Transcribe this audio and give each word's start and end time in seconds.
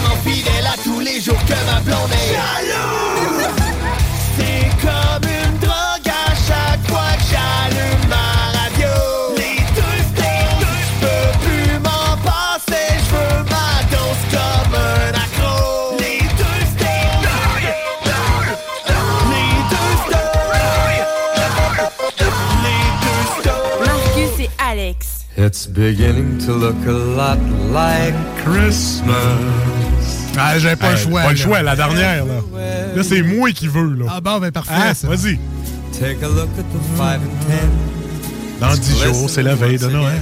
Tellement 0.00 0.16
fidèle 0.22 0.66
à 0.66 0.76
tous 0.82 1.00
les 1.00 1.20
jours 1.20 1.38
que 1.44 1.54
ma 1.66 1.80
blonde 1.80 2.10
est 2.12 2.32
jalouse. 2.32 3.48
C'est 4.36 4.70
comme 4.80 5.28
une 5.28 5.59
It's 25.42 25.66
beginning 25.66 26.36
to 26.44 26.52
look 26.52 26.76
a 26.86 26.92
lot 26.92 27.38
like 27.72 28.14
Christmas. 28.44 29.16
Ah, 30.36 30.58
j'avais 30.58 30.76
pas 30.76 30.90
le 30.90 30.96
Hey, 30.98 31.02
choix. 31.02 31.22
Pas 31.22 31.28
le 31.32 31.34
là. 31.38 31.42
choix, 31.42 31.62
la 31.62 31.76
dernière, 31.76 32.26
là. 32.26 32.34
Là, 32.94 33.02
c'est 33.02 33.22
moi 33.22 33.50
qui 33.52 33.66
veux, 33.66 33.94
là. 33.94 34.04
Ah 34.10 34.20
bon, 34.20 34.38
ben 34.38 34.50
parfait. 34.52 34.94
Ça. 34.94 35.08
Vas-y. 35.08 35.38
Take 35.98 36.22
a 36.22 36.28
look 36.28 36.48
at 36.58 36.62
the 36.62 36.96
five 36.96 37.20
and 37.22 37.46
ten. 37.48 37.70
Dans 38.60 38.74
10 38.74 39.02
jours, 39.02 39.30
c'est 39.30 39.42
la 39.42 39.54
veille 39.54 39.78
de 39.78 39.86
Noël. 39.86 40.20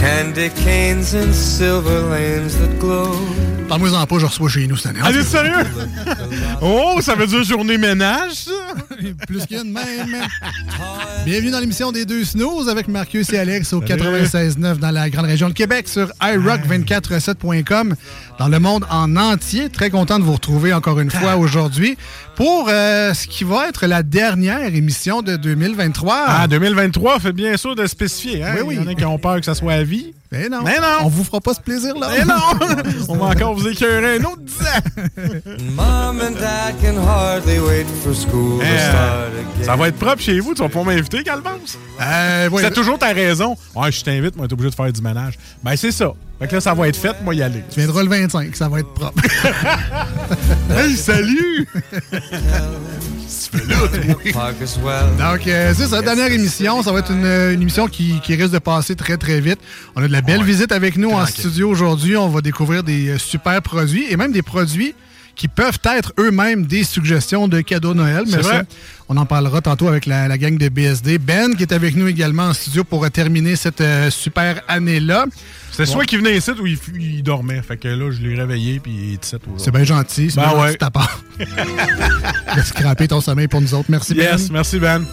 Candy 0.00 0.48
canes 0.64 1.14
and 1.14 1.34
silver 1.34 2.00
lanes 2.08 2.56
that 2.56 2.78
glow. 2.78 3.12
Parle-moi-en 3.68 4.06
pas, 4.06 4.18
je 4.18 4.26
reçois 4.26 4.48
chez 4.48 4.66
nous 4.66 4.76
cette 4.76 4.92
année. 4.92 5.00
Allez, 5.04 5.22
sérieux? 5.22 5.64
oh, 6.62 6.98
ça 7.02 7.14
veut 7.14 7.26
dire 7.26 7.44
journée 7.44 7.76
ménage, 7.76 8.32
ça? 8.32 8.50
Plus 9.28 9.46
qu'une 9.46 9.72
même. 9.72 10.26
Bienvenue 11.24 11.50
dans 11.50 11.60
l'émission 11.60 11.92
des 11.92 12.06
deux 12.06 12.24
snooze 12.24 12.68
avec 12.68 12.88
Marcus 12.88 13.30
et 13.32 13.38
Alex 13.38 13.72
au 13.74 13.80
96.9 13.82 14.78
dans 14.78 14.90
la 14.90 15.10
grande 15.10 15.26
région 15.26 15.48
de 15.50 15.54
Québec 15.54 15.86
sur 15.86 16.08
iRock247.com 16.20 17.94
dans 18.38 18.48
le 18.48 18.58
monde 18.58 18.86
en 18.90 19.16
entier. 19.16 19.68
Très 19.68 19.90
content 19.90 20.18
de 20.18 20.24
vous 20.24 20.32
retrouver 20.32 20.72
encore 20.72 20.98
une 20.98 21.10
fois 21.10 21.36
aujourd'hui 21.36 21.96
pour 22.40 22.70
euh, 22.70 23.12
ce 23.12 23.26
qui 23.26 23.44
va 23.44 23.68
être 23.68 23.86
la 23.86 24.02
dernière 24.02 24.74
émission 24.74 25.20
de 25.20 25.36
2023. 25.36 26.24
Ah, 26.26 26.46
2023, 26.48 27.20
faites 27.20 27.34
bien 27.34 27.54
sûr 27.58 27.76
de 27.76 27.86
spécifier. 27.86 28.42
Hein? 28.42 28.54
Oui, 28.56 28.62
oui. 28.68 28.74
Il 28.78 28.82
y 28.82 28.82
en 28.82 28.90
a 28.90 28.94
qui 28.94 29.04
ont 29.04 29.18
peur 29.18 29.40
que 29.40 29.44
ça 29.44 29.54
soit 29.54 29.74
à 29.74 29.82
vie. 29.82 30.14
Mais 30.32 30.48
non, 30.48 30.62
Mais 30.64 30.78
non. 30.78 31.04
on 31.04 31.08
vous 31.08 31.22
fera 31.22 31.42
pas 31.42 31.52
ce 31.52 31.60
plaisir-là. 31.60 32.08
Mais 32.16 32.24
non! 32.24 32.82
On 33.10 33.16
va 33.16 33.26
encore 33.26 33.52
vous 33.54 33.68
écœurer 33.68 34.16
un 34.16 34.24
autre 34.24 34.40
10 34.40 34.54
ans. 34.54 35.54
Mom 35.74 36.20
and 36.20 36.40
Dad 36.40 36.76
can 36.80 36.96
hardly 36.96 37.58
wait 37.58 37.84
for 38.02 38.14
school 38.14 38.60
to 38.60 38.64
start 38.64 39.32
again. 39.34 39.64
ça 39.64 39.76
va 39.76 39.88
être 39.88 39.98
propre 39.98 40.22
chez 40.22 40.40
vous. 40.40 40.54
Tu 40.54 40.62
vas 40.62 40.68
pas 40.70 40.82
m'inviter, 40.82 41.22
Calvance? 41.22 41.76
Euh, 42.00 42.48
ouais. 42.48 42.62
C'est 42.62 42.72
toujours 42.72 42.98
ta 42.98 43.08
raison. 43.12 43.54
Ouais, 43.74 43.92
je 43.92 44.02
t'invite, 44.02 44.36
moi, 44.36 44.46
t'es 44.48 44.54
obligé 44.54 44.70
de 44.70 44.74
faire 44.76 44.90
du 44.90 45.02
ménage. 45.02 45.34
Ben, 45.62 45.76
c'est 45.76 45.92
ça. 45.92 46.14
Fait 46.40 46.48
que 46.48 46.54
là, 46.54 46.60
ça 46.62 46.72
va 46.72 46.88
être 46.88 46.96
fait, 46.96 47.14
moi, 47.22 47.34
y 47.34 47.42
aller. 47.42 47.62
Tu 47.70 47.80
viendras 47.80 48.02
le 48.02 48.08
25, 48.08 48.56
ça 48.56 48.68
va 48.68 48.80
être 48.80 48.92
propre. 48.94 49.22
Hey, 50.70 50.96
salut! 50.96 51.66
Park 54.32 54.54
as 54.62 54.78
well. 54.82 55.16
Donc, 55.18 55.46
euh, 55.46 55.74
c'est 55.76 55.88
ça, 55.88 56.00
dernière 56.00 56.32
émission. 56.32 56.82
Ça 56.82 56.92
va 56.92 57.00
être 57.00 57.10
une, 57.10 57.26
une 57.26 57.60
émission 57.60 57.88
qui, 57.88 58.20
qui 58.20 58.36
risque 58.36 58.52
de 58.52 58.58
passer 58.58 58.96
très, 58.96 59.16
très 59.18 59.40
vite. 59.40 59.58
On 59.96 60.02
a 60.02 60.06
de 60.06 60.12
la 60.12 60.22
belle 60.22 60.42
visite 60.42 60.72
avec 60.72 60.96
nous 60.96 61.10
en 61.10 61.26
studio 61.26 61.68
aujourd'hui. 61.68 62.16
On 62.16 62.28
va 62.28 62.40
découvrir 62.40 62.84
des 62.84 63.10
euh, 63.10 63.18
super 63.18 63.60
produits 63.60 64.06
et 64.10 64.16
même 64.16 64.32
des 64.32 64.42
produits 64.42 64.94
qui 65.40 65.48
peuvent 65.48 65.78
être 65.96 66.12
eux-mêmes 66.18 66.66
des 66.66 66.84
suggestions 66.84 67.48
de 67.48 67.62
cadeaux 67.62 67.94
Noël. 67.94 68.24
Mais 68.26 68.42
ça, 68.42 68.64
on 69.08 69.16
en 69.16 69.24
parlera 69.24 69.62
tantôt 69.62 69.88
avec 69.88 70.04
la, 70.04 70.28
la 70.28 70.36
gang 70.36 70.58
de 70.58 70.68
BSD. 70.68 71.16
Ben, 71.16 71.56
qui 71.56 71.62
est 71.62 71.72
avec 71.72 71.96
nous 71.96 72.06
également 72.08 72.48
en 72.48 72.52
studio 72.52 72.84
pour 72.84 73.06
euh, 73.06 73.08
terminer 73.08 73.56
cette 73.56 73.80
euh, 73.80 74.10
super 74.10 74.60
année-là. 74.68 75.24
C'est 75.72 75.86
Bon. 75.86 75.92
soit 75.92 76.04
qu'il 76.04 76.18
venait 76.18 76.36
ici 76.36 76.50
ou 76.60 76.66
il, 76.66 76.78
il 77.00 77.22
dormait. 77.22 77.62
Fait 77.62 77.78
que 77.78 77.88
là, 77.88 78.10
je 78.10 78.20
l'ai 78.20 78.34
réveillé, 78.38 78.80
puis 78.80 78.92
il. 79.14 79.18
C'est 79.56 79.70
bien 79.70 79.84
gentil. 79.84 80.30
C'est 80.30 80.36
Ben 80.42 80.48
bien 80.50 80.58
ouais. 80.60 80.66
gentil 80.66 80.72
de 80.74 80.78
ta 80.78 80.90
part. 80.90 81.22
de 82.56 82.60
scraper 82.60 83.08
ton 83.08 83.22
sommeil 83.22 83.48
pour 83.48 83.62
nous 83.62 83.72
autres. 83.72 83.88
Merci, 83.88 84.12
Ben. 84.12 84.32
Yes, 84.32 84.50
merci, 84.50 84.78
Ben. 84.78 85.06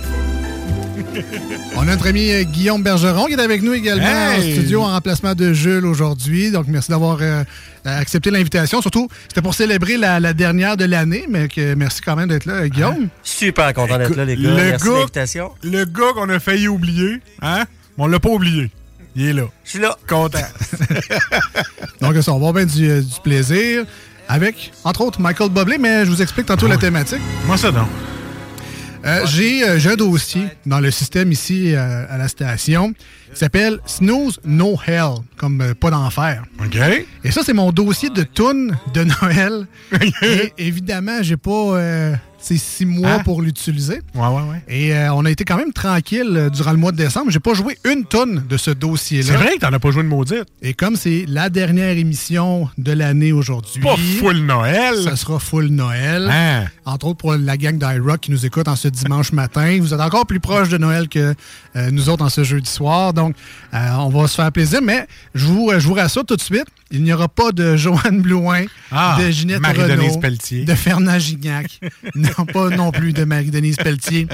On 1.75 1.81
a 1.81 1.85
notre 1.85 2.07
ami 2.07 2.45
Guillaume 2.45 2.81
Bergeron 2.83 3.25
qui 3.25 3.33
est 3.33 3.39
avec 3.39 3.61
nous 3.61 3.73
également 3.73 4.03
Hey! 4.05 4.51
en 4.51 4.55
studio 4.55 4.81
en 4.81 4.87
remplacement 4.87 5.35
de 5.35 5.53
Jules 5.53 5.85
aujourd'hui. 5.85 6.51
Donc, 6.51 6.65
merci 6.67 6.89
d'avoir 6.91 7.17
euh, 7.21 7.43
accepté 7.85 8.31
l'invitation. 8.31 8.81
Surtout, 8.81 9.07
c'était 9.27 9.41
pour 9.41 9.53
célébrer 9.53 9.97
la, 9.97 10.19
la 10.19 10.33
dernière 10.33 10.77
de 10.77 10.85
l'année, 10.85 11.25
mais 11.29 11.47
que 11.47 11.73
merci 11.75 12.01
quand 12.01 12.15
même 12.15 12.29
d'être 12.29 12.45
là, 12.45 12.53
euh, 12.53 12.67
Guillaume. 12.67 13.09
Super 13.23 13.73
content 13.73 13.97
d'être 13.97 14.15
là, 14.15 14.25
les 14.25 14.35
gars. 14.35 14.49
Le 14.49 14.55
Merci 14.55 14.85
de 14.85 14.89
gars- 14.91 14.97
l'invitation. 14.99 15.51
Le 15.63 15.85
gars 15.85 16.13
qu'on 16.15 16.29
a 16.29 16.39
failli 16.39 16.67
oublier, 16.67 17.19
hein? 17.41 17.63
Mais 17.97 18.03
on 18.03 18.07
l'a 18.07 18.19
pas 18.19 18.29
oublié. 18.29 18.71
Il 19.15 19.27
est 19.27 19.33
là. 19.33 19.43
Je 19.63 19.69
suis 19.71 19.79
là. 19.79 19.97
Content. 20.07 20.39
Donc, 22.01 22.15
ça, 22.21 22.31
on 22.33 22.39
va 22.39 22.47
avoir 22.49 22.53
bien 22.53 22.65
du, 22.65 22.89
euh, 22.89 23.01
du 23.01 23.19
plaisir 23.23 23.85
avec, 24.29 24.71
entre 24.83 25.01
autres, 25.01 25.21
Michael 25.21 25.49
Bublé, 25.49 25.77
mais 25.79 26.05
je 26.05 26.09
vous 26.11 26.21
explique 26.21 26.45
tantôt 26.47 26.67
la 26.67 26.77
thématique. 26.77 27.21
Moi, 27.45 27.57
ça, 27.57 27.71
non. 27.71 27.87
Euh, 29.07 29.25
J'ai 29.25 29.63
euh, 29.63 29.79
j'ai 29.79 29.91
un 29.91 29.95
dossier 29.95 30.41
dans 30.65 30.81
le 30.81 30.91
système 30.91 31.31
ici 31.31 31.73
euh, 31.73 32.05
à 32.09 32.17
la 32.17 32.27
station 32.27 32.93
qui 33.33 33.39
s'appelle 33.39 33.79
Snooze 33.85 34.39
No 34.45 34.77
Hell, 34.85 35.15
comme 35.37 35.61
euh, 35.61 35.73
pas 35.73 35.89
d'enfer. 35.91 36.43
OK. 36.59 36.77
Et 37.23 37.31
ça, 37.31 37.41
c'est 37.43 37.53
mon 37.53 37.71
dossier 37.71 38.09
de 38.09 38.23
tunes 38.23 38.75
de 38.93 39.03
Noël. 39.21 39.67
Et 40.21 40.53
évidemment, 40.57 41.19
j'ai 41.21 41.37
pas 41.37 41.51
euh, 41.51 42.15
ces 42.39 42.57
six 42.57 42.85
mois 42.85 43.07
Hein? 43.13 43.19
pour 43.23 43.41
l'utiliser. 43.41 43.99
Ouais, 44.15 44.27
ouais, 44.27 44.41
ouais. 44.49 44.61
Et 44.67 44.93
euh, 44.95 45.13
on 45.13 45.25
a 45.25 45.31
été 45.31 45.43
quand 45.43 45.57
même 45.57 45.73
tranquille 45.73 46.33
euh, 46.35 46.49
durant 46.49 46.71
le 46.71 46.77
mois 46.77 46.91
de 46.91 46.97
décembre. 46.97 47.31
J'ai 47.31 47.39
pas 47.39 47.53
joué 47.53 47.77
une 47.85 48.05
tonne 48.05 48.43
de 48.47 48.57
ce 48.57 48.71
dossier-là. 48.71 49.25
C'est 49.27 49.35
vrai 49.37 49.55
que 49.55 49.59
t'en 49.59 49.73
as 49.73 49.79
pas 49.79 49.91
joué 49.91 50.03
de 50.03 50.07
maudite. 50.07 50.45
Et 50.61 50.73
comme 50.73 50.95
c'est 50.95 51.25
la 51.27 51.49
dernière 51.49 51.97
émission 51.97 52.69
de 52.77 52.91
l'année 52.91 53.31
aujourd'hui. 53.31 53.81
Pas 53.81 53.95
full 53.97 54.37
Noël. 54.45 54.95
Ça 55.03 55.15
sera 55.15 55.39
full 55.39 55.67
Noël. 55.67 56.29
Hein? 56.31 56.65
Entre 56.85 57.07
autres 57.07 57.17
pour 57.17 57.33
la 57.35 57.57
gang 57.57 57.77
d'iRock 57.77 58.19
qui 58.21 58.31
nous 58.31 58.45
écoute 58.45 58.67
en 58.67 58.75
ce 58.75 58.87
dimanche 58.87 59.31
matin. 59.33 59.77
Vous 59.81 59.93
êtes 59.93 59.99
encore 59.99 60.25
plus 60.25 60.39
proche 60.39 60.69
de 60.69 60.77
Noël 60.77 61.09
que 61.09 61.33
euh, 61.75 61.91
nous 61.91 62.09
autres 62.09 62.23
en 62.23 62.29
ce 62.29 62.43
jeudi 62.43 62.69
soir. 62.69 63.13
Donc, 63.13 63.26
euh, 63.73 63.89
on 63.99 64.09
va 64.09 64.27
se 64.27 64.35
faire 64.35 64.51
plaisir. 64.51 64.81
Mais 64.81 65.07
je 65.35 65.45
vous, 65.45 65.69
euh, 65.71 65.79
je 65.79 65.87
vous 65.87 65.93
rassure 65.93 66.25
tout 66.25 66.35
de 66.35 66.41
suite. 66.41 66.65
Il 66.91 67.03
n'y 67.03 67.11
aura 67.11 67.27
pas 67.27 67.51
de 67.51 67.75
Joanne 67.75 68.21
Blouin, 68.21 68.63
Ah, 68.91 69.17
de 69.19 69.29
Ginette 69.29 69.59
Marie-Denise 69.59 70.11
Renaud, 70.11 70.19
Pelletier. 70.19 70.63
de 70.65 70.73
Fernand 70.75 71.19
Gignac. 71.19 71.79
non, 72.15 72.45
pas 72.51 72.69
non 72.69 72.91
plus 72.91 73.11
de 73.13 73.23
Marie-Denise 73.25 73.75
Pelletier. 73.75 74.27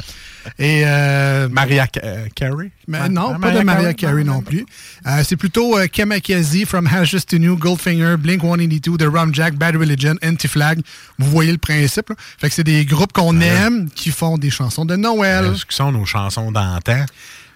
Et 0.59 0.83
euh, 0.85 1.47
Maria 1.49 1.87
Ca- 1.91 2.01
euh, 2.03 2.27
Carey? 2.35 2.69
Ma- 2.87 3.07
non, 3.09 3.33
ah, 3.35 3.39
pas 3.39 3.51
de 3.51 3.61
Maria 3.61 3.93
Carey? 3.93 4.23
Non 4.23 4.41
plus. 4.41 4.65
Euh, 5.07 5.21
c'est 5.23 5.37
plutôt 5.37 5.77
Kamakazi, 5.91 6.65
From 6.65 6.85
Ashes 6.87 7.25
to 7.27 7.37
New, 7.37 7.57
Goldfinger, 7.57 8.17
Blink 8.19 8.41
182, 8.43 8.97
The 8.97 9.07
Rum 9.09 9.33
Jack, 9.33 9.55
Bad 9.55 9.75
Religion, 9.77 10.15
Anti-Flag. 10.23 10.81
Vous 11.17 11.29
voyez 11.31 11.51
le 11.51 11.57
principe. 11.57 12.09
là. 12.09 12.15
Fait 12.37 12.49
que 12.49 12.55
c'est 12.55 12.63
des 12.63 12.85
groupes 12.85 13.13
qu'on 13.13 13.39
aime 13.41 13.89
qui 13.89 14.11
font 14.11 14.37
des 14.37 14.49
chansons 14.51 14.85
de 14.85 14.95
Noël. 14.95 15.53
Ce 15.55 15.65
qui 15.65 15.75
sont 15.75 15.91
nos 15.91 16.05
chansons 16.05 16.51
d'antan? 16.51 17.05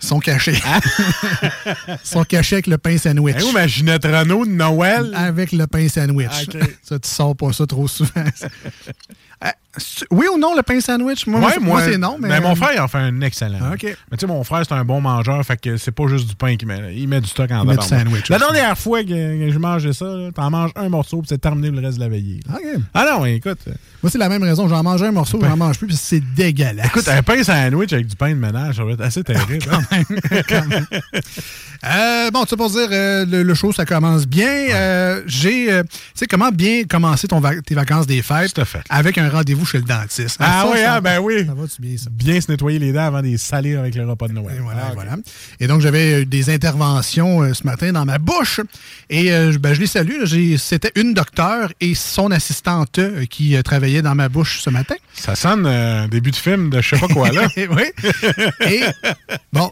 Ils 0.01 0.07
sont 0.07 0.19
cachés. 0.19 0.59
Ils 1.88 1.97
sont 2.03 2.23
cachés 2.23 2.55
avec 2.55 2.67
le 2.67 2.77
pain 2.77 2.97
sandwich. 2.97 3.35
Hey, 3.38 3.44
où 3.44 3.51
ma 3.51 3.67
Ginette 3.67 4.05
Renault 4.05 4.45
de 4.45 4.51
Noël? 4.51 5.11
Avec 5.15 5.51
le 5.51 5.65
pain 5.67 5.88
sandwich. 5.89 6.27
Ah. 6.31 6.65
Ça, 6.83 6.99
tu 6.99 7.09
sors 7.09 7.35
pas 7.35 7.51
ça 7.51 7.65
trop 7.65 7.88
souvent. 7.88 8.23
Euh, 9.45 9.49
oui 10.09 10.25
ou 10.33 10.39
non, 10.39 10.55
le 10.55 10.63
pain 10.63 10.79
sandwich? 10.81 11.27
Moi, 11.27 11.39
Ouais, 11.39 11.59
moi, 11.61 11.83
c'est 11.83 11.99
non. 11.99 12.17
Mais... 12.19 12.27
Ben, 12.29 12.41
mon 12.41 12.55
frère, 12.55 12.71
il 12.73 12.79
en 12.79 12.87
fait 12.87 12.97
un 12.97 13.21
excellent. 13.21 13.59
Ah. 13.61 13.73
Mais 13.79 13.87
tu 13.87 13.95
sais, 14.21 14.25
mon 14.25 14.43
frère, 14.43 14.63
c'est 14.67 14.73
un 14.73 14.83
bon 14.83 14.99
mangeur, 14.99 15.43
fait 15.45 15.61
que 15.61 15.77
c'est 15.77 15.91
pas 15.91 16.07
juste 16.07 16.27
du 16.27 16.35
pain 16.35 16.55
qu'il 16.55 16.67
met. 16.67 16.95
Il 16.95 17.07
met 17.07 17.21
du 17.21 17.27
stock 17.27 17.51
en 17.51 17.61
Il 17.61 17.67
met 17.67 17.73
du 17.73 17.77
tabarnak. 17.83 18.07
sandwich 18.07 18.29
La 18.29 18.39
dernière 18.39 18.75
fois 18.75 19.03
que, 19.03 19.09
que 19.45 19.51
je 19.51 19.59
mangeais 19.59 19.93
ça, 19.93 20.05
t'en 20.33 20.49
manges 20.49 20.71
un 20.75 20.89
morceau, 20.89 21.17
puis 21.19 21.27
c'est 21.29 21.37
terminé 21.37 21.69
le 21.69 21.79
reste 21.85 21.97
de 21.99 22.03
la 22.03 22.09
veillée. 22.09 22.39
Ah 22.95 23.05
non, 23.11 23.25
écoute. 23.25 23.59
euh, 23.67 23.73
Moi, 24.01 24.09
c'est 24.09 24.17
la 24.17 24.29
même 24.29 24.41
raison. 24.41 24.67
J'en 24.67 24.81
mange 24.81 25.03
un 25.03 25.11
morceau, 25.11 25.39
j'en 25.39 25.55
mange 25.55 25.77
plus, 25.77 25.85
puis 25.87 25.95
c'est 25.95 26.23
dégueulasse. 26.35 26.87
Écoute, 26.87 27.07
un 27.07 27.21
pain 27.21 27.43
sandwich 27.43 27.93
avec 27.93 28.07
du 28.07 28.15
pain 28.15 28.29
de 28.31 28.35
ménage, 28.39 28.77
ça 28.77 28.83
va 28.83 28.93
être 28.93 29.01
assez 29.01 29.23
terrible. 29.23 29.67
hein? 29.71 29.81
Euh, 31.85 32.31
bon, 32.31 32.43
tu 32.43 32.49
sais, 32.49 32.57
pour 32.57 32.71
dire, 32.71 32.87
euh, 32.91 33.23
le, 33.25 33.43
le 33.43 33.53
show, 33.53 33.71
ça 33.71 33.85
commence 33.85 34.25
bien. 34.25 34.49
Euh, 34.71 35.21
J'ai, 35.27 35.71
euh, 35.71 35.83
tu 35.83 35.89
sais, 36.15 36.25
comment 36.25 36.49
bien 36.49 36.85
commencer 36.85 37.27
ton 37.27 37.39
tes 37.63 37.75
vacances 37.75 38.07
des 38.07 38.23
fêtes 38.23 38.53
Tout 38.55 38.61
à 38.61 38.65
fait. 38.65 38.81
avec 38.89 39.17
un 39.19 39.26
rendez-vous 39.29 39.65
chez 39.65 39.77
le 39.79 39.83
dentiste. 39.83 40.38
Ah 40.39 40.63
ça, 40.63 40.69
oui, 40.71 40.77
ça- 40.79 40.94
ah, 40.95 41.01
ben 41.01 41.19
oui. 41.19 41.45
Ça 41.45 41.53
va-tu 41.53 41.81
bien, 41.81 41.97
ça? 41.97 42.09
Bien 42.12 42.39
se 42.41 42.51
nettoyer 42.51 42.79
les 42.79 42.91
dents 42.91 43.06
avant 43.06 43.21
de 43.21 43.27
les 43.27 43.38
salir 43.38 43.79
avec 43.79 43.95
le 43.95 44.07
repas 44.09 44.27
de 44.27 44.33
Noël. 44.33 44.57
Et 44.57 44.62
voilà, 44.62 44.88
Ah, 44.89 44.91
voilà. 44.94 45.15
Et 45.59 45.68
donc, 45.68 45.81
j'avais 45.81 46.21
euh, 46.21 46.25
des 46.25 46.50
interventions 46.50 47.41
euh, 47.44 47.53
ce 47.53 47.63
matin 47.65 47.91
dans 47.91 48.06
ma 48.06 48.18
bouche. 48.18 48.59
Et 49.09 49.31
euh, 49.31 49.51
je- 49.51 49.57
ben, 49.57 49.74
je 49.74 49.79
les 49.81 49.88
salue. 49.88 50.25
C'était 50.57 50.91
une 50.95 51.13
docteure 51.13 51.71
et 51.81 51.95
son 51.95 52.31
assistante 52.31 53.00
euh, 53.00 53.25
qui 53.25 53.56
travaillait 53.63 54.01
dans 54.01 54.15
ma 54.15 54.29
bouche 54.29 54.62
ce 54.62 54.69
matin. 54.69 54.95
Ça 55.13 55.35
sonne 55.35 56.07
début 56.09 56.31
de 56.31 56.35
film 56.35 56.69
de 56.69 56.81
je 56.81 56.95
sais 56.95 57.00
pas 57.00 57.07
quoi, 57.07 57.31
là. 57.31 57.47
oui. 57.57 57.83
Et 58.68 58.81
bon, 59.53 59.71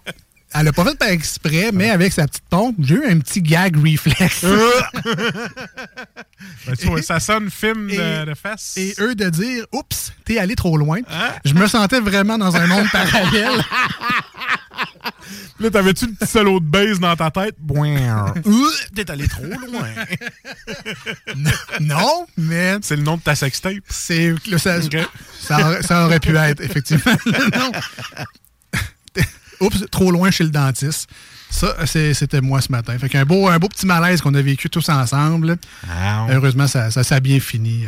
elle 0.57 0.65
l'a 0.65 0.73
pas 0.73 0.85
fait 0.85 0.97
par 0.97 1.09
exprès, 1.09 1.71
mais 1.73 1.89
avec 1.89 2.13
sa 2.13 2.27
petite 2.27 2.45
pompe, 2.49 2.75
j'ai 2.79 2.95
eu 2.95 3.05
un 3.05 3.19
petit 3.19 3.41
gag 3.41 3.75
reflex. 3.77 4.45
Ben, 6.67 6.75
tu 6.75 6.87
vois, 6.87 7.01
ça 7.01 7.19
sonne 7.19 7.49
film 7.49 7.89
Et- 7.89 7.97
de, 7.97 8.25
de 8.25 8.33
fesses. 8.33 8.73
Et 8.77 8.93
eux 8.99 9.15
de 9.15 9.29
dire 9.29 9.65
Oups, 9.71 10.11
t'es 10.25 10.37
allé 10.39 10.55
trop 10.55 10.77
loin. 10.77 10.99
Hein? 11.09 11.29
Je 11.45 11.53
me 11.53 11.67
sentais 11.67 11.99
vraiment 11.99 12.37
dans 12.37 12.55
un 12.55 12.65
monde 12.67 12.87
parallèle. 12.91 13.63
Là, 15.59 15.69
t'avais-tu 15.71 16.07
le 16.07 16.13
petit 16.13 16.29
solo 16.29 16.59
de 16.59 16.65
base 16.65 16.99
dans 16.99 17.15
ta 17.15 17.31
tête? 17.31 17.55
T'es 18.95 19.09
allé 19.09 19.27
trop 19.27 19.43
loin. 19.45 19.87
non, 21.79 22.27
mais 22.37 22.77
C'est 22.81 22.95
le 22.97 23.03
nom 23.03 23.17
de 23.17 23.21
ta 23.21 23.35
sextape. 23.35 23.83
c'est 23.89 24.35
ça, 24.57 24.79
Ok. 24.79 24.97
ça, 25.39 25.59
aurait, 25.67 25.81
ça 25.83 26.05
aurait 26.05 26.19
pu 26.19 26.35
être, 26.35 26.61
effectivement. 26.61 27.15
non. 27.25 27.71
Oups, 29.59 29.85
trop 29.91 30.11
loin 30.11 30.31
chez 30.31 30.43
le 30.43 30.49
dentiste. 30.49 31.09
Ça, 31.49 31.73
c'était 31.85 32.41
moi 32.41 32.59
ce 32.59 32.71
matin. 32.71 32.97
Fait 32.97 33.07
qu'un 33.07 33.23
beau, 33.23 33.47
un 33.47 33.59
beau 33.59 33.69
petit 33.69 33.85
malaise 33.85 34.19
qu'on 34.21 34.33
a 34.33 34.41
vécu 34.41 34.69
tous 34.69 34.89
ensemble. 34.89 35.57
Ah, 35.89 36.25
Heureusement, 36.29 36.67
ça, 36.67 36.91
ça, 36.91 37.03
ça 37.03 37.15
a 37.15 37.19
bien 37.19 37.39
fini. 37.39 37.85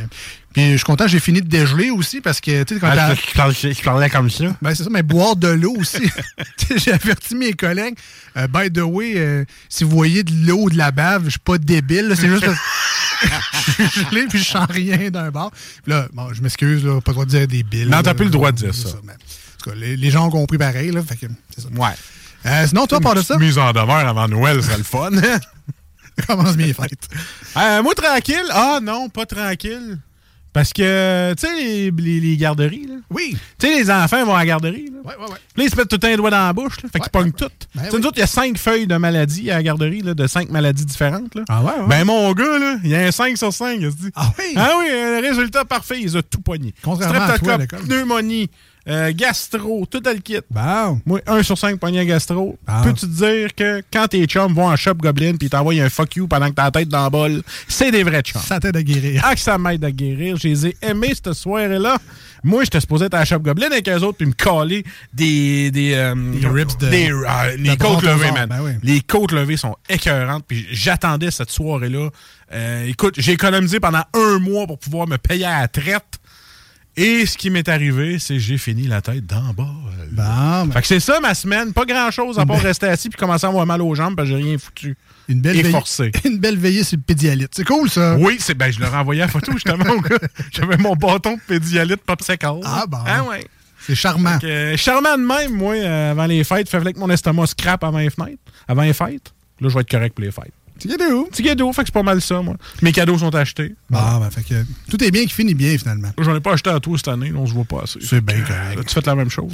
Puis 0.53 0.71
je 0.71 0.77
suis 0.77 0.85
content, 0.85 1.07
j'ai 1.07 1.19
fini 1.19 1.41
de 1.41 1.47
dégeler 1.47 1.89
aussi 1.89 2.21
parce 2.21 2.39
que, 2.39 2.63
tu 2.63 2.75
sais, 2.75 2.79
quand 2.79 3.51
je 3.51 3.83
parlais 3.83 4.09
comme 4.09 4.29
ça. 4.29 4.45
Ben, 4.61 4.73
c'est 4.73 4.83
ça, 4.83 4.89
mais 4.91 5.03
boire 5.03 5.35
de 5.35 5.49
l'eau 5.49 5.75
aussi. 5.77 6.09
J'ai 6.77 6.93
averti 6.93 7.35
mes 7.35 7.53
collègues. 7.53 7.95
euh, 8.37 8.47
by 8.47 8.71
the 8.71 8.79
way, 8.79 9.13
euh, 9.17 9.45
si 9.69 9.83
vous 9.83 9.91
voyez 9.91 10.23
de 10.23 10.31
l'eau 10.47 10.63
ou 10.63 10.69
de 10.69 10.77
la 10.77 10.91
bave, 10.91 11.25
je 11.25 11.31
suis 11.31 11.39
pas 11.39 11.57
débile. 11.57 12.13
C'est 12.15 12.27
juste 12.27 12.45
parce 12.45 12.57
que 12.57 13.83
je 13.83 13.89
suis 13.89 14.05
gelé 14.09 14.25
puis 14.29 14.39
je 14.39 14.45
sens 14.45 14.65
rien 14.69 15.09
d'un 15.09 15.29
bar. 15.29 15.51
Puis 15.51 15.91
là, 15.91 16.07
bon, 16.13 16.33
je 16.33 16.41
m'excuse, 16.41 16.83
pas 16.83 16.89
le 17.07 17.13
droit 17.13 17.25
de 17.25 17.29
dire 17.31 17.47
débile. 17.47 17.89
Non, 17.89 18.01
t'as 18.01 18.13
plus 18.13 18.25
le 18.25 18.31
droit 18.31 18.51
de 18.51 18.57
dire 18.57 18.73
ça. 18.75 18.89
mais, 19.03 19.13
tout 19.67 19.75
cas, 19.75 19.75
les, 19.79 19.97
les 19.97 20.11
gens 20.11 20.27
ont 20.27 20.31
compris 20.31 20.57
pareil. 20.57 20.91
Là, 20.91 21.01
fait 21.03 21.15
que, 21.15 21.25
ça. 21.57 21.67
Ouais. 21.69 21.89
Euh, 22.45 22.67
sinon, 22.67 22.85
toi, 22.87 22.99
par 22.99 23.15
de 23.15 23.21
ça, 23.21 23.37
Mise 23.37 23.57
en 23.57 23.71
demeure 23.71 23.89
avant 24.07 24.27
Noël, 24.27 24.61
c'est 24.63 24.77
le 24.77 24.83
fun. 24.83 25.09
commence 26.27 26.55
bien 26.57 26.73
fêtes. 26.73 27.07
Euh, 27.57 27.83
moi, 27.83 27.93
tranquille. 27.93 28.45
Ah 28.51 28.79
non, 28.81 29.09
pas 29.09 29.25
tranquille. 29.25 29.99
Parce 30.53 30.73
que, 30.73 31.35
tu 31.35 31.45
sais, 31.45 31.55
les, 31.55 31.91
les- 31.91 32.19
les 32.19 32.37
garderies, 32.37 32.87
là. 32.87 32.95
Oui. 33.11 33.37
Tu 33.59 33.67
sais, 33.67 33.77
les 33.77 33.91
enfants 33.91 34.25
vont 34.25 34.33
à 34.33 34.39
la 34.39 34.45
garderie, 34.47 34.89
là. 34.91 35.01
Ouais, 35.05 35.13
ouais. 35.29 35.35
Puis 35.53 35.61
Là, 35.61 35.63
ils 35.65 35.69
se 35.69 35.75
mettent 35.75 35.89
tout 35.89 35.99
le 36.01 36.07
les 36.09 36.17
doigts 36.17 36.31
dans 36.31 36.47
la 36.47 36.53
bouche, 36.53 36.81
là. 36.81 36.89
Fait 36.91 36.99
qu'ils 36.99 37.11
pognent 37.11 37.25
ouais, 37.27 37.31
tout. 37.33 37.45
Ben 37.75 37.81
Tu 37.83 37.89
sais, 37.89 37.93
oui. 37.95 38.01
nous 38.01 38.07
autres, 38.07 38.17
il 38.17 38.21
y 38.21 38.23
a 38.23 38.27
cinq 38.27 38.57
feuilles 38.57 38.87
de 38.87 38.97
maladies 38.97 39.51
à 39.51 39.57
la 39.57 39.63
garderie, 39.63 40.01
là, 40.01 40.15
de 40.15 40.25
cinq 40.25 40.49
maladies 40.49 40.85
différentes, 40.85 41.35
là. 41.35 41.43
Ah 41.47 41.61
ouais, 41.61 41.73
ouais. 41.73 41.87
Ben, 41.87 42.05
mon 42.05 42.31
gars, 42.33 42.57
là, 42.57 42.77
il 42.83 42.89
y 42.89 42.95
a 42.95 43.01
un 43.05 43.11
5 43.11 43.37
sur 43.37 43.53
5, 43.53 43.77
il 43.79 43.91
se 43.91 43.97
dit. 43.97 44.09
Ah 44.15 44.31
oui? 44.39 44.45
Ah 44.55 44.71
oui, 44.79 44.85
un 44.89 45.21
résultat 45.21 45.63
parfait, 45.63 45.99
ils 46.01 46.17
ont 46.17 46.21
tout 46.27 46.41
pogné. 46.41 46.73
Contrairement 46.81 47.19
à 47.25 47.37
toi 47.37 47.53
à 47.53 47.57
pneumonie, 47.85 48.49
euh, 48.87 49.11
gastro, 49.13 49.85
tout 49.85 50.01
le 50.05 50.19
kit. 50.19 50.37
Moi, 51.05 51.19
1 51.27 51.43
sur 51.43 51.57
5 51.57 51.79
pogné 51.79 51.99
à 51.99 52.05
gastro. 52.05 52.57
Peux-tu 52.83 53.01
te 53.07 53.11
dire 53.25 53.53
que 53.55 53.81
quand 53.91 54.07
tes 54.07 54.25
chums 54.25 54.53
vont 54.53 54.67
en 54.69 54.75
shop 54.75 54.95
Goblin 54.95 55.35
puis 55.37 55.49
t'envoient 55.49 55.73
un 55.75 55.89
fuck 55.89 56.15
you 56.15 56.27
pendant 56.27 56.49
que 56.49 56.55
t'as 56.55 56.65
la 56.65 56.71
tête 56.71 56.87
dans 56.89 57.03
le 57.03 57.09
bol, 57.09 57.41
c'est 57.67 57.91
des 57.91 58.03
vrais 58.03 58.21
chums. 58.21 58.41
Ça 58.41 58.59
t'aide 58.59 58.77
à 58.77 58.83
guérir. 58.83 59.21
Ah, 59.25 59.33
que 59.35 59.41
ça 59.41 59.57
m'aide 59.57 59.83
à 59.83 59.91
guérir. 59.91 60.37
Je 60.37 60.47
les 60.47 60.67
ai 60.67 60.77
aimés 60.81 61.13
cette 61.13 61.33
soirée-là. 61.33 61.97
Moi, 62.43 62.63
j'étais 62.63 62.79
supposé 62.79 63.05
être 63.05 63.15
à 63.15 63.19
la 63.19 63.25
Shop 63.25 63.39
Goblin 63.39 63.67
avec 63.67 63.89
eux 63.89 63.95
autres 64.03 64.17
puis 64.19 64.27
me 64.27 64.31
caler 64.31 64.83
des. 65.13 65.71
Des, 65.71 65.93
euh, 65.95 66.13
Des 66.15 66.39
de- 66.39 66.89
des, 66.89 67.11
les 67.57 67.75
de 67.75 67.75
côtes 67.83 68.03
levées, 68.03 68.31
man. 68.31 68.47
ben 68.47 68.61
oui. 68.61 68.71
Les 68.83 69.01
côtes 69.01 69.31
levées 69.31 69.57
sont 69.57 69.75
écœurantes. 69.89 70.45
Puis 70.47 70.65
j'attendais 70.71 71.31
cette 71.31 71.49
soirée-là. 71.51 72.09
Euh, 72.53 72.85
écoute, 72.87 73.15
j'ai 73.17 73.33
économisé 73.33 73.79
pendant 73.79 74.03
un 74.13 74.39
mois 74.39 74.65
pour 74.67 74.77
pouvoir 74.79 75.07
me 75.07 75.17
payer 75.17 75.45
à 75.45 75.61
la 75.61 75.67
traite. 75.67 76.05
Et 76.97 77.27
ce 77.27 77.37
qui 77.37 77.51
m'est 77.51 77.69
arrivé, 77.69 78.17
c'est 78.17 78.33
que 78.33 78.39
j'ai 78.39 78.57
fini 78.57 78.87
la 78.87 79.01
tête 79.01 79.23
d'en 79.25 79.53
bas. 79.53 79.69
Bon, 80.11 80.65
ben, 80.65 80.71
Fait 80.73 80.81
que 80.81 80.87
c'est 80.87 80.99
ça 80.99 81.19
ma 81.19 81.35
semaine. 81.35 81.71
Pas 81.71 81.85
grand-chose 81.85 82.39
à 82.39 82.45
part 82.45 82.59
rester 82.59 82.87
assis 82.87 83.09
puis 83.09 83.19
commencer 83.19 83.45
à 83.45 83.49
avoir 83.49 83.67
mal 83.67 83.83
aux 83.83 83.93
jambes 83.93 84.15
parce 84.15 84.27
que 84.27 84.35
j'ai 84.35 84.43
rien 84.43 84.57
foutu. 84.57 84.97
une 85.27 85.39
belle. 85.39 85.57
Une 86.25 86.39
belle 86.39 86.57
veillée 86.57 86.83
sur 86.83 86.97
le 86.97 87.03
pédialyte. 87.03 87.51
C'est 87.53 87.65
cool, 87.65 87.87
ça. 87.89 88.15
Oui, 88.17 88.37
c'est 88.39 88.55
ben 88.55 88.71
je 88.71 88.79
leur 88.79 88.93
ai 88.95 88.97
envoyé 88.97 89.21
la 89.21 89.27
photo 89.27 89.51
justement. 89.51 89.85
J'avais 90.51 90.77
mon 90.77 90.95
bâton 90.95 91.35
de 91.35 91.41
pédialyte 91.47 92.01
popsicle. 92.01 92.47
Ah, 92.65 92.85
bon. 92.87 92.97
Ah 93.05 93.23
ouais. 93.25 93.45
C'est 93.85 93.95
charmant. 93.95 94.39
Que, 94.39 94.47
euh, 94.47 94.77
charmant 94.77 95.17
de 95.17 95.23
même, 95.23 95.53
moi, 95.53 95.75
euh, 95.75 96.11
avant 96.11 96.25
les 96.25 96.43
fêtes, 96.43 96.67
fait 96.67 96.93
que 96.93 96.99
mon 96.99 97.09
estomac 97.09 97.45
scrape 97.47 97.83
avant 97.83 97.99
les 97.99 98.09
fenêtres. 98.09 98.41
Avant 98.67 98.81
les 98.81 98.93
fêtes. 98.93 99.33
Là, 99.61 99.69
je 99.69 99.73
vais 99.75 99.81
être 99.81 99.89
correct 99.89 100.15
pour 100.15 100.23
les 100.25 100.31
fêtes. 100.31 100.53
Tu 100.79 100.89
sais 100.89 101.11
où? 101.11 101.25
Petit 101.25 101.43
cadeau, 101.43 101.71
fait 101.73 101.81
que 101.81 101.87
c'est 101.87 101.93
pas 101.93 102.03
mal 102.03 102.21
ça, 102.21 102.41
moi. 102.41 102.55
Mes 102.81 102.91
cadeaux 102.91 103.17
sont 103.17 103.33
achetés. 103.33 103.75
Bon, 103.89 104.19
ben, 104.19 104.29
fait 104.29 104.43
que 104.43 104.65
tout 104.89 105.03
est 105.03 105.11
bien 105.11 105.23
qui 105.23 105.33
finit 105.33 105.53
bien, 105.53 105.77
finalement. 105.77 106.11
J'en 106.17 106.35
ai 106.35 106.39
pas 106.39 106.53
acheté 106.53 106.69
à 106.69 106.79
toi 106.79 106.97
cette 106.97 107.07
année, 107.07 107.31
on 107.35 107.45
se 107.45 107.53
voit 107.53 107.65
pas 107.65 107.83
assez. 107.83 107.99
C'est 108.01 108.21
bien 108.21 108.41
correct. 108.41 108.87
Tu 108.87 108.93
fais 108.93 109.01
la 109.05 109.15
même 109.15 109.29
chose. 109.29 109.53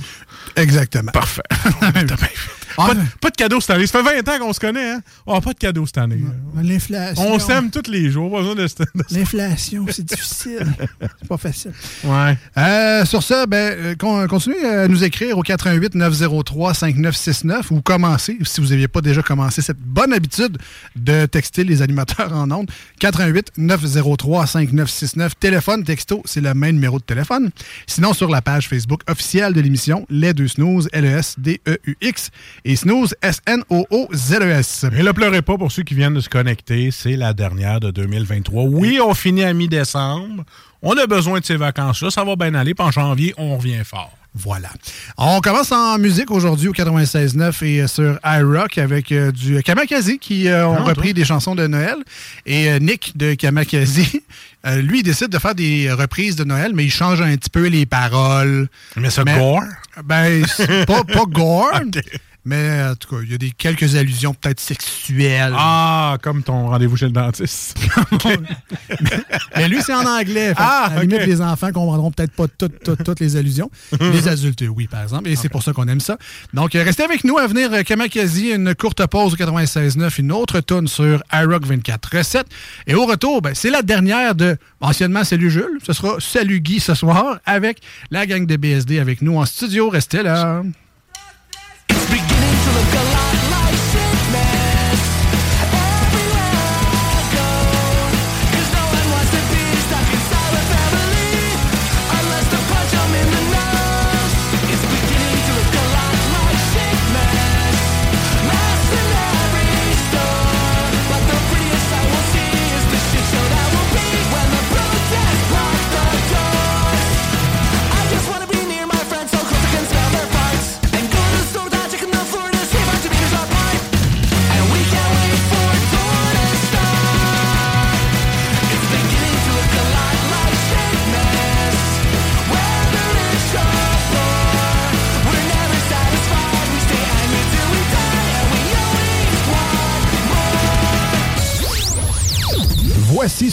Exactement. 0.56 1.12
Parfait. 1.12 1.42
Ah, 2.78 2.88
pas, 2.88 2.94
de, 2.96 3.00
pas 3.22 3.30
de 3.30 3.36
cadeau 3.36 3.60
cette 3.62 3.70
année. 3.72 3.88
Ça 3.88 4.04
fait 4.04 4.22
20 4.22 4.30
ans 4.36 4.40
qu'on 4.40 4.54
se 4.54 4.60
connaît, 4.60 4.92
hein? 4.92 5.02
Oh, 5.26 5.40
pas 5.42 5.54
de 5.54 5.58
cadeau 5.60 5.86
cette 5.86 5.98
année. 5.98 6.22
L'inflation. 6.62 7.24
On 7.34 7.40
s'aime 7.40 7.70
tous 7.72 7.90
les 7.90 8.10
jours. 8.12 8.32
Pas 8.32 8.40
besoin 8.40 8.56
de, 8.56 8.64
de- 8.64 9.16
L'inflation, 9.18 9.86
c'est 9.90 10.06
difficile. 10.06 10.66
c'est 11.20 11.28
pas 11.28 11.38
facile. 11.38 11.72
Ouais. 12.04 12.38
Euh, 12.58 13.06
sur 13.06 13.22
ça, 13.24 13.46
ben, 13.46 13.58
euh, 13.78 13.96
con- 13.96 14.26
continuez 14.28 14.66
à 14.66 14.88
nous 14.88 15.04
écrire 15.04 15.38
au 15.38 15.42
88 15.42 15.96
903 15.96 16.74
5969 16.74 17.72
ou 17.72 17.82
commencez, 17.82 18.38
si 18.44 18.62
vous 18.62 18.68
n'aviez 18.68 18.88
pas 18.88 19.02
déjà 19.02 19.22
commencé 19.22 19.62
cette 19.62 19.80
bonne 19.80 20.14
habitude 20.14 20.58
de 20.96 21.26
texter 21.26 21.64
les 21.64 21.82
animateurs 21.82 22.34
en 22.34 22.50
ondes. 22.52 22.70
88 23.00 23.52
903 23.58 24.48
5969. 24.48 25.36
Téléphone, 25.40 25.84
texto, 25.84 26.22
c'est 26.26 26.42
le 26.42 26.54
même 26.54 26.76
numéro 26.76 26.98
de 27.00 27.04
téléphone. 27.04 27.50
Sinon, 27.88 28.14
sur 28.14 28.30
la 28.30 28.42
page 28.42 28.68
Facebook 28.68 29.02
officielle 29.10 29.54
de 29.54 29.62
l'émission, 29.62 30.06
Les 30.10 30.34
Deux 30.34 30.48
Snooze, 30.48 30.90
L-E-S-D-E-U-X 30.94 32.30
et 32.66 32.76
Snooze, 32.76 33.16
S-N-O-O-Z-E-S. 33.22 34.86
Et 34.98 35.02
là, 35.04 35.14
pleurez 35.14 35.42
pas 35.42 35.58
pour 35.58 35.72
ceux 35.72 35.84
qui 35.84 35.94
viennent 35.96 36.14
de 36.14 36.20
se 36.22 36.30
connecter. 36.30 36.92
C'est 36.92 37.16
la 37.16 37.34
dernière 37.34 37.80
de 37.80 37.92
2023. 37.92 38.64
Oui, 38.64 39.00
on 39.04 39.14
finit 39.14 39.44
à 39.44 39.54
mi-décembre. 39.54 40.44
On 40.82 40.98
a 40.98 41.08
besoin 41.08 41.40
de 41.40 41.46
ces 41.46 41.56
vacances-là. 41.58 42.10
Ça 42.12 42.24
va 42.24 42.36
bien 42.36 42.54
aller. 42.56 42.74
Puis 42.74 42.86
en 42.86 42.92
janvier, 42.92 43.34
on 43.38 43.58
revient 43.58 43.82
fort. 43.86 44.12
Voilà. 44.36 44.70
On 45.16 45.42
commence 45.42 45.72
en 45.72 46.00
musique 46.00 46.32
aujourd'hui 46.32 46.68
au 46.68 46.74
96.9 46.74 47.64
et 47.66 47.82
euh, 47.84 47.88
sur 47.88 48.18
iRock 48.26 48.80
avec 48.80 49.12
euh, 49.12 49.32
du 49.32 49.62
Kamakazi 49.62 50.18
qui 50.18 50.48
euh, 50.48 50.68
ont 50.68 50.78
Ah, 50.80 50.84
repris 50.86 51.14
des 51.14 51.24
chansons 51.24 51.54
de 51.54 51.68
Noël. 51.68 51.98
Et 52.48 52.70
euh, 52.72 52.80
Nick 52.80 53.16
de 53.16 53.36
Kamakazi, 53.36 54.24
euh, 54.66 54.82
lui, 54.82 55.02
il 55.02 55.04
décide 55.04 55.28
de 55.30 55.38
faire 55.38 55.54
des 55.54 55.92
reprises 55.92 56.36
de 56.36 56.46
Noël, 56.46 56.72
mais 56.74 56.86
il 56.86 56.92
change 56.92 57.22
un 57.22 57.36
petit 57.38 57.52
peu 57.52 57.68
les 57.68 57.86
paroles. 57.86 58.70
Mais 58.96 59.12
ça 59.12 59.24
Mais- 59.24 59.38
gore? 59.38 59.62
Ben, 60.04 60.44
c'est 60.48 60.88
pas, 60.88 61.04
pas 61.04 61.26
gore. 61.28 61.70
Mais 62.46 62.84
en 62.84 62.96
tout 62.96 63.16
cas, 63.16 63.22
il 63.24 63.32
y 63.32 63.36
a 63.36 63.38
des, 63.38 63.52
quelques 63.52 63.96
allusions 63.96 64.34
peut-être 64.34 64.60
sexuelles. 64.60 65.54
Ah, 65.56 66.18
comme 66.22 66.44
ton 66.44 66.68
rendez-vous 66.68 66.98
chez 66.98 67.06
le 67.06 67.12
dentiste. 67.12 67.78
mais, 69.56 69.70
lui, 69.70 69.82
c'est 69.82 69.94
en 69.94 70.06
anglais. 70.06 70.50
Fait, 70.50 70.56
ah, 70.58 70.90
à 70.92 70.96
la 70.96 71.02
limite, 71.04 71.26
les 71.26 71.42
enfants 71.42 71.72
comprendront 71.72 72.12
peut-être 72.12 72.34
pas 72.34 72.48
toutes, 72.48 72.84
toutes, 72.84 73.04
toutes 73.04 73.20
les 73.22 73.38
allusions. 73.38 73.72
les 74.00 74.28
adultes, 74.28 74.64
oui, 74.76 74.88
par 74.88 75.04
exemple. 75.04 75.30
Et 75.30 75.38
c'est 75.38 75.48
pour 75.48 75.64
ça 75.64 75.72
qu'on 75.72 75.88
aime 75.88 76.02
ça. 76.02 76.18
Donc, 76.54 76.76
euh, 76.76 76.84
restez 76.84 77.04
avec 77.04 77.24
nous 77.24 77.38
à 77.38 77.48
venir, 77.48 77.72
euh, 77.72 77.84
Kamakasi, 77.84 78.52
une 78.52 78.76
courte 78.76 79.06
pause 79.08 79.34
au 79.34 79.38
96.9, 79.38 80.20
une 80.20 80.32
autre 80.34 80.60
tonne 80.60 80.88
sur 80.88 81.24
iRock 81.32 81.66
24 81.66 82.18
recettes. 82.18 82.48
Et 82.88 82.96
au 82.96 83.06
retour, 83.06 83.42
ben, 83.42 83.54
c'est 83.56 83.70
la 83.70 83.84
dernière 83.84 84.36
de 84.36 84.58
anciennement 84.82 85.24
Salut 85.24 85.50
Jules. 85.50 85.80
Ce 85.86 85.94
sera 85.94 86.18
Salut 86.20 86.60
Guy 86.60 86.82
ce 86.82 86.94
soir 86.94 87.40
avec 87.46 87.80
la 88.12 88.26
gang 88.26 88.46
de 88.46 88.58
BSD 88.58 89.00
avec 89.00 89.22
nous 89.22 89.38
en 89.38 89.46
studio. 89.46 89.90
Restez 89.90 90.24
là. 90.24 90.62
Voici 92.14 92.28
ce 92.28 92.83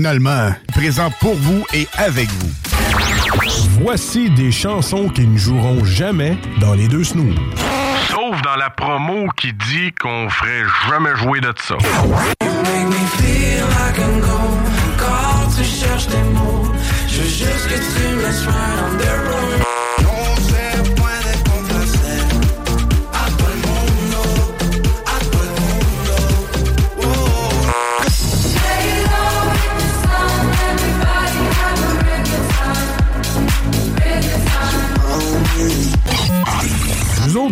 Finalement, 0.00 0.50
présent 0.68 1.10
pour 1.20 1.34
vous 1.34 1.62
et 1.74 1.86
avec 1.98 2.26
vous. 2.30 2.50
Voici 3.82 4.30
des 4.30 4.50
chansons 4.50 5.10
qui 5.10 5.26
ne 5.26 5.36
joueront 5.36 5.84
jamais 5.84 6.38
dans 6.58 6.72
les 6.72 6.88
deux 6.88 7.04
snooze. 7.04 7.36
Sauf 8.08 8.40
dans 8.40 8.56
la 8.56 8.70
promo 8.70 9.28
qui 9.36 9.52
dit 9.52 9.92
qu'on 10.00 10.30
ferait 10.30 10.64
jamais 10.88 11.14
jouer 11.16 11.42
de 11.42 11.52
ça. 11.58 11.76
tu 15.54 15.64
cherches 15.64 16.06
des 16.06 16.22
mots, 16.32 16.72
je 17.06 17.20
veux 17.20 17.28
juste 17.28 17.68
que 17.68 17.74
tu 17.74 18.14
me 18.14 18.22
laisses 18.22 18.46
right 18.46 18.78
on 18.82 18.96
the 18.96 19.10
road. 19.28 19.69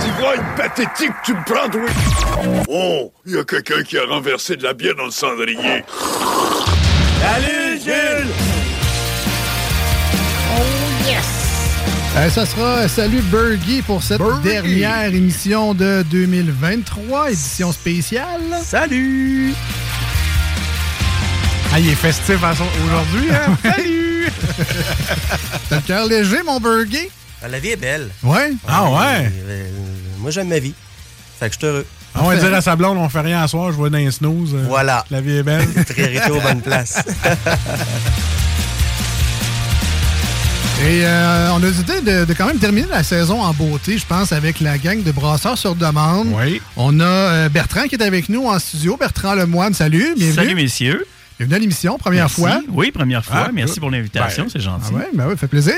D'ivrogne 0.00 0.42
pathétique 0.56 1.12
tu 1.24 1.34
me 1.34 1.44
prends, 1.44 1.68
oui? 1.74 1.90
Oh, 2.68 3.12
il 3.26 3.34
y 3.34 3.38
a 3.38 3.44
quelqu'un 3.44 3.82
qui 3.82 3.98
a 3.98 4.04
renversé 4.04 4.56
de 4.56 4.62
la 4.64 4.74
bière 4.74 4.94
dans 4.96 5.06
le 5.06 5.10
cendrier. 5.10 5.84
Salut, 7.20 7.80
Jules! 7.82 8.32
Oh, 10.56 11.06
yes! 11.06 11.44
Euh, 12.16 12.30
ça 12.30 12.46
sera 12.46 12.86
Salut 12.88 13.22
Burgie 13.22 13.82
pour 13.82 14.02
cette 14.02 14.22
dernière 14.42 15.14
émission 15.14 15.74
de 15.74 16.04
2023, 16.10 17.30
édition 17.30 17.72
spéciale. 17.72 18.42
Salut! 18.62 19.54
Ah, 21.72 21.80
il 21.80 21.88
est 21.88 21.94
festif 21.94 22.36
aujourd'hui, 22.36 23.30
hein? 23.32 23.56
Salut! 23.76 24.28
T'as 25.68 25.76
le 25.76 25.82
cœur 25.82 26.06
léger, 26.06 26.42
mon 26.44 26.60
Burgie? 26.60 27.08
Ah, 27.44 27.48
La 27.48 27.58
vie 27.58 27.70
est 27.70 27.76
belle. 27.76 28.08
Ouais? 28.22 28.52
Ah 28.66 28.84
ouais? 28.90 29.30
Euh, 29.46 29.68
moi, 30.18 30.30
j'aime 30.30 30.48
ma 30.48 30.58
vie. 30.58 30.72
Fait 31.38 31.48
que 31.48 31.54
je 31.54 31.58
suis 31.58 31.66
heureux. 31.66 31.86
On 32.16 32.28
va 32.28 32.36
dire 32.36 32.54
à 32.54 32.60
sa 32.62 32.76
blonde, 32.76 32.96
on 32.96 33.08
fait 33.08 33.20
rien 33.20 33.42
à 33.42 33.48
soir, 33.48 33.72
je 33.72 33.76
vois 33.76 33.90
dans 33.90 33.98
les 33.98 34.10
snooze. 34.12 34.54
euh, 34.54 34.64
Voilà. 34.68 35.04
La 35.10 35.20
vie 35.20 35.36
est 35.38 35.42
belle. 35.42 35.66
Priorité 35.88 36.30
aux 36.30 36.40
bonnes 36.40 36.62
places. 36.62 37.02
Et 40.86 41.04
euh, 41.04 41.50
on 41.52 41.56
a 41.56 41.60
décidé 41.60 42.00
de, 42.02 42.24
de 42.26 42.34
quand 42.34 42.46
même 42.46 42.58
terminer 42.58 42.86
la 42.90 43.02
saison 43.02 43.40
en 43.40 43.52
beauté, 43.54 43.96
je 43.96 44.04
pense, 44.06 44.32
avec 44.32 44.60
la 44.60 44.76
gang 44.76 45.02
de 45.02 45.12
Brasseurs 45.12 45.56
sur 45.56 45.74
demande. 45.74 46.28
Oui. 46.34 46.60
On 46.76 46.98
a 47.00 47.04
euh, 47.04 47.48
Bertrand 47.48 47.84
qui 47.84 47.94
est 47.94 48.02
avec 48.02 48.28
nous 48.28 48.46
en 48.48 48.58
studio. 48.58 48.96
Bertrand 48.98 49.34
Lemoine, 49.34 49.72
salut. 49.72 50.14
Bienvenue. 50.16 50.34
Salut, 50.34 50.54
messieurs. 50.54 51.06
Bienvenue 51.38 51.56
à 51.56 51.58
l'émission, 51.58 51.98
première 51.98 52.24
Merci. 52.24 52.40
fois. 52.40 52.60
Oui, 52.68 52.92
première 52.92 53.24
fois. 53.24 53.46
Ah, 53.48 53.50
Merci 53.52 53.80
pour 53.80 53.90
l'invitation, 53.90 54.44
Ben, 54.44 54.50
c'est 54.52 54.60
gentil. 54.60 54.90
Ah 54.92 54.96
ouais, 54.96 55.08
ben 55.12 55.26
ouais, 55.26 55.36
fait 55.36 55.48
plaisir. 55.48 55.74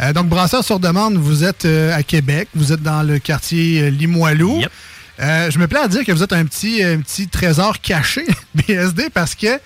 Euh, 0.00 0.12
donc, 0.12 0.28
Brasseurs 0.28 0.62
sur 0.64 0.78
demande, 0.78 1.16
vous 1.16 1.44
êtes 1.44 1.64
euh, 1.64 1.96
à 1.96 2.02
Québec, 2.02 2.48
vous 2.54 2.72
êtes 2.74 2.82
dans 2.82 3.02
le 3.02 3.18
quartier 3.18 3.84
euh, 3.84 3.90
Limoilou. 3.90 4.60
Euh, 5.20 5.50
je 5.50 5.58
me 5.58 5.66
plais 5.66 5.80
à 5.80 5.88
dire 5.88 6.04
que 6.04 6.12
vous 6.12 6.22
êtes 6.22 6.34
un 6.34 6.44
petit, 6.44 6.82
un 6.82 6.98
petit 7.00 7.26
trésor 7.26 7.80
caché, 7.80 8.26
BSD, 8.54 9.08
parce 9.08 9.34
que, 9.34 9.56
tu 9.56 9.60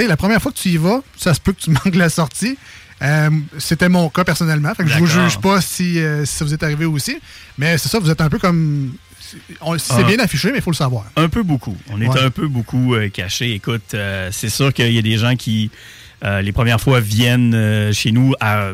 sais, 0.00 0.06
la 0.06 0.16
première 0.16 0.40
fois 0.40 0.52
que 0.52 0.56
tu 0.58 0.70
y 0.70 0.76
vas, 0.78 1.00
ça 1.18 1.34
se 1.34 1.40
peut 1.40 1.52
que 1.52 1.60
tu 1.60 1.70
manques 1.84 1.94
la 1.94 2.08
sortie. 2.08 2.56
Euh, 3.02 3.28
C'était 3.58 3.90
mon 3.90 4.08
cas 4.08 4.24
personnellement. 4.24 4.74
Fait 4.74 4.84
que 4.84 4.88
je 4.88 4.98
vous 4.98 5.06
juge 5.06 5.38
pas 5.38 5.60
si, 5.60 6.00
euh, 6.00 6.24
si 6.24 6.34
ça 6.34 6.44
vous 6.46 6.54
est 6.54 6.62
arrivé 6.62 6.86
aussi. 6.86 7.18
Mais 7.58 7.76
c'est 7.76 7.90
ça, 7.90 7.98
vous 7.98 8.10
êtes 8.10 8.22
un 8.22 8.30
peu 8.30 8.38
comme. 8.38 8.92
C'est 9.78 9.92
Ah. 9.92 10.02
bien 10.02 10.18
affiché, 10.18 10.50
mais 10.50 10.58
il 10.58 10.62
faut 10.62 10.70
le 10.70 10.76
savoir. 10.76 11.04
Un 11.16 11.28
peu 11.28 11.42
beaucoup. 11.42 11.76
On 11.90 12.00
est 12.00 12.08
Ouais. 12.08 12.20
un 12.20 12.30
peu 12.30 12.46
beaucoup 12.48 12.94
euh, 12.94 13.08
caché. 13.08 13.52
Écoute, 13.52 13.94
euh, 13.94 14.28
c'est 14.32 14.48
sûr 14.50 14.72
qu'il 14.72 14.92
y 14.92 14.98
a 14.98 15.02
des 15.02 15.16
gens 15.18 15.36
qui, 15.36 15.70
euh, 16.24 16.40
les 16.42 16.52
premières 16.52 16.80
fois, 16.80 17.00
viennent 17.00 17.54
euh, 17.54 17.92
chez 17.92 18.10
nous. 18.12 18.34
À, 18.40 18.70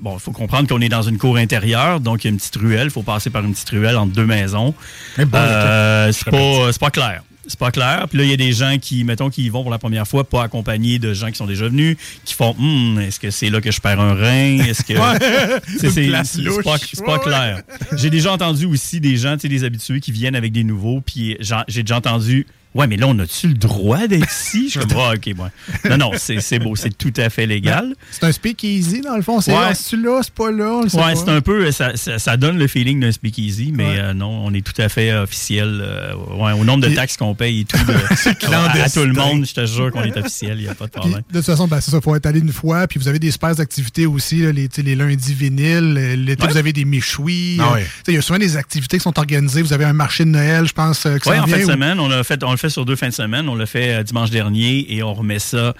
bon, 0.00 0.14
il 0.16 0.20
faut 0.20 0.32
comprendre 0.32 0.68
qu'on 0.68 0.80
est 0.80 0.88
dans 0.88 1.02
une 1.02 1.18
cour 1.18 1.36
intérieure, 1.36 2.00
donc 2.00 2.24
il 2.24 2.28
y 2.28 2.30
a 2.30 2.32
une 2.32 2.38
petite 2.38 2.56
ruelle. 2.56 2.86
Il 2.86 2.90
faut 2.90 3.02
passer 3.02 3.30
par 3.30 3.44
une 3.44 3.52
petite 3.52 3.70
ruelle 3.70 3.96
entre 3.96 4.12
deux 4.12 4.26
maisons. 4.26 4.74
Eh 5.18 5.24
ben, 5.24 5.38
Euh, 5.38 6.12
c'est 6.12 6.30
pas, 6.30 6.72
c'est 6.72 6.80
pas 6.80 6.90
clair. 6.90 7.22
C'est 7.46 7.58
pas 7.58 7.70
clair. 7.72 8.06
Puis 8.08 8.18
là, 8.18 8.24
il 8.24 8.30
y 8.30 8.32
a 8.32 8.36
des 8.36 8.52
gens 8.52 8.76
qui, 8.80 9.02
mettons, 9.04 9.28
qui 9.28 9.42
y 9.44 9.48
vont 9.48 9.62
pour 9.62 9.70
la 9.70 9.78
première 9.78 10.06
fois, 10.06 10.22
pas 10.22 10.44
accompagnés 10.44 10.98
de 11.00 11.12
gens 11.12 11.28
qui 11.28 11.36
sont 11.36 11.46
déjà 11.46 11.68
venus, 11.68 11.96
qui 12.24 12.34
font 12.34 12.54
Hum, 12.58 13.00
est-ce 13.00 13.18
que 13.18 13.30
c'est 13.30 13.50
là 13.50 13.60
que 13.60 13.70
je 13.72 13.80
perds 13.80 13.98
un 14.00 14.14
rein? 14.14 14.58
Est-ce 14.64 14.82
que. 14.84 14.92
C'est- 15.78 15.90
c'est 15.90 16.24
c'est 16.24 16.62
pas, 16.62 16.76
c'est 16.78 17.04
pas 17.04 17.18
clair. 17.18 17.62
J'ai 17.96 18.10
déjà 18.10 18.32
entendu 18.32 18.66
aussi 18.66 19.00
des 19.00 19.16
gens, 19.16 19.34
tu 19.34 19.40
sais, 19.42 19.48
des 19.48 19.64
habitués 19.64 20.00
qui 20.00 20.12
viennent 20.12 20.36
avec 20.36 20.52
des 20.52 20.64
nouveaux, 20.64 21.00
puis 21.00 21.36
j'ai 21.68 21.82
déjà 21.82 21.96
entendu 21.96 22.46
Ouais, 22.74 22.86
mais 22.86 22.96
là, 22.96 23.06
on 23.08 23.18
a-tu 23.18 23.48
le 23.48 23.54
droit 23.54 24.06
d'être 24.06 24.30
ici? 24.30 24.64
Je 24.72 24.80
suis 24.80 24.88
comme, 24.88 24.98
Ah, 24.98 25.12
OK, 25.14 25.26
ouais. 25.26 25.90
Non, 25.90 25.96
non, 25.98 26.10
c'est 26.16 26.40
c'est 26.40 26.58
beau, 26.58 26.74
c'est 26.76 26.96
tout 26.96 27.12
à 27.18 27.28
fait 27.30 27.46
légal. 27.46 27.94
C'est 28.10 28.24
un 28.24 28.32
speakeasy, 28.32 29.00
dans 29.02 29.16
le 29.16 29.22
fond. 29.22 29.40
C'est 29.40 29.52
Ouais. 29.52 29.60
là, 29.60 29.74
c'est 29.74 29.96
là, 29.96 30.20
c'est 30.22 30.32
pas 30.32 30.50
là. 30.50 30.64
on 30.72 30.82
le 30.82 30.88
sait 30.88 30.96
Ouais, 30.96 31.12
pas. 31.12 31.16
c'est 31.16 31.28
un 31.30 31.40
peu, 31.40 31.70
ça, 31.70 31.96
ça, 31.96 32.18
ça 32.18 32.36
donne 32.36 32.58
le 32.58 32.66
feeling 32.66 33.00
d'un 33.00 33.12
speakeasy, 33.12 33.72
mais 33.74 33.98
euh, 33.98 34.14
non, 34.14 34.30
on 34.46 34.54
est 34.54 34.64
tout 34.66 34.80
à 34.80 34.88
fait 34.88 35.12
officiel. 35.12 35.80
euh, 35.82 36.14
ouais, 36.38 36.52
au 36.52 36.64
nombre 36.64 36.86
de 36.88 36.94
taxes 36.94 37.16
qu'on 37.16 37.34
paye 37.34 37.60
et 37.60 37.64
tout. 37.64 37.76
de- 37.86 38.54
à, 38.54 38.84
à 38.84 38.88
tout 38.90 39.04
le 39.04 39.12
monde, 39.12 39.44
je 39.46 39.52
te 39.54 39.66
jure 39.66 39.90
qu'on 39.90 40.02
est 40.04 40.16
officiel, 40.16 40.58
il 40.58 40.64
n'y 40.64 40.68
a 40.68 40.74
pas 40.74 40.86
de 40.86 40.90
Puis, 40.90 41.00
problème. 41.00 41.22
de 41.30 41.36
toute 41.38 41.46
façon, 41.46 41.68
ben, 41.68 41.80
c'est 41.80 41.90
ça, 41.90 41.98
il 41.98 42.02
faut 42.02 42.14
être 42.16 42.26
allé 42.26 42.40
une 42.40 42.52
fois. 42.52 42.86
Puis 42.86 42.98
vous 42.98 43.08
avez 43.08 43.18
des 43.18 43.30
super 43.30 43.58
activités 43.60 44.06
aussi, 44.06 44.38
là, 44.42 44.52
les, 44.52 44.68
les 44.78 44.94
lundis 44.96 45.34
vinyles. 45.34 45.94
euh, 45.98 46.16
L'été, 46.16 46.42
Ouais. 46.44 46.50
vous 46.52 46.56
avez 46.56 46.72
des 46.72 46.84
méchouis. 46.84 47.58
Ah 47.60 47.74
euh, 47.76 47.80
Il 48.08 48.14
y 48.14 48.16
a 48.16 48.22
souvent 48.22 48.38
des 48.38 48.56
activités 48.56 48.96
qui 48.98 49.02
sont 49.02 49.18
organisées. 49.18 49.62
Vous 49.62 49.72
avez 49.72 49.84
un 49.84 49.92
marché 49.92 50.24
de 50.24 50.30
Noël, 50.30 50.66
je 50.66 50.72
pense, 50.72 51.04
euh, 51.06 51.18
Oui, 51.26 51.38
en 51.38 51.46
fin 51.46 51.58
de 51.58 51.64
ou- 51.64 51.68
semaine, 51.70 52.00
on, 52.00 52.08
l'a 52.08 52.24
fait, 52.24 52.42
on 52.44 52.56
fait 52.62 52.70
sur 52.70 52.84
deux 52.86 52.96
fins 52.96 53.08
de 53.08 53.12
semaine. 53.14 53.48
On 53.48 53.54
l'a 53.54 53.66
fait 53.66 53.94
euh, 53.96 54.02
dimanche 54.02 54.30
dernier 54.30 54.86
et 54.94 55.02
on 55.02 55.12
remet 55.12 55.38
ça 55.38 55.74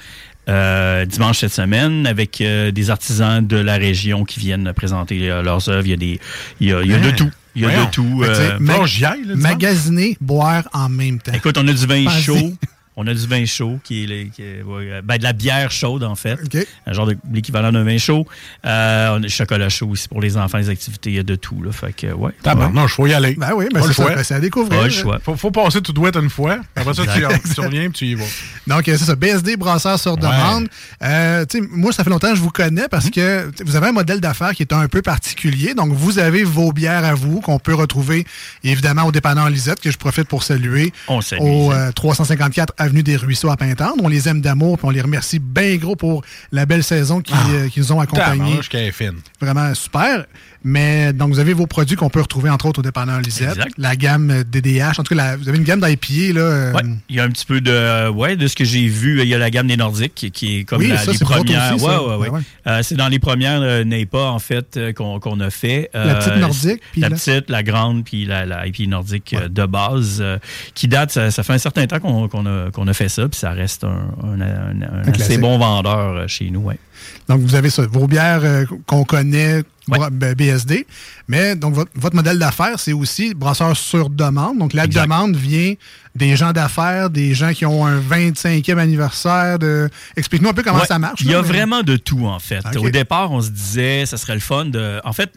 euh, 0.49 1.05
dimanche 1.07 1.39
cette 1.39 1.53
semaine 1.53 2.07
avec 2.07 2.41
euh, 2.41 2.71
des 2.73 2.91
artisans 2.91 3.47
de 3.47 3.57
la 3.57 3.75
région 3.77 4.25
qui 4.25 4.41
viennent 4.41 4.73
présenter 4.75 5.31
euh, 5.31 5.43
leurs 5.43 5.69
œuvres. 5.69 5.87
Il 5.87 5.91
y 5.91 5.95
a, 5.95 5.97
des, 5.97 6.21
il 6.61 6.69
y 6.69 6.73
a, 6.73 6.83
il 6.83 6.91
y 6.91 6.95
a 6.95 6.99
de 6.99 7.09
Hein? 7.09 7.13
tout. 7.17 7.31
Il 7.55 7.63
y 7.63 7.65
a 7.67 7.69
Voyons. 7.69 7.85
de 7.85 7.91
tout. 7.91 8.23
Fait 8.23 8.27
que, 8.29 8.33
tu 8.33 8.35
sais, 8.41 8.51
euh, 8.53 8.59
ma- 8.61 8.77
Bon, 8.79 8.83
aille, 8.85 9.25
là, 9.27 9.35
magasiner, 9.37 10.17
boire 10.21 10.69
en 10.73 10.89
même 10.89 11.21
temps. 11.21 11.33
Écoute, 11.35 11.57
on 11.59 11.69
a 11.69 11.73
du 11.73 11.87
vin 11.87 12.05
Pensez. 12.05 12.23
chaud. 12.23 12.53
On 12.97 13.07
a 13.07 13.15
du 13.15 13.27
vin 13.27 13.45
chaud, 13.47 13.79
qui 13.85 14.05
est, 14.05 14.07
le- 14.07 14.25
qui 14.31 14.43
est- 14.43 14.63
ouais, 14.63 15.01
ben, 15.03 15.17
de 15.17 15.23
la 15.23 15.33
bière 15.33 15.71
chaude, 15.71 16.03
en 16.05 16.15
fait. 16.15 16.39
Un 16.87 16.93
genre 16.93 17.07
de 17.07 17.17
l'équivalent 17.33 17.73
d'un 17.73 17.85
vin 17.85 17.97
chaud. 17.97 18.27
Euh, 18.67 19.13
on 19.13 19.17
a 19.17 19.21
du 19.21 19.29
chocolat 19.31 19.71
chaud 19.71 19.89
aussi 19.89 20.09
pour 20.09 20.21
les 20.21 20.37
enfants, 20.37 20.59
les 20.59 20.69
activités. 20.69 21.11
Il 21.11 21.17
y 21.17 21.19
a 21.19 21.23
de 21.23 21.35
tout. 21.35 21.63
Là, 21.63 21.73
fait 21.73 21.95
que, 21.95 22.09
ouais. 22.09 22.33
Tabarnak, 22.43 22.89
je 22.89 22.95
faut 22.95 23.07
y 23.07 23.15
aller. 23.15 23.35
Ben 23.37 23.53
oui, 23.57 23.67
ben 23.73 23.81
Pas 23.81 23.87
le 23.87 23.93
c'est 23.93 23.97
ça, 24.03 24.03
choix. 24.09 24.15
ben 24.15 24.23
c'est 24.25 24.35
à 24.35 24.41
découvrir. 24.41 24.79
Pas 24.81 24.85
le 24.87 24.91
choix. 24.93 25.19
Faut, 25.25 25.37
faut 25.37 25.51
passer 25.51 25.81
tout 25.81 25.93
douette 25.95 26.17
une 26.17 26.29
fois. 26.29 26.59
Après 26.77 26.93
ça, 26.93 27.03
tu, 27.05 27.61
reviens 27.61 27.85
et 27.85 27.91
tu 27.91 28.07
y 28.07 28.15
vas. 28.15 28.25
Donc, 28.67 28.87
euh, 28.89 28.97
c'est 28.99 29.05
ça, 29.07 29.15
BSD 29.17 29.57
Brasseur 29.57 29.99
sur 29.99 30.17
demande. 30.19 30.69
Euh, 31.03 31.47
tu 31.49 31.61
sais, 31.61 31.69
moi, 31.71 31.93
ça 31.93 32.05
fait 32.05 32.11
longtemps 32.11 32.31
que 32.31 32.37
je 32.37 32.43
vous 32.43 32.51
connais 32.51 32.89
parce 32.91 33.09
que 33.09 33.51
vous 33.65 33.75
avez 33.77 33.87
un 33.89 33.93
modèle 33.93 34.21
d'affaires 34.21 34.53
qui 34.53 34.63
est 34.63 34.73
un 34.75 34.87
peu 34.89 35.01
particulier. 35.01 35.73
Donc, 35.75 35.93
vous 35.95 36.19
avez 36.19 36.45
vos 36.45 36.73
bières 36.73 37.05
à 37.05 37.15
vous 37.15 37.41
qu'on 37.41 37.59
peut 37.59 37.75
retrouver 37.75 38.27
évidemment 38.65 39.05
au 39.05 39.13
dépanneur 39.13 39.49
Lisette, 39.49 39.81
que 39.81 39.91
je 39.91 39.97
profite 39.97 40.29
pour 40.29 40.43
saluer. 40.43 40.93
On 41.09 41.21
salue 41.23 41.41
Au 41.41 41.73
euh, 41.73 41.91
354 41.93 42.75
Avenue 42.83 43.03
des 43.03 43.17
Ruisseaux 43.17 43.51
à 43.51 43.57
Pintendre. 43.57 44.03
On 44.03 44.09
les 44.09 44.29
aime 44.29 44.41
d'amour 44.41 44.77
puis 44.77 44.87
on 44.87 44.91
les 44.91 45.01
remercie 45.01 45.39
bien 45.39 45.77
gros 45.77 45.97
pour 45.97 46.23
la 46.51 46.67
belle 46.67 46.83
saison 46.83 47.21
qui, 47.21 47.33
euh, 47.51 47.69
qui 47.69 47.81
nous 47.81 47.93
ont 47.93 48.01
accompagnés. 48.01 48.57
Vraiment 49.41 49.73
super. 49.75 50.27
Mais 50.65 51.13
donc, 51.13 51.31
vous 51.33 51.39
avez 51.39 51.53
vos 51.55 51.67
produits 51.67 51.97
qu'on 51.97 52.09
peut 52.11 52.21
retrouver 52.21 52.51
entre 52.51 52.67
autres 52.67 52.81
au 52.81 52.83
dépanneur 52.83 53.21
Lisette. 53.21 53.51
Exact. 53.57 53.73
La 53.79 53.97
gamme 53.97 54.31
euh, 54.31 54.45
DDH. 54.45 54.99
En 54.99 55.03
tout 55.03 55.15
cas, 55.15 55.15
la- 55.15 55.37
vous 55.37 55.49
avez 55.49 55.59
une 55.59 55.65
gamme 55.65 55.81
d'IPA. 55.81 56.35
Là, 56.35 56.41
euh, 56.41 56.73
Ouais, 56.73 56.83
il 57.09 57.17
y 57.17 57.21
a 57.21 57.25
un 57.25 57.29
petit 57.31 57.45
peu 57.47 57.61
de 57.61 58.09
ouais 58.11 58.37
de 58.37 58.47
ce 58.47 58.55
que 58.55 58.65
j'ai 58.65 58.87
vu. 58.87 59.21
Il 59.23 59.29
y 59.29 59.35
a 59.35 59.39
la 59.39 59.51
gamme 59.51 59.67
des 59.67 59.77
Nordiques 59.77 60.31
qui, 60.33 60.59
est 60.59 60.65
comme 60.65 60.79
Oui, 60.81 60.89
la- 60.89 60.99
ça, 60.99 61.13
les 61.13 61.19
premières. 61.19 61.75
aussi, 61.75 61.85
ouais, 61.85 61.91
ça. 61.91 62.03
ouais, 62.03 62.09
ouais. 62.09 62.17
Ouais, 62.17 62.29
ouais. 62.31 62.41
Euh, 62.67 62.81
c'est 62.83 62.95
dans 62.95 63.09
les 63.09 63.19
premières 63.19 63.61
euh, 63.63 63.85
NEPA 63.85 64.19
en 64.19 64.39
fait 64.39 64.77
euh, 64.77 64.93
qu'on 64.93 65.41
a 65.41 65.51
fait. 65.51 65.91
La 65.95 66.15
petite 66.15 66.33
Euh, 66.33 66.39
nordique, 66.39 66.81
puis 66.93 67.01
la 67.01 67.11
petite, 67.11 67.51
la 67.51 67.63
grande, 67.63 68.05
puis 68.05 68.25
la, 68.25 68.47
la 68.47 68.67
IP 68.67 68.89
nordique 68.89 69.35
euh, 69.35 69.49
de 69.49 69.67
base, 69.67 70.19
euh, 70.21 70.39
qui 70.75 70.89
date. 70.89 71.11
Ça, 71.11 71.31
ça 71.31 71.43
fait 71.43 71.53
un 71.55 71.59
certain 71.59 71.87
temps 71.87 71.99
qu'on 72.01 72.47
a, 72.47 72.71
qu'on 72.71 72.87
a 72.87 72.93
fait 72.93 73.09
ça, 73.09 73.29
puis 73.29 73.39
ça 73.39 73.51
reste 73.51 73.85
un, 73.85 73.89
un- 74.23 74.41
un- 74.41 74.83
un 75.09 75.13
assez 75.13 75.39
bon 75.39 75.59
vendeur 75.59 75.99
euh, 76.17 76.27
chez 76.29 76.51
nous. 76.51 76.61
Ouais. 76.61 76.79
Donc, 77.29 77.41
vous 77.41 77.55
avez 77.55 77.71
ça, 77.71 77.83
vos 77.91 78.07
bières 78.07 78.41
euh, 78.45 78.65
qu'on 78.87 79.05
connaît, 79.05 79.63
bra- 79.89 80.11
ben, 80.11 80.35
BSD. 80.35 80.87
Mais 81.29 81.57
donc, 81.57 81.75
votre, 81.75 81.91
votre 81.95 82.15
modèle 82.17 82.39
d'affaires, 82.39 82.79
c'est 82.79 82.93
aussi 82.93 83.35
brasseur 83.35 83.77
sur 83.77 84.11
demande. 84.11 84.59
Donc, 84.59 84.73
la 84.75 84.87
demande 84.87 85.37
vient 85.37 85.75
des 86.15 86.37
gens 86.37 86.53
d'affaires, 86.53 87.09
des 87.11 87.35
gens 87.35 87.53
qui 87.53 87.65
ont 87.67 87.87
un 87.87 87.99
25e 88.01 88.79
anniversaire. 88.79 89.59
De... 89.59 89.89
Explique-nous 90.17 90.49
un 90.51 90.55
peu 90.55 90.63
comment 90.63 90.81
Ouais, 90.81 90.87
ça 90.87 90.99
marche. 90.99 91.21
Il 91.23 91.31
y 91.31 91.35
a 91.35 91.43
mais- 91.43 91.49
vraiment 91.49 91.83
de 91.83 91.97
tout, 91.97 92.27
en 92.27 92.39
fait. 92.39 92.63
Au 92.77 92.91
départ, 92.91 93.31
on 93.33 93.41
se 93.41 93.51
disait, 93.51 94.07
ça 94.07 94.17
serait 94.17 94.35
le 94.35 94.41
fun 94.41 94.67
de. 94.67 95.01
En 95.05 95.13
fait, 95.13 95.31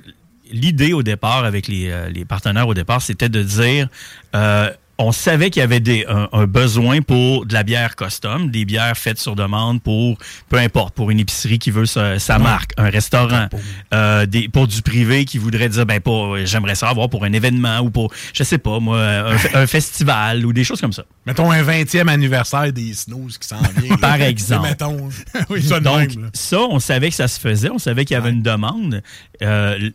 l'idée 0.52 0.94
au 0.94 1.02
départ, 1.04 1.44
avec 1.46 1.68
les, 1.68 1.90
euh, 1.90 2.10
les 2.10 2.26
partenaires 2.26 2.68
au 2.68 2.74
départ, 2.74 3.02
c'était 3.02 3.30
de 3.30 3.42
dire. 3.42 3.88
euh, 4.36 4.70
on 4.98 5.12
savait 5.12 5.50
qu'il 5.50 5.60
y 5.60 5.64
avait 5.64 5.80
des, 5.82 6.06
un, 6.08 6.30
un 6.32 6.46
besoin 6.48 7.02
pour 7.02 7.46
de 7.46 7.54
la 7.54 7.64
bière 7.64 7.96
custom, 7.96 8.50
des 8.50 8.64
bières 8.66 8.98
faites 8.98 9.20
sur 9.20 9.36
demande 9.36 9.82
pour, 9.82 10.18
peu 10.50 10.58
importe, 10.58 10.96
pour 10.96 11.12
une 11.12 11.20
épicerie 11.20 11.60
qui 11.60 11.70
veut 11.72 11.86
sa, 11.86 12.18
sa 12.20 12.40
marque, 12.40 12.72
un 12.78 12.90
restaurant, 12.90 13.48
euh, 13.94 14.26
des, 14.26 14.48
pour 14.48 14.68
du 14.68 14.82
privé 14.82 15.26
qui 15.26 15.38
voudrait 15.38 15.68
dire, 15.70 15.86
ben, 15.86 16.00
pour, 16.00 16.38
j'aimerais 16.46 16.76
ça 16.76 16.88
avoir 16.90 17.10
pour 17.10 17.26
un 17.26 17.34
événement 17.34 17.80
ou 17.80 17.90
pour, 17.90 18.14
je 18.34 18.44
sais 18.44 18.58
pas, 18.58 18.80
moi, 18.80 19.00
un, 19.02 19.36
fe- 19.38 19.56
un 19.58 19.68
festival 19.68 20.46
ou 20.46 20.54
des 20.54 20.64
choses 20.64 20.80
comme 20.80 20.94
ça. 20.94 21.04
Mettons 21.26 21.52
un 21.52 21.62
20e 21.64 22.08
anniversaire 22.08 22.72
des 22.72 22.94
Snooze 22.94 23.38
qui 23.38 23.48
s'en 23.48 23.58
vient. 23.82 23.98
Par 23.98 24.18
là. 24.18 24.30
exemple. 24.30 24.68
Mettons. 24.70 25.10
Oui, 25.50 25.62
ça 25.62 25.80
Donc, 25.80 26.16
même, 26.16 26.30
ça, 26.34 26.60
on 26.62 26.80
savait 26.80 27.10
que 27.10 27.16
ça 27.16 27.28
se 27.28 27.40
faisait, 27.40 27.70
on 27.70 27.78
savait 27.80 28.06
qu'il 28.06 28.16
y 28.16 28.18
avait 28.18 28.30
une 28.32 28.42
demande. 28.42 29.02
Euh, 29.42 29.90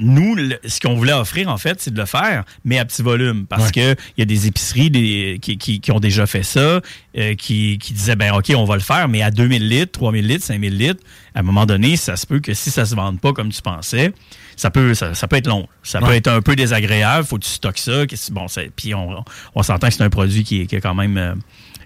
nous, 0.00 0.34
le- 0.34 0.58
ce 0.66 0.80
qu'on 0.80 0.94
voulait 0.94 1.12
offrir, 1.12 1.48
en 1.48 1.58
fait, 1.58 1.80
c'est 1.80 1.92
de 1.92 1.98
le 2.00 2.06
faire, 2.06 2.44
mais 2.64 2.78
à 2.78 2.84
petit 2.84 3.02
volume. 3.02 3.46
Parce 3.46 3.70
que 3.72 3.92
il 4.16 4.20
y 4.20 4.22
a 4.22 4.24
des 4.24 4.46
épiceries 4.46 4.90
des- 4.90 5.38
qui, 5.40 5.56
qui- 5.58 5.80
qui 5.80 5.92
ont 5.92 6.00
déjà 6.00 6.26
fait 6.26 6.42
ça, 6.42 6.80
euh, 7.18 7.34
qui, 7.36 7.78
qui 7.78 7.92
disaient, 7.92 8.16
ben 8.16 8.32
OK, 8.34 8.52
on 8.56 8.64
va 8.64 8.74
le 8.74 8.80
faire, 8.82 9.08
mais 9.08 9.22
à 9.22 9.30
2000 9.30 9.68
litres, 9.68 9.92
3000 9.92 10.26
litres, 10.26 10.44
5000 10.44 10.76
litres, 10.76 11.02
à 11.34 11.40
un 11.40 11.42
moment 11.42 11.66
donné, 11.66 11.96
ça 11.96 12.16
se 12.16 12.26
peut 12.26 12.40
que 12.40 12.54
si 12.54 12.70
ça 12.70 12.84
se 12.84 12.94
vende 12.94 13.20
pas 13.20 13.32
comme 13.32 13.50
tu 13.50 13.62
pensais, 13.62 14.12
ça 14.56 14.70
peut, 14.70 14.94
ça, 14.94 15.14
ça 15.14 15.28
peut 15.28 15.36
être 15.36 15.46
long. 15.46 15.66
Ça 15.82 16.00
peut 16.00 16.14
être 16.14 16.28
un 16.28 16.42
peu 16.42 16.56
désagréable. 16.56 17.24
Faut 17.26 17.38
que 17.38 17.44
tu 17.44 17.50
stockes 17.50 17.78
ça. 17.78 18.04
Bon, 18.32 18.46
puis 18.76 18.94
on, 18.94 19.24
on 19.54 19.62
s'entend 19.62 19.88
que 19.88 19.94
c'est 19.94 20.02
un 20.02 20.10
produit 20.10 20.44
qui, 20.44 20.60
est- 20.62 20.74
a 20.74 20.80
quand 20.80 20.94
même 20.94 21.16
euh, 21.16 21.34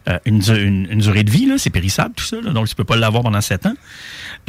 euh, 0.09 0.19
une, 0.25 0.43
une- 0.43 0.89
une 0.91 0.99
durée 0.99 1.23
de 1.25 1.31
vie. 1.31 1.49
C'est 1.59 1.71
périssable, 1.71 2.15
tout 2.17 2.25
ça. 2.25 2.41
là. 2.41 2.51
donc, 2.53 2.69
tu 2.69 2.75
peux 2.75 2.85
pas 2.85 2.97
l'avoir 2.97 3.23
pendant 3.23 3.41
sept 3.41 3.65
ans. 3.67 3.75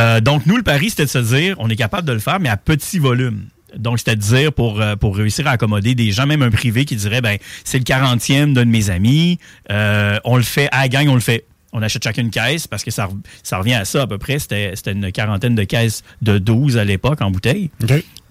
Euh, 0.01 0.19
donc, 0.21 0.45
nous, 0.45 0.57
le 0.57 0.63
pari, 0.63 0.89
c'était 0.89 1.05
de 1.05 1.09
se 1.09 1.17
dire, 1.19 1.55
on 1.59 1.69
est 1.69 1.75
capable 1.75 2.07
de 2.07 2.13
le 2.13 2.19
faire, 2.19 2.39
mais 2.39 2.49
à 2.49 2.57
petit 2.57 2.97
volume. 2.99 3.45
Donc, 3.77 3.99
c'était 3.99 4.15
de 4.15 4.21
dire 4.21 4.53
pour, 4.53 4.81
euh, 4.81 4.95
pour 4.95 5.15
réussir 5.15 5.47
à 5.47 5.51
accommoder 5.51 5.95
des 5.95 6.11
gens, 6.11 6.25
même 6.25 6.41
un 6.41 6.51
privé, 6.51 6.85
qui 6.85 6.95
dirait, 6.95 7.21
ben, 7.21 7.37
c'est 7.63 7.77
le 7.77 7.83
40e 7.83 8.53
d'un 8.53 8.65
de 8.65 8.71
mes 8.71 8.89
amis, 8.89 9.39
euh, 9.71 10.17
on 10.23 10.37
le 10.37 10.43
fait, 10.43 10.67
à 10.71 10.81
la 10.81 10.89
gang, 10.89 11.07
on 11.07 11.15
le 11.15 11.19
fait. 11.19 11.45
On 11.73 11.81
achète 11.81 12.05
chacun 12.05 12.21
une 12.21 12.29
caisse 12.29 12.67
parce 12.67 12.85
que 12.85 12.91
ça, 12.91 13.09
ça 13.43 13.57
revient 13.57 13.73
à 13.73 13.83
ça 13.83 14.03
à 14.03 14.07
peu 14.07 14.17
près. 14.17 14.39
C'était 14.39 14.71
c'était 14.75 14.93
une 14.93 15.11
quarantaine 15.11 15.55
de 15.55 15.63
caisses 15.65 16.03
de 16.21 16.37
12 16.37 16.77
à 16.77 16.85
l'époque 16.85 17.21
en 17.21 17.31
bouteille. 17.31 17.69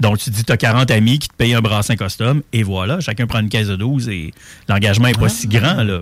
Donc, 0.01 0.17
tu 0.17 0.31
dis, 0.31 0.45
tu 0.45 0.53
as 0.53 0.57
40 0.57 0.91
amis 0.91 1.19
qui 1.19 1.29
te 1.29 1.35
payent 1.37 1.53
un 1.53 1.61
brassin 1.61 1.95
custom 1.95 2.43
et 2.55 2.63
voilà, 2.63 3.01
chacun 3.01 3.27
prend 3.27 3.41
une 3.41 3.51
caisse 3.51 3.69
de 3.69 3.77
12 3.77 4.09
et 4.09 4.33
l'engagement 4.69 5.09
n'est 5.09 5.13
pas 5.15 5.29
si 5.29 5.47
grand. 5.47 5.83
là. 5.83 6.01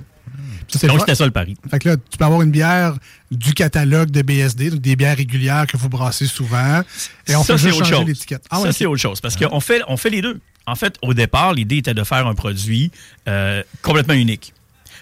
Donc, 0.89 1.01
c'était 1.01 1.15
ça 1.15 1.25
le 1.25 1.31
pari. 1.31 1.57
Fait 1.71 1.79
que 1.79 1.91
là, 1.91 1.97
tu 1.97 2.19
peux 2.19 2.25
avoir 2.25 2.43
une 2.43 2.51
bière 2.51 2.97
du 3.31 3.55
catalogue 3.55 4.11
de 4.11 4.23
BSD, 4.23 4.71
donc 4.71 4.81
des 4.81 4.97
bières 4.97 5.17
régulières 5.17 5.67
que 5.67 5.77
vous 5.77 5.89
brassez 5.89 6.27
souvent. 6.27 6.83
Et 7.27 7.37
on 7.37 7.43
ça, 7.43 7.59
c'est 7.59 7.69
juste 7.69 7.77
autre 7.81 7.87
changer 7.87 7.97
chose. 8.01 8.07
l'étiquette. 8.07 8.45
Ah 8.51 8.57
ça, 8.57 8.63
ouais, 8.63 8.73
c'est 8.73 8.87
autre 8.87 9.01
chose. 9.01 9.21
Parce 9.21 9.37
qu'on 9.37 9.61
fait, 9.61 9.83
on 9.89 9.97
fait 9.97 10.11
les 10.11 10.23
deux. 10.23 10.41
En 10.67 10.75
fait, 10.75 10.97
au 11.03 11.15
départ, 11.15 11.55
l'idée 11.55 11.79
était 11.79 11.95
de 11.95 12.05
faire 12.05 12.27
un 12.27 12.35
produit 12.35 12.91
euh, 13.29 13.63
complètement 13.83 14.15
unique. 14.15 14.55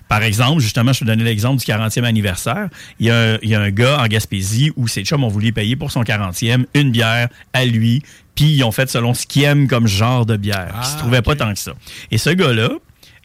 Par 0.09 0.25
exemple, 0.25 0.61
justement, 0.61 0.93
je 0.93 1.01
te 1.01 1.05
donnais 1.05 1.23
l'exemple 1.23 1.61
du 1.61 1.65
40e 1.65 2.03
anniversaire. 2.03 2.69
Il 2.99 3.07
y, 3.07 3.11
a 3.11 3.35
un, 3.35 3.39
il 3.43 3.49
y 3.49 3.55
a 3.55 3.61
un 3.61 3.71
gars 3.71 4.01
en 4.01 4.09
Gaspésie 4.09 4.73
où 4.75 4.89
ses 4.89 5.05
chums 5.05 5.23
ont 5.23 5.29
voulu 5.29 5.53
payer 5.53 5.77
pour 5.77 5.93
son 5.93 6.03
40e 6.03 6.65
une 6.75 6.91
bière 6.91 7.29
à 7.53 7.65
lui, 7.65 8.03
puis 8.35 8.47
ils 8.47 8.65
ont 8.65 8.73
fait 8.73 8.91
selon 8.91 9.15
ce 9.15 9.25
qu'il 9.25 9.45
aime 9.45 9.69
comme 9.69 9.87
genre 9.87 10.27
de 10.27 10.37
bière. 10.37 10.73
Puis 10.73 10.81
il 10.83 10.93
se 10.93 10.99
trouvait 10.99 11.23
pas 11.23 11.37
tant 11.37 11.53
que 11.53 11.61
ça. 11.61 11.75
Et 12.11 12.19
ce 12.19 12.31
gars-là 12.31 12.71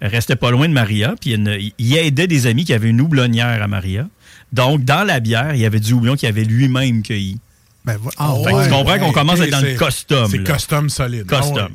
restait 0.02 0.36
pas 0.36 0.52
loin 0.52 0.68
de 0.68 0.74
Maria, 0.74 1.16
puis 1.20 1.38
il, 1.78 1.96
aidait 1.96 2.28
des 2.28 2.48
amis 2.48 2.66
qui 2.66 2.74
avaient 2.74 2.90
une 2.90 3.02
houblonnière 3.02 3.62
à 3.62 3.68
Maria. 3.68 4.08
Donc, 4.54 4.84
dans 4.84 5.04
la 5.04 5.20
bière, 5.20 5.56
il 5.56 5.62
y 5.62 5.66
avait 5.66 5.80
du 5.80 5.94
houblon 5.94 6.16
qu'il 6.16 6.30
avait 6.30 6.44
lui-même 6.44 7.02
cueilli. 7.04 7.40
Ben, 7.84 7.98
ah 8.18 8.34
ouais. 8.36 8.66
tu 8.66 8.70
comprends 8.72 8.98
qu'on 8.98 9.12
commence 9.12 9.40
à 9.40 9.44
être 9.46 9.52
dans 9.52 9.62
le 9.62 9.76
custom. 9.76 10.28
C'est 10.30 10.44
custom 10.44 10.90
solide. 10.90 11.28
Custom. 11.28 11.58
Ah 11.58 11.64
ouais. 11.66 11.72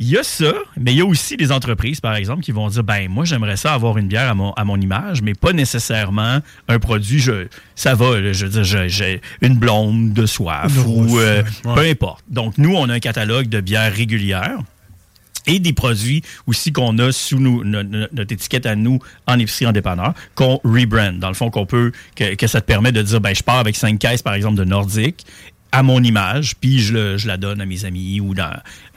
Il 0.00 0.08
y 0.08 0.18
a 0.18 0.24
ça, 0.24 0.52
mais 0.76 0.92
il 0.92 0.98
y 0.98 1.00
a 1.00 1.06
aussi 1.06 1.36
des 1.36 1.52
entreprises, 1.52 2.00
par 2.00 2.16
exemple, 2.16 2.42
qui 2.42 2.50
vont 2.50 2.68
dire 2.68 2.82
ben 2.82 3.08
moi 3.08 3.24
j'aimerais 3.24 3.56
ça 3.56 3.74
avoir 3.74 3.96
une 3.96 4.08
bière 4.08 4.28
à 4.28 4.34
mon, 4.34 4.52
à 4.54 4.64
mon 4.64 4.80
image, 4.80 5.22
mais 5.22 5.34
pas 5.34 5.52
nécessairement 5.52 6.40
un 6.66 6.78
produit. 6.80 7.20
Je, 7.20 7.46
ça 7.76 7.94
va, 7.94 8.18
là, 8.18 8.32
je 8.32 8.46
veux 8.46 8.62
dire, 8.62 8.88
j'ai 8.88 9.20
une 9.40 9.56
blonde 9.56 10.12
de 10.12 10.26
soif 10.26 10.72
ou 10.84 11.16
euh, 11.20 11.44
peu 11.62 11.82
importe. 11.82 12.24
Donc 12.28 12.58
nous, 12.58 12.74
on 12.74 12.88
a 12.88 12.94
un 12.94 12.98
catalogue 12.98 13.48
de 13.48 13.60
bières 13.60 13.92
régulières 13.92 14.58
et 15.46 15.58
des 15.58 15.72
produits 15.72 16.22
aussi 16.46 16.72
qu'on 16.72 16.98
a 16.98 17.12
sous 17.12 17.38
nous, 17.38 17.64
no- 17.64 17.82
no- 17.82 18.06
notre 18.12 18.32
étiquette 18.32 18.66
à 18.66 18.76
nous 18.76 18.98
en 19.26 19.38
épicerie 19.38 19.66
en 19.66 19.72
dépanneur, 19.72 20.14
qu'on 20.34 20.60
rebrand. 20.64 21.12
Dans 21.18 21.28
le 21.28 21.34
fond, 21.34 21.50
qu'on 21.50 21.66
peut, 21.66 21.92
que, 22.16 22.34
que 22.34 22.46
ça 22.46 22.60
te 22.60 22.66
permet 22.66 22.92
de 22.92 23.02
dire, 23.02 23.20
ben, 23.20 23.34
je 23.34 23.42
pars 23.42 23.58
avec 23.58 23.76
cinq 23.76 23.98
caisses, 23.98 24.22
par 24.22 24.34
exemple, 24.34 24.56
de 24.56 24.64
Nordique 24.64 25.24
à 25.72 25.82
mon 25.82 26.02
image, 26.02 26.54
puis 26.60 26.78
je, 26.80 26.92
le- 26.94 27.16
je 27.18 27.26
la 27.26 27.36
donne 27.36 27.60
à 27.60 27.66
mes 27.66 27.84
amis 27.84 28.20
ou 28.20 28.32
dans- 28.34 28.44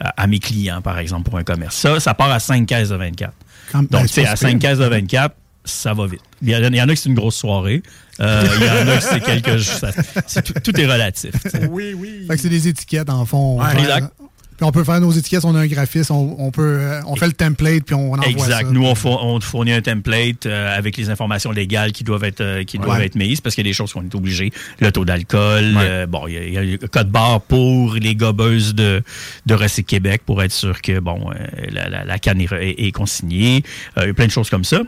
à, 0.00 0.08
à 0.22 0.26
mes 0.26 0.38
clients, 0.38 0.80
par 0.80 0.98
exemple, 0.98 1.28
pour 1.28 1.38
un 1.38 1.42
commerce. 1.44 1.76
Ça, 1.76 1.98
ça 2.00 2.14
part 2.14 2.30
à 2.30 2.38
5 2.38 2.66
caisses 2.66 2.90
de 2.90 2.94
24. 2.96 3.32
Quand- 3.72 3.80
ben, 3.82 3.88
Donc, 3.90 4.02
tu 4.02 4.08
c'est 4.08 4.22
sais, 4.22 4.28
à 4.28 4.36
si 4.36 4.44
pire. 4.44 4.52
5 4.52 4.58
caisses 4.60 4.78
de 4.78 4.84
24, 4.86 5.34
ça 5.64 5.92
va 5.92 6.06
vite. 6.06 6.20
Il 6.40 6.48
y, 6.50 6.56
en 6.56 6.62
a- 6.62 6.68
il 6.68 6.76
y 6.76 6.80
en 6.80 6.88
a 6.88 6.94
qui 6.94 7.02
c'est 7.02 7.08
une 7.08 7.14
grosse 7.16 7.34
soirée. 7.36 7.82
Euh, 8.20 8.44
il 8.60 8.64
y 8.66 8.70
en 8.70 8.88
a 8.92 8.96
qui 8.98 9.04
c'est 9.06 9.20
quelques... 9.20 9.60
ça- 9.60 9.90
c'est 10.26 10.42
tout, 10.42 10.54
tout 10.64 10.80
est 10.80 10.86
relatif. 10.86 11.32
tu 11.42 11.50
sais. 11.50 11.66
Oui, 11.66 11.94
oui. 11.96 12.24
Fait 12.28 12.36
que 12.36 12.40
c'est 12.42 12.48
des 12.48 12.68
étiquettes, 12.68 13.10
en 13.10 13.26
fond. 13.26 13.60
Ouais. 13.60 13.78
Exact. 13.78 14.12
Puis 14.58 14.66
on 14.66 14.72
peut 14.72 14.82
faire 14.84 15.00
nos 15.00 15.12
étiquettes, 15.12 15.44
on 15.44 15.54
a 15.54 15.60
un 15.60 15.66
graphiste, 15.68 16.10
on, 16.10 16.34
on 16.38 16.50
peut, 16.50 16.78
euh, 16.80 17.00
on 17.06 17.14
fait 17.14 17.28
le 17.28 17.32
template, 17.32 17.84
puis 17.84 17.94
on 17.94 18.12
envoie 18.12 18.22
ça. 18.22 18.28
Exact. 18.30 18.70
Nous, 18.72 18.84
on, 18.84 18.94
four- 18.96 19.24
on 19.24 19.40
fournit 19.40 19.70
un 19.72 19.80
template 19.80 20.46
euh, 20.46 20.76
avec 20.76 20.96
les 20.96 21.10
informations 21.10 21.52
légales 21.52 21.92
qui 21.92 22.02
doivent 22.02 22.24
être, 22.24 22.40
euh, 22.40 22.64
qui 22.64 22.76
doivent 22.78 23.00
être 23.02 23.14
mises 23.14 23.40
parce 23.40 23.54
qu'il 23.54 23.64
y 23.64 23.68
a 23.68 23.70
des 23.70 23.74
choses 23.74 23.92
qu'on 23.92 24.02
est 24.02 24.14
obligé. 24.16 24.50
Le 24.80 24.90
taux 24.90 25.04
d'alcool, 25.04 25.76
Ouais. 25.76 25.82
euh, 25.84 26.06
bon, 26.06 26.26
il 26.26 26.34
y, 26.42 26.52
y 26.54 26.58
a 26.58 26.62
le 26.64 26.76
code 26.78 27.08
barre 27.08 27.40
pour 27.40 27.94
les 27.94 28.16
gobeuses 28.16 28.74
de, 28.74 29.02
de 29.46 29.54
Recyc 29.54 29.86
Québec 29.86 30.22
pour 30.26 30.42
être 30.42 30.50
sûr 30.52 30.82
que, 30.82 30.98
bon, 30.98 31.30
euh, 31.30 31.34
la, 31.70 31.88
la- 31.88 32.04
la 32.04 32.18
canne 32.18 32.40
est- 32.40 32.52
est 32.78 32.90
consignée. 32.92 33.62
Euh, 33.96 34.02
il 34.02 34.06
y 34.08 34.10
a 34.10 34.14
plein 34.14 34.26
de 34.26 34.32
choses 34.32 34.50
comme 34.50 34.64
ça. 34.64 34.80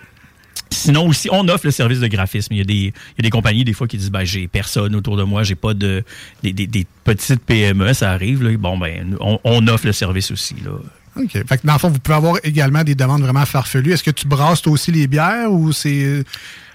Sinon 0.72 1.06
aussi, 1.08 1.28
on 1.32 1.48
offre 1.48 1.66
le 1.66 1.72
service 1.72 1.98
de 2.00 2.06
graphisme. 2.06 2.52
Il 2.54 2.58
y 2.58 2.60
a 2.60 2.64
des, 2.64 2.74
il 2.74 2.86
y 3.18 3.20
a 3.20 3.22
des 3.22 3.30
compagnies 3.30 3.64
des 3.64 3.72
fois 3.72 3.88
qui 3.88 3.96
disent 3.96 4.10
ben 4.10 4.24
j'ai 4.24 4.46
personne 4.48 4.94
autour 4.94 5.16
de 5.16 5.24
moi, 5.24 5.42
j'ai 5.42 5.56
pas 5.56 5.74
de 5.74 6.04
des, 6.42 6.52
des- 6.52 6.66
des 6.68 6.86
petites 7.04 7.44
PME, 7.44 7.92
ça 7.92 8.12
arrive. 8.12 8.42
Là. 8.42 8.56
Bon 8.56 8.78
ben 8.78 9.16
on, 9.20 9.38
on 9.44 9.66
offre 9.68 9.86
le 9.86 9.92
service 9.92 10.30
aussi 10.30 10.54
là. 10.64 10.70
OK. 11.16 11.32
Fait 11.32 11.58
que 11.58 11.66
dans 11.66 11.72
le 11.72 11.78
fond, 11.80 11.88
vous 11.88 11.98
pouvez 11.98 12.16
avoir 12.16 12.36
également 12.44 12.84
des 12.84 12.94
demandes 12.94 13.22
vraiment 13.22 13.44
farfelues. 13.44 13.92
Est-ce 13.92 14.04
que 14.04 14.12
tu 14.12 14.28
brasses 14.28 14.62
toi 14.62 14.72
aussi 14.72 14.92
les 14.92 15.08
bières 15.08 15.50
ou 15.50 15.72
c'est. 15.72 16.22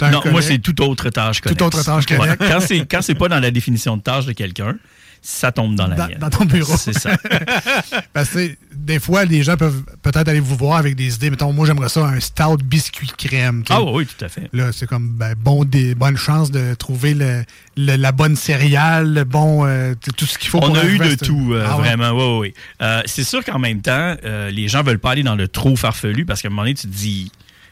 Non, 0.02 0.22
moi, 0.30 0.42
c'est 0.42 0.58
toute 0.60 0.82
autre 0.82 1.10
tâche 1.10 1.40
Toute 1.42 1.58
connexe. 1.58 1.78
autre 1.78 1.84
tâche. 1.86 2.20
Ouais. 2.20 2.36
Quand 2.38 2.60
c'est 2.60 2.86
quand 2.86 3.02
c'est 3.02 3.16
pas 3.16 3.30
dans 3.30 3.40
la 3.40 3.50
définition 3.50 3.96
de 3.96 4.02
tâche 4.02 4.26
de 4.26 4.34
quelqu'un, 4.34 4.76
ça 5.28 5.52
tombe 5.52 5.74
dans 5.76 5.88
la 5.88 5.96
Dans- 5.96 6.08
mienne. 6.08 6.20
dans 6.20 6.30
ton 6.30 6.46
bureau. 6.46 6.78
C'est 6.78 6.94
ça. 6.94 7.18
Parce 8.14 8.30
que 8.30 8.52
des 8.76 9.00
fois, 9.00 9.26
les 9.26 9.42
gens 9.42 9.58
peuvent 9.58 9.82
peut-être 10.04 10.28
aller 10.28 10.40
vous 10.40 10.56
voir 10.56 10.78
avec 10.78 10.96
des 10.96 11.16
idées. 11.16 11.32
Mettons, 11.32 11.52
moi, 11.52 11.66
j'aimerais 11.66 11.90
ça, 11.90 12.02
un 12.06 12.20
stout 12.20 12.58
biscuit 12.64 13.08
crème. 13.18 13.64
Ah 13.70 13.82
oui, 13.82 14.06
tout 14.06 14.24
à 14.24 14.30
fait. 14.30 14.48
Là, 14.54 14.72
c'est 14.72 14.86
comme 14.86 15.10
ben, 15.10 15.34
bon, 15.36 15.66
des 15.66 15.96
bonnes 15.96 16.18
chances 16.18 16.52
de 16.52 16.76
trouver 16.76 17.16
le, 17.16 17.44
le- 17.76 17.96
la 17.96 18.12
bonne 18.12 18.36
céréale, 18.36 19.14
le 19.14 19.24
bon, 19.24 19.66
euh, 19.66 19.96
tout 20.16 20.26
ce 20.26 20.38
qu'il 20.38 20.50
faut 20.50 20.60
On 20.62 20.68
pour 20.68 20.78
a 20.78 20.86
eu 20.86 21.00
de 21.00 21.16
tout, 21.16 21.54
euh, 21.54 21.66
Ah 21.68 21.78
vraiment. 21.78 22.12
Oui, 22.12 22.50
oui. 22.50 22.54
Euh, 22.84 23.02
c'est 23.06 23.24
sûr 23.24 23.44
qu'en 23.44 23.58
même 23.60 23.82
temps, 23.82 24.16
les 24.24 24.68
gens 24.68 24.84
veulent 24.84 25.00
pas 25.00 25.12
aller 25.12 25.24
dans 25.24 25.36
le 25.36 25.48
trop 25.48 25.76
farfelu 25.76 26.26
parce 26.26 26.42
qu'à 26.44 26.50
un 26.50 26.52
moment 26.52 26.62
donné, 26.64 26.76
tu 26.76 26.88
te 26.88 26.94
dis, 26.94 27.32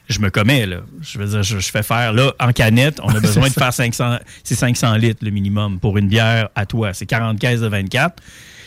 je 0.10 0.20
me 0.20 0.30
commets, 0.30 0.66
là. 0.66 0.78
Je 1.02 1.18
veux 1.18 1.26
dire, 1.26 1.44
je, 1.44 1.60
je 1.60 1.72
fais 1.72 1.84
faire, 1.84 2.14
là, 2.14 2.34
en 2.40 2.52
canette, 2.52 3.00
on 3.04 3.10
a 3.10 3.20
besoin 3.22 3.48
de 3.48 3.54
faire 3.54 3.74
500, 3.74 4.18
c'est 4.44 4.56
500 4.56 4.96
litres 4.96 5.24
le 5.24 5.32
minimum 5.32 5.80
pour 5.80 5.98
une 5.98 6.08
bière 6.08 6.50
à 6.56 6.66
toi. 6.66 6.94
C'est 6.94 7.06
40 7.06 7.40
caisses 7.40 7.62
de 7.62 7.68
24. 7.68 8.22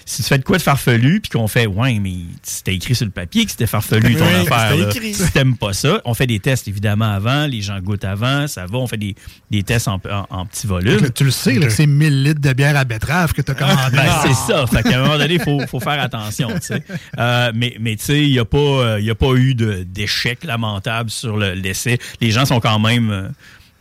Si 0.09 0.23
tu 0.23 0.29
fais 0.29 0.39
de 0.39 0.45
quoi 0.45 0.57
de 0.57 0.63
farfelu, 0.63 1.21
puis 1.21 1.31
qu'on 1.31 1.49
fait, 1.49 1.67
ouais, 1.67 1.99
mais 1.99 2.15
c'était 2.41 2.77
écrit 2.77 2.95
sur 2.95 3.07
le 3.07 3.11
papier 3.11 3.45
que 3.45 3.51
c'était 3.51 3.67
farfelu 3.67 4.15
ton 4.15 4.25
Oui, 4.25 4.35
affaire. 4.35 4.71
c'était 4.71 4.83
là. 4.85 4.89
écrit. 4.91 5.15
Si 5.15 5.33
t'aimes 5.33 5.57
pas 5.57 5.73
ça, 5.73 6.01
on 6.05 6.15
fait 6.15 6.29
des 6.29 6.39
tests 6.39 6.69
évidemment 6.69 7.13
avant, 7.13 7.47
les 7.49 7.61
gens 7.61 7.81
goûtent 7.81 8.05
avant, 8.05 8.47
ça 8.47 8.67
va, 8.67 8.79
on 8.79 8.87
fait 8.87 8.99
des, 8.99 9.17
des 9.51 9.65
tests 9.65 9.89
en, 9.89 10.01
en- 10.09 10.27
en 10.31 10.47
petits 10.47 10.69
volumes. 10.69 11.01
Fait 11.01 11.07
que 11.09 11.13
Tu 11.13 11.25
le 11.25 11.33
sais, 11.33 11.55
là, 11.55 11.67
que 11.67 11.73
c'est 11.73 11.89
1000 11.89 12.23
litres 12.23 12.41
de 12.41 12.53
bière 12.53 12.77
à 12.77 12.85
betterave 12.85 13.33
que 13.33 13.43
tu 13.43 13.51
as 13.51 13.55
commandé. 13.57 13.97
Ben, 13.97 14.13
c'est 14.23 14.35
ça. 14.53 14.65
Fait 14.69 14.85
qu'à 14.85 15.01
un 15.01 15.03
moment 15.03 15.19
donné, 15.19 15.35
il 15.35 15.41
faut, 15.43 15.59
faut 15.67 15.81
faire 15.81 16.01
attention. 16.01 16.51
tu 16.55 16.61
sais. 16.69 16.83
Euh, 17.19 17.51
mais 17.53 17.75
mais 17.81 17.97
tu 17.97 18.05
sais, 18.05 18.23
il 18.25 18.31
n'y 18.31 18.39
a, 18.39 18.45
pas, 18.45 18.59
euh, 18.59 19.01
y 19.01 19.11
a 19.11 19.15
pas 19.17 19.35
eu 19.35 19.55
d'échec 19.57 20.45
lamentable 20.45 21.11
sur 21.11 21.37
le- 21.37 21.55
l'essai. 21.55 21.99
Les 22.21 22.31
gens 22.31 22.47
sont 22.47 22.61
quand 22.61 22.79
même. 22.79 23.11
euh, 23.11 23.29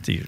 tu 0.02 0.14
sais, 0.14 0.22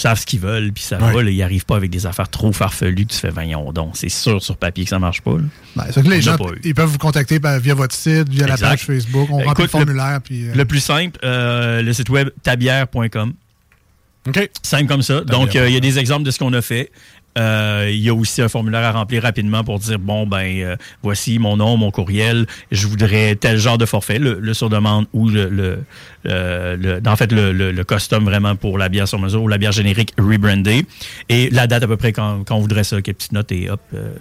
savent 0.00 0.18
ce 0.18 0.26
qu'ils 0.26 0.40
veulent, 0.40 0.72
puis 0.72 0.82
ça 0.82 0.98
va. 0.98 1.22
là. 1.22 1.30
ils 1.30 1.38
n'arrivent 1.38 1.64
pas 1.64 1.76
avec 1.76 1.90
des 1.90 2.06
affaires 2.06 2.28
trop 2.28 2.52
farfelues. 2.52 3.06
Tu 3.06 3.16
fais, 3.16 3.30
voyons 3.30 3.72
donc, 3.72 3.96
c'est 3.96 4.08
sûr 4.08 4.42
sur 4.42 4.56
papier 4.56 4.84
que 4.84 4.90
ça 4.90 4.98
marche 4.98 5.20
pas. 5.22 5.32
là. 5.36 5.44
Ben, 5.76 5.84
que 5.92 6.00
les 6.08 6.20
gens, 6.22 6.36
ils 6.64 6.74
peuvent 6.74 6.88
vous 6.88 6.98
contacter 6.98 7.38
ben, 7.38 7.58
via 7.58 7.74
votre 7.74 7.94
site, 7.94 8.28
via 8.28 8.46
la 8.46 8.56
page 8.56 8.84
Facebook. 8.86 9.28
On 9.30 9.40
Euh, 9.40 9.44
remplit 9.44 9.62
le 9.64 9.68
écoute, 9.68 9.70
formulaire. 9.70 10.20
puis, 10.24 10.48
euh, 10.48 10.54
Le 10.54 10.64
plus 10.64 10.80
simple, 10.80 11.18
euh, 11.24 11.82
le 11.82 11.92
site 11.92 12.08
web 12.10 12.30
tabière.com. 12.42 13.32
OK. 14.26 14.50
Simple 14.62 14.86
comme 14.86 15.02
ça. 15.02 15.20
Donc, 15.20 15.54
euh, 15.54 15.68
il 15.68 15.74
y 15.74 15.76
a 15.76 15.80
des 15.80 15.98
exemples 15.98 16.24
de 16.24 16.30
ce 16.30 16.38
qu'on 16.38 16.52
a 16.54 16.62
fait. 16.62 16.90
Euh, 17.36 17.88
Il 17.90 17.98
y 18.00 18.08
a 18.08 18.14
aussi 18.14 18.42
un 18.42 18.48
formulaire 18.48 18.82
à 18.84 18.92
remplir 18.92 19.22
rapidement 19.24 19.64
pour 19.64 19.78
dire 19.80 19.98
bon 19.98 20.26
ben 20.26 20.44
euh, 20.62 20.76
voici 21.02 21.38
mon 21.38 21.56
nom, 21.56 21.76
mon 21.76 21.90
courriel, 21.90 22.46
je 22.70 22.86
voudrais 22.86 23.34
tel 23.34 23.58
genre 23.58 23.76
de 23.78 23.86
forfait, 23.86 24.18
le, 24.20 24.38
le 24.40 24.54
sur 24.54 24.70
demande 24.70 25.06
ou 25.12 25.28
le, 25.28 25.48
le, 25.48 25.78
le- 26.24 26.76
le- 26.76 27.00
en 27.06 27.16
fait 27.16 27.32
le, 27.32 27.52
le, 27.52 27.72
le 27.72 27.84
custom 27.84 28.24
vraiment 28.24 28.54
pour 28.56 28.78
la 28.78 28.88
bière 28.88 29.08
sur 29.08 29.18
mesure 29.18 29.42
ou 29.42 29.48
la 29.48 29.58
bière 29.58 29.72
générique 29.72 30.12
rebrandée 30.18 30.86
et 31.28 31.50
la 31.50 31.66
date 31.66 31.82
à 31.82 31.86
peu 31.88 31.96
près 31.96 32.12
quand, 32.12 32.44
quand 32.44 32.56
on 32.56 32.60
voudrait 32.60 32.84
ça, 32.84 33.02
quelques 33.02 33.16
petites 33.18 33.32
notes 33.32 33.50
et 33.52 33.68
hop. 33.68 33.80
euh, 33.94 34.14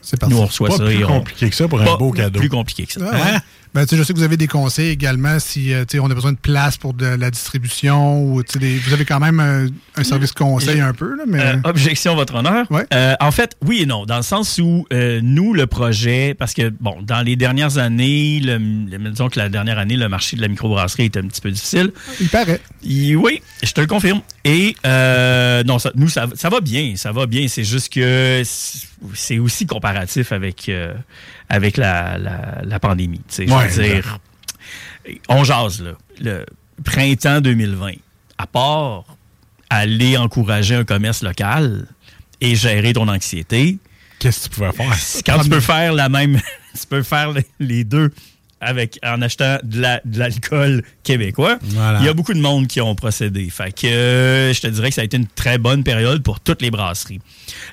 C'est 0.00 0.18
parti. 0.20 0.34
Nous 0.34 0.40
on 0.40 0.46
reçoit 0.46 0.68
Pas 0.68 0.76
ça 0.76 0.84
plus 0.84 0.94
et 1.00 1.04
on- 1.04 1.08
compliqué 1.08 1.50
que 1.50 1.56
ça 1.56 1.66
pour 1.68 1.80
un 1.80 1.96
beau 1.96 2.12
cadeau. 2.12 2.38
Plus 2.38 2.48
compliqué 2.48 2.86
que 2.86 2.92
ça. 2.92 3.00
Ah 3.12 3.16
ouais? 3.16 3.38
Ben, 3.74 3.84
je 3.90 4.02
sais 4.04 4.12
que 4.12 4.18
vous 4.18 4.24
avez 4.24 4.36
des 4.36 4.46
conseils 4.46 4.90
également 4.90 5.38
si 5.40 5.72
euh, 5.74 5.84
on 6.00 6.08
a 6.10 6.14
besoin 6.14 6.30
de 6.32 6.38
place 6.38 6.76
pour 6.76 6.94
de 6.94 7.06
la 7.06 7.30
distribution 7.30 8.22
ou 8.22 8.42
des- 8.60 8.78
vous 8.78 8.92
avez 8.92 9.04
quand 9.04 9.18
même 9.18 9.40
un, 9.40 9.66
un 9.96 10.04
service 10.04 10.30
conseil 10.32 10.80
un 10.80 10.92
peu. 10.92 11.16
Là, 11.16 11.24
mais... 11.26 11.40
Euh, 11.40 11.56
objection, 11.64 12.14
votre 12.14 12.36
honneur. 12.36 12.66
Euh, 12.92 13.14
en 13.18 13.30
fait, 13.32 13.56
oui 13.66 13.82
et 13.82 13.86
non, 13.86 14.06
dans 14.06 14.16
le 14.18 14.22
sens 14.22 14.58
où 14.62 14.86
euh, 14.92 15.20
nous, 15.22 15.54
le 15.54 15.66
projet, 15.66 16.34
parce 16.38 16.54
que, 16.54 16.68
bon, 16.68 17.02
dans 17.02 17.22
les 17.22 17.34
dernières 17.34 17.78
années, 17.78 18.40
le, 18.40 18.58
le- 18.58 19.10
disons 19.10 19.28
que 19.28 19.40
la 19.40 19.48
dernière 19.48 19.78
année, 19.78 19.96
le 19.96 20.08
marché 20.08 20.36
de 20.36 20.42
la 20.42 20.48
microbrasserie 20.48 21.06
était 21.06 21.18
un 21.18 21.26
petit 21.26 21.40
peu 21.40 21.50
difficile. 21.50 21.90
Il 22.20 22.28
paraît. 22.28 22.60
Oui, 22.84 23.42
je 23.62 23.72
te 23.72 23.80
le 23.80 23.86
confirme. 23.88 24.20
Et 24.44 24.76
euh, 24.86 25.64
non, 25.64 25.80
ça, 25.80 25.90
nous, 25.96 26.08
ça, 26.08 26.26
ça 26.34 26.48
va 26.48 26.60
bien, 26.60 26.94
ça 26.96 27.10
va 27.10 27.26
bien. 27.26 27.48
C'est 27.48 27.64
juste 27.64 27.92
que 27.92 28.42
c'est- 28.44 29.38
aussi 29.38 29.66
comparatif 29.66 30.30
avec, 30.32 30.68
euh, 30.68 30.94
avec 31.48 31.76
la, 31.76 32.18
la, 32.18 32.60
la 32.64 32.80
pandémie. 32.80 33.20
tu 33.28 33.34
sais. 33.34 33.46
Je 33.46 33.52
Ouais, 33.52 33.68
veux 33.68 33.82
dire, 33.82 34.18
on 35.28 35.44
jase, 35.44 35.82
là. 35.82 35.92
Le 36.20 36.46
printemps 36.84 37.40
2020, 37.40 37.92
à 38.38 38.46
part 38.46 39.04
aller 39.70 40.16
encourager 40.16 40.74
un 40.74 40.84
commerce 40.84 41.22
local 41.22 41.86
et 42.40 42.54
gérer 42.54 42.92
ton 42.92 43.08
anxiété, 43.08 43.78
qu'est-ce 44.18 44.48
que 44.48 44.54
tu 44.54 44.60
pouvais 44.60 44.72
faire? 44.72 45.22
Quand 45.26 45.42
tu 45.42 45.48
peux 45.50 45.60
faire 45.60 45.92
la 45.92 46.08
même, 46.08 46.40
tu 46.80 46.86
peux 46.88 47.02
faire 47.02 47.32
les 47.60 47.84
deux 47.84 48.12
avec 48.60 48.98
en 49.04 49.20
achetant 49.22 49.58
de 49.62 49.80
la- 49.80 50.00
de 50.04 50.18
l'alcool 50.18 50.82
québécois. 51.02 51.58
Voilà. 51.62 51.98
Il 52.00 52.06
y 52.06 52.08
a 52.08 52.14
beaucoup 52.14 52.32
de 52.34 52.40
monde 52.40 52.66
qui 52.66 52.80
ont 52.80 52.94
procédé. 52.94 53.48
Fait 53.50 53.72
que 53.74 53.86
euh, 53.86 54.52
je 54.52 54.60
te 54.60 54.66
dirais 54.68 54.88
que 54.88 54.94
ça 54.94 55.02
a 55.02 55.04
été 55.04 55.16
une 55.16 55.26
très 55.26 55.58
bonne 55.58 55.82
période 55.84 56.22
pour 56.22 56.40
toutes 56.40 56.62
les 56.62 56.70
brasseries. 56.70 57.20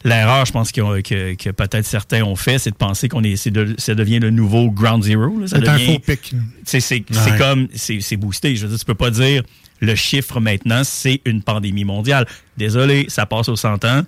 L'erreur, 0.03 0.45
je 0.45 0.51
pense 0.51 0.69
ont- 0.79 1.01
que, 1.01 1.35
que 1.35 1.49
peut-être 1.51 1.85
certains 1.85 2.23
ont 2.23 2.35
fait, 2.35 2.59
c'est 2.59 2.71
de 2.71 2.75
penser 2.75 3.07
qu'on 3.07 3.23
est, 3.23 3.35
c'est 3.35 3.51
de- 3.51 3.75
ça 3.77 3.95
devient 3.95 4.19
le 4.19 4.29
nouveau 4.31 4.69
Ground 4.71 5.03
Zero. 5.03 5.39
là. 5.39 5.47
Ça 5.47 5.57
C'est 5.59 5.67
un 5.67 5.73
devient- 5.73 5.93
faux 5.93 5.99
pic. 5.99 6.35
c'est 6.65 6.79
c'est- 6.79 6.95
Ouais. 6.95 7.03
c'est 7.23 7.37
comme, 7.37 7.67
c'est 7.73 8.01
c'est 8.01 8.17
boosté. 8.17 8.55
Je 8.55 8.63
veux 8.63 8.69
dire, 8.69 8.79
tu 8.79 8.85
peux 8.85 8.95
pas 8.95 9.11
dire 9.11 9.43
le 9.79 9.95
chiffre 9.95 10.39
maintenant, 10.39 10.81
c'est 10.83 11.21
une 11.25 11.41
pandémie 11.41 11.85
mondiale. 11.85 12.27
Désolé, 12.57 13.05
ça 13.07 13.25
passe 13.25 13.49
au 13.49 13.55
100 13.55 13.83
ans. 13.85 14.03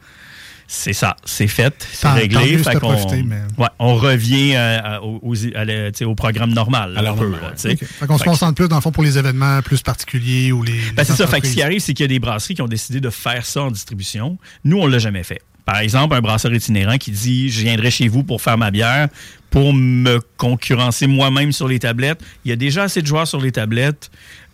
C'est 0.67 0.93
ça, 0.93 1.15
c'est 1.25 1.47
fait, 1.47 1.87
c'est 1.91 2.07
réglé. 2.09 2.57
Fait 2.57 2.63
t'as 2.73 2.79
qu'on- 2.79 2.93
profité, 2.93 3.21
mais- 3.23 3.41
ouais, 3.57 3.67
on 3.79 3.95
revient 3.95 4.53
euh, 4.55 4.79
à- 4.83 5.03
aux- 5.03 5.19
à 5.55 6.05
au 6.05 6.15
programme 6.15 6.51
normal. 6.53 6.93
là, 6.93 7.11
un 7.11 7.15
peu, 7.15 7.29
là, 7.31 7.51
tu 7.55 7.61
sais. 7.61 7.71
OK. 7.73 7.79
Fait 7.85 8.07
qu'on 8.07 8.13
se 8.17 8.19
Fait 8.19 8.25
que- 8.25 8.29
concentre 8.31 8.55
plus, 8.55 8.67
dans 8.67 8.77
le 8.77 8.81
fond, 8.81 8.91
pour 8.91 9.03
les 9.03 9.17
événements 9.17 9.61
plus 9.61 9.81
particuliers 9.81 10.51
ou 10.51 10.63
les. 10.63 10.71
ben, 10.73 10.79
les 10.99 11.03
c'est 11.05 11.15
ça. 11.15 11.27
Fait 11.27 11.41
que 11.41 11.47
ce 11.47 11.53
qui 11.53 11.61
arrive, 11.61 11.79
c'est 11.81 11.93
qu'il 11.93 12.03
y 12.03 12.05
a 12.05 12.07
des 12.07 12.19
brasseries 12.19 12.55
qui 12.55 12.61
ont 12.61 12.67
décidé 12.67 12.99
de 12.99 13.09
faire 13.09 13.45
ça 13.45 13.61
en 13.63 13.71
distribution. 13.71 14.37
Nous, 14.63 14.77
on 14.79 14.87
l'a 14.87 14.99
jamais 14.99 15.23
fait. 15.23 15.41
Par 15.65 15.77
exemple, 15.77 16.13
un 16.15 16.19
brasseur 16.21 16.53
itinérant 16.53 16.97
qui 16.97 17.11
dit 17.11 17.49
Je 17.49 17.61
viendrai 17.61 17.89
chez 17.91 18.07
vous 18.09 18.23
pour 18.23 18.41
faire 18.41 18.57
ma 18.57 18.69
bière, 18.71 19.07
pour 19.49 19.73
me 19.73 20.19
concurrencer 20.35 21.07
moi-même 21.07 21.51
sur 21.53 21.67
les 21.69 21.79
tablettes. 21.79 22.19
Il 22.43 22.49
y 22.49 22.51
a 22.51 22.57
déjà 22.57 22.83
assez 22.83 23.01
de 23.01 23.07
joueurs 23.07 23.27
sur 23.27 23.39
les 23.39 23.51
tablettes. 23.51 24.09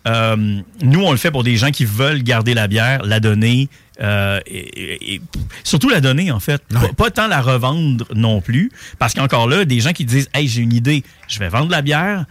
Euh, 0.09 0.61
nous, 0.81 1.01
on 1.01 1.11
le 1.11 1.17
fait 1.17 1.31
pour 1.31 1.43
des 1.43 1.55
gens 1.57 1.71
qui 1.71 1.85
veulent 1.85 2.23
garder 2.23 2.53
la 2.53 2.67
bière, 2.67 3.03
la 3.03 3.19
donner, 3.19 3.69
euh, 4.01 4.39
et, 4.47 4.57
et- 4.57 5.15
et 5.15 5.21
surtout 5.63 5.89
la 5.89 6.01
donner, 6.01 6.31
en 6.31 6.39
fait. 6.39 6.61
Pas, 6.67 6.87
pas 6.97 7.11
tant 7.11 7.27
la 7.27 7.41
revendre 7.41 8.05
non 8.15 8.41
plus. 8.41 8.71
Parce 8.97 9.13
qu'encore 9.13 9.47
là, 9.47 9.65
des 9.65 9.79
gens 9.81 9.91
qui 9.91 10.05
disent 10.05 10.29
Hey, 10.33 10.47
j'ai 10.47 10.61
une 10.61 10.73
idée, 10.73 11.03
je 11.27 11.39
vais 11.39 11.49
vendre 11.49 11.69
la 11.69 11.81
bière, 11.81 12.25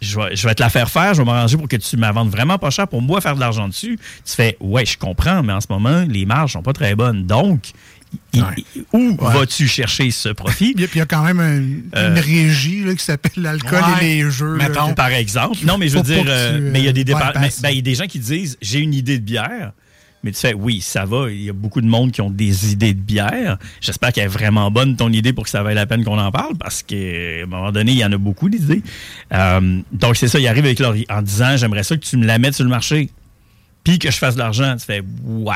je 0.00 0.18
vais, 0.18 0.34
je 0.34 0.48
vais 0.48 0.54
te 0.54 0.62
la 0.62 0.68
faire 0.70 0.90
faire, 0.90 1.14
je 1.14 1.18
vais 1.22 1.24
m'arranger 1.24 1.56
pour 1.56 1.68
que 1.68 1.76
tu 1.76 1.96
me 1.96 2.02
la 2.02 2.12
vendes 2.12 2.30
vraiment 2.30 2.58
pas 2.58 2.70
cher 2.70 2.88
pour 2.88 3.02
moi 3.02 3.20
faire 3.20 3.34
de 3.36 3.40
l'argent 3.40 3.68
dessus. 3.68 3.98
Tu 4.24 4.34
fais, 4.34 4.56
ouais, 4.60 4.84
je 4.86 4.96
comprends, 4.98 5.42
mais 5.42 5.52
en 5.52 5.60
ce 5.60 5.66
moment, 5.70 6.04
les 6.08 6.24
marges 6.26 6.52
sont 6.54 6.62
pas 6.62 6.72
très 6.72 6.94
bonnes. 6.94 7.26
Donc, 7.26 7.70
il- 8.32 8.42
où 8.92 9.16
vas-tu 9.20 9.66
chercher 9.68 10.10
ce 10.10 10.28
profit? 10.30 10.74
Puis 10.74 10.86
il 10.94 10.98
y 10.98 11.00
a 11.00 11.06
quand 11.06 11.22
même 11.24 11.40
un- 11.40 11.98
Euh, 11.98 12.14
une 12.14 12.18
régie 12.18 12.82
là, 12.84 12.94
qui 12.94 13.04
s'appelle 13.04 13.32
l'alcool 13.42 13.80
Ouais. 13.82 14.04
et 14.06 14.22
les 14.24 14.30
jeux. 14.30 14.56
Mettons, 14.56 14.94
par 14.94 15.08
exemple. 15.10 15.58
Non, 15.64 15.78
mais 15.78 15.88
je 15.88 15.96
veux 15.96 16.02
dire, 16.02 16.24
euh, 16.26 16.56
tu, 16.58 16.62
mais 16.64 16.80
il 16.80 16.84
y 16.84 16.88
a 16.88 16.92
des 16.92 17.02
euh, 17.02 17.04
dépa- 17.04 17.32
mais- 17.40 17.50
ben, 17.62 17.68
il 17.70 17.76
y 17.76 17.78
a 17.78 17.82
des 17.82 17.94
gens 17.94 18.06
qui 18.06 18.18
disent, 18.18 18.56
j'ai 18.60 18.78
une 18.80 18.94
idée 18.94 19.18
de 19.18 19.24
bière. 19.24 19.72
Mais 20.24 20.30
tu 20.30 20.38
fais, 20.38 20.54
oui, 20.54 20.80
ça 20.80 21.04
va. 21.04 21.28
Il 21.32 21.42
y 21.42 21.50
a 21.50 21.52
beaucoup 21.52 21.80
de 21.80 21.86
monde 21.88 22.12
qui 22.12 22.20
ont 22.20 22.30
des 22.30 22.70
idées 22.70 22.94
de 22.94 23.00
bière. 23.00 23.58
J'espère 23.80 24.12
qu'elle 24.12 24.26
est 24.26 24.28
vraiment 24.28 24.70
bonne, 24.70 24.94
ton 24.94 25.10
idée, 25.10 25.32
pour 25.32 25.42
que 25.42 25.50
ça 25.50 25.64
vaille 25.64 25.74
la 25.74 25.84
peine 25.84 26.04
qu'on 26.04 26.16
en 26.16 26.30
parle, 26.30 26.56
parce 26.56 26.84
qu'à 26.84 26.94
un 27.42 27.46
moment 27.46 27.72
donné, 27.72 27.90
il 27.90 27.98
y 27.98 28.04
en 28.04 28.12
a 28.12 28.18
beaucoup 28.18 28.48
d'idées. 28.48 28.82
Euh, 29.32 29.80
donc, 29.90 30.16
c'est 30.16 30.28
ça, 30.28 30.38
il 30.38 30.46
arrive 30.46 30.64
avec 30.64 30.78
leur, 30.78 30.94
en 31.10 31.22
disant, 31.22 31.56
j'aimerais 31.56 31.82
ça 31.82 31.96
que 31.96 32.04
tu 32.04 32.16
me 32.16 32.24
la 32.24 32.38
mettes 32.38 32.54
sur 32.54 32.62
le 32.62 32.70
marché, 32.70 33.10
puis 33.82 33.98
que 33.98 34.12
je 34.12 34.16
fasse 34.16 34.34
de 34.34 34.38
l'argent. 34.38 34.76
Tu 34.78 34.84
fais, 34.86 35.02
ouais. 35.24 35.54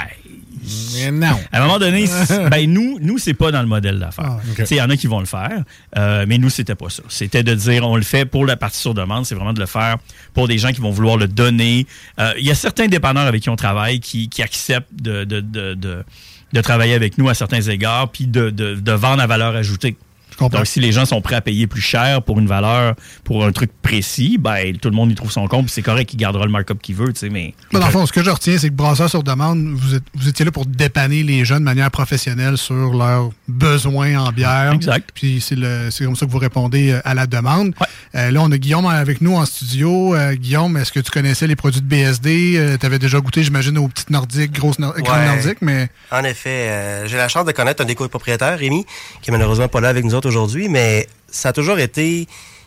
Non. 1.13 1.39
À 1.53 1.59
un 1.59 1.67
moment 1.67 1.79
donné, 1.79 2.07
ben 2.51 2.71
nous, 2.73 2.99
nous 3.01 3.19
c'est 3.19 3.35
pas 3.35 3.51
dans 3.53 3.61
le 3.61 3.67
modèle 3.69 3.99
d'affaires. 3.99 4.25
Ah, 4.27 4.41
ok. 4.51 4.57
Tu 4.57 4.67
sais, 4.67 4.75
Il 4.77 4.79
y 4.79 4.83
en 4.83 4.91
a 4.91 4.97
qui 4.97 5.07
vont 5.07 5.21
le 5.21 5.27
faire, 5.27 5.63
euh, 5.97 6.25
mais 6.29 6.39
nous, 6.39 6.51
c'était 6.51 6.75
pas 6.75 6.89
ça. 6.91 7.03
C'était 7.09 7.43
de 7.43 7.55
dire, 7.55 7.87
on 7.87 7.97
le 7.97 8.03
fait 8.03 8.25
pour 8.25 8.45
la 8.47 8.57
partie 8.57 8.79
sur 8.79 8.95
demande, 8.95 9.27
c'est 9.27 9.35
vraiment 9.35 9.53
de 9.53 9.61
le 9.61 9.67
faire 9.67 9.97
pour 10.35 10.49
des 10.49 10.59
gens 10.59 10.73
qui 10.73 10.81
vont 10.81 10.91
vouloir 10.91 11.17
le 11.17 11.29
donner. 11.29 11.87
Euh, 12.19 12.33
Il 12.39 12.45
y 12.47 12.51
a 12.51 12.55
certains 12.55 12.87
dépanneurs 12.89 13.27
avec 13.27 13.43
qui 13.43 13.51
on 13.51 13.57
travaille 13.57 14.01
qui, 14.01 14.29
qui 14.29 14.43
acceptent 14.43 14.89
de, 14.95 15.25
de, 15.25 15.41
de, 15.41 15.75
de- 15.75 16.05
de 16.53 16.61
travailler 16.61 16.95
avec 16.95 17.19
nous 17.19 17.29
à 17.29 17.35
certains 17.35 17.61
égards, 17.61 18.09
puis 18.13 18.27
de, 18.29 18.51
de, 18.51 18.77
de 18.77 18.93
vendre 18.93 19.21
à 19.21 19.27
valeur 19.27 19.57
ajoutée. 19.57 19.97
Donc, 20.41 20.67
si 20.67 20.81
les 20.81 20.93
gens 20.93 21.05
sont 21.07 21.21
prêts 21.21 21.37
à 21.37 21.41
payer 21.41 21.67
plus 21.67 21.81
cher 21.81 22.23
pour 22.23 22.39
une 22.39 22.47
valeur, 22.47 22.95
pour 23.25 23.45
un 23.45 23.53
truc 23.53 23.71
précis, 23.83 24.37
ben, 24.39 24.77
tout 24.77 24.91
le 24.91 24.97
monde 24.97 25.11
y 25.11 25.15
trouve 25.15 25.31
son 25.31 25.47
compte, 25.49 25.69
c'est 25.71 25.83
correct 25.83 26.11
qu'il 26.11 26.19
gardera 26.19 26.45
le 26.45 26.51
markup 26.51 26.81
qu'il 26.83 26.95
veut, 26.95 27.13
tu 27.13 27.21
sais, 27.21 27.29
mais... 27.31 27.55
Mais 27.73 27.81
dans 27.81 27.87
le 27.87 27.93
fond, 27.93 28.05
ce 28.07 28.13
que 28.13 28.23
je 28.23 28.31
retiens, 28.31 28.59
c'est 28.59 28.69
que 28.69 28.75
Brasseur 28.75 29.09
sur 29.11 29.23
demande, 29.23 29.67
vous, 29.75 29.95
êtes- 29.95 30.03
vous 30.15 30.29
étiez 30.29 30.45
là 30.45 30.51
pour 30.53 30.67
dépanner 30.67 31.23
les 31.23 31.45
jeunes 31.45 31.61
de 31.61 31.65
manière 31.65 31.91
professionnelle 31.91 32.57
sur 32.59 32.93
leurs 32.95 33.31
besoins 33.49 34.17
en 34.19 34.33
bière. 34.33 34.73
Exact. 34.73 35.11
Puis 35.15 35.41
c'est 35.41 35.57
comme 36.05 36.17
ça 36.17 36.27
que 36.27 36.31
vous 36.31 36.39
répondez 36.39 36.93
euh, 36.93 37.01
à 37.05 37.15
la 37.15 37.27
demande. 37.27 37.75
Euh, 38.15 38.31
là, 38.31 38.41
on 38.43 38.51
a 38.53 38.59
Guillaume 38.59 38.87
avec 38.87 39.21
nous 39.21 39.35
en 39.37 39.45
studio. 39.47 40.15
Euh, 40.15 40.35
Guillaume, 40.35 40.77
est-ce 40.77 40.93
que 40.93 41.01
tu 41.01 41.11
connaissais 41.11 41.47
les 41.47 41.57
produits 41.57 41.81
de 41.81 41.87
BSD? 41.87 42.77
tu 42.81 42.87
avais 42.87 42.99
déjà 42.99 43.19
goûté, 43.21 43.43
j'imagine, 43.43 43.79
aux 43.79 43.89
petites 43.89 44.11
nordiques, 44.11 44.53
grosses 44.53 44.79
nor- 44.79 44.95
grandes 45.01 45.19
Ouais. 45.19 45.27
nordiques, 45.27 45.59
mais 45.63 45.89
En 46.11 46.23
effet, 46.25 46.69
euh, 46.71 47.07
j'ai 47.07 47.17
la 47.17 47.29
chance 47.29 47.45
de 47.47 47.53
connaître 47.53 47.83
un 47.83 47.87
des 47.87 47.95
copropriétaires, 47.95 48.59
Rémi, 48.59 48.85
qui 49.23 49.31
est 49.31 49.33
malheureusement 49.33 49.69
pas 49.69 49.81
là 49.81 49.89
avec 49.89 50.05
nous 50.05 50.15
autres 50.15 50.26
aujourd'hui, 50.27 50.69
mais 50.69 51.09
ça 51.31 51.51
a 51.51 51.53
toujours 51.53 51.79
été 51.79 52.27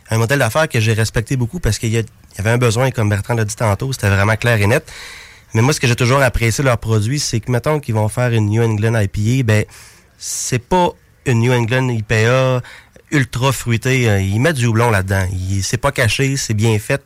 un 0.10 0.18
modèle 0.18 0.40
d'affaires 0.40 0.68
que 0.68 0.80
j'ai 0.80 0.94
respecté 0.94 1.38
beaucoup 1.38 1.60
parce 1.60 1.78
qu'il 1.78 1.94
y, 1.94 2.04
avait 2.38 2.50
un 2.50 2.58
besoin, 2.58 2.92
comme 2.92 3.10
Bertrand 3.10 3.36
l'a 3.36 3.46
dit 3.46 3.56
tantôt, 3.56 3.94
c'était 3.94 4.10
vraiment 4.10 4.36
clair 4.36 4.60
et 4.62 4.68
net. 4.68 4.92
Mais 5.54 5.62
moi, 5.62 5.74
ce 5.74 5.80
que 5.80 5.88
j'ai 5.88 5.96
toujours 5.96 6.22
apprécié 6.22 6.64
leurs 6.64 6.78
produits, 6.78 7.20
c'est 7.20 7.40
que, 7.40 7.52
mettons 7.52 7.80
qu'ils 7.80 7.96
vont 7.96 8.08
faire 8.08 8.32
une 8.32 8.48
New 8.48 8.62
England 8.62 9.00
IPA, 9.00 9.44
ben, 9.44 9.66
c'est 10.18 10.60
pas 10.60 10.92
une 11.26 11.42
New 11.42 11.52
England 11.52 11.90
IPA 11.90 12.62
ultra 13.12 13.52
fruitée. 13.52 14.10
euh, 14.10 14.22
Ils 14.22 14.40
mettent 14.40 14.58
du 14.58 14.68
houblon 14.68 14.92
là-dedans. 14.92 15.26
C'est 15.64 15.78
pas 15.78 15.92
caché, 15.92 16.38
c'est 16.38 16.54
bien 16.54 16.78
fait. 16.78 17.02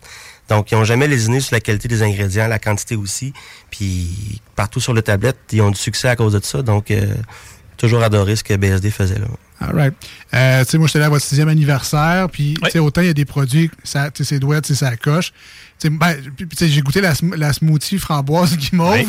Donc, 0.50 0.72
ils 0.72 0.76
ont 0.76 0.84
jamais 0.84 1.08
lésiné 1.08 1.40
sur 1.40 1.56
la 1.56 1.62
qualité 1.62 1.88
des 1.88 2.04
ingrédients, 2.04 2.48
la 2.48 2.60
quantité 2.60 2.96
aussi. 2.96 3.34
Puis, 3.72 4.42
partout 4.56 4.82
sur 4.82 4.94
le 4.94 5.02
tablette, 5.02 5.38
ils 5.52 5.62
ont 5.62 5.72
du 5.72 5.80
succès 5.80 6.10
à 6.10 6.16
cause 6.16 6.34
de 6.34 6.44
ça. 6.44 6.62
Donc, 6.62 6.92
euh, 6.92 7.14
toujours 7.78 8.04
adoré 8.04 8.36
ce 8.36 8.44
que 8.44 8.54
BSD 8.56 8.92
faisait 8.92 9.20
là. 9.20 9.28
All 9.70 9.76
right. 9.76 9.94
Euh, 10.34 10.64
tu 10.66 10.72
sais, 10.72 10.78
moi, 10.78 10.88
j'étais 10.88 11.00
là 11.00 11.06
à 11.06 11.10
votre 11.10 11.24
sixième 11.26 11.48
anniversaire, 11.48 12.28
puis 12.30 12.56
tu 12.64 12.70
sais, 12.72 12.80
autant 12.80 13.02
il 13.02 13.08
y 13.08 13.10
a 13.10 13.14
des 13.14 13.26
produits, 13.26 13.70
ça, 13.84 14.12
tu 14.12 14.24
sais, 14.24 14.30
c'est 14.36 14.40
douette, 14.40 14.66
tu 14.66 14.76
sais, 14.76 14.86
ça 14.86 14.96
coche. 14.98 15.32
Tu 15.80 15.88
sais, 15.88 15.90
ben, 15.90 16.16
puis, 16.36 16.48
tu 16.48 16.56
sais, 16.58 16.68
j'ai 16.70 16.82
goûté 16.82 17.02
la, 17.02 17.14
sm- 17.14 17.36
la 17.36 17.54
smoothie 17.54 17.98
framboise 17.98 18.58
guimauve, 18.58 18.90
Ouais. 18.90 19.06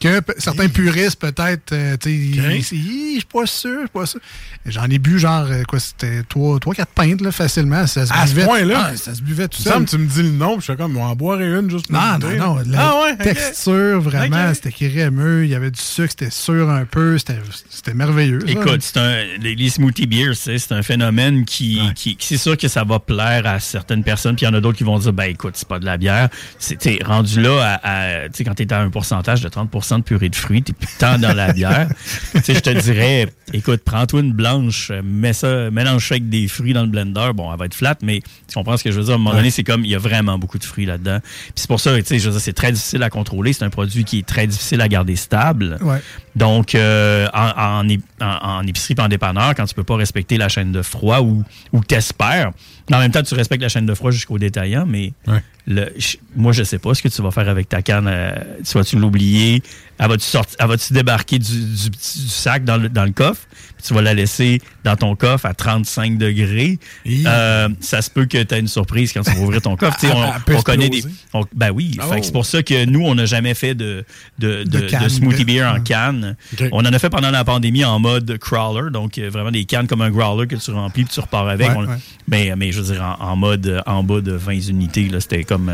Que 0.00 0.20
certains 0.38 0.68
puristes, 0.68 1.18
peut-être, 1.20 1.72
euh, 1.72 1.96
tu 2.00 2.34
sais, 2.34 2.62
je 2.62 2.74
suis 3.18 3.26
pas 3.32 3.46
sûr, 3.46 3.70
je 3.74 3.78
suis 3.80 3.88
pas 3.92 4.06
sûr. 4.06 4.20
J'en 4.66 4.84
ai 4.84 4.98
bu, 4.98 5.18
genre, 5.18 5.46
euh, 5.50 5.62
quoi, 5.64 5.80
c'était 5.80 6.22
3-4 6.22 6.86
pintes, 6.94 7.20
là, 7.20 7.32
facilement. 7.32 7.86
Ça 7.86 8.06
se 8.06 8.12
À 8.12 8.26
ce 8.26 8.34
buvait. 8.34 8.46
point-là? 8.46 8.88
Ah, 8.92 8.96
ça 8.96 9.14
se 9.14 9.22
buvait 9.22 9.48
tout 9.48 9.62
seul. 9.62 9.84
tu 9.86 9.98
me 9.98 10.06
dis 10.06 10.22
le 10.22 10.30
nom, 10.30 10.52
puis 10.58 10.66
je 10.66 10.72
suis 10.72 10.76
comme, 10.76 10.96
on 10.96 11.04
va 11.04 11.10
en 11.10 11.16
boire 11.16 11.40
une 11.40 11.70
juste 11.70 11.88
pour 11.88 11.98
Non, 12.00 12.18
non, 12.18 12.36
non. 12.36 12.56
La 12.66 12.80
Ah 12.90 13.00
ouais? 13.02 13.16
texture, 13.16 14.00
vraiment, 14.00 14.52
c'était 14.54 14.72
crémeux. 14.72 15.44
Il 15.44 15.50
y 15.50 15.54
avait 15.54 15.70
du 15.70 15.80
sucre, 15.80 16.10
c'était 16.10 16.30
sûr 16.30 16.68
un 16.70 16.84
peu. 16.84 17.16
C'était 17.18 17.38
c'était 17.70 17.94
merveilleux. 17.94 18.40
Écoute, 18.48 18.82
c'est 18.82 18.96
un, 18.98 19.24
les, 19.40 19.54
les 19.54 19.70
smoothie 19.70 20.06
beers, 20.06 20.34
c'est 20.34 20.58
c'est 20.58 20.72
un 20.74 20.82
phénomène 20.82 21.44
qui, 21.44 21.80
qui, 21.94 22.16
qui- 22.16 22.26
c'est 22.26 22.36
sûr 22.42 22.56
que 22.56 22.68
ça 22.68 22.84
va 22.84 22.98
plaire 22.98 23.46
à 23.46 23.60
certaines 23.60 24.02
personnes, 24.04 24.36
puis 24.36 24.44
il 24.44 24.48
y 24.48 24.52
en 24.52 24.54
a 24.54 24.60
d'autres 24.60 24.76
qui 24.78 24.84
vont 24.84 24.98
dire, 24.98 25.12
ben 25.12 25.24
écoute, 25.30 25.54
c'est 25.56 25.68
pas 25.68 25.78
de 25.78 25.84
la 25.86 25.96
bière. 25.96 26.28
C'est 26.58 26.78
rendu 27.04 27.40
là, 27.40 27.78
à, 27.82 28.22
à- 28.24 28.28
t'sais, 28.28 28.44
quand 28.44 28.54
t'es 28.54 28.70
à 28.72 28.80
un 28.80 28.90
pourcentage 28.90 29.40
de 29.40 29.48
30 29.48 29.70
de 29.96 30.02
purée 30.02 30.28
de 30.28 30.36
fruits, 30.36 30.62
t'es 30.62 30.74
plus 30.74 30.88
tant 30.98 31.16
dans 31.18 31.32
la 31.32 31.52
bière. 31.54 31.88
T'sais, 32.42 32.54
je 32.54 32.60
te 32.60 32.70
dirais, 32.82 33.26
écoute, 33.54 33.80
prends-toi 33.84 34.20
une 34.20 34.32
blanche, 34.34 34.90
euh, 34.90 35.00
mets 35.02 35.32
ça, 35.32 35.70
mélange 35.70 36.06
ça 36.06 36.16
avec 36.16 36.28
des 36.28 36.46
fruits 36.48 36.74
dans 36.74 36.82
le 36.82 36.88
blender. 36.88 37.30
Bon, 37.34 37.50
elle 37.50 37.58
va 37.58 37.64
être 37.64 37.74
flat, 37.74 37.96
mais 38.02 38.20
tu 38.46 38.54
comprends 38.54 38.76
ce 38.76 38.84
que 38.84 38.90
je 38.90 38.98
veux 38.98 39.04
dire? 39.04 39.12
À 39.12 39.16
un 39.16 39.18
moment 39.18 39.34
donné, 39.36 39.50
c'est 39.50 39.64
comme, 39.64 39.86
il 39.86 39.90
y 39.90 39.94
a 39.94 39.98
vraiment 39.98 40.36
beaucoup 40.38 40.58
de 40.58 40.64
fruits 40.64 40.84
là-dedans. 40.84 41.20
Puis 41.22 41.52
c'est 41.54 41.68
pour 41.68 41.80
ça, 41.80 41.96
tu 41.96 42.04
sais, 42.04 42.18
je 42.18 42.26
veux 42.26 42.32
dire, 42.32 42.40
c'est 42.42 42.52
très 42.52 42.72
difficile 42.72 43.02
à 43.02 43.08
contrôler. 43.08 43.54
C'est 43.54 43.64
un 43.64 43.70
produit 43.70 44.04
qui 44.04 44.18
est 44.18 44.26
très 44.26 44.46
difficile 44.46 44.82
à 44.82 44.88
garder 44.88 45.16
stable. 45.16 45.78
Ouais. 45.80 46.02
Donc, 46.36 46.74
euh, 46.74 47.26
en, 47.32 47.48
en, 47.80 47.84
ép- 47.88 48.00
en- 48.20 48.58
en 48.58 48.66
épicerie 48.66 48.94
et 48.98 49.00
en 49.00 49.08
dépanneur, 49.08 49.54
quand 49.54 49.64
tu 49.64 49.74
peux 49.74 49.84
pas 49.84 49.96
respecter 49.96 50.36
la 50.36 50.48
chaîne 50.48 50.72
de 50.72 50.82
froid 50.82 51.20
ou, 51.20 51.42
ou 51.72 51.80
t'espères, 51.82 52.50
en 52.92 52.98
même 52.98 53.10
temps, 53.10 53.22
tu 53.22 53.34
respectes 53.34 53.62
la 53.62 53.68
chaîne 53.68 53.86
de 53.86 53.94
froid 53.94 54.10
jusqu'au 54.10 54.38
détaillant, 54.38 54.86
mais 54.86 55.12
le, 55.66 55.92
moi, 56.34 56.52
je 56.52 56.62
sais 56.62 56.78
pas 56.78 56.94
ce 56.94 57.02
que 57.02 57.08
tu 57.08 57.20
vas 57.20 57.30
faire 57.30 57.48
avec 57.48 57.68
ta 57.68 57.82
canne. 57.82 58.06
euh, 58.08 58.30
tu 58.64 58.78
vas-tu 58.78 58.96
l'oublier? 58.98 59.62
Elle 60.00 60.08
va-tu 60.08 60.36
va-tu 60.60 60.92
débarquer 60.92 61.40
du, 61.40 61.60
du- 61.60 61.90
du 61.90 61.98
sac 62.28 62.64
dans 62.64 62.76
le, 62.76 62.88
dans 62.88 63.04
le 63.04 63.10
coffre? 63.10 63.42
Puis 63.50 63.86
tu 63.88 63.94
vas 63.94 64.02
la 64.02 64.14
laisser 64.14 64.60
dans 64.84 64.94
ton 64.94 65.16
coffre 65.16 65.44
à 65.46 65.54
35 65.54 66.18
degrés. 66.18 66.78
Euh, 67.26 67.68
ça 67.80 68.00
se 68.02 68.08
peut 68.10 68.26
que 68.26 68.40
tu 68.42 68.54
aies 68.54 68.60
une 68.60 68.68
surprise 68.68 69.12
quand 69.12 69.22
tu 69.22 69.30
vas 69.32 69.40
ouvrir 69.40 69.60
ton 69.60 69.76
coffre. 69.76 69.96
On, 70.14 70.54
on 70.54 70.62
connaît 70.62 70.88
des. 70.88 71.02
on- 71.34 71.44
ben 71.54 71.70
oui. 71.72 71.96
Oh. 72.00 72.12
Fait 72.12 72.20
que 72.20 72.26
c'est 72.26 72.32
pour 72.32 72.46
ça 72.46 72.62
que 72.62 72.84
nous, 72.84 73.04
on 73.04 73.14
n'a 73.16 73.26
jamais 73.26 73.54
fait 73.54 73.74
de, 73.74 74.04
de, 74.38 74.62
De 74.64 74.80
canne, 74.80 75.08
smoothie 75.08 75.44
beer 75.44 75.62
en 75.64 75.80
canne. 75.80 76.36
Ok. 76.52 76.68
On 76.72 76.78
en 76.80 76.84
a 76.92 76.98
fait 77.00 77.10
pendant 77.10 77.30
la 77.30 77.44
pandémie 77.44 77.84
en 77.84 77.98
mode 77.98 78.38
crawler, 78.38 78.90
donc 78.92 79.18
euh, 79.18 79.28
vraiment 79.30 79.50
des 79.50 79.64
cannes 79.64 79.86
comme 79.88 80.02
un 80.02 80.10
growler 80.10 80.46
que 80.46 80.56
tu 80.56 80.70
remplis 80.70 81.04
puis 81.04 81.14
tu 81.14 81.20
repars 81.20 81.48
avec. 81.48 81.68
Ouais, 81.70 81.74
On- 81.76 81.86
ouais. 81.86 81.96
Mais, 82.28 82.52
mais 82.56 82.70
je 82.72 82.80
veux 82.82 82.92
dire, 82.94 83.02
en, 83.20 83.24
en 83.32 83.36
mode 83.36 83.66
euh, 83.66 83.80
en 83.86 84.02
bas 84.04 84.20
de 84.20 84.32
20 84.32 84.68
unités, 84.68 85.08
là, 85.08 85.20
c'était 85.20 85.42
comme. 85.44 85.72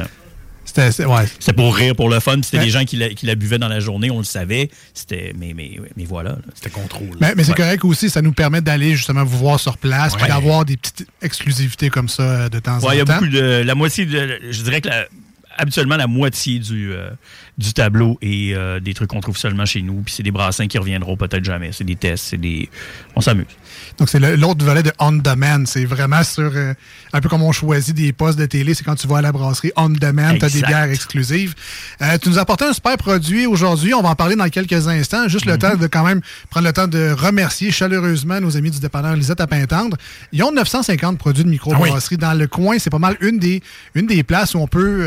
C'était 0.74 1.04
ouais. 1.06 1.24
c'était 1.38 1.52
pour 1.52 1.74
rire, 1.74 1.94
pour 1.94 2.08
le 2.08 2.18
fun. 2.20 2.36
C'était 2.42 2.58
Ouais. 2.58 2.64
des 2.64 2.70
gens 2.70 2.84
qui 2.84 2.96
la, 2.96 3.10
qui 3.10 3.26
la 3.26 3.34
buvaient 3.36 3.58
dans 3.58 3.68
la 3.68 3.80
journée, 3.80 4.10
on 4.10 4.18
le 4.18 4.24
savait. 4.24 4.70
C'était, 4.92 5.32
mais, 5.38 5.52
mais, 5.54 5.78
mais 5.96 6.04
voilà. 6.04 6.36
C'était 6.54 6.70
contrôlé. 6.70 7.10
Mais, 7.20 7.34
mais 7.36 7.44
c'est 7.44 7.50
Ouais. 7.50 7.56
correct 7.56 7.84
aussi, 7.84 8.10
ça 8.10 8.22
nous 8.22 8.32
permet 8.32 8.60
d'aller 8.60 8.96
justement 8.96 9.24
vous 9.24 9.38
voir 9.38 9.60
sur 9.60 9.78
place, 9.78 10.16
puis 10.16 10.26
d'avoir 10.26 10.64
des 10.64 10.76
petites 10.76 11.06
exclusivités 11.22 11.90
comme 11.90 12.08
ça 12.08 12.22
euh, 12.22 12.48
de 12.48 12.58
temps 12.58 12.78
Ouais, 12.80 12.96
il 12.96 12.98
y 12.98 13.02
en 13.02 13.04
a 13.04 13.06
temps. 13.06 13.14
beaucoup 13.20 13.28
de. 13.32 13.62
La 13.64 13.74
moitié 13.74 14.04
de. 14.06 14.40
Je 14.50 14.62
dirais 14.62 14.80
que 14.80 14.88
la- 14.88 15.06
habituellement, 15.56 15.96
la 15.96 16.06
moitié 16.06 16.58
du, 16.58 16.92
euh, 16.92 17.10
du 17.58 17.72
tableau 17.72 18.18
est 18.22 18.54
euh, 18.54 18.80
des 18.80 18.94
trucs 18.94 19.10
qu'on 19.10 19.20
trouve 19.20 19.36
seulement 19.36 19.64
chez 19.66 19.82
nous. 19.82 20.02
Puis 20.02 20.14
c'est 20.16 20.22
des 20.22 20.30
brassins 20.30 20.66
qui 20.66 20.78
reviendront 20.78 21.16
peut-être 21.16 21.44
jamais. 21.44 21.70
C'est 21.72 21.84
des 21.84 21.96
tests, 21.96 22.24
c'est 22.30 22.36
des. 22.40 22.68
On 23.16 23.20
s'amuse. 23.20 23.46
Donc, 23.98 24.08
c'est 24.08 24.18
l'autre 24.36 24.64
volet 24.64 24.82
de 24.82 24.92
On 24.98 25.12
Demand. 25.12 25.64
C'est 25.66 25.84
vraiment 25.84 26.22
sur. 26.22 26.50
euh, 26.54 26.74
un 27.12 27.20
peu 27.20 27.28
comme 27.28 27.42
on 27.42 27.52
choisit 27.52 27.94
des 27.94 28.12
postes 28.12 28.38
de 28.38 28.46
télé, 28.46 28.74
c'est 28.74 28.82
quand 28.84 28.96
tu 28.96 29.06
vas 29.06 29.18
à 29.18 29.22
la 29.22 29.30
brasserie 29.32 29.72
On 29.76 29.88
Demand, 29.88 30.34
tu 30.38 30.44
as 30.44 30.48
des 30.48 30.62
bières 30.62 30.90
exclusives. 30.90 31.54
Tu 32.22 32.28
nous 32.28 32.38
apporté 32.38 32.64
un 32.64 32.72
super 32.72 32.96
produit 32.96 33.46
aujourd'hui. 33.46 33.94
On 33.94 34.02
va 34.02 34.10
en 34.10 34.14
parler 34.16 34.36
dans 34.36 34.48
quelques 34.48 34.88
instants. 34.88 35.28
Juste 35.28 35.46
Mhm. 35.46 35.52
le 35.52 35.58
temps 35.58 35.76
de 35.76 35.86
quand 35.86 36.04
même 36.04 36.20
prendre 36.50 36.66
le 36.66 36.72
temps 36.72 36.88
de 36.88 37.10
remercier 37.12 37.70
chaleureusement 37.70 38.40
nos 38.40 38.56
amis 38.56 38.70
du 38.70 38.80
dépanneur 38.80 39.14
Lisette 39.14 39.40
à 39.40 39.46
Pintendre. 39.46 39.96
Ils 40.32 40.42
ont 40.42 40.52
950 40.52 41.18
produits 41.18 41.44
de 41.44 41.48
microbrasserie 41.50 42.16
dans 42.16 42.34
le 42.34 42.46
coin. 42.48 42.78
C'est 42.78 42.90
pas 42.90 42.98
mal 42.98 43.16
une 43.20 43.38
des, 43.38 43.62
une 43.94 44.06
des 44.06 44.22
places 44.24 44.54
où 44.54 44.58
on 44.58 44.66
peut 44.66 45.04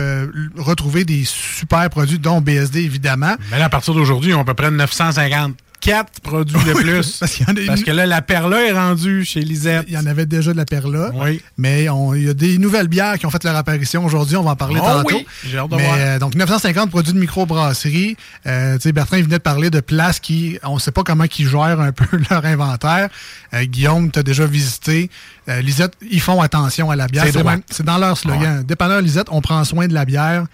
retrouver 0.57 1.03
des 1.05 1.23
super 1.25 1.89
produits, 1.89 2.19
dont 2.19 2.41
BSD 2.41 2.81
évidemment. 2.83 3.35
Mais 3.51 3.59
là, 3.59 3.65
à 3.65 3.69
partir 3.69 3.93
d'aujourd'hui, 3.93 4.31
ils 4.31 4.35
ont 4.35 4.41
à 4.41 4.45
peu 4.45 4.53
près 4.53 4.71
954 4.71 6.19
produits 6.23 6.57
de 6.65 6.73
plus. 6.81 7.17
Parce 7.19 7.33
qu'il 7.35 7.47
y 7.47 7.51
en 7.51 7.55
a 7.55 7.59
une- 7.59 7.67
Parce 7.67 7.83
que 7.83 7.91
là, 7.91 8.05
la 8.05 8.21
Perla 8.21 8.65
est 8.65 8.71
rendue 8.71 9.23
chez 9.25 9.41
Lisette. 9.41 9.85
Il 9.87 9.93
y 9.93 9.97
en 9.97 10.05
avait 10.05 10.25
déjà 10.25 10.51
de 10.51 10.57
la 10.57 10.65
Perla. 10.65 11.11
Oui. 11.13 11.41
Mais 11.57 11.87
on- 11.89 12.13
il 12.13 12.23
y 12.25 12.29
a 12.29 12.33
des 12.33 12.57
nouvelles 12.57 12.87
bières 12.87 13.17
qui 13.17 13.25
ont 13.25 13.29
fait 13.29 13.43
leur 13.43 13.55
apparition 13.55 14.03
aujourd'hui. 14.05 14.35
On 14.37 14.43
va 14.43 14.51
en 14.51 14.55
parler 14.55 14.79
Oh 14.81 14.85
tantôt. 14.85 15.15
oui, 15.17 15.25
j'ai 15.45 15.57
hâte 15.57 15.69
de 15.69 15.75
Mais, 15.75 15.83
voir. 15.83 15.95
euh, 15.99 16.19
donc, 16.19 16.35
950 16.35 16.89
produits 16.89 17.13
de 17.13 17.19
microbrasserie. 17.19 18.17
Euh, 18.45 18.75
tu 18.75 18.81
sais, 18.83 18.91
Bertrand 18.91 19.17
il 19.17 19.23
venait 19.23 19.37
de 19.37 19.41
parler 19.43 19.69
de 19.69 19.79
places 19.79 20.19
qui, 20.19 20.57
on 20.63 20.75
ne 20.75 20.79
sait 20.79 20.91
pas 20.91 21.03
comment 21.03 21.25
ils 21.25 21.47
gèrent 21.47 21.79
un 21.81 21.91
peu 21.91 22.05
leur 22.29 22.45
inventaire. 22.45 23.09
Euh, 23.53 23.63
Guillaume, 23.65 24.11
tu 24.11 24.19
as 24.19 24.23
déjà 24.23 24.45
visité. 24.45 25.09
Euh, 25.49 25.61
Lisette, 25.61 25.93
ils 26.01 26.19
font 26.19 26.41
attention 26.41 26.91
à 26.91 26.95
la 26.95 27.07
bière. 27.07 27.25
C'est 27.71 27.83
dans 27.85 27.97
leur 27.97 28.17
slogan. 28.17 28.63
Dépanneur 28.63 29.01
Lisette, 29.01 29.27
on 29.31 29.41
prend 29.41 29.63
soin 29.63 29.87
de 29.87 29.93
la 29.93 30.05
bière. 30.05 30.45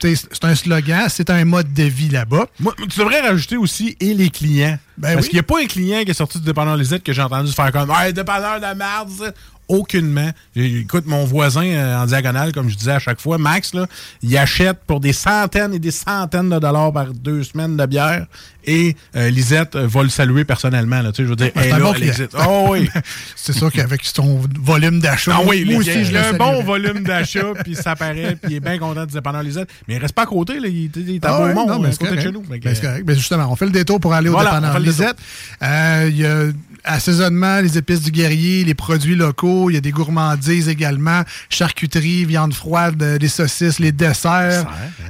C'est 0.00 0.44
un 0.44 0.54
slogan, 0.54 1.06
c'est 1.08 1.28
un 1.30 1.44
mode 1.44 1.72
de 1.72 1.82
vie 1.82 2.08
là-bas. 2.08 2.46
Tu 2.88 2.98
devrais 3.00 3.20
rajouter 3.20 3.56
aussi 3.56 3.96
et 4.00 4.14
les 4.14 4.30
clients. 4.30 4.78
Ben 4.96 5.14
Parce 5.14 5.26
oui. 5.26 5.30
qu'il 5.30 5.36
n'y 5.36 5.40
a 5.40 5.44
pas 5.44 5.60
un 5.60 5.66
client 5.66 6.02
qui 6.04 6.10
est 6.10 6.14
sorti 6.14 6.38
du 6.38 6.44
dépanneur 6.44 6.76
Lisette 6.76 7.02
que 7.02 7.12
j'ai 7.12 7.22
entendu 7.22 7.52
faire 7.52 7.72
comme 7.72 7.90
Hey, 7.90 8.12
dépanneur 8.12 8.60
de 8.60 8.76
merde. 8.78 9.34
Aucunement. 9.68 10.30
J'ai- 10.56 10.78
Écoute, 10.80 11.04
mon 11.06 11.24
voisin 11.24 11.64
euh, 11.66 11.98
en 12.02 12.06
diagonale, 12.06 12.52
comme 12.52 12.68
je 12.70 12.76
disais 12.76 12.92
à 12.92 12.98
chaque 12.98 13.20
fois, 13.20 13.36
Max, 13.38 13.74
là, 13.74 13.86
il 14.22 14.36
achète 14.38 14.78
pour 14.86 15.00
des 15.00 15.12
centaines 15.12 15.74
et 15.74 15.78
des 15.78 15.90
centaines 15.90 16.48
de 16.48 16.58
dollars 16.58 16.92
par 16.92 17.12
deux 17.12 17.42
semaines 17.42 17.76
de 17.76 17.86
bière. 17.86 18.26
Et 18.64 18.96
euh, 19.16 19.30
Lisette 19.30 19.76
euh, 19.76 19.86
va 19.86 20.02
le 20.02 20.08
saluer 20.10 20.44
personnellement. 20.44 21.00
Là, 21.00 21.10
tu 21.12 21.16
sais, 21.18 21.24
je 21.24 21.28
veux 21.30 21.36
dire, 21.36 21.50
c'est 21.54 21.66
elle 21.68 21.72
un 21.74 21.78
là, 21.78 21.84
bon. 21.92 22.44
Oh 22.46 22.66
oui. 22.72 22.88
C'est 23.36 23.54
sûr 23.54 23.72
qu'avec 23.72 24.04
son 24.04 24.40
volume 24.60 25.00
d'achat, 25.00 25.32
Ah 25.36 25.40
oui, 25.46 25.64
moi 25.64 25.76
aussi, 25.78 25.90
a 26.16 26.28
un 26.28 26.32
bon 26.34 26.62
volume 26.62 27.02
d'achat, 27.04 27.52
puis 27.64 27.74
ça 27.74 27.96
paraît, 27.96 28.36
puis 28.36 28.52
il 28.52 28.56
est 28.56 28.60
bien 28.60 28.78
content 28.78 29.06
de 29.06 29.10
dépanneur 29.10 29.42
Lisette. 29.42 29.68
Mais 29.86 29.94
il 29.94 29.98
reste 29.98 30.14
pas 30.14 30.22
à 30.24 30.26
côté, 30.26 30.60
là, 30.60 30.68
il, 30.68 30.84
est- 30.86 30.96
il 30.96 31.14
est 31.14 31.24
à 31.24 31.30
Ah 31.36 31.42
ouais, 31.44 31.54
Beaumont, 31.54 31.66
non, 31.66 31.78
mais 31.78 31.88
à 31.88 31.92
c'est 31.92 31.98
côté 31.98 32.16
de 32.16 32.20
chez 32.20 32.30
nous. 32.32 32.42
Ben, 32.42 32.60
correct. 32.60 33.04
Ben, 33.06 33.16
justement, 33.16 33.50
on 33.50 33.56
fait 33.56 33.64
le 33.66 33.70
détour 33.72 34.00
pour 34.00 34.12
aller 34.12 34.28
au 34.28 34.32
Voilà, 34.32 34.60
fait 34.60 34.78
le 34.78 34.84
Lisette. 34.84 35.16
Il 35.62 36.16
y 36.16 36.26
a 36.26 36.46
assaisonnement, 36.88 37.60
les 37.60 37.78
épices 37.78 38.02
du 38.02 38.10
guerrier, 38.10 38.64
les 38.64 38.74
produits 38.74 39.14
locaux, 39.14 39.70
il 39.70 39.74
y 39.74 39.76
a 39.76 39.80
des 39.80 39.90
gourmandises 39.90 40.68
également, 40.68 41.22
charcuterie, 41.50 42.24
viande 42.24 42.54
froide, 42.54 43.02
euh, 43.02 43.18
des 43.18 43.28
saucisses, 43.28 43.78
les 43.78 43.92
desserts, 43.92 44.64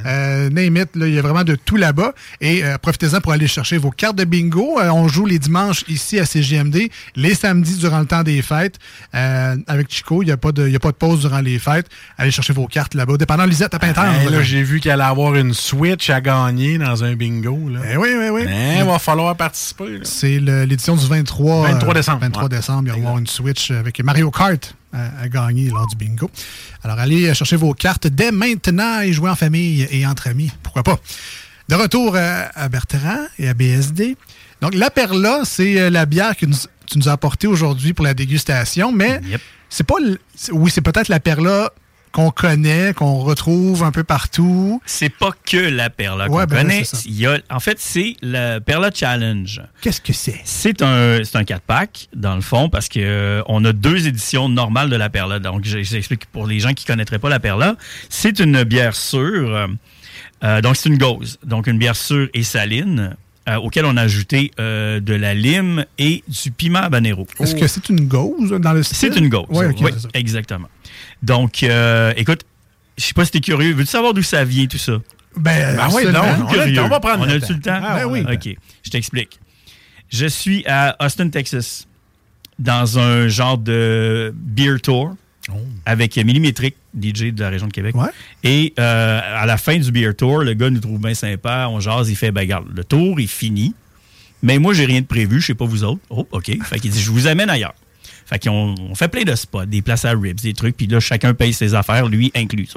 euh, 0.07 0.51
name 0.51 0.77
it, 0.77 0.89
là, 0.97 1.07
il 1.07 1.15
y 1.15 1.19
a 1.19 1.23
vraiment 1.23 1.45
de 1.45 1.55
tout 1.55 1.77
là-bas. 1.77 2.13
Et 2.41 2.65
euh, 2.65 2.79
profitez-en 2.79 3.21
pour 3.21 3.33
aller 3.33 3.47
chercher 3.47 3.79
vos 3.79 3.91
cartes 3.91 4.17
de 4.17 4.25
bingo. 4.25 4.79
Euh, 4.81 4.89
on 4.91 5.09
joue 5.09 5.27
les 5.27 5.39
dimanches 5.39 5.85
ici 5.89 6.19
à 6.19 6.27
CGMD, 6.27 6.91
les 7.17 7.35
samedis 7.35 7.77
durant 7.77 8.01
le 8.01 8.07
temps 8.07 8.23
des 8.23 8.43
fêtes. 8.43 8.77
Euh, 9.15 9.57
avec 9.67 9.91
Chico, 9.93 10.23
il 10.23 10.27
n'y 10.27 10.33
a, 10.33 10.37
pas 10.37 10.53
de- 10.53 10.67
il 10.67 10.73
y 10.73 10.77
a 10.77 10.81
pas 10.81 10.91
de 10.91 10.97
pause 10.97 11.21
durant 11.21 11.41
les 11.41 11.59
fêtes. 11.59 11.87
Allez 12.17 12.31
chercher 12.31 12.53
vos 12.53 12.67
cartes 12.67 12.95
là-bas. 12.95 13.17
Dépendant 13.17 13.45
Lisette 13.45 13.75
à 13.75 13.79
Pintendre. 13.79 14.13
Hey, 14.21 14.31
là, 14.31 14.43
j'ai 14.43 14.63
vu 14.63 14.81
qu'elle 14.81 14.93
allait 14.93 15.05
avoir 15.05 15.35
une 15.35 15.55
Switch 15.55 16.11
à 16.11 16.21
gagner 16.21 16.79
dans 16.79 17.05
un 17.05 17.15
bingo. 17.15 17.69
Là. 17.69 17.81
Eh 17.93 17.97
oui, 17.97 18.09
oui, 18.19 18.29
oui. 18.31 18.43
Il 18.79 18.85
va 18.85 18.99
falloir 18.99 19.37
participer. 19.37 19.91
là. 19.91 19.99
C'est 20.03 20.39
le- 20.41 20.65
l'édition 20.65 20.97
du 20.97 21.07
23, 21.07 21.68
23 21.73 21.91
euh, 21.91 21.95
décembre, 21.95 22.21
23 22.21 22.43
ouais. 22.45 22.49
décembre. 22.49 22.83
Il 22.87 22.91
va 22.93 22.97
y 22.97 23.01
avoir 23.01 23.19
une 23.19 23.27
Switch 23.27 23.71
avec 23.71 24.03
Mario 24.03 24.31
Kart 24.31 24.75
à, 24.93 25.23
à 25.23 25.29
gagner 25.29 25.69
lors 25.71 25.87
du 25.87 25.97
bingo. 25.97 26.31
Alors, 26.83 26.99
allez 26.99 27.33
chercher 27.35 27.57
vos 27.57 27.75
cartes 27.75 28.07
dès 28.07 28.31
maintenant 28.33 29.01
et 29.01 29.13
jouer 29.13 29.31
en 29.31 29.37
famille 29.37 29.87
et 29.91 30.07
entre 30.07 30.29
amis. 30.29 30.51
Pourquoi 30.63 30.83
pas? 30.83 30.99
De 31.69 31.75
retour 31.75 32.15
euh, 32.17 32.45
à 32.55 32.69
Bertrand 32.69 33.27
et 33.39 33.49
à 33.49 33.55
BSD. 33.55 34.17
Donc, 34.61 34.75
la 34.75 34.91
Perla, 34.91 35.41
c'est 35.45 35.79
euh, 35.81 35.91
la 35.91 36.07
bière 36.07 36.37
que 36.37 36.47
nous- 36.47 36.57
tu 36.87 36.97
nous 36.99 37.09
as 37.09 37.13
apportée 37.13 37.47
aujourd'hui 37.47 37.93
pour 37.93 38.05
la 38.05 38.15
dégustation, 38.15 38.91
mais 38.93 39.21
c'est 39.69 39.85
pas. 39.87 39.97
Oui, 40.53 40.71
c'est 40.71 40.81
peut-être 40.81 41.09
la 41.09 41.21
Perla 41.21 41.71
qu'on 42.13 42.31
connaît, 42.31 42.93
qu'on 42.95 43.19
retrouve 43.19 43.83
un 43.83 43.93
peu 43.93 44.05
partout. 44.05 44.81
C'est 44.87 45.09
pas 45.09 45.31
que 45.47 45.57
la 45.57 45.91
Perla 45.91 46.27
qu'on 46.29 46.37
Ouais, 46.39 46.47
ben 46.47 46.63
connaît. 46.63 46.83
Il 47.07 47.15
y 47.19 47.27
a, 47.27 47.39
en 47.51 47.61
fait, 47.61 47.79
c'est 47.81 48.17
le 48.23 48.59
Perla 48.61 48.91
Challenge. 48.95 49.63
Qu'est-ce 49.81 50.01
que 50.01 50.13
c'est? 50.13 50.41
C'est 50.45 50.83
un, 50.83 51.19
c'est 51.25 51.37
un 51.37 51.43
4-pack, 51.43 52.09
dans 52.15 52.35
le 52.35 52.41
fond, 52.41 52.69
parce 52.69 52.89
que 52.89 53.01
euh, 53.01 53.43
on 53.47 53.65
a 53.65 53.73
deux 53.73 54.07
éditions 54.09 54.49
normales 54.49 54.91
de 54.91 54.97
la 54.97 55.09
Perla. 55.11 55.39
Donc, 55.39 55.65
je- 55.65 55.83
j'explique 55.83 56.27
pour 56.27 56.47
les 56.47 56.61
gens 56.61 56.73
qui 56.75 56.85
ne 56.85 56.89
connaîtraient 56.95 57.19
pas 57.19 57.29
la 57.31 57.41
Perla. 57.41 57.77
C'est 58.09 58.39
une 58.41 58.63
bière 58.65 58.95
sûre. 58.97 59.55
euh, 59.55 59.67
euh, 60.45 60.61
donc, 60.61 60.77
c'est 60.77 60.89
une 60.89 60.99
gauze. 60.99 61.39
Donc, 61.45 61.67
une 61.67 61.79
bière 61.79 61.97
sûre 61.97 62.29
et 62.35 62.43
saline, 62.43 63.17
auquel 63.63 63.87
on 63.87 63.97
a 63.97 64.03
ajouté 64.03 64.51
euh, 64.61 65.01
de 65.01 65.15
la 65.15 65.33
lime 65.33 65.87
et 65.97 66.23
du 66.29 66.51
piment 66.51 66.81
habanero. 66.81 67.27
Est-ce 67.41 67.55
que 67.55 67.67
c'est 67.67 67.89
une 67.89 68.07
gauze 68.07 68.51
dans 68.51 68.75
le 68.75 68.83
style? 68.83 68.97
C'est 69.11 69.17
une 69.19 69.31
gauze. 69.31 69.47
Ouais, 69.49 69.65
ok, 69.69 69.77
Oui, 69.81 69.91
exactement. 70.13 70.69
Donc, 71.23 71.63
euh, 71.63 72.13
écoute, 72.17 72.43
je 72.97 73.05
sais 73.05 73.15
pas 73.15 73.25
si 73.25 73.31
t'es 73.33 73.41
curieux. 73.41 73.73
Veux-tu 73.75 73.91
savoir 73.91 74.15
d'où 74.15 74.23
ça 74.23 74.45
vient, 74.45 74.67
tout 74.67 74.79
ça? 74.79 74.99
Ben, 75.37 75.77
Ben 75.77 75.89
oui, 75.93 76.05
donc, 76.05 76.15
on 76.15 76.59
a 76.59 76.67
le 76.67 76.75
temps, 76.75 76.85
on 76.85 76.89
va 76.89 77.01
prendre 77.01 77.23
On 77.23 77.27
le 77.27 77.35
a 77.35 77.41
temps. 77.41 77.47
le 77.51 77.61
temps? 77.61 77.81
Ah, 77.83 77.97
Ben 77.97 78.05
oui. 78.07 78.23
OK, 78.31 78.57
je 78.83 78.91
t'explique. 78.91 79.39
Je 80.11 80.27
suis 80.27 80.65
à 80.67 80.97
Austin, 81.05 81.29
Texas, 81.29 81.87
dans 82.59 82.99
un 82.99 83.29
genre 83.29 83.59
de 83.59 84.33
beer 84.35 84.81
tour 84.83 85.15
avec 85.87 86.17
Millimétrique, 86.17 86.77
DJ 86.95 87.33
de 87.33 87.41
la 87.41 87.51
région 87.51 87.69
de 87.69 87.73
Québec. 87.73 87.95
Et 88.43 88.75
euh, 88.79 89.21
à 89.23 89.47
la 89.47 89.57
fin 89.57 89.79
du 89.79 89.91
beer 89.93 90.15
tour, 90.17 90.39
le 90.43 90.55
gars 90.55 90.69
nous 90.71 90.81
trouve 90.81 91.01
bien 91.01 91.15
sympa, 91.15 91.69
on 91.71 91.81
jase, 91.81 92.11
il 92.11 92.17
fait, 92.17 92.33
ben 92.33 92.41
regarde, 92.43 92.67
le 92.75 92.85
tour 92.85 93.19
est 93.21 93.27
fini, 93.27 93.75
mais 94.43 94.59
moi, 94.59 94.75
j'ai 94.75 94.85
rien 94.87 95.01
de 95.01 95.07
prévu, 95.07 95.41
je 95.41 95.47
sais 95.47 95.55
pas 95.55 95.65
vous 95.65 95.85
autres. 95.85 96.01
Oh, 96.11 96.27
OK. 96.33 96.51
Fait 96.65 96.79
qu'il 96.79 96.91
dit, 96.91 97.01
je 97.01 97.11
vous 97.11 97.27
amène 97.27 97.49
ailleurs. 97.51 97.75
Fait 98.27 98.43
qu'on 98.43 98.75
on 98.79 98.95
fait 98.95 99.09
plein 99.09 99.25
de 99.25 99.35
spots, 99.35 99.67
des 99.67 99.83
places 99.83 100.05
à 100.05 100.11
ribs, 100.11 100.41
des 100.41 100.53
trucs, 100.55 100.77
puis 100.77 100.87
là, 100.87 101.01
chacun 101.01 101.35
paye 101.35 101.53
ses 101.53 101.75
affaires, 101.75 102.09
lui 102.09 102.31
inclus. 102.35 102.69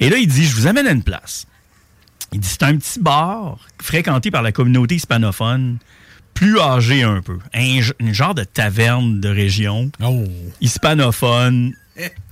Et 0.00 0.10
là, 0.10 0.16
il 0.16 0.26
dit, 0.26 0.44
je 0.44 0.54
vous 0.54 0.66
amène 0.66 0.86
à 0.86 0.92
une 0.92 1.02
place. 1.02 1.46
Il 2.32 2.40
dit, 2.40 2.48
c'est 2.48 2.62
un 2.64 2.76
petit 2.76 3.00
bar 3.00 3.58
fréquenté 3.80 4.30
par 4.30 4.42
la 4.42 4.52
communauté 4.52 4.96
hispanophone, 4.96 5.78
plus 6.34 6.58
âgée 6.60 7.02
un 7.02 7.20
peu. 7.22 7.38
Un, 7.54 7.80
une 7.98 8.12
genre 8.14 8.34
de 8.34 8.44
taverne 8.44 9.20
de 9.20 9.28
région, 9.28 9.90
hispanophone, 10.60 11.72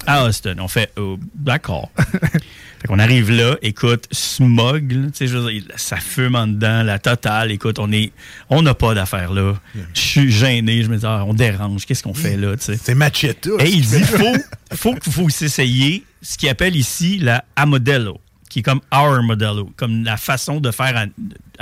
à 0.06 0.24
Austin. 0.24 0.56
On 0.58 0.68
fait, 0.68 0.92
oh, 0.96 1.18
d'accord. 1.34 1.90
fait 1.96 2.88
qu'on 2.88 2.98
arrive 2.98 3.30
là, 3.30 3.56
écoute, 3.62 4.06
smog, 4.10 4.92
là, 4.92 5.08
je 5.18 5.62
ça 5.76 5.96
fume 5.96 6.36
en 6.36 6.46
dedans, 6.46 6.82
la 6.82 6.98
totale. 6.98 7.50
Écoute, 7.50 7.78
on 7.78 7.90
est, 7.92 8.12
on 8.50 8.62
n'a 8.62 8.74
pas 8.74 8.94
d'affaires 8.94 9.32
là. 9.32 9.54
Je 9.94 10.00
suis 10.00 10.30
gêné, 10.30 10.82
je 10.82 10.88
me 10.88 10.96
dis, 10.96 11.06
ah, 11.06 11.24
on 11.26 11.34
dérange, 11.34 11.86
qu'est-ce 11.86 12.02
qu'on 12.02 12.14
fait 12.14 12.36
là. 12.36 12.54
C'est 12.58 12.94
machetta. 12.94 13.50
Et 13.60 13.68
il 13.68 13.86
dit, 13.86 14.02
faut, 14.02 14.36
faut 14.72 14.94
faut 15.00 15.28
s'essayer 15.28 16.04
ce 16.22 16.36
qu'il 16.36 16.48
appelle 16.48 16.76
ici 16.76 17.18
la 17.18 17.44
a 17.54 17.66
Modelo, 17.66 18.20
qui 18.56 18.60
est 18.60 18.62
comme 18.62 18.80
our 18.90 19.22
Modelo, 19.22 19.70
comme 19.76 20.02
la 20.02 20.16
façon 20.16 20.60
de 20.60 20.70
faire 20.70 20.96
à, 20.96 21.04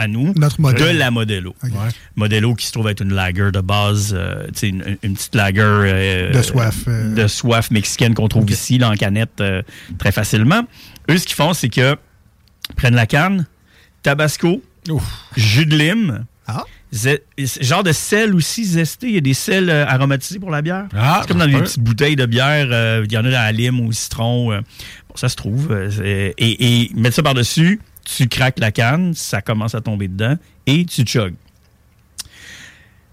à 0.01 0.07
nous 0.07 0.33
Notre 0.37 0.61
de 0.75 0.97
la 0.97 1.11
Modelo. 1.11 1.53
Modelo 2.15 2.55
qui 2.55 2.67
se 2.67 2.73
trouve 2.73 2.87
être 2.89 3.01
une 3.01 3.13
lager 3.13 3.51
de 3.51 3.61
base, 3.61 4.15
euh, 4.17 4.47
une, 4.63 4.97
une 5.03 5.15
petite 5.15 5.35
lager 5.35 5.61
euh, 5.61 6.31
De 6.33 6.41
soif, 6.41 6.85
euh. 6.87 7.13
de 7.17 7.27
soif 7.27 7.73
mexicaine 7.73 8.15
qu'on 8.15 8.29
trouve 8.29 8.49
ici 8.49 8.79
là, 8.79 8.91
en 8.91 8.95
canette 8.95 9.43
très 9.99 10.13
facilement. 10.13 10.63
Eux, 11.11 11.19
ce 11.19 11.27
qu'ils 11.27 11.35
font, 11.35 11.53
c'est 11.53 11.69
que 11.69 11.97
prennent 12.77 12.95
la 12.95 13.07
canne, 13.07 13.49
tabasco, 14.05 14.63
jus 15.37 15.67
de 15.67 15.77
lime, 15.77 16.27
Ah. 16.47 16.63
Genre 17.61 17.83
de 17.83 17.93
sel 17.93 18.35
aussi 18.35 18.65
zesté. 18.65 19.09
Il 19.09 19.15
y 19.15 19.19
a 19.19 19.21
des 19.21 19.35
sels 19.35 19.69
euh, 19.71 19.87
aromatisés 19.87 20.39
pour 20.39 20.51
la 20.51 20.63
bière. 20.63 20.87
Ah, 20.97 21.19
c'est 21.23 21.29
comme 21.29 21.39
dans 21.39 21.47
les 21.47 21.59
petites 21.61 21.81
bouteilles 21.81 22.17
de 22.17 22.27
bière. 22.27 22.69
euh, 22.71 23.03
Il 23.05 23.13
y 23.13 23.17
en 23.19 23.21
a 23.25 23.31
dans 23.31 23.31
la 23.31 23.53
lime 23.53 23.81
ou 23.81 23.89
au 23.89 23.93
citron. 23.93 24.53
euh, 24.53 24.61
bon, 25.09 25.17
ça 25.17 25.29
se 25.29 25.37
trouve. 25.37 25.69
euh, 25.73 25.91
et, 26.39 26.83
et 26.85 26.91
mettre 26.95 27.17
ça 27.17 27.23
par-dessus, 27.23 27.81
tu 28.05 28.29
craques 28.29 28.59
la 28.59 28.71
canne, 28.73 29.15
ça 29.15 29.41
commence 29.43 29.75
à 29.75 29.81
tomber 29.81 30.09
dedans 30.09 30.37
et 30.67 30.85
tu 30.85 31.03
chugs. 31.05 31.35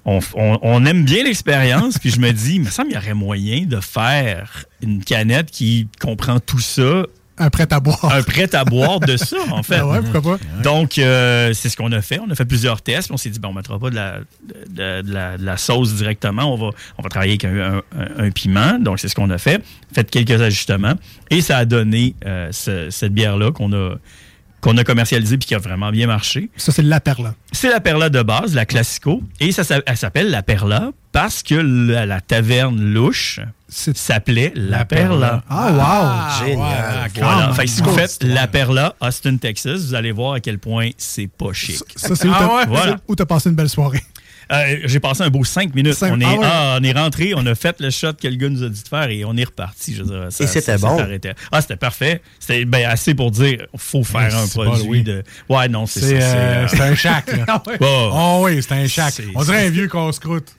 On, 0.04 0.20
on- 0.34 0.60
on 0.64 0.86
aime 0.86 1.06
bien 1.06 1.24
l'expérience, 1.24 2.00
puis 2.00 2.10
je 2.10 2.20
me 2.20 2.32
dis, 2.32 2.56
il 2.56 2.62
me 2.62 2.70
semble 2.70 2.90
qu'il 2.90 2.98
y 2.98 3.02
aurait 3.02 3.14
moyen 3.14 3.66
de 3.66 3.80
faire 3.80 4.66
une 4.82 5.04
canette 5.04 5.52
qui 5.52 5.88
comprend 6.00 6.40
tout 6.40 6.60
ça. 6.60 7.06
Un 7.44 7.50
prêt 7.50 7.68
à 7.72 7.80
boire. 7.80 8.06
Un 8.14 8.22
prêt 8.24 8.54
à 8.56 8.64
boire 8.64 9.00
de 9.00 9.18
ça, 9.18 9.38
en 9.52 9.64
fait. 9.64 9.80
Ben 9.80 9.86
ouais, 9.86 10.02
pourquoi 10.02 10.38
pas? 10.38 10.44
Donc, 10.64 10.98
euh, 11.00 11.52
c'est 11.54 11.70
ce 11.70 11.76
qu'on 11.76 11.92
a 11.92 12.02
fait. 12.02 12.20
On 12.26 12.30
a 12.30 12.36
fait 12.36 12.46
plusieurs 12.46 12.82
tests. 12.82 13.08
puis 13.08 13.14
On 13.16 13.18
s'est 13.18 13.30
dit, 13.32 13.40
bon, 13.40 13.50
on 13.50 13.52
ne 13.52 13.58
mettra 13.58 13.80
pas 13.80 13.90
de 13.90 13.96
la, 13.96 14.20
de, 14.70 15.02
de 15.02 15.12
la, 15.14 15.38
de 15.38 15.44
la 15.46 15.58
sauce 15.58 15.94
directement. 15.96 16.54
On 16.54 16.58
va, 16.58 16.70
on 16.98 17.02
va 17.02 17.10
travailler 17.10 17.32
avec 17.34 17.46
un, 17.46 17.78
un- 17.98 18.26
un 18.26 18.30
piment. 18.32 18.78
Donc, 18.80 19.00
c'est 19.00 19.08
ce 19.08 19.16
qu'on 19.16 19.30
a 19.32 19.38
fait. 19.38 19.64
Fait 19.94 20.10
quelques 20.10 20.40
ajustements. 20.42 20.94
Et 21.30 21.42
ça 21.42 21.58
a 21.58 21.66
donné 21.66 22.16
euh, 22.26 22.50
ce- 22.52 22.90
cette 22.92 23.14
bière-là 23.14 23.52
qu'on 23.52 23.74
a, 23.74 23.96
qu'on 24.62 24.78
a 24.78 24.84
commercialisée 24.84 25.38
puis 25.38 25.48
qui 25.48 25.56
a 25.56 25.60
vraiment 25.60 25.92
bien 25.92 26.08
marché. 26.08 26.50
Ça, 26.56 26.72
c'est 26.72 26.84
la 26.84 27.00
Perla. 27.00 27.34
C'est 27.52 27.70
la 27.70 27.82
Perla 27.82 28.10
de 28.10 28.22
base, 28.22 28.54
la 28.54 28.66
Classico. 28.66 29.22
Et 29.40 29.52
ça, 29.52 29.64
elle 29.86 29.98
s'appelle 29.98 30.30
la 30.30 30.44
Perla 30.44 30.92
parce 31.12 31.44
que 31.44 31.56
la, 31.56 32.06
la 32.06 32.22
taverne 32.22 32.80
louche 32.80 33.40
s'appelait 33.68 34.54
la, 34.56 34.86
Perla. 34.86 35.44
Ah, 35.50 36.32
wow! 36.40 36.46
Génial. 36.46 37.10
Voilà. 37.16 37.48
Quand 37.48 37.54
Fait 37.54 37.66
que 37.66 37.70
si 37.70 37.82
vous 37.82 37.92
faites 37.92 38.24
la 38.24 38.48
Perla, 38.48 38.96
Austin, 39.02 39.38
Texas, 39.38 39.82
vous 39.82 39.96
allez 39.96 40.12
voir 40.12 40.34
à 40.34 40.40
quel 40.40 40.60
point 40.60 40.90
c'est 40.98 41.28
pas 41.28 41.54
chic. 41.54 41.84
Ça, 41.96 42.16
c'est 42.16 42.28
où 42.28 42.34
Ah 42.34 42.56
ouais? 42.56 42.66
Voilà. 42.68 42.98
où 43.08 43.16
t'as 43.16 43.26
passé 43.26 43.50
une 43.50 43.56
belle 43.56 43.70
soirée. 43.70 44.04
Euh, 44.52 44.78
J'ai 44.86 45.00
passé 45.00 45.24
un 45.24 45.30
beau 45.30 45.44
cinq 45.44 45.74
minutes. 45.76 45.94
Cinq- 45.94 46.14
on, 46.14 46.20
est, 46.22 46.26
ah 46.26 46.34
ouais. 46.36 46.40
ah, 46.44 46.78
on 46.80 46.84
est 46.84 46.92
rentré, 46.92 47.34
on 47.36 47.46
a 47.46 47.56
fait 47.56 47.80
le 47.80 47.90
shot 47.90 48.14
que 48.14 48.28
le 48.28 48.36
gars 48.36 48.50
nous 48.50 48.64
a 48.64 48.70
dit 48.70 48.84
de 48.84 48.88
faire 48.88 49.10
et 49.10 49.24
on 49.26 49.36
est 49.38 49.44
reparti. 49.44 49.94
Je 49.96 50.04
veux 50.04 50.10
dire, 50.10 50.28
ça- 50.32 50.44
Et 50.44 50.48
c'était 50.48 50.78
bon? 50.78 50.98
Ah, 51.52 51.62
c'était 51.62 51.76
parfait. 51.76 52.22
C'était 52.40 52.66
ben, 52.66 52.86
assez 52.90 53.14
pour 53.14 53.32
dire 53.32 53.68
faut 53.78 54.04
faire 54.04 54.36
un 54.38 54.48
produit 54.48 54.84
bon, 54.84 54.90
oui. 54.90 55.04
de. 55.04 55.24
Ouais, 55.50 55.68
non, 55.70 55.86
c'est 55.86 56.00
ça. 56.02 56.06
euh, 56.08 56.68
c'est, 56.68 56.76
c'est 56.78 56.82
euh, 56.84 56.92
un 56.92 56.96
shack. 56.96 57.38
là. 57.38 57.64
Ouais. 57.68 57.78
Oh 57.82 58.42
oui, 58.46 58.62
c'est 58.62 58.74
un 58.74 58.88
shack. 58.88 59.22
On 59.36 59.44
dirait 59.44 59.68
un 59.68 59.70
vieux 59.70 59.88
casse-croûte. 59.88 60.56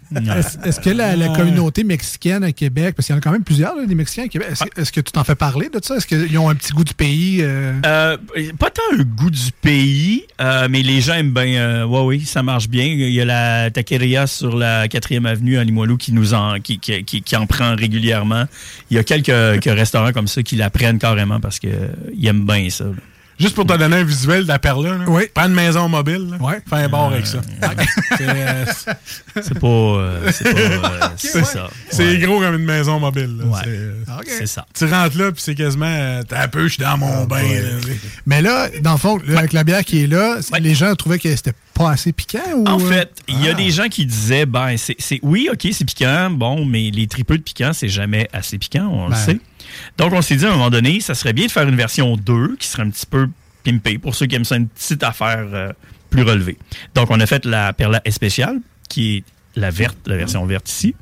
Est-ce 0.64 0.80
que 0.80 0.90
la, 0.90 1.16
la 1.16 1.28
communauté 1.28 1.84
mexicaine 1.84 2.44
à 2.44 2.52
Québec, 2.52 2.94
parce 2.96 3.06
qu'il 3.06 3.14
y 3.14 3.16
en 3.16 3.18
a 3.18 3.22
quand 3.22 3.32
même 3.32 3.44
plusieurs, 3.44 3.74
là, 3.76 3.86
des 3.86 3.94
Mexicains 3.94 4.24
à 4.24 4.28
Québec, 4.28 4.48
est-ce 4.52 4.64
que- 4.64 4.80
est-ce 4.80 4.92
que 4.92 5.00
tu 5.00 5.12
t'en 5.12 5.24
fais 5.24 5.34
parler 5.34 5.68
de 5.68 5.78
ça? 5.82 5.96
Est-ce 5.96 6.06
qu'ils 6.06 6.38
ont 6.38 6.48
un 6.48 6.54
petit 6.54 6.72
goût 6.72 6.84
du 6.84 6.94
pays? 6.94 7.38
euh? 7.42 7.72
Euh, 7.86 8.16
pas 8.58 8.70
tant 8.70 8.82
le 8.96 9.04
goût 9.04 9.30
du 9.30 9.50
pays, 9.60 10.24
euh, 10.40 10.68
mais 10.70 10.82
les 10.82 11.00
gens 11.00 11.14
aiment 11.14 11.32
bien. 11.32 11.84
ouais, 11.86 12.00
oui, 12.00 12.20
ça 12.24 12.42
marche 12.42 12.68
bien. 12.68 12.84
Il 12.84 13.10
y 13.12 13.20
a 13.20 13.24
la 13.24 13.70
taqueria 13.70 14.26
sur 14.26 14.56
la 14.56 14.86
4e 14.88 15.26
avenue 15.26 15.58
à 15.58 15.64
Limoilou 15.64 15.96
qui 15.96 16.12
nous 16.12 16.34
en, 16.34 16.60
qui, 16.60 16.78
qui, 16.78 17.04
qui- 17.04 17.22
qui 17.22 17.36
en 17.36 17.46
prend 17.46 17.74
régulièrement. 17.76 18.44
Il 18.90 18.96
y 18.96 19.00
a 19.00 19.04
quelques, 19.04 19.26
quelques 19.60 19.78
restaurants 19.78 20.12
comme 20.12 20.28
ça 20.28 20.42
qui 20.42 20.56
la 20.56 20.70
prennent 20.70 20.98
carrément 20.98 21.40
parce 21.40 21.58
qu'ils 21.58 21.70
aiment 22.24 22.46
bien 22.46 22.68
ça. 22.70 22.84
là. 22.84 22.90
Juste 23.42 23.54
pour 23.54 23.66
te 23.66 23.76
donner 23.76 23.96
un 23.96 24.04
visuel 24.04 24.44
de 24.44 24.48
la 24.48 24.58
perla, 24.58 24.90
là. 24.98 25.04
Oui. 25.08 25.24
prends 25.34 25.46
une 25.46 25.54
maison 25.54 25.88
mobile, 25.88 26.28
là. 26.30 26.36
Ouais. 26.44 26.60
fais 26.68 26.76
un 26.76 26.88
bar 26.88 27.06
avec 27.12 27.26
ça. 27.26 27.40
C'est, 28.16 28.28
euh, 28.28 28.64
C'est 29.42 29.58
pas. 29.58 29.66
euh, 29.66 30.30
c'est 30.32 30.44
pas. 30.54 30.60
euh, 30.60 31.08
c'est 31.16 31.44
ça. 31.44 31.68
c'est 31.90 32.04
Ouais. 32.06 32.18
gros 32.18 32.40
comme 32.40 32.54
une 32.54 32.64
maison 32.64 33.00
mobile. 33.00 33.36
là. 33.38 33.44
Ouais. 33.46 33.60
C'est, 34.26 34.42
euh, 34.42 34.46
ça. 34.46 34.66
Tu 34.74 34.84
rentres 34.86 35.18
là, 35.18 35.32
puis 35.32 35.42
c'est 35.44 35.54
quasiment. 35.54 35.86
euh, 35.86 36.22
T'as 36.28 36.42
un 36.44 36.48
peu, 36.48 36.64
je 36.68 36.74
suis 36.74 36.82
dans 36.82 36.96
mon 36.96 37.24
bain. 37.24 37.42
là. 37.42 37.94
Mais 38.26 38.42
là, 38.42 38.68
dans 38.80 38.92
le 38.92 38.98
fond, 38.98 39.18
là, 39.26 39.38
avec 39.40 39.52
la 39.52 39.64
bière 39.64 39.84
qui 39.84 40.04
est 40.04 40.06
là, 40.06 40.36
les 40.60 40.74
gens 40.74 40.94
trouvaient 40.94 41.18
que 41.18 41.34
c'était 41.34 41.52
pas 41.74 41.90
assez 41.90 42.12
piquant? 42.12 42.38
Ou... 42.54 42.66
En 42.68 42.78
euh? 42.80 42.84
fait, 42.90 43.10
il 43.28 43.42
y 43.42 43.48
a 43.48 43.54
des 43.54 43.70
gens 43.70 43.88
qui 43.88 44.04
disaient, 44.06 44.46
ben, 44.46 44.76
c'est, 44.76 44.96
c'est- 44.98 45.20
oui, 45.22 45.48
ok, 45.50 45.66
c'est 45.72 45.84
piquant, 45.84 46.30
bon, 46.30 46.64
mais 46.66 46.90
les 46.90 47.06
tripeux 47.06 47.38
de 47.38 47.42
piquant, 47.42 47.72
c'est 47.72 47.88
jamais 47.88 48.28
assez 48.32 48.58
piquant, 48.58 48.86
on 48.92 49.08
Ben. 49.08 49.16
le 49.16 49.16
sait. 49.16 49.40
Donc, 49.98 50.12
on 50.12 50.22
s'est 50.22 50.36
dit 50.36 50.44
à 50.44 50.48
un 50.48 50.52
moment 50.52 50.70
donné, 50.70 51.00
ça 51.00 51.14
serait 51.14 51.32
bien 51.32 51.46
de 51.46 51.50
faire 51.50 51.68
une 51.68 51.76
version 51.76 52.16
2 52.16 52.56
qui 52.58 52.66
serait 52.66 52.82
un 52.82 52.90
petit 52.90 53.06
peu 53.06 53.28
pimpée 53.64 53.98
pour 53.98 54.14
ceux 54.14 54.26
qui 54.26 54.34
aiment 54.34 54.44
ça, 54.44 54.56
une 54.56 54.68
petite 54.68 55.02
affaire 55.02 55.46
euh, 55.52 55.72
plus 56.10 56.22
relevée. 56.22 56.58
Donc, 56.94 57.10
on 57.10 57.20
a 57.20 57.26
fait 57.26 57.44
la 57.44 57.72
Perla 57.72 58.00
Especial, 58.04 58.60
qui 58.88 59.16
est 59.16 59.24
la 59.56 59.70
verte, 59.70 59.98
la 60.06 60.16
version 60.16 60.44
verte 60.46 60.68
ici. 60.68 60.94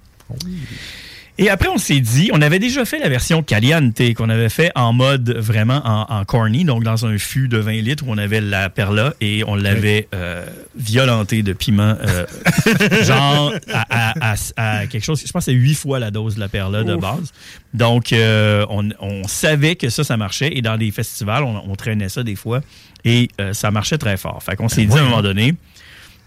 Et 1.38 1.48
après, 1.48 1.68
on 1.68 1.78
s'est 1.78 2.00
dit, 2.00 2.30
on 2.34 2.42
avait 2.42 2.58
déjà 2.58 2.84
fait 2.84 2.98
la 2.98 3.08
version 3.08 3.42
Caliente, 3.42 3.98
qu'on 4.14 4.28
avait 4.28 4.50
fait 4.50 4.70
en 4.74 4.92
mode 4.92 5.30
vraiment 5.38 5.80
en, 5.84 6.02
en 6.20 6.24
corny, 6.26 6.64
donc 6.64 6.84
dans 6.84 7.06
un 7.06 7.16
fût 7.16 7.48
de 7.48 7.56
20 7.56 7.72
litres 7.82 8.04
où 8.06 8.10
on 8.10 8.18
avait 8.18 8.42
la 8.42 8.68
perla 8.68 9.14
et 9.22 9.42
on 9.46 9.54
l'avait 9.54 10.06
euh, 10.14 10.44
violenté 10.76 11.42
de 11.42 11.52
piment, 11.54 11.96
euh, 12.02 12.26
genre 13.04 13.54
à, 13.72 13.86
à- 13.90 14.34
à- 14.56 14.78
à 14.80 14.86
quelque 14.86 15.04
chose, 15.04 15.22
je 15.24 15.32
pense 15.32 15.46
que 15.46 15.52
c'est 15.52 15.56
8 15.56 15.74
fois 15.74 15.98
la 15.98 16.10
dose 16.10 16.34
de 16.34 16.40
la 16.40 16.48
perla 16.48 16.84
de 16.84 16.94
base. 16.96 17.32
Donc, 17.72 18.12
euh, 18.12 18.66
on, 18.68 18.88
on 19.00 19.26
savait 19.26 19.76
que 19.76 19.88
ça, 19.88 20.04
ça 20.04 20.16
marchait 20.18 20.50
et 20.56 20.60
dans 20.62 20.76
des 20.76 20.90
festivals, 20.90 21.44
on, 21.44 21.62
on 21.70 21.74
traînait 21.74 22.08
ça 22.10 22.22
des 22.22 22.36
fois 22.36 22.60
et 23.04 23.28
euh, 23.40 23.54
ça 23.54 23.70
marchait 23.70 23.98
très 23.98 24.16
fort. 24.18 24.42
Fait 24.42 24.56
qu'on 24.56 24.68
s'est 24.68 24.84
dit 24.84 24.98
à 24.98 25.00
un 25.00 25.04
moment 25.04 25.22
donné, 25.22 25.54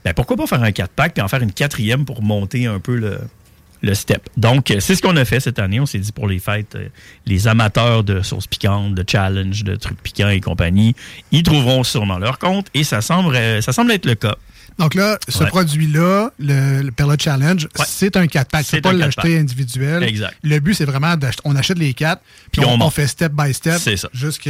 ben, 0.03 0.13
pourquoi 0.15 0.38
pas 0.38 0.47
faire 0.47 0.63
un 0.63 0.71
4-pack 0.71 1.13
puis 1.13 1.21
en 1.21 1.27
faire 1.27 1.41
une 1.43 1.51
quatrième 1.53 2.03
pour 2.05 2.23
monter 2.23 2.65
un 2.65 2.80
peu 2.80 2.95
le, 2.95 3.19
le 3.84 3.93
step. 3.93 4.29
Donc, 4.38 4.71
euh, 4.71 4.79
c'est 4.79 4.95
ce 4.95 5.01
qu'on 5.01 5.15
a 5.17 5.25
fait 5.25 5.39
cette 5.41 5.59
année. 5.59 5.79
On 5.79 5.86
s'est 5.86 5.99
dit 5.99 6.11
pour 6.13 6.27
les 6.27 6.39
fêtes, 6.39 6.73
euh, 6.75 6.88
les 7.25 7.47
amateurs 7.47 8.03
de 8.03 8.21
sauces 8.21 8.47
piquantes, 8.47 8.95
de 8.95 9.03
challenge, 9.07 9.63
de 9.63 9.75
trucs 9.75 10.01
piquants 10.01 10.29
et 10.29 10.39
compagnie, 10.39 10.95
ils 11.31 11.43
trouveront 11.43 11.84
sûrement 11.84 12.17
leur 12.17 12.39
compte 12.39 12.67
et 12.73 12.84
ça 12.86 13.01
semble, 13.01 13.36
euh, 13.36 13.61
ça 13.61 13.73
semble 13.73 13.91
être 13.91 14.05
le 14.05 14.15
cas. 14.15 14.36
Donc 14.79 14.95
là, 14.95 15.19
ce 15.27 15.43
Ouais. 15.43 15.49
produit-là, 15.49 16.31
le, 16.39 16.81
le 16.81 16.91
Perla 16.91 17.15
Challenge, 17.19 17.67
c'est 17.86 18.17
un 18.17 18.25
4-pack. 18.25 18.63
Tu 18.63 18.69
C'est 18.71 18.81
pas 18.81 18.91
l'acheter 18.93 19.21
4-pack. 19.36 19.41
individuel. 19.41 20.03
Exact. 20.03 20.34
Le 20.41 20.59
but, 20.59 20.73
c'est 20.73 20.86
vraiment 20.86 21.15
d'acheter. 21.15 21.41
On 21.45 21.55
achète 21.55 21.77
les 21.77 21.93
4, 21.93 22.21
puis 22.51 22.61
Puis 22.61 22.65
on, 22.65 22.69
on 22.71 22.73
on 22.73 22.77
monte. 22.77 22.93
fait 22.93 23.05
step 23.05 23.34
by 23.34 23.53
step. 23.53 23.77
C'est 23.79 23.97
ça. 23.97 24.09
Jusque. 24.13 24.49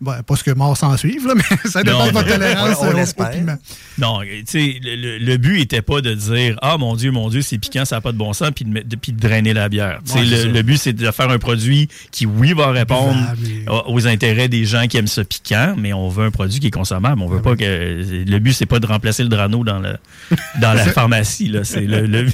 Ben, 0.00 0.22
pas 0.22 0.36
ce 0.36 0.44
que 0.44 0.50
mort 0.52 0.76
s'en 0.76 0.96
suive, 0.96 1.26
là, 1.26 1.34
mais 1.36 1.70
ça 1.70 1.82
dépend 1.82 1.98
Non, 1.98 2.06
de 2.06 2.12
votre 2.12 2.28
tolérance 2.28 2.76
on 2.80 2.86
au- 2.86 3.24
au, 3.26 3.30
piment. 3.30 3.56
Non, 3.98 4.20
tu 4.22 4.42
sais, 4.46 4.80
le, 4.82 5.36
but 5.36 5.60
était 5.60 5.82
pas 5.82 6.00
de 6.00 6.14
dire 6.14 6.56
Ah 6.62 6.78
mon 6.78 6.96
Dieu, 6.96 7.10
mon 7.12 7.28
Dieu, 7.28 7.42
c'est 7.42 7.58
piquant, 7.58 7.84
ça 7.84 7.96
n'a 7.96 8.00
pas 8.00 8.12
de 8.12 8.16
bon 8.16 8.32
sens, 8.32 8.50
puis 8.54 8.64
de, 8.64 8.80
de- 8.80 8.96
puis 8.96 9.12
de 9.12 9.20
drainer 9.20 9.52
la 9.52 9.68
bière. 9.68 10.00
Ouais, 10.14 10.24
le, 10.24 10.50
le 10.52 10.62
but, 10.62 10.78
c'est 10.78 10.92
de 10.94 11.10
faire 11.10 11.28
un 11.30 11.38
produit 11.38 11.88
qui, 12.10 12.24
oui, 12.26 12.52
va 12.54 12.70
répondre 12.70 13.16
aux, 13.68 13.94
aux 13.94 14.06
intérêts 14.06 14.48
des 14.48 14.64
gens 14.64 14.86
qui 14.86 14.96
aiment 14.96 15.06
ça 15.06 15.22
piquant, 15.24 15.74
mais 15.76 15.92
on 15.92 16.08
veut 16.08 16.24
un 16.24 16.30
produit 16.30 16.60
qui 16.60 16.68
est 16.68 16.70
consommable. 16.72 17.20
On 17.20 17.28
veut 17.28 17.42
pas 17.42 17.56
que. 17.56 17.64
Le 17.64 18.38
but, 18.38 18.52
c'est 18.54 18.66
pas 18.66 18.78
de 18.80 18.86
remplacer 18.86 19.22
le 19.22 19.28
Drano 19.28 19.64
dans, 19.64 19.78
le, 19.80 19.96
dans 20.60 20.72
la 20.72 20.84
pharmacie. 20.92 21.48
Là. 21.48 21.60
Le, 21.76 22.06
le, 22.06 22.26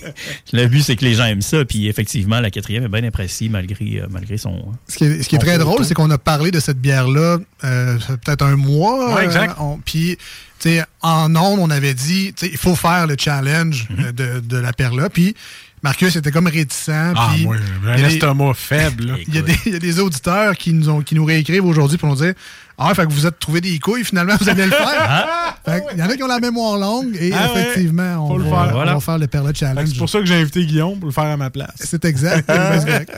le 0.53 0.67
but, 0.67 0.83
c'est 0.83 0.97
que 0.97 1.05
les 1.05 1.15
gens 1.15 1.25
aiment 1.27 1.43
ça, 1.43 1.65
puis 1.65 1.89
effectivement, 1.89 2.41
la 2.41 2.51
quatrième 2.51 2.85
est 2.85 2.89
bien 3.01 3.05
appréciée 3.05 3.49
malgré, 3.49 4.01
euh, 4.03 4.07
malgré 4.11 4.37
son. 4.39 4.67
Ce 4.89 4.97
qui 4.97 5.05
est, 5.05 5.23
ce 5.23 5.29
qui 5.29 5.35
est 5.37 5.41
très 5.41 5.59
drôle, 5.59 5.85
c'est 5.85 5.95
qu'on 5.95 6.11
a 6.11 6.19
parlé 6.19 6.51
de 6.51 6.61
cette 6.61 6.81
bière-là 6.81 7.39
euh, 7.65 7.99
peut-être 8.25 8.43
un 8.45 8.57
mois. 8.57 9.15
Ouais, 9.15 9.25
exact. 9.25 9.57
euh, 9.61 9.75
Puis, 9.85 10.17
tu 10.59 10.71
sais, 10.71 10.85
en 11.03 11.35
ondes, 11.37 11.59
on 11.61 11.71
avait 11.71 11.95
dit, 11.95 12.33
tu 12.37 12.47
sais, 12.47 12.53
il 12.53 12.59
faut 12.59 12.77
faire 12.77 13.07
le 13.07 13.17
challenge 13.19 13.87
Mhm. 13.91 14.05
euh, 14.05 14.13
de, 14.13 14.41
de 14.41 14.57
la 14.59 14.73
perla. 14.73 15.09
Puis, 15.11 15.35
Marcus 15.83 16.17
était 16.17 16.31
comme 16.33 16.47
réticent. 16.49 16.89
Ah, 16.91 17.31
puis 17.35 17.45
moi, 17.45 17.57
un 17.87 17.97
estomac 18.05 18.55
faible. 18.55 19.07
là. 19.07 19.15
Il 19.29 19.35
y, 19.35 19.39
a 19.39 19.43
des, 19.43 19.57
il 19.67 19.73
y 19.73 19.77
a 19.77 19.79
des 19.79 20.01
auditeurs 20.01 20.57
qui 20.57 20.73
nous, 20.73 20.89
ont, 20.89 21.01
qui 21.03 21.15
nous 21.15 21.25
réécrivent 21.25 21.65
aujourd'hui 21.67 21.99
pour 21.99 22.09
nous 22.09 22.17
dire 22.17 22.35
Ah, 22.79 22.95
fait 22.95 23.07
que 23.07 23.13
vous 23.13 23.27
êtes 23.27 23.39
trouvé 23.39 23.61
des 23.63 23.79
couilles, 23.79 24.05
finalement, 24.05 24.35
vous 24.39 24.49
allez 24.49 24.65
le 24.67 24.71
faire. 24.71 25.57
Fait 25.65 25.81
que 25.81 25.95
Il 25.95 25.99
y 25.99 26.03
en 26.03 26.11
a 26.11 26.17
qui 26.17 26.23
ont 26.23 26.27
la 26.29 26.41
mémoire 26.41 26.77
longue 26.77 27.17
et 27.19 27.33
Ah 27.33 27.53
ouais, 27.55 27.61
effectivement, 27.63 28.29
on, 28.31 28.37
le 28.37 28.45
va, 28.45 28.51
faire. 28.69 28.77
on 28.77 28.85
va 28.95 29.01
faire 29.01 29.19
le 29.19 29.27
Perla 29.27 29.53
Challenge. 29.55 29.89
C'est 29.89 29.99
pour 29.99 30.09
ça 30.11 30.19
que 30.21 30.27
j'ai 30.27 30.35
invité 30.35 30.65
Guillaume 30.67 30.99
pour 30.99 31.07
le 31.07 31.13
faire 31.13 31.25
à 31.25 31.37
ma 31.39 31.49
place. 31.51 31.73
C'est 31.77 32.05
exact. 32.05 32.45
c'est 32.49 32.85
correct. 32.87 33.13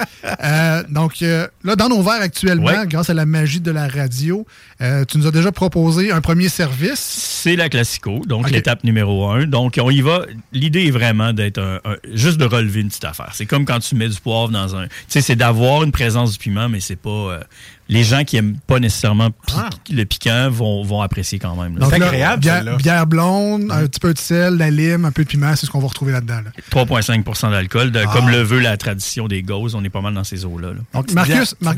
Euh, 0.44 0.82
donc, 0.88 1.22
euh, 1.22 1.48
là, 1.64 1.74
dans 1.76 1.88
nos 1.88 2.02
verres 2.02 2.20
actuellement, 2.22 2.66
Ouais. 2.68 2.86
grâce 2.86 3.10
à 3.10 3.14
la 3.14 3.26
magie 3.26 3.60
de 3.60 3.70
la 3.70 3.88
radio, 3.88 4.46
euh, 4.80 5.04
tu 5.04 5.18
nous 5.18 5.26
as 5.26 5.30
déjà 5.32 5.50
proposé 5.52 6.12
un 6.12 6.20
premier 6.20 6.48
service. 6.48 7.00
C'est 7.00 7.56
la 7.56 7.68
classico, 7.68 8.20
donc 8.26 8.46
Ok. 8.46 8.50
l'étape 8.52 8.84
numéro 8.84 9.28
un. 9.28 9.44
Donc, 9.46 9.78
on 9.82 9.90
y 9.90 10.00
va. 10.02 10.20
L'idée 10.52 10.86
est 10.86 10.90
vraiment 10.92 11.32
d'être 11.32 11.58
un, 11.58 11.76
un- 11.84 11.96
juste 12.14 12.36
de 12.38 12.44
relever 12.44 12.80
une 12.80 12.88
petite 12.88 13.04
affaire. 13.04 13.30
C'est 13.32 13.46
comme 13.46 13.64
quand 13.64 13.80
tu 13.80 13.94
mets 13.96 14.08
du 14.08 14.20
poivre 14.20 14.50
dans 14.50 14.76
un. 14.76 14.86
Tu 14.86 14.92
sais, 15.08 15.20
c'est 15.20 15.36
d'avoir 15.36 15.82
une 15.82 15.92
présence 15.92 16.32
du 16.32 16.38
piment, 16.38 16.68
mais 16.68 16.80
c'est 16.80 16.96
pas. 16.96 17.08
euh, 17.10 17.40
les 17.88 18.04
gens 18.04 18.24
qui 18.24 18.36
aiment 18.36 18.56
pas 18.66 18.78
nécessairement 18.80 19.30
pi- 19.30 19.94
le 19.94 20.04
piquant 20.04 20.50
vont, 20.50 20.82
vont 20.84 21.00
apprécier 21.00 21.38
quand 21.38 21.56
même. 21.56 21.74
Donc, 21.76 21.96
là, 21.96 22.36
bière, 22.36 22.76
bière 22.76 23.06
blonde, 23.06 23.70
un 23.70 23.86
petit 23.86 24.00
peu 24.00 24.12
de 24.12 24.18
sel, 24.18 24.56
la 24.56 24.70
lime, 24.70 25.04
un 25.06 25.10
peu 25.10 25.24
de 25.24 25.28
piment, 25.28 25.56
c'est 25.56 25.66
ce 25.66 25.70
qu'on 25.70 25.78
va 25.80 25.88
retrouver 25.88 26.12
là-dedans. 26.12 26.40
là. 26.44 26.50
3,5% 26.70 27.50
d'alcool. 27.50 27.92
Ah. 27.94 28.04
Comme 28.12 28.28
le 28.28 28.42
veut 28.42 28.60
la 28.60 28.76
tradition 28.76 29.26
des 29.28 29.42
gauzes, 29.42 29.74
on 29.74 29.82
est 29.84 29.88
pas 29.90 30.00
mal 30.00 30.14
dans 30.14 30.24
ces 30.24 30.44
eaux-là. 30.44 30.68
là. 30.68 30.80
Donc, 30.92 31.12
Marcus, 31.12 31.54
Mar- 31.60 31.74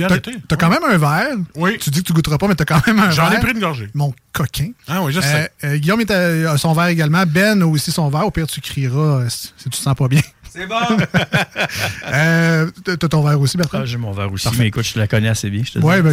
t'as 0.48 0.56
quand 0.56 0.68
même 0.68 0.84
un 0.88 0.98
verre. 0.98 1.36
Oui. 1.54 1.78
Tu 1.80 1.90
dis 1.90 2.00
que 2.02 2.06
tu 2.08 2.12
goûteras 2.12 2.38
pas, 2.38 2.48
mais 2.48 2.54
t'as 2.54 2.64
quand 2.64 2.84
même 2.86 2.98
un 2.98 3.10
J'en 3.10 3.28
ai 3.28 3.30
verre. 3.30 3.40
pris 3.40 3.52
une 3.52 3.60
gorgée. 3.60 3.88
Mon 3.94 4.12
coquin. 4.32 4.70
Ah 4.88 5.02
oui, 5.02 5.12
je 5.12 5.20
sais. 5.20 5.50
Euh, 5.64 5.74
euh, 5.74 5.76
Guillaume 5.78 6.02
a 6.08 6.56
son 6.58 6.72
verre 6.72 6.86
également. 6.86 7.22
Ben 7.26 7.62
a 7.62 7.66
aussi 7.66 7.92
son 7.92 8.08
verre. 8.10 8.26
Au 8.26 8.30
pire, 8.30 8.46
tu 8.46 8.60
crieras 8.60 8.98
euh, 9.22 9.28
si 9.28 9.48
si 9.56 9.64
tu 9.64 9.70
te 9.70 9.76
sens 9.76 9.94
pas 9.94 10.08
bien. 10.08 10.20
C'est 10.52 10.66
bon! 10.66 10.74
euh, 12.12 12.70
t'as 12.84 12.96
ton 12.96 13.22
verre 13.22 13.40
aussi, 13.40 13.56
Bertrand? 13.56 13.78
Ah, 13.82 13.84
j'ai 13.84 13.96
mon 13.98 14.12
verre 14.12 14.32
aussi, 14.32 14.44
Parfait. 14.44 14.58
mais 14.60 14.68
écoute, 14.68 14.84
je 14.84 14.98
la 14.98 15.06
connais 15.06 15.28
assez 15.28 15.48
bien. 15.50 15.62
je 15.64 15.72
te 15.72 15.78
Oui, 15.78 16.00
ben, 16.02 16.12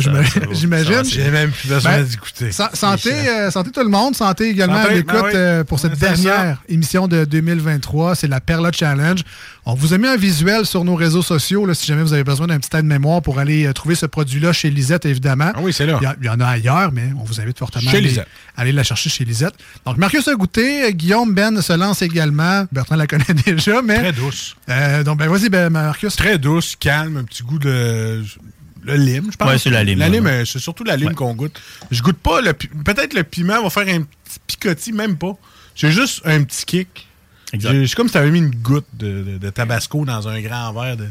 j'imagine. 0.51 1.03
J'ai 1.05 1.29
même 1.31 1.51
plus 1.51 1.67
besoin 1.69 1.91
Ben, 1.97 2.03
d'écouter. 2.05 2.51
sa- 2.51 2.69
santé, 2.73 3.11
euh, 3.27 3.49
santé 3.51 3.71
tout 3.71 3.81
le 3.83 3.89
monde. 3.89 4.15
Santé 4.15 4.49
également 4.49 4.77
Santé, 4.81 4.89
à 4.89 4.93
l'écoute 4.95 5.13
ben 5.15 5.23
oui. 5.25 5.31
euh, 5.35 5.63
pour 5.63 5.79
cette 5.79 5.97
dernière 5.97 6.61
émission 6.69 7.07
de 7.07 7.25
2023. 7.25 8.15
C'est 8.15 8.27
la 8.27 8.39
Perla 8.41 8.71
Challenge. 8.71 9.21
On 9.69 9.73
vous 9.75 9.93
a 9.93 9.97
mis 9.97 10.07
un 10.07 10.15
visuel 10.15 10.65
sur 10.65 10.85
nos 10.85 10.95
réseaux 10.95 11.21
sociaux 11.21 11.65
là, 11.65 11.73
si 11.73 11.85
jamais 11.85 12.01
vous 12.01 12.13
avez 12.13 12.23
besoin 12.23 12.47
d'un 12.47 12.57
petit 12.57 12.73
aide-mémoire 12.77 13.21
pour 13.21 13.37
aller 13.37 13.65
euh, 13.67 13.73
trouver 13.73 13.95
ce 13.95 14.05
produit-là 14.05 14.53
chez 14.53 14.69
Lisette, 14.69 15.05
évidemment. 15.05 15.51
Ah 15.53 15.59
oui, 15.61 15.73
c'est 15.73 15.85
là. 15.85 15.97
Il 16.01 16.03
y, 16.03 16.07
a- 16.07 16.15
il 16.21 16.25
y 16.25 16.29
en 16.29 16.39
a 16.39 16.45
ailleurs, 16.47 16.93
mais 16.93 17.09
on 17.19 17.23
vous 17.25 17.41
invite 17.41 17.59
fortement 17.59 17.81
Chez 17.91 17.97
à 17.97 17.99
aller, 17.99 18.07
Lisette. 18.07 18.27
aller 18.55 18.71
la 18.71 18.83
chercher 18.83 19.09
chez 19.09 19.25
Lisette. 19.25 19.55
Donc, 19.85 19.97
Marcus 19.97 20.25
a 20.29 20.35
goûté. 20.35 20.93
Guillaume 20.93 21.33
Ben 21.33 21.61
se 21.61 21.73
lance 21.73 22.01
également. 22.01 22.65
Bertrand 22.71 22.95
la 22.95 23.07
connaît 23.07 23.25
déjà, 23.45 23.81
mais. 23.81 23.99
Très 23.99 24.13
douce. 24.13 24.55
Euh, 24.69 25.03
donc, 25.03 25.17
ben, 25.19 25.27
vas-y, 25.27 25.49
ben, 25.49 25.69
Marcus. 25.69 26.15
Très 26.15 26.37
douce, 26.37 26.77
calme, 26.79 27.17
un 27.17 27.23
petit 27.25 27.43
goût 27.43 27.59
de. 27.59 28.23
Le 28.83 28.95
lime, 28.95 29.27
je 29.33 29.35
pense. 29.35 29.49
Ouais, 29.49 29.57
c'est 29.57 29.69
la 29.69 29.83
lime, 29.83 29.99
La 29.99 30.07
lime, 30.07 30.23
ouais. 30.23 30.31
euh, 30.31 30.45
c'est 30.45 30.59
surtout 30.59 30.85
la 30.85 30.95
lime 30.95 31.13
qu'on 31.13 31.33
goûte. 31.33 31.59
Je 31.91 32.01
goûte 32.01 32.19
pas 32.19 32.39
le. 32.39 32.53
pi- 32.53 32.69
Peut-être 32.85 33.13
le 33.13 33.23
piment 33.25 33.61
va 33.61 33.69
faire 33.69 33.87
un 33.93 34.03
petit 34.03 34.39
picotis, 34.47 34.93
même 34.93 35.17
pas. 35.17 35.33
C'est 35.75 35.91
juste 35.91 36.21
un 36.23 36.41
petit 36.43 36.63
kick. 36.63 37.03
J'ai- 37.53 37.87
C'est 37.87 37.95
comme 37.95 38.07
si 38.07 38.13
tu 38.13 38.17
avais 38.17 38.31
mis 38.31 38.39
une 38.39 38.49
goutte 38.55 38.87
de, 38.93 39.23
de- 39.23 39.37
tabasco 39.49 40.03
dans 40.05 40.27
un 40.27 40.41
grand 40.41 40.73
verre. 40.73 40.97
De, 40.97 41.07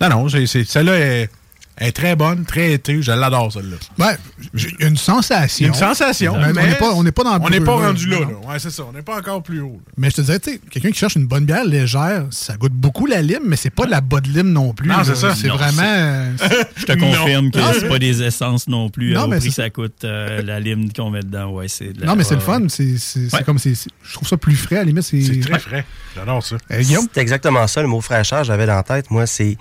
Non, 0.00 0.08
non, 0.08 0.28
celle-là 0.64 0.96
est, 0.98 1.30
est 1.78 1.92
très 1.92 2.14
bonne, 2.16 2.44
très 2.44 2.72
été. 2.72 3.02
Je 3.02 3.10
l'adore, 3.12 3.52
celle-là. 3.52 3.76
Ouais, 3.98 4.16
j'ai 4.54 4.70
une 4.80 4.96
sensation. 4.96 5.66
Une 5.68 5.74
sensation. 5.74 6.36
Mais 6.38 6.52
mais 6.52 6.62
on 6.62 6.66
n'est 6.66 6.74
pas, 6.76 6.92
on 6.94 7.02
n'est 7.02 7.12
pas 7.12 7.24
dans 7.24 7.34
le 7.36 7.42
On 7.42 7.48
n'est 7.50 7.60
pas 7.60 7.74
rendu 7.74 8.08
là, 8.08 8.20
là. 8.20 8.26
Ouais, 8.48 8.58
c'est 8.58 8.70
ça. 8.70 8.84
On 8.88 8.92
n'est 8.92 9.02
pas 9.02 9.18
encore 9.18 9.42
plus 9.42 9.60
haut. 9.60 9.80
là. 9.84 9.92
Mais 9.96 10.10
je 10.10 10.16
te 10.16 10.20
dirais, 10.22 10.38
tu 10.38 10.52
sais, 10.52 10.60
quelqu'un 10.70 10.90
qui 10.90 10.98
cherche 10.98 11.16
une 11.16 11.26
bonne 11.26 11.44
bière 11.44 11.64
légère, 11.64 12.26
ça 12.30 12.56
goûte 12.56 12.72
beaucoup 12.72 13.06
la 13.06 13.22
lime, 13.22 13.42
mais 13.46 13.56
c'est 13.56 13.70
pas 13.70 13.86
de 13.86 13.90
la 13.90 14.00
bonne 14.00 14.24
lime 14.24 14.52
non 14.52 14.72
plus. 14.72 14.88
Non, 14.88 15.02
c'est 15.04 15.16
ça. 15.16 15.34
C'est 15.34 15.48
vraiment. 15.48 15.82
Je 16.76 16.84
te 16.86 16.92
confirme 16.92 17.50
que 17.50 17.58
c'est 17.80 17.88
pas 17.88 17.98
des 17.98 18.22
essences 18.22 18.68
non 18.68 18.88
plus. 18.90 19.12
Non, 19.14 19.22
euh, 19.22 19.24
au 19.24 19.28
mais 19.28 19.38
prix 19.38 19.50
ça 19.50 19.68
coûte 19.70 20.04
euh, 20.04 20.42
la 20.42 20.60
lime 20.60 20.92
qu'on 20.92 21.10
met 21.10 21.20
dedans. 21.22 21.50
Ouais, 21.52 21.68
c'est 21.68 21.92
de 21.92 22.00
la- 22.00 22.06
Non, 22.06 22.16
mais 22.16 22.24
c'est 22.24 22.34
le 22.34 22.40
fun. 22.40 22.60
ouais. 22.62 22.66
C'est 22.68 22.96
c'est- 22.98 23.28
c'est 23.28 23.36
Ouais. 23.36 23.42
comme. 23.42 23.58
Je 23.58 24.12
trouve 24.14 24.28
ça 24.28 24.36
plus 24.36 24.56
frais, 24.56 24.76
à 24.76 24.78
la 24.80 24.84
limite. 24.84 25.02
C'est 25.04 25.20
C'est 25.22 25.40
très 25.40 25.58
frais. 25.58 25.84
J'adore 26.14 26.42
ça. 26.44 26.56
Euh? 26.70 26.82
C'est 27.12 27.20
exactement 27.20 27.66
ça, 27.66 27.82
le 27.82 27.88
mot 27.88 28.00
fraîcheur, 28.00 28.44
j'avais 28.44 28.66
dans 28.66 28.76
la 28.76 28.82
tête. 28.82 29.10
Moi, 29.10 29.26
c'est. 29.26 29.56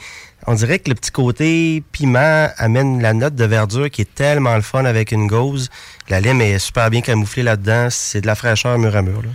On 0.47 0.55
dirait 0.55 0.79
que 0.79 0.89
le 0.89 0.95
petit 0.95 1.11
côté 1.11 1.83
piment 1.91 2.49
amène 2.57 3.01
la 3.01 3.13
note 3.13 3.35
de 3.35 3.45
verdure 3.45 3.89
qui 3.89 4.01
est 4.01 4.13
tellement 4.13 4.55
le 4.55 4.61
fun 4.61 4.83
avec 4.85 5.11
une 5.11 5.27
gauze. 5.27 5.69
La 6.09 6.19
lime 6.19 6.41
est 6.41 6.59
super 6.59 6.89
bien 6.89 7.01
camouflée 7.01 7.43
là-dedans. 7.43 7.87
C'est 7.89 8.21
de 8.21 8.27
la 8.27 8.35
fraîcheur 8.35 8.77
mur 8.77 8.95
à 8.95 9.01
mur. 9.01 9.21
là. 9.21 9.29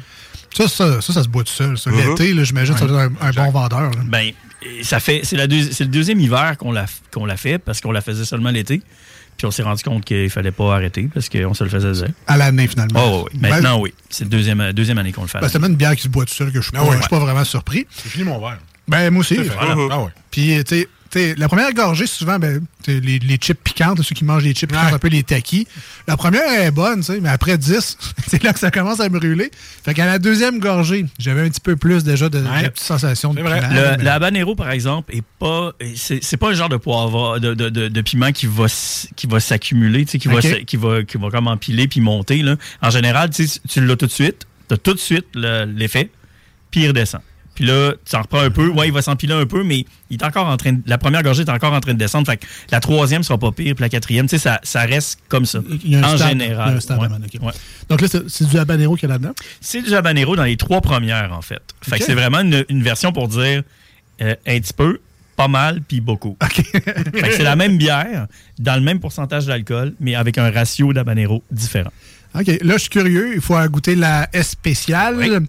Ça, 0.55 0.67
ça, 0.69 1.01
ça, 1.01 1.13
ça 1.13 1.23
se 1.23 1.29
boit 1.29 1.45
tout 1.45 1.53
seul. 1.53 1.79
ça. 1.79 1.91
Mhm. 1.91 1.97
L'été, 2.11 2.35
là, 2.35 2.45
j'imagine, 2.45 2.77
ça 2.77 2.87
doit 2.87 3.05
être 3.05 3.13
un, 3.23 3.27
un 3.29 3.33
bon 3.33 3.51
vendeur. 3.51 3.91
là. 3.91 4.01
Ben, 4.07 4.33
ça 4.83 4.99
fait, 5.01 5.21
c'est, 5.25 5.37
la 5.37 5.47
deuxi- 5.47 5.73
c'est 5.73 5.85
le 5.85 5.91
deuxième 5.91 6.21
hiver 6.21 6.57
qu'on 6.59 6.73
l'a, 6.73 6.87
qu'on 7.13 7.25
l'a 7.27 7.37
fait 7.37 7.59
parce 7.59 7.81
qu'on 7.81 7.93
la 7.93 8.01
faisait 8.01 8.25
seulement 8.25 8.51
l'été. 8.51 8.83
Puis 9.37 9.47
on 9.47 9.51
s'est 9.53 9.63
rendu 9.63 9.85
compte 9.85 10.05
qu'il 10.05 10.29
fallait 10.31 10.51
pas 10.51 10.75
arrêter 10.75 11.09
parce 11.15 11.29
qu'on 11.29 11.55
se 11.55 11.63
le 11.63 11.71
faisait 11.71 11.93
dire. 11.93 12.09
À 12.27 12.37
l'année, 12.37 12.67
finalement. 12.67 13.01
Oh, 13.23 13.29
oui. 13.33 13.39
Ben, 13.41 13.51
Maintenant, 13.51 13.81
oui. 13.81 13.95
C'est 14.11 14.25
la 14.25 14.31
deuxième, 14.31 14.73
deuxième 14.73 14.99
année 14.99 15.13
qu'on 15.13 15.23
le 15.23 15.29
fait. 15.29 15.39
ben, 15.39 15.47
c'est 15.47 15.53
tellement 15.53 15.69
une 15.69 15.77
bière 15.77 15.95
qui 15.95 16.03
se 16.03 16.09
boit 16.09 16.25
tout 16.25 16.35
seul 16.35 16.49
que 16.51 16.61
je 16.61 16.67
suis 16.69 16.73
Ah 16.75 16.81
pas, 16.81 16.87
ouais. 16.91 16.97
je 16.97 17.03
suis 17.03 17.09
pas 17.09 17.21
vraiment 17.21 17.45
surpris. 17.45 17.87
J'ai 18.03 18.11
fini 18.11 18.25
mon 18.25 18.41
verre. 18.41 18.59
Ben, 18.89 19.11
moi 19.11 19.21
aussi. 19.21 19.39
Ah 19.61 19.77
ouais. 20.01 20.11
Puis, 20.33 20.63
tu 20.65 20.81
sais, 20.81 20.89
la 21.15 21.49
première 21.49 21.73
gorgée, 21.73 22.07
souvent, 22.07 22.39
ben, 22.39 22.61
les, 22.87 23.01
les 23.19 23.37
chips 23.37 23.59
piquantes, 23.63 24.03
ceux 24.03 24.15
qui 24.15 24.25
mangent 24.25 24.45
les 24.45 24.53
chips 24.53 24.71
piquantes, 24.71 24.93
un 24.93 24.99
peu 24.99 25.09
les 25.09 25.23
taquis. 25.23 25.67
La 26.07 26.17
première 26.17 26.43
est 26.61 26.71
bonne, 26.71 27.03
mais 27.23 27.29
après 27.29 27.57
10, 27.59 27.97
c'est 28.27 28.43
là 28.43 28.53
que 28.53 28.59
ça 28.59 28.71
commence 28.71 29.01
à 29.01 29.09
brûler. 29.09 29.51
Fait 29.85 29.95
qu'à 29.95 30.07
la 30.07 30.19
deuxième 30.19 30.59
gorgée, 30.59 31.07
j'avais 31.19 31.43
un 31.43 31.49
petit 31.49 31.61
peu 31.61 31.77
plus 31.77 32.05
déjà 32.05 32.29
de, 32.29 32.41
de 32.41 32.47
Ouais. 32.47 32.69
petites 32.71 32.85
sensations 32.85 33.33
de 33.33 33.39
C'est 33.39 33.43
vrai. 33.45 33.61
piment. 33.61 33.73
Le, 33.75 33.97
mais- 33.97 34.05
le 34.05 34.11
habanero, 34.11 34.55
par 34.55 34.71
exemple, 34.71 35.15
est 35.15 35.25
pas. 35.39 35.73
C'est, 35.97 36.23
c'est 36.23 36.37
pas 36.37 36.51
un 36.51 36.55
genre 36.55 36.69
de 36.69 36.77
poivre, 36.77 37.39
de, 37.39 37.55
de, 37.55 37.69
de, 37.69 37.89
de 37.89 38.01
piment 38.03 38.33
qui 38.33 38.47
va, 38.47 38.67
qui 39.17 39.27
va 39.27 39.41
s'accumuler, 39.41 40.05
tu 40.05 40.13
sais, 40.13 40.19
qui, 40.19 40.29
va, 40.29 40.41
qui, 40.41 40.77
va, 40.77 41.03
qui 41.05 41.17
va 41.19 41.31
comme 41.31 41.47
empiler 41.49 41.89
puis 41.89 42.01
monter. 42.01 42.43
Là. 42.43 42.57
En 42.83 42.91
général, 42.91 43.31
tu 43.31 43.81
l'as 43.81 43.97
tout 43.97 44.07
de 44.07 44.11
suite, 44.11 44.47
tu 44.69 44.75
as 44.75 44.79
tout 44.79 44.93
de 44.95 44.99
suite 44.99 45.27
le- 45.35 45.65
l'effet, 45.65 46.11
puis 46.71 46.83
il 46.83 46.89
redescend. 46.89 47.21
Puis 47.59 47.67
là, 47.67 47.93
tu 48.09 48.15
en 48.15 48.23
reprends 48.23 48.39
un 48.39 48.51
peu. 48.53 48.69
Ouais, 48.69 48.87
il 48.87 48.93
va 48.93 49.03
s'empiler 49.03 49.35
un 49.35 49.45
peu, 49.45 49.65
mais 49.65 49.85
il 50.11 50.15
est 50.15 50.23
encore 50.25 50.47
en 50.47 50.57
train 50.57 50.75
de- 50.75 50.81
la 50.87 50.97
première 50.97 51.25
gorgée 51.25 51.43
est 51.43 51.51
encore 51.51 51.73
en 51.73 51.81
train 51.81 51.93
de 51.93 51.99
descendre. 51.99 52.25
Fait 52.31 52.37
que 52.37 52.47
la 52.71 52.79
troisième 52.79 53.25
sera 53.25 53.37
pas 53.37 53.51
pire, 53.51 53.75
puis 53.75 53.83
la 53.83 53.89
quatrième, 53.89 54.27
tu 54.27 54.37
sais, 54.37 54.39
ça, 54.39 54.61
ça 54.63 54.83
reste 54.83 55.19
comme 55.29 55.45
ça. 55.45 55.59
Il 55.85 55.91
y 55.91 55.97
a 55.97 55.99
un 55.99 56.03
en 56.15 56.17
stade, 56.17 56.31
il 56.35 56.39
y 56.39 56.43
a 56.43 56.45
général. 56.47 56.77
un 56.77 56.81
stade 56.81 56.99
Ouais. 57.01 57.07
avant, 57.07 57.17
ok. 57.17 57.43
Ouais. 57.43 57.53
Donc 57.89 58.01
là, 58.01 58.07
c'est 58.29 58.49
du 58.49 58.57
habanero 58.59 58.95
qu'il 58.95 59.09
y 59.09 59.11
a 59.11 59.15
là-dedans? 59.17 59.33
C'est 59.61 59.83
du 59.83 59.93
habanero 59.93 60.37
dans 60.37 60.45
les 60.45 60.57
trois 60.57 60.81
premières, 60.81 61.33
en 61.33 61.43
fait. 61.43 61.61
Fait 61.83 61.99
que 61.99 62.05
c'est 62.05 62.15
vraiment 62.15 62.39
une, 62.43 62.65
une 62.69 62.85
version 62.85 63.11
pour 63.11 63.27
dire 63.27 63.65
euh, 64.23 64.35
un 64.47 64.61
petit 64.61 64.73
peu, 64.73 65.01
pas 65.35 65.49
mal 65.49 65.81
puis 65.83 66.01
beaucoup. 66.01 66.37
Fait 66.41 66.63
que 67.13 67.33
c'est 67.33 67.43
la 67.43 67.57
même 67.57 67.77
bière, 67.77 68.29
dans 68.61 68.77
le 68.77 68.83
même 68.83 69.01
pourcentage 69.01 69.47
d'alcool, 69.47 69.95
mais 69.99 70.15
avec 70.15 70.39
un 70.39 70.49
ratio 70.53 70.93
d'habanero 70.93 71.43
différent. 71.51 71.91
OK. 72.35 72.47
Là, 72.47 72.75
je 72.75 72.79
suis 72.79 72.91
curieux. 72.91 73.35
Il 73.35 73.41
faut 73.41 73.57
goûter 73.69 73.95
la 73.95 74.29
S 74.33 74.51
spéciale. 74.51 75.43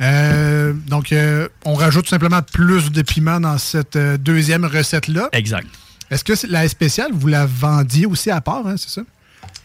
Euh, 0.00 0.72
donc, 0.88 1.10
euh, 1.12 1.48
on 1.64 1.72
rajoute 1.74 2.04
tout 2.04 2.10
simplement 2.10 2.42
plus 2.42 2.92
de 2.92 3.00
piment 3.02 3.40
dans 3.40 3.56
cette 3.58 3.96
euh, 3.96 4.18
deuxième 4.18 4.64
recette-là. 4.66 5.30
Exact. 5.32 5.66
Est-ce 6.10 6.22
que 6.22 6.34
c'est- 6.34 6.46
la 6.48 6.64
S 6.66 6.72
spéciale, 6.72 7.10
vous 7.14 7.28
la 7.28 7.46
vendiez 7.46 8.04
aussi 8.06 8.30
à 8.30 8.40
part, 8.42 8.66
hein, 8.66 8.74
c'est 8.76 8.90
ça? 8.90 9.02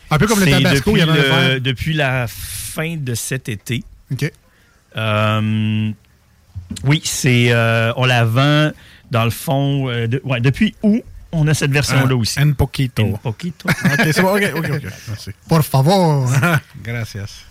Un 0.09 0.17
peu 0.17 0.27
comme 0.27 0.39
le 0.39 0.45
tabasco, 0.49 0.91
il 0.95 0.99
y 1.03 1.05
depuis, 1.05 1.19
avait 1.19 1.53
le- 1.55 1.59
depuis 1.59 1.93
la 1.93 2.25
fin 2.27 2.95
de 2.97 3.13
cet 3.13 3.49
été. 3.49 3.83
OK. 4.11 4.31
Oui, 6.85 7.01
c'est 7.03 7.53
on 7.97 8.05
la 8.05 8.23
vend 8.25 8.71
dans 9.11 9.25
le 9.25 9.31
fond. 9.31 9.87
de- 10.07 10.21
ouais, 10.23 10.39
depuis 10.39 10.73
où 10.83 11.01
on 11.31 11.47
a 11.47 11.53
cette 11.53 11.71
version-là 11.71 12.07
Ah, 12.11 12.15
aussi. 12.15 12.39
Un 12.39 12.51
poquito. 12.51 13.05
Un 13.05 13.17
poquito. 13.17 13.67
OK, 13.69 14.07
c'est 14.11 14.21
bon. 14.21 14.35
OK, 14.35 14.51
OK, 14.55 14.69
OK. 14.71 14.81
Merci. 15.07 15.31
Por 15.47 15.63
favor. 15.63 16.29
Gracias. 16.83 17.45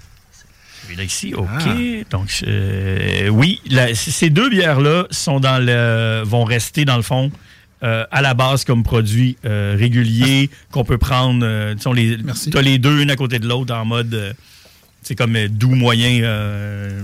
Celui-là 0.82 1.04
ici, 1.04 1.34
OK. 1.34 1.46
Ah. 1.48 1.74
Donc, 2.10 2.42
euh, 2.46 3.28
oui, 3.28 3.60
la- 3.70 3.94
ces 3.94 4.30
deux 4.30 4.48
bières-là 4.50 5.06
sont 5.10 5.38
dans 5.40 5.58
le, 5.64 6.22
vont 6.24 6.44
rester, 6.44 6.84
dans 6.84 6.96
le 6.96 7.02
fond, 7.02 7.30
euh, 7.82 8.04
à 8.10 8.22
la 8.22 8.34
base 8.34 8.64
comme 8.64 8.82
produit 8.82 9.36
euh, 9.44 9.76
régulier 9.78 10.50
qu'on 10.70 10.84
peut 10.84 10.98
prendre. 10.98 11.44
tu 11.74 12.56
as 12.58 12.62
les 12.62 12.78
deux, 12.78 13.00
une 13.02 13.10
à 13.10 13.16
côté 13.16 13.38
de 13.38 13.46
l'autre, 13.46 13.74
en 13.74 13.84
mode. 13.84 14.34
c'est 15.02 15.14
comme 15.14 15.36
doux 15.48 15.74
moyen. 15.74 16.22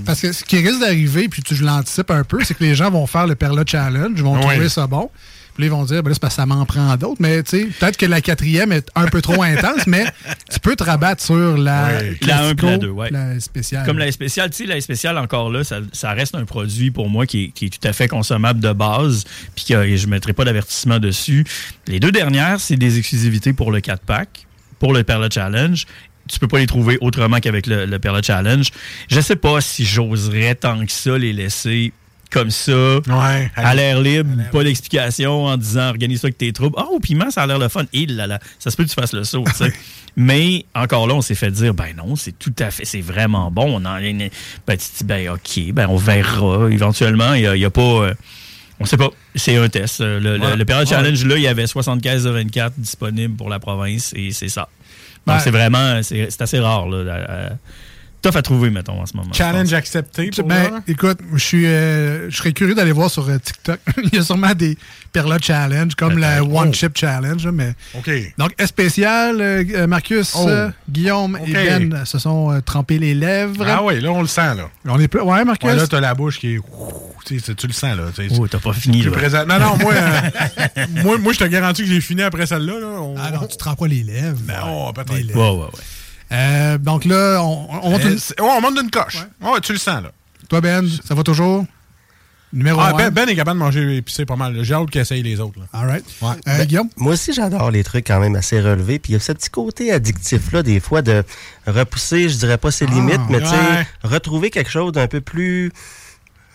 Parce 0.04 0.20
que 0.20 0.32
ce 0.32 0.42
qui 0.44 0.56
risque 0.58 0.80
d'arriver, 0.80 1.28
puis 1.28 1.42
tu, 1.42 1.54
je 1.54 1.64
l'anticipe 1.64 2.10
un 2.10 2.24
peu, 2.24 2.42
c'est 2.44 2.54
que 2.54 2.64
les 2.64 2.74
gens 2.74 2.90
vont 2.90 3.06
faire 3.06 3.26
le 3.26 3.34
Perla 3.36 3.62
Challenge, 3.66 4.12
ils 4.16 4.22
vont 4.22 4.38
trouver 4.40 4.68
ça 4.68 4.86
bon. 4.86 5.10
Puis 5.56 5.66
ils 5.66 5.70
vont 5.70 5.84
dire, 5.84 6.02
ben 6.02 6.10
là, 6.10 6.14
c'est 6.14 6.20
parce 6.20 6.34
que 6.34 6.42
ça 6.42 6.46
m'en 6.46 6.64
prend 6.66 6.96
d'autres. 6.96 7.20
Mais 7.20 7.42
tu 7.42 7.58
sais, 7.58 7.64
peut-être 7.66 7.96
que 7.96 8.06
la 8.06 8.20
quatrième 8.20 8.72
est 8.72 8.88
un 8.94 9.06
peu 9.06 9.22
trop 9.22 9.42
intense, 9.42 9.86
mais 9.86 10.04
tu 10.52 10.60
peux 10.60 10.76
te 10.76 10.84
rabattre 10.84 11.22
sur 11.22 11.56
la, 11.56 11.92
La 11.92 11.98
1 11.98 12.00
puis 12.00 12.26
la 12.26 12.36
classico, 12.56 12.76
2, 12.78 12.88
ouais. 12.88 13.10
la 13.10 13.40
spéciale. 13.40 13.86
Comme 13.86 13.98
la 13.98 14.12
spéciale, 14.12 14.50
tu 14.50 14.56
sais, 14.56 14.66
la 14.66 14.80
spéciale, 14.80 15.16
encore 15.18 15.50
là, 15.50 15.64
ça, 15.64 15.80
ça 15.92 16.12
reste 16.12 16.34
un 16.34 16.44
produit 16.44 16.90
pour 16.90 17.08
moi 17.08 17.26
qui 17.26 17.44
est, 17.44 17.48
qui 17.48 17.66
est 17.66 17.80
tout 17.80 17.88
à 17.88 17.92
fait 17.92 18.08
consommable 18.08 18.60
de 18.60 18.72
base, 18.72 19.24
puis 19.54 19.64
que 19.64 19.96
je 19.96 20.06
ne 20.06 20.10
mettrai 20.10 20.32
pas 20.32 20.44
d'avertissement 20.44 20.98
dessus. 20.98 21.44
Les 21.86 22.00
deux 22.00 22.12
dernières, 22.12 22.60
c'est 22.60 22.76
des 22.76 22.98
exclusivités 22.98 23.52
pour 23.52 23.72
le 23.72 23.80
4-pack, 23.80 24.46
pour 24.78 24.92
le 24.92 25.04
Perla 25.04 25.28
Challenge. 25.30 25.86
Tu 26.28 26.38
peux 26.38 26.48
pas 26.48 26.58
les 26.58 26.66
trouver 26.66 26.98
autrement 27.00 27.38
qu'avec 27.38 27.66
le, 27.66 27.86
le 27.86 27.98
Perla 27.98 28.20
Challenge. 28.20 28.68
Je 29.08 29.20
sais 29.20 29.36
pas 29.36 29.60
si 29.60 29.84
j'oserais 29.84 30.56
tant 30.56 30.84
que 30.84 30.92
ça 30.92 31.16
les 31.16 31.32
laisser 31.32 31.92
comme 32.38 32.50
ça, 32.50 32.98
à 33.56 33.74
l'air 33.74 34.00
libre, 34.00 34.30
pas 34.52 34.62
d'explication 34.64 35.44
en 35.46 35.56
disant 35.56 35.88
organise 35.88 36.20
ça 36.20 36.26
avec 36.26 36.38
tes 36.38 36.52
troubles. 36.52 36.76
Ah, 36.78 36.86
au 36.90 37.00
piment, 37.00 37.30
ça 37.30 37.42
a 37.42 37.46
l'air 37.46 37.58
le 37.58 37.68
fun. 37.68 37.84
Et 37.92 38.06
là, 38.06 38.26
là, 38.26 38.38
ça 38.58 38.70
se 38.70 38.76
peut 38.76 38.84
que 38.84 38.88
tu 38.90 38.94
fasses 38.94 39.12
le 39.12 39.24
saut, 39.24 39.44
tu 39.46 39.52
sais. 39.54 39.72
Mais 40.16 40.64
encore 40.74 41.06
là, 41.06 41.14
on 41.14 41.20
s'est 41.20 41.34
fait 41.34 41.50
dire, 41.50 41.74
ben 41.74 41.94
non, 41.96 42.16
c'est 42.16 42.38
tout 42.38 42.54
à 42.58 42.70
fait, 42.70 42.84
c'est 42.86 43.00
vraiment 43.02 43.50
bon. 43.50 43.80
On 43.80 43.84
en, 43.84 43.98
ben, 44.00 44.28
tu 44.68 44.76
te 44.76 44.98
dis, 44.98 45.04
ben 45.04 45.28
ok, 45.30 45.72
ben 45.74 45.86
on 45.90 45.96
verra 45.96 46.70
éventuellement. 46.70 47.34
Il 47.34 47.40
n'y 47.42 47.46
a, 47.46 47.56
il 47.56 47.70
pas. 47.70 47.80
euh, 47.82 48.14
on 48.80 48.84
sait 48.86 48.96
pas. 48.96 49.08
C'est 49.34 49.56
un 49.56 49.68
test. 49.68 50.00
Le, 50.00 50.18
le- 50.18 50.38
Ouais. 50.38 50.56
le 50.56 50.64
Perla 50.64 50.82
Ouais. 50.84 50.88
Challenge, 50.88 51.24
là, 51.24 51.36
il 51.36 51.42
y 51.42 51.48
avait 51.48 51.66
75 51.66 52.24
de 52.24 52.30
24 52.30 52.74
disponibles 52.78 53.36
pour 53.36 53.48
la 53.48 53.58
province 53.58 54.12
et 54.16 54.30
c'est 54.32 54.48
ça. 54.48 54.68
Donc, 55.26 55.36
Ben- 55.36 55.40
c'est 55.40 55.50
vraiment, 55.50 56.02
c'est 56.02 56.28
c'est 56.30 56.42
assez 56.42 56.60
rare, 56.60 56.88
là. 56.88 57.12
à- 57.14 57.32
à- 57.32 57.50
tough 58.22 58.36
à 58.36 58.42
trouver, 58.42 58.70
mettons, 58.70 59.00
en 59.00 59.06
ce 59.06 59.16
moment. 59.16 59.32
Challenge 59.32 59.72
accepté 59.72 60.30
pour 60.30 60.44
Ben, 60.46 60.82
écoute, 60.88 61.18
je 61.32 61.38
suis, 61.38 61.66
euh, 61.66 62.30
je 62.30 62.36
serais 62.36 62.52
curieux 62.52 62.74
d'aller 62.74 62.92
voir 62.92 63.10
sur 63.10 63.28
euh, 63.28 63.38
TikTok. 63.38 63.78
Il 64.02 64.14
y 64.14 64.18
a 64.18 64.22
sûrement 64.22 64.52
des 64.54 64.76
Perla 65.12 65.38
Challenge, 65.40 65.94
comme 65.94 66.18
la 66.18 66.42
One 66.44 66.74
Chip 66.74 66.96
Challenge. 66.96 67.46
Mais... 67.48 67.74
OK. 67.94 68.10
Donc, 68.38 68.52
spécial, 68.66 69.40
euh, 69.40 69.86
Marcus, 69.86 70.34
Oh. 70.36 70.48
euh, 70.48 70.70
Guillaume 70.90 71.38
et 71.46 71.52
Ben 71.52 72.04
se 72.04 72.18
sont 72.18 72.50
euh, 72.52 72.60
trempés 72.60 72.98
les 72.98 73.14
lèvres. 73.14 73.64
Ah 73.66 73.82
oui, 73.82 74.00
là, 74.00 74.10
on 74.10 74.20
le 74.22 74.26
sent, 74.28 74.54
là. 74.56 74.68
On 74.86 74.98
est 75.00 75.08
plus... 75.08 75.20
Ouais, 75.20 75.44
Marcus? 75.44 75.68
Ouais, 75.68 75.76
là, 75.76 75.86
t'as 75.86 76.00
la 76.00 76.14
bouche 76.14 76.38
qui 76.38 76.54
est. 76.56 76.60
Tu 77.24 77.40
sais, 77.40 77.54
tu 77.56 77.66
le 77.66 77.72
sens, 77.72 77.96
là. 77.96 78.04
tu 78.14 78.28
sais. 78.28 78.36
Oh, 78.38 78.46
t'as 78.46 78.58
pas 78.58 78.72
fini, 78.72 79.02
là. 79.02 79.10
présent. 79.10 79.44
Non, 79.46 79.58
non, 79.58 79.76
moi, 79.78 79.94
euh, 79.94 80.86
moi, 81.02 81.18
moi 81.18 81.32
je 81.32 81.38
te 81.40 81.44
garantis 81.44 81.82
que 81.82 81.88
j'ai 81.88 82.00
fini 82.00 82.22
après 82.22 82.46
celle-là. 82.46 82.78
Là. 82.78 82.86
On- 82.86 83.16
Ah 83.18 83.30
non, 83.32 83.40
tu 83.46 83.48
te 83.48 83.56
trempes 83.56 83.78
pas 83.80 83.88
les 83.88 84.02
lèvres. 84.04 84.38
Non, 84.46 84.92
peut-être. 84.92 85.12
Les 85.14 85.22
lèvres. 85.24 85.40
Ouais, 85.40 85.58
ouais, 85.58 85.64
ouais. 85.66 85.80
Euh, 86.32 86.78
donc 86.78 87.04
là, 87.04 87.40
on, 87.42 87.68
on 87.82 87.90
monte 87.90 88.04
Euh, 88.04 88.10
une- 88.38 88.44
on 88.44 88.60
monte 88.60 88.78
d'une 88.80 88.90
coche. 88.90 89.26
Ouais. 89.40 89.60
tu 89.62 89.72
le 89.72 89.78
sens, 89.78 90.02
là. 90.02 90.10
Toi, 90.48 90.60
Ben, 90.60 90.88
ça 91.06 91.14
va 91.14 91.22
toujours? 91.22 91.64
Numéro 92.52 92.80
Ah, 92.80 92.90
1. 92.94 92.96
ben, 92.96 93.10
ben 93.10 93.28
est 93.28 93.34
capable 93.34 93.58
de 93.58 93.64
manger 93.64 93.96
épicé 93.96 94.24
pas 94.24 94.36
mal. 94.36 94.56
J'ai 94.62 94.72
hâte 94.74 94.88
qu'il 94.90 95.00
essaye 95.00 95.22
les 95.22 95.40
autres. 95.40 95.58
Là. 95.58 95.66
All 95.72 95.88
right. 95.88 96.04
Ouais. 96.22 96.28
Euh, 96.48 96.64
Guillaume? 96.64 96.88
Moi 96.96 97.12
aussi, 97.14 97.32
j'adore 97.32 97.70
les 97.72 97.82
trucs 97.84 98.06
quand 98.06 98.20
même 98.20 98.36
assez 98.36 98.60
relevés. 98.60 98.98
Puis 99.00 99.12
il 99.12 99.14
y 99.14 99.16
a 99.16 99.20
ce 99.20 99.32
petit 99.32 99.50
côté 99.50 99.92
addictif-là, 99.92 100.62
des 100.62 100.78
fois, 100.80 101.02
de 101.02 101.24
repousser, 101.66 102.28
je 102.28 102.36
dirais 102.38 102.56
pas 102.56 102.70
ses 102.70 102.86
Ah, 102.88 102.94
limites, 102.94 103.20
mais 103.28 103.40
tu 103.40 103.46
sais, 103.46 103.52
ouais. 103.56 103.86
retrouver 104.04 104.50
quelque 104.50 104.70
chose 104.70 104.92
d'un 104.92 105.08
peu 105.08 105.20
plus. 105.20 105.72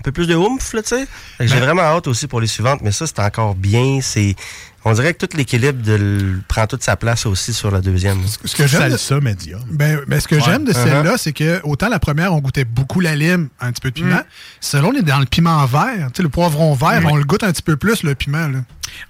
Un 0.01 0.03
peu 0.03 0.11
plus 0.11 0.25
de 0.27 0.33
oomph, 0.35 0.73
là, 0.73 0.81
tu 0.81 0.89
sais. 0.89 1.07
Fait 1.37 1.45
que 1.45 1.51
J'ai 1.51 1.59
Ben- 1.59 1.65
vraiment 1.65 1.83
hâte 1.83 2.07
aussi 2.07 2.25
pour 2.27 2.41
les 2.41 2.47
suivantes, 2.47 2.79
mais 2.83 2.91
ça, 2.91 3.05
c'est 3.05 3.19
encore 3.19 3.53
bien. 3.53 3.99
C'est. 4.01 4.35
On 4.83 4.93
dirait 4.93 5.13
que 5.13 5.23
tout 5.27 5.37
l'équilibre 5.37 5.79
de 5.83 6.39
prend 6.47 6.65
toute 6.65 6.81
sa 6.81 6.95
place 6.95 7.27
aussi 7.27 7.53
sur 7.53 7.69
la 7.69 7.81
deuxième. 7.81 8.17
Ce 8.43 8.55
que 8.55 8.65
j'aime 8.65 8.85
de- 8.91 8.97
Salsa 8.97 9.19
médium. 9.19 9.61
Ben, 9.69 9.99
ben, 10.07 10.19
ce 10.19 10.27
que 10.27 10.33
Ouais. 10.33 10.41
j'aime 10.43 10.63
de 10.65 10.71
Uh-huh. 10.73 10.83
celle-là, 10.83 11.17
c'est 11.19 11.33
que 11.33 11.61
autant 11.63 11.87
la 11.87 11.99
première, 11.99 12.33
on 12.33 12.39
goûtait 12.39 12.65
beaucoup 12.65 12.99
la 12.99 13.15
lime, 13.15 13.49
un 13.59 13.71
petit 13.71 13.81
peu 13.81 13.89
de 13.91 13.93
piment. 13.93 14.15
Mm. 14.15 14.23
Celle-là, 14.59 14.87
on 14.91 14.93
est 14.97 15.03
dans 15.03 15.19
le 15.19 15.27
piment 15.27 15.63
vert. 15.67 16.07
Tu 16.11 16.17
sais, 16.17 16.23
le 16.23 16.29
poivron 16.29 16.73
vert, 16.73 16.99
on 17.05 17.15
le 17.15 17.23
goûte 17.25 17.43
un 17.43 17.51
petit 17.51 17.61
peu 17.61 17.77
plus, 17.77 18.01
le 18.01 18.15
piment. 18.15 18.47
Là. 18.47 18.59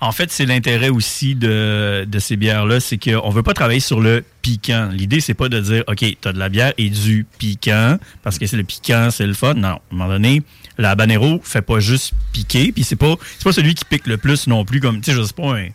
En 0.01 0.11
fait, 0.11 0.29
c'est 0.29 0.45
l'intérêt 0.45 0.89
aussi 0.89 1.35
de, 1.35 2.03
de 2.05 2.19
ces 2.19 2.35
bières-là, 2.35 2.81
c'est 2.81 2.97
qu'on 2.97 3.29
veut 3.29 3.41
pas 3.41 3.53
travailler 3.53 3.79
sur 3.79 4.01
le 4.01 4.25
piquant. 4.41 4.89
L'idée, 4.91 5.21
c'est 5.21 5.33
pas 5.33 5.47
de 5.47 5.59
dire, 5.61 5.83
OK, 5.87 5.99
tu 5.99 6.17
as 6.27 6.33
de 6.33 6.37
la 6.39 6.49
bière 6.49 6.73
et 6.77 6.89
du 6.89 7.25
piquant, 7.39 7.97
parce 8.23 8.37
que 8.37 8.45
c'est 8.45 8.57
le 8.57 8.63
piquant, 8.65 9.07
c'est 9.09 9.25
le 9.25 9.33
fun. 9.33 9.53
Non, 9.53 9.69
à 9.69 9.71
un 9.73 9.79
moment 9.95 10.09
donné, 10.09 10.43
la 10.81 10.91
habanero 10.91 11.39
fait 11.43 11.61
pas 11.61 11.79
juste 11.79 12.13
piquer, 12.33 12.71
puis 12.71 12.83
c'est 12.83 12.95
pas, 12.95 13.15
c'est 13.37 13.43
pas 13.43 13.53
celui 13.53 13.73
qui 13.75 13.85
pique 13.85 14.07
le 14.07 14.17
plus 14.17 14.47
non 14.47 14.65
plus, 14.65 14.79
comme, 14.81 14.99
tu 15.01 15.11
sais, 15.11 15.17
je 15.17 15.23
sais 15.23 15.33
pas, 15.33 15.57
un- 15.57 15.69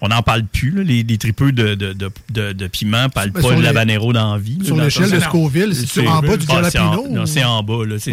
on 0.00 0.08
n'en 0.08 0.22
parle 0.22 0.44
plus, 0.44 0.70
là, 0.70 0.82
les, 0.84 1.02
les 1.02 1.18
tripeux 1.18 1.50
de, 1.50 1.74
de, 1.74 1.92
de, 2.52 2.52
piment 2.68 3.08
parlent 3.08 3.30
Ben, 3.30 3.42
pas 3.42 3.48
de 3.56 3.62
l'habanero 3.62 4.12
dans 4.12 4.32
la 4.34 4.38
vie. 4.38 4.58
sur 4.64 4.76
l'échelle 4.84 5.10
de 5.10 5.18
Scoville, 5.20 5.74
c'est-tu 5.74 6.06
en 6.06 6.20
bas 6.22 6.36
du 6.36 6.46
Ah, 6.48 6.70
c'est 6.70 6.78
en- 6.78 7.08
Non, 7.10 7.26
c'est 7.26 7.42
bas, 7.64 7.78
c'est 7.98 8.12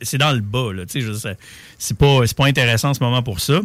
c'est 0.00 0.18
dans 0.18 0.32
le 0.32 0.40
bas. 0.40 0.68
C'est 1.78 1.98
pas, 1.98 2.20
c'est 2.26 2.36
pas 2.36 2.46
intéressant 2.46 2.88
en 2.90 2.94
ce 2.94 3.00
moment 3.02 3.22
pour 3.22 3.40
ça. 3.40 3.60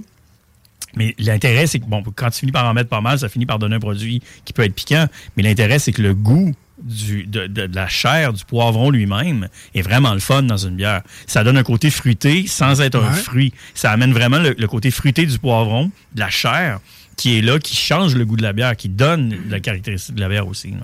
Mais 0.98 1.16
l'intérêt, 1.20 1.68
c'est 1.68 1.80
que 1.80 1.86
bon, 1.86 2.04
quand 2.14 2.30
tu 2.32 2.40
finis 2.40 2.52
par 2.52 2.66
en 2.66 2.74
mettre 2.74 2.90
pas 2.90 3.00
mal, 3.00 3.18
ça 3.18 3.30
finit 3.30 3.46
par 3.46 3.58
donner 3.60 3.76
un 3.76 3.80
produit 3.80 4.22
qui 4.44 4.52
peut 4.52 4.64
être 4.64 4.76
piquant. 4.76 5.08
Mais 5.38 5.44
l'intérêt, 5.44 5.80
c'est 5.80 5.94
que 5.94 6.02
le 6.02 6.14
goût 6.14 6.54
du, 6.84 7.26
de, 7.26 7.48
de- 7.48 7.68
de 7.68 7.76
la 7.76 7.88
chair 7.88 8.34
du 8.34 8.44
poivron 8.46 8.90
lui-même 8.90 9.48
est 9.76 9.82
vraiment 9.82 10.14
le 10.14 10.20
fun 10.20 10.44
dans 10.44 10.58
une 10.58 10.76
bière. 10.76 11.02
Ça 11.28 11.44
donne 11.44 11.58
un 11.58 11.64
côté 11.64 11.90
fruité 11.90 12.46
sans 12.48 12.82
être 12.82 13.02
un 13.02 13.12
fruit. 13.12 13.54
Ça 13.74 13.92
amène 13.92 14.14
vraiment 14.14 14.40
le, 14.40 14.56
le 14.58 14.68
côté 14.68 14.92
fruité 14.92 15.26
du 15.26 15.38
poivron, 15.40 15.92
de 16.16 16.20
la 16.20 16.30
chair, 16.30 16.80
qui 17.18 17.38
est 17.38 17.42
là, 17.42 17.60
qui 17.60 17.76
change 17.76 18.16
le 18.16 18.26
goût 18.26 18.36
de 18.38 18.42
la 18.44 18.54
bière, 18.54 18.76
qui 18.76 18.90
donne 18.90 19.36
la 19.50 19.60
caractéristique 19.60 20.16
de 20.16 20.22
la 20.22 20.30
bière 20.30 20.48
aussi. 20.48 20.72
là. 20.72 20.78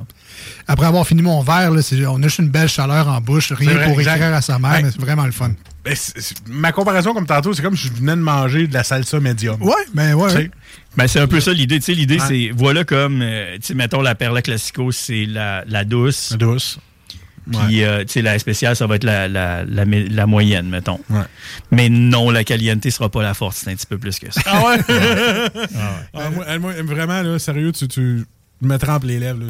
Après 0.67 0.85
avoir 0.85 1.07
fini 1.07 1.21
mon 1.21 1.41
verre, 1.41 1.71
là, 1.71 1.81
c'est- 1.81 2.05
on 2.05 2.17
a 2.19 2.23
juste 2.23 2.39
une 2.39 2.49
belle 2.49 2.69
chaleur 2.69 3.07
en 3.07 3.19
bouche. 3.21 3.51
Rien 3.53 3.73
vrai, 3.73 3.85
pour 3.87 3.99
écrire 3.99 4.33
à 4.33 4.41
sa 4.41 4.59
mère, 4.59 4.71
Ouais. 4.71 4.83
mais 4.83 4.91
c'est 4.91 5.01
vraiment 5.01 5.25
le 5.25 5.31
fun. 5.31 5.51
Ben, 5.87 5.95
ma 6.47 6.71
comparaison, 6.71 7.13
comme 7.13 7.25
tantôt, 7.25 7.53
c'est 7.53 7.61
comme 7.61 7.77
si 7.77 7.87
je 7.87 7.93
venais 7.93 8.15
de 8.15 8.21
manger 8.21 8.67
de 8.67 8.73
la 8.73 8.83
salsa 8.83 9.19
médium. 9.19 9.61
Ouais, 9.61 9.73
ben 9.93 10.15
ouais. 10.15 10.51
Ben, 10.97 11.07
c'est 11.07 11.19
un 11.19 11.27
peu 11.27 11.39
ça 11.39 11.53
l'idée. 11.53 11.77
Tu 11.79 11.85
sais, 11.85 11.93
l'idée, 11.93 12.19
Ouais. 12.19 12.25
c'est, 12.27 12.51
voilà 12.53 12.83
comme, 12.83 13.21
euh, 13.21 13.55
tu 13.55 13.67
sais, 13.67 13.73
mettons, 13.73 14.01
la 14.01 14.15
Perla 14.15 14.41
Classico, 14.41 14.91
c'est 14.91 15.25
la, 15.25 15.63
la 15.67 15.85
douce. 15.85 16.31
la 16.31 16.37
douce. 16.37 16.79
Puis, 17.49 17.83
euh, 17.83 18.01
tu 18.03 18.13
sais, 18.13 18.21
la 18.21 18.37
spéciale, 18.39 18.75
ça 18.75 18.87
va 18.87 18.95
être 18.95 19.05
la, 19.05 19.27
la, 19.29 19.63
la, 19.65 20.25
moyenne, 20.25 20.67
mettons. 20.67 20.99
Ouais. 21.09 21.21
Mais 21.71 21.87
non, 21.87 22.29
la 22.29 22.43
caliente 22.43 22.89
sera 22.89 23.09
pas 23.09 23.23
la 23.23 23.33
force, 23.33 23.61
c'est 23.63 23.71
un 23.71 23.75
petit 23.75 23.85
peu 23.85 23.97
plus 23.97 24.19
que 24.19 24.31
ça. 24.33 24.41
Ah 24.45 24.63
ouais? 24.65 24.77
Ah, 26.13 26.29
moi, 26.29 26.57
moi, 26.59 26.73
vraiment, 26.83 27.21
là, 27.21 27.39
sérieux, 27.39 27.71
tu, 27.71 27.87
tu 27.87 28.25
me 28.61 28.77
trempes 28.77 29.05
les 29.05 29.19
lèvres. 29.19 29.39
Là, 29.39 29.45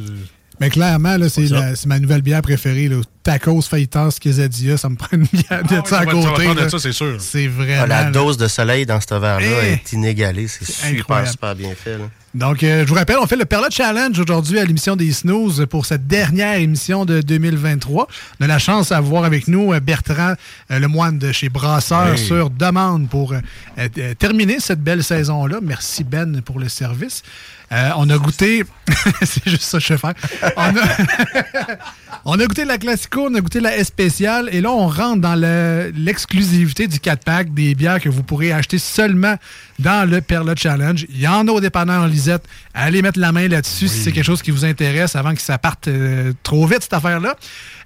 Mais 0.59 0.69
clairement, 0.69 1.17
c'est 1.27 1.85
ma 1.87 1.99
nouvelle 1.99 2.21
bière 2.21 2.41
préférée. 2.43 2.87
Là. 2.87 2.97
Tacos, 3.27 3.61
fajitas, 3.63 4.17
quesadilla, 4.21 4.77
ça 4.77 4.87
me 4.87 4.95
prend 4.95 5.09
une 5.11 5.23
bière 5.33 5.61
de 5.63 5.75
Ah 5.75 5.81
ça 5.85 5.99
à 5.99 6.05
ça 6.05 6.05
ça 6.05 6.11
côté. 6.11 6.43
prendre 6.45 6.55
de 6.55 6.61
là. 6.61 6.69
ça, 6.69 6.79
c'est 6.79 6.93
sûr. 6.93 7.17
C'est 7.19 7.47
vraiment... 7.47 7.81
Ah, 7.83 7.87
la 7.87 8.03
là. 8.05 8.11
dose 8.11 8.37
de 8.37 8.47
soleil 8.47 8.85
dans 8.85 9.01
ce 9.01 9.13
verre-là 9.15 9.45
Eh! 9.65 9.73
est 9.73 9.91
inégalée. 9.91 10.47
C'est 10.47 10.63
super, 10.65 10.91
incroyable. 10.99 11.27
super 11.29 11.55
bien 11.55 11.73
fait. 11.75 11.97
là. 11.97 12.05
Donc, 12.33 12.61
euh, 12.63 12.83
je 12.83 12.87
vous 12.89 12.93
rappelle, 12.95 13.17
on 13.19 13.25
fait 13.25 13.35
le 13.35 13.45
Perla 13.45 13.67
Challenge 13.71 14.17
aujourd'hui 14.19 14.59
à 14.59 14.63
l'émission 14.65 14.95
des 14.95 15.11
Snooze 15.11 15.65
pour 15.69 15.85
cette 15.87 16.07
dernière 16.07 16.55
émission 16.59 17.03
de 17.03 17.21
2023. 17.21 18.07
On 18.39 18.43
a 18.43 18.47
la 18.47 18.59
chance 18.59 18.89
d'avoir 18.89 19.23
avec 19.25 19.47
nous 19.47 19.73
euh, 19.73 19.79
Bertrand, 19.79 20.33
euh, 20.71 20.79
le 20.79 20.87
moine 20.87 21.17
de 21.17 21.31
chez 21.31 21.49
Brasseur, 21.49 22.13
Hey. 22.13 22.17
sur 22.17 22.49
demande 22.49 23.09
pour 23.09 23.33
euh, 23.33 23.39
euh, 23.79 24.13
terminer 24.13 24.59
cette 24.59 24.81
belle 24.83 25.03
saison-là. 25.03 25.57
Merci 25.63 26.03
Ben 26.05 26.41
pour 26.41 26.59
le 26.59 26.69
service. 26.69 27.23
Euh, 27.71 27.89
on 27.97 28.09
a 28.09 28.17
goûté, 28.17 28.63
c'est 29.23 29.45
juste 29.49 29.63
ça 29.63 29.79
que 29.79 29.83
je 29.83 29.93
vais 29.93 29.99
faire. 29.99 30.13
On 30.55 30.61
a, 30.61 31.77
on 32.25 32.39
a 32.39 32.45
goûté 32.45 32.63
la 32.65 32.77
Classico 32.77 33.16
On 33.19 33.33
a 33.35 33.41
goûté 33.41 33.59
la 33.59 33.75
S 33.77 33.87
spéciale 33.87 34.49
et 34.51 34.61
là, 34.61 34.71
on 34.71 34.87
rentre 34.87 35.21
dans 35.21 35.35
le- 35.35 35.91
l'exclusivité 35.95 36.87
du 36.87 36.97
4-pack 36.97 37.53
des 37.53 37.75
bières 37.75 37.99
que 37.99 38.09
vous 38.09 38.23
pourrez 38.23 38.51
acheter 38.51 38.77
seulement 38.77 39.35
dans 39.79 40.09
le 40.09 40.21
Perla 40.21 40.53
Challenge. 40.55 41.05
Il 41.09 41.19
y 41.19 41.27
en 41.27 41.47
a 41.47 41.51
au 41.51 41.59
dépanneur 41.59 42.07
Lisette. 42.07 42.43
Allez 42.73 43.01
mettre 43.01 43.19
la 43.19 43.31
main 43.31 43.47
là-dessus 43.47 43.87
si 43.87 43.99
c'est 43.99 44.11
quelque 44.11 44.25
chose 44.25 44.41
qui 44.41 44.51
vous 44.51 44.65
intéresse 44.65 45.15
avant 45.15 45.33
que 45.33 45.41
ça 45.41 45.57
parte 45.57 45.87
euh, 45.87 46.31
trop 46.43 46.65
vite, 46.67 46.83
cette 46.83 46.93
affaire-là. 46.93 47.35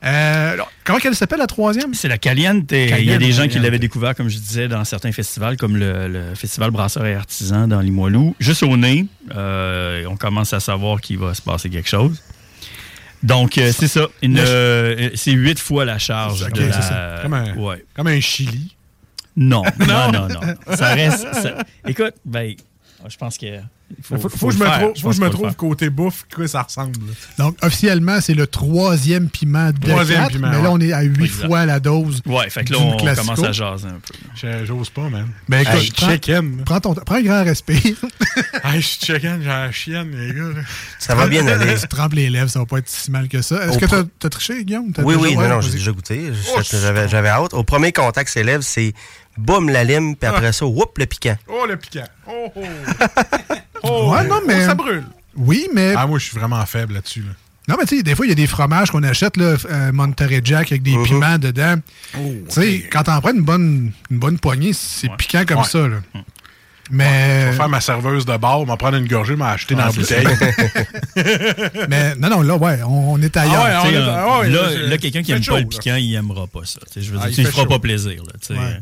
Euh, 0.03 0.57
comment 0.84 0.99
elle 1.03 1.15
s'appelle, 1.15 1.39
la 1.39 1.47
troisième? 1.47 1.93
C'est 1.93 2.07
la 2.07 2.17
Caliente. 2.17 2.71
Il 2.71 3.05
y 3.05 3.13
a 3.13 3.17
des 3.17 3.32
gens 3.32 3.47
qui 3.47 3.59
l'avaient 3.59 3.79
découvert, 3.79 4.15
comme 4.15 4.29
je 4.29 4.38
disais, 4.38 4.67
dans 4.67 4.84
certains 4.84 5.11
festivals, 5.11 5.57
comme 5.57 5.77
le, 5.77 6.07
le 6.07 6.36
Festival 6.36 6.71
Brasseur 6.71 7.05
et 7.05 7.13
Artisan 7.15 7.67
dans 7.67 7.79
Limoilou. 7.82 8.36
Juste 8.39 8.63
au 8.63 8.75
nez, 8.77 9.05
euh, 9.36 10.03
on 10.09 10.17
commence 10.17 10.53
à 10.53 10.59
savoir 10.59 10.99
qu'il 11.01 11.17
va 11.19 11.34
se 11.34 11.41
passer 11.41 11.69
quelque 11.69 11.89
chose. 11.89 12.21
Donc, 13.24 13.57
euh, 13.57 13.72
c'est 13.72 13.88
ça. 13.88 14.07
Une, 14.22 14.38
euh, 14.39 15.09
c'est 15.15 15.32
huit 15.32 15.59
fois 15.59 15.86
la 15.86 15.97
charge. 15.99 16.43
Ok, 16.43 16.53
de 16.53 16.63
la- 16.65 16.72
c'est 16.74 16.82
ça. 16.82 17.19
Comme 17.22 17.34
un, 17.34 17.55
ouais. 17.55 17.86
comme 17.95 18.07
un 18.07 18.19
Chili. 18.19 18.76
Non, 19.38 19.63
non, 19.80 20.11
Non. 20.11 20.11
non, 20.11 20.28
non. 20.28 20.76
Ça 20.76 20.93
reste. 20.93 21.28
ça- 21.34 21.57
Écoute, 21.88 22.15
ben, 22.26 22.53
je 23.09 23.17
pense 23.17 23.37
que. 23.37 23.45
Faut, 24.01 24.17
faut, 24.17 24.29
faut 24.29 24.47
que 24.47 24.53
je 24.53 24.59
me 24.59 24.63
faire. 24.65 24.79
trouve, 24.79 25.13
Je 25.13 25.19
que 25.19 25.25
me 25.45 25.51
côté 25.51 25.89
bouffe, 25.89 26.25
quoi 26.33 26.47
ça 26.47 26.61
ressemble. 26.61 26.93
Donc, 27.37 27.57
officiellement, 27.61 28.21
c'est 28.21 28.33
le 28.33 28.47
troisième 28.47 29.29
piment 29.29 29.69
de 29.71 29.79
Troisième 29.89 30.19
4, 30.21 30.31
piment, 30.31 30.49
mais 30.49 30.61
là, 30.61 30.71
on 30.71 30.79
est 30.79 30.93
à 30.93 31.01
huit 31.01 31.25
Exact. 31.25 31.47
fois 31.47 31.65
la 31.65 31.81
dose. 31.81 32.21
Ouais, 32.25 32.49
fait 32.49 32.63
que 32.63 32.71
là, 32.71 32.79
on 32.79 32.95
Classico. 32.95 33.33
commence 33.33 33.45
à 33.45 33.51
jaser 33.51 33.87
un 33.89 33.99
peu. 33.99 34.13
Je- 34.35 34.65
J'ose 34.65 34.89
pas, 34.91 35.09
man. 35.09 35.27
Ben 35.49 35.59
écoute, 35.59 35.73
Hey, 35.75 35.91
prends- 35.91 36.09
chicken. 36.09 36.63
Prends, 36.63 36.79
ton, 36.79 36.93
prends 36.93 37.15
un 37.15 37.21
grand 37.21 37.43
respect. 37.43 37.81
hey, 38.63 38.79
je 38.81 38.87
suis 38.87 39.05
chicken, 39.05 39.39
j'ai 39.41 39.47
la 39.49 39.71
chienne, 39.73 40.11
les 40.17 40.33
gars. 40.35 40.41
là. 40.55 40.61
Ça 40.97 41.13
va 41.13 41.27
bien 41.27 41.45
aller. 41.47 41.75
Tu 41.77 41.87
trempes 41.89 42.13
les 42.13 42.29
lèvres, 42.29 42.49
ça 42.49 42.59
va 42.59 42.65
pas 42.65 42.77
être 42.77 42.87
si 42.87 43.11
mal 43.11 43.27
que 43.27 43.41
ça. 43.41 43.67
Est-ce 43.67 43.77
que 43.77 43.85
pro- 43.87 44.03
t'as 44.19 44.27
as 44.27 44.29
triché, 44.29 44.63
Guillaume? 44.63 44.93
T'as 44.93 45.03
Oui, 45.03 45.15
oui, 45.19 45.35
non, 45.35 45.49
non, 45.49 45.59
j'ai 45.61 45.71
déjà 45.71 45.91
goûté. 45.91 46.31
Oh, 46.55 46.61
J'avais 47.09 47.27
hâte. 47.29 47.53
Au 47.53 47.65
premier 47.65 47.91
contact 47.91 48.29
s'élève, 48.29 48.61
c'est 48.61 48.93
boum 49.38 49.69
la 49.69 49.84
lime, 49.84 50.15
puis 50.15 50.27
après 50.29 50.51
ça, 50.53 50.65
whoop 50.65 50.97
le 50.97 51.05
piquant. 51.05 51.38
Oh, 51.47 51.65
le 51.67 51.77
piquant. 51.77 52.07
Oh, 52.27 52.51
oh. 52.55 52.61
oh 53.84 54.11
Ouais, 54.11 54.27
non, 54.27 54.39
mais- 54.45 54.63
oh, 54.63 54.65
ça 54.67 54.75
brûle. 54.75 55.03
Oui, 55.36 55.67
mais. 55.73 55.93
Ah, 55.95 56.07
moi, 56.07 56.19
je 56.19 56.25
suis 56.25 56.38
vraiment 56.38 56.65
faible 56.65 56.93
là-dessus. 56.95 57.21
Là. 57.21 57.32
Non, 57.67 57.75
mais 57.79 57.86
tu 57.86 57.97
sais, 57.97 58.03
des 58.03 58.15
fois, 58.15 58.25
il 58.25 58.29
y 58.29 58.32
a 58.34 58.36
des 58.36 58.47
fromages 58.47 58.91
qu'on 58.91 59.03
achète, 59.03 59.38
là, 59.38 59.55
euh, 59.69 59.91
Monterey 59.93 60.41
Jack, 60.43 60.71
avec 60.71 60.84
des 60.84 60.97
Mhm. 60.97 61.03
piments 61.05 61.38
dedans. 61.38 61.75
Oh, 62.17 62.19
tu 62.49 62.53
sais, 62.53 62.89
quand 62.91 63.03
t'en 63.03 63.21
prends 63.21 63.32
une 63.34 63.43
bonne, 63.43 63.91
une 64.09 64.19
bonne 64.19 64.39
poignée, 64.39 64.73
c'est 64.73 65.09
piquant 65.15 65.43
comme 65.47 65.59
Ouais. 65.59 65.63
ça, 65.63 65.88
là. 65.88 65.97
Je 66.91 66.97
Mais. 66.97 67.45
vais 67.45 67.53
faire 67.53 67.69
ma 67.69 67.79
serveuse 67.81 68.25
de 68.25 68.35
bar, 68.37 68.65
m'en 68.65 68.75
prendre 68.77 68.97
une 68.97 69.07
gorgée, 69.07 69.35
m'en 69.35 69.45
acheter 69.45 69.75
dans 69.75 69.85
la 69.85 69.91
c'est 69.91 69.99
bouteille. 70.01 70.27
mais 71.89 72.15
non, 72.15 72.29
non, 72.29 72.41
là, 72.41 72.55
ouais, 72.57 72.79
on, 72.83 73.13
on 73.13 73.21
est 73.21 73.35
ailleurs. 73.37 73.55
Ah 73.57 73.63
ouais, 73.65 73.75
on 73.79 73.81
Tu 73.83 73.89
sais, 73.89 73.95
est- 74.01 74.05
ah 74.09 74.39
ouais, 74.39 74.49
là, 74.49 74.87
là, 74.89 74.97
quelqu'un 74.97 75.23
qui 75.23 75.31
aime 75.31 75.41
chaud, 75.43 75.53
pas 75.53 75.59
le 75.59 75.63
là. 75.63 75.69
piquant, 75.69 75.95
il 75.95 76.13
aimera 76.15 76.47
pas 76.47 76.61
ça. 76.65 76.79
Je 76.95 77.11
veux 77.11 77.17
Ah, 77.21 77.27
dire, 77.29 77.39
il 77.39 77.45
ne 77.45 77.49
feras 77.49 77.65
pas 77.65 77.79
plaisir. 77.79 78.21
là. 78.23 78.55
Ouais. 78.55 78.79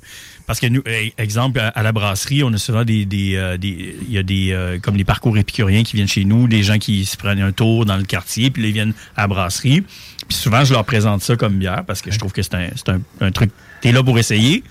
Parce 0.47 0.59
que 0.59 0.65
nous, 0.67 0.81
eh, 0.87 1.13
exemple, 1.19 1.59
à, 1.59 1.83
la 1.83 1.91
brasserie, 1.91 2.43
on 2.43 2.51
a 2.53 2.57
souvent 2.57 2.83
des. 2.83 3.05
des, 3.05 3.35
euh, 3.35 3.57
des- 3.57 3.95
Il 4.07 4.11
y 4.13 4.17
a 4.17 4.23
des. 4.23 4.51
euh, 4.51 4.79
comme 4.79 4.95
les 4.95 5.03
parcours 5.03 5.37
épicuriens 5.37 5.83
qui 5.83 5.95
viennent 5.95 6.07
chez 6.07 6.25
nous, 6.25 6.47
des 6.47 6.63
gens 6.63 6.79
qui 6.79 7.05
se 7.05 7.15
prennent 7.17 7.39
un 7.41 7.51
tour 7.51 7.85
dans 7.85 7.97
le 7.97 8.03
quartier, 8.03 8.49
puis 8.49 8.63
là, 8.63 8.69
ils 8.69 8.73
viennent 8.73 8.93
à 9.15 9.21
la 9.21 9.27
brasserie. 9.27 9.81
Puis 10.27 10.37
souvent, 10.37 10.63
je 10.65 10.73
leur 10.73 10.85
présente 10.85 11.21
ça 11.21 11.35
comme 11.35 11.53
bière 11.59 11.83
parce 11.85 12.01
que 12.01 12.09
je 12.11 12.17
trouve 12.17 12.31
que 12.31 12.41
c'est 12.41 12.55
un, 12.55 12.67
un, 12.87 12.99
un 13.27 13.31
truc. 13.31 13.51
T'es 13.81 13.91
là 13.91 14.01
pour 14.03 14.17
essayer. 14.17 14.63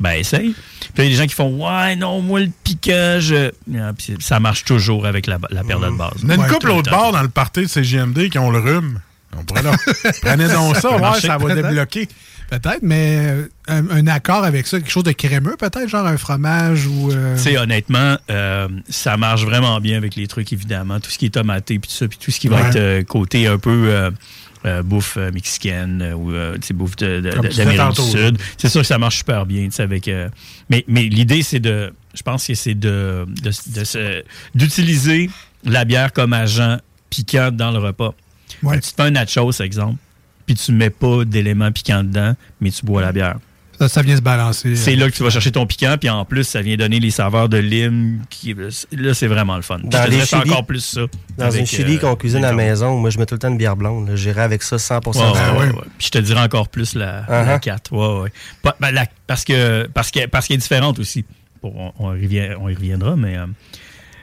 Ben, 0.00 0.12
essaye. 0.12 0.54
Puis 0.94 1.04
il 1.04 1.04
y 1.04 1.06
a 1.06 1.10
des 1.10 1.16
gens 1.16 1.26
qui 1.26 1.34
font 1.34 1.50
Ouais, 1.64 1.94
non, 1.94 2.20
moi, 2.22 2.40
le 2.40 2.50
piquant, 2.64 3.18
je. 3.20 3.50
Ah, 3.76 3.92
puis 3.96 4.16
ça 4.20 4.40
marche 4.40 4.64
toujours 4.64 5.06
avec 5.06 5.26
la, 5.26 5.38
la 5.50 5.62
perla 5.62 5.90
de 5.90 5.96
base. 5.96 6.12
On 6.24 6.30
a 6.30 6.34
une 6.36 6.46
couple 6.46 6.70
autre 6.70 6.90
bord 6.90 7.12
dans 7.12 7.22
le 7.22 7.28
party 7.28 7.62
de 7.62 7.66
CGMD 7.68 8.30
qui 8.30 8.38
ont 8.38 8.50
le 8.50 8.58
rhume. 8.60 9.00
On 9.38 9.44
pourrait 9.44 9.62
leur... 9.62 9.74
Prenez 10.22 10.48
donc 10.48 10.76
ça, 10.76 10.90
ouais, 10.92 10.98
marcher, 11.00 11.28
ça 11.28 11.36
va 11.38 11.54
débloquer. 11.54 12.08
Peut-être, 12.50 12.80
mais 12.82 13.18
euh, 13.20 13.46
un, 13.68 13.88
un 13.90 14.06
accord 14.08 14.42
avec 14.42 14.66
ça, 14.66 14.80
quelque 14.80 14.90
chose 14.90 15.04
de 15.04 15.12
crémeux, 15.12 15.54
peut-être, 15.56 15.86
genre 15.88 16.04
un 16.04 16.16
fromage 16.16 16.84
ou. 16.86 17.12
euh, 17.12 17.36
Tu 17.36 17.42
sais, 17.42 17.58
honnêtement, 17.58 18.16
euh, 18.28 18.66
ça 18.88 19.16
marche 19.16 19.44
vraiment 19.44 19.78
bien 19.80 19.96
avec 19.96 20.16
les 20.16 20.26
trucs, 20.26 20.52
évidemment. 20.52 20.98
Tout 20.98 21.10
ce 21.10 21.18
qui 21.18 21.26
est 21.26 21.34
tomaté, 21.34 21.78
puis 21.78 21.88
tout 21.88 21.96
ça, 21.96 22.08
puis 22.08 22.18
tout 22.18 22.32
ce 22.32 22.40
qui 22.40 22.48
va 22.48 22.60
être 22.68 22.76
euh, 22.76 23.04
côté 23.04 23.46
un 23.46 23.58
peu 23.58 24.10
euh, 24.66 24.82
bouffe 24.82 25.16
euh, 25.16 25.30
mexicaine 25.32 26.02
euh, 26.02 26.14
ou 26.14 26.74
bouffe 26.74 26.96
d'Amérique 26.96 27.96
du 27.96 28.02
Sud. 28.02 28.38
C'est 28.56 28.68
sûr 28.68 28.82
que 28.82 28.86
ça 28.86 28.98
marche 28.98 29.18
super 29.18 29.46
bien, 29.46 29.68
avec... 29.78 30.08
euh, 30.08 30.28
mais 30.68 30.84
mais 30.88 31.04
l'idée, 31.04 31.42
c'est 31.42 31.60
de... 31.60 31.92
Je 32.14 32.22
pense 32.22 32.46
que 32.46 32.54
c'est 32.54 32.74
de, 32.74 33.24
de, 33.42 33.50
de 33.50 33.84
se- 33.84 34.24
d'utiliser 34.54 35.30
la 35.64 35.84
bière 35.84 36.12
comme 36.12 36.32
agent 36.32 36.78
piquant 37.08 37.50
dans 37.52 37.70
le 37.70 37.78
repas. 37.78 38.14
Ouais. 38.62 38.80
Tu 38.80 38.90
te 38.90 38.96
fais 38.96 39.02
un 39.02 39.10
nachos, 39.12 39.52
exemple, 39.60 39.98
puis 40.44 40.56
tu 40.56 40.72
mets 40.72 40.90
pas 40.90 41.24
d'éléments 41.24 41.70
piquants 41.70 42.02
dedans, 42.02 42.34
mais 42.60 42.70
tu 42.70 42.84
bois 42.84 43.02
la 43.02 43.12
bière. 43.12 43.36
Ça, 43.80 43.88
ça 43.88 44.02
vient 44.02 44.14
se 44.16 44.20
balancer. 44.20 44.76
C'est 44.76 44.92
euh, 44.92 44.96
là 44.96 45.10
que 45.10 45.16
tu 45.16 45.22
vas 45.22 45.30
chercher 45.30 45.50
ton 45.52 45.66
piquant, 45.66 45.96
puis 45.98 46.08
en 46.10 46.24
plus, 46.24 46.44
ça 46.44 46.60
vient 46.62 46.76
donner 46.76 47.00
les 47.00 47.10
saveurs 47.10 47.48
de 47.48 47.56
lime. 47.56 48.20
Qui, 48.28 48.54
là, 48.92 49.14
c'est 49.14 49.26
vraiment 49.26 49.56
le 49.56 49.62
fun. 49.62 49.78
Dans 49.82 50.02
je 50.02 50.06
te 50.06 50.10
les 50.10 50.20
chilis- 50.20 50.50
encore 50.52 50.66
plus 50.66 50.84
ça. 50.84 51.00
Dans 51.38 51.46
avec, 51.46 51.60
une 51.60 51.66
chili 51.66 51.96
euh, 51.96 51.98
qu'on 51.98 52.14
cuisine 52.16 52.44
à 52.44 52.48
la 52.50 52.52
maison, 52.54 52.96
moi, 52.98 53.10
je 53.10 53.18
mets 53.18 53.26
tout 53.26 53.34
le 53.34 53.38
temps 53.38 53.48
une 53.48 53.56
bière 53.58 53.76
blonde. 53.76 54.10
J'irai 54.14 54.42
avec 54.42 54.62
ça 54.62 54.78
100 54.78 54.94
Ouais, 54.96 55.00
de 55.00 55.08
ouais, 55.08 55.14
temps. 55.32 55.58
ouais, 55.58 55.66
ouais. 55.66 55.84
Puis 55.98 56.06
je 56.06 56.10
te 56.10 56.18
dirais 56.18 56.40
encore 56.42 56.68
plus 56.68 56.94
la, 56.94 57.22
Uh-huh. 57.22 57.46
la 57.46 57.58
4. 57.58 57.92
Ouais, 57.92 58.22
ouais. 58.24 58.32
Pas- 58.62 58.76
ben, 58.80 58.90
la- 58.92 59.06
parce 59.26 59.44
que 59.44 59.86
parce 59.94 60.10
que 60.10 60.26
parce 60.26 60.46
qu'elle 60.46 60.56
est 60.56 60.58
différente 60.58 60.98
aussi. 60.98 61.24
Bon, 61.62 61.72
on, 61.76 61.92
on 62.06 62.14
y 62.14 62.22
revient- 62.24 62.54
on 62.60 62.68
y 62.68 62.74
reviendra, 62.74 63.16
mais. 63.16 63.36
euh, 63.36 63.46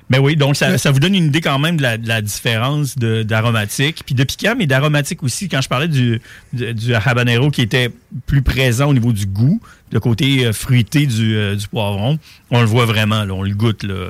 mais 0.09 0.19
oui, 0.19 0.35
donc 0.35 0.55
ça, 0.55 0.77
ça 0.77 0.91
vous 0.91 0.99
donne 0.99 1.15
une 1.15 1.25
idée 1.25 1.41
quand 1.41 1.59
même 1.59 1.77
de 1.77 1.81
la, 1.81 1.97
de 1.97 2.07
la 2.07 2.21
différence 2.21 2.97
de- 2.97 3.23
d'aromatique, 3.23 4.03
puis 4.05 4.15
de 4.15 4.23
piquant, 4.23 4.55
mais 4.57 4.65
d'aromatique 4.67 5.21
aussi. 5.23 5.49
Quand 5.49 5.61
je 5.61 5.67
parlais 5.67 5.87
du, 5.89 6.21
du, 6.53 6.73
du 6.73 6.93
habanero 6.95 7.51
qui 7.51 7.61
était 7.61 7.91
plus 8.25 8.41
présent 8.41 8.87
au 8.89 8.93
niveau 8.93 9.11
du 9.11 9.25
goût, 9.25 9.61
le 9.91 9.99
côté 9.99 10.45
euh, 10.45 10.53
fruité 10.53 11.05
du, 11.05 11.35
euh, 11.35 11.55
du 11.55 11.67
poivron, 11.67 12.19
on 12.51 12.61
le 12.61 12.67
voit 12.67 12.85
vraiment, 12.85 13.23
là, 13.25 13.33
on 13.33 13.43
le 13.43 13.53
goûte. 13.53 13.83
Là. 13.83 14.07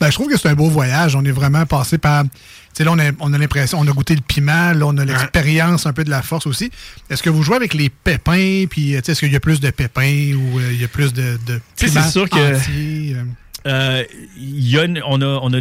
Ben, 0.00 0.08
je 0.10 0.14
trouve 0.14 0.28
que 0.28 0.38
c'est 0.38 0.48
un 0.48 0.54
beau 0.54 0.68
voyage. 0.68 1.16
On 1.16 1.24
est 1.24 1.30
vraiment 1.32 1.66
passé 1.66 1.98
par. 1.98 2.22
Tu 2.24 2.30
sais, 2.74 2.84
là, 2.84 2.92
on 2.92 2.98
a, 2.98 3.10
on 3.20 3.32
a 3.32 3.38
l'impression, 3.38 3.78
on 3.80 3.88
a 3.88 3.90
goûté 3.92 4.14
le 4.14 4.20
piment, 4.20 4.72
là, 4.72 4.86
on 4.86 4.96
a 4.98 5.04
l'expérience 5.04 5.86
un 5.86 5.92
peu 5.92 6.04
de 6.04 6.10
la 6.10 6.22
force 6.22 6.46
aussi. 6.46 6.70
Est-ce 7.10 7.22
que 7.22 7.30
vous 7.30 7.42
jouez 7.42 7.56
avec 7.56 7.74
les 7.74 7.88
pépins, 7.88 8.64
puis 8.70 8.94
euh, 8.94 8.98
tu 9.00 9.06
sais, 9.06 9.12
est-ce 9.12 9.20
qu'il 9.20 9.32
y 9.32 9.36
a 9.36 9.40
plus 9.40 9.58
de 9.60 9.70
pépins 9.70 10.32
ou 10.36 10.58
euh, 10.60 10.72
il 10.72 10.80
y 10.80 10.84
a 10.84 10.88
plus 10.88 11.12
de, 11.12 11.38
de 11.46 11.60
c'est 11.74 11.88
sûr 12.10 12.28
que- 12.30 12.56
entiers, 12.56 13.16
euh? 13.16 13.24
Euh, 13.66 14.04
y 14.38 14.78
a 14.78 14.84
on, 15.06 15.20
a, 15.20 15.26
on, 15.42 15.52
a, 15.52 15.58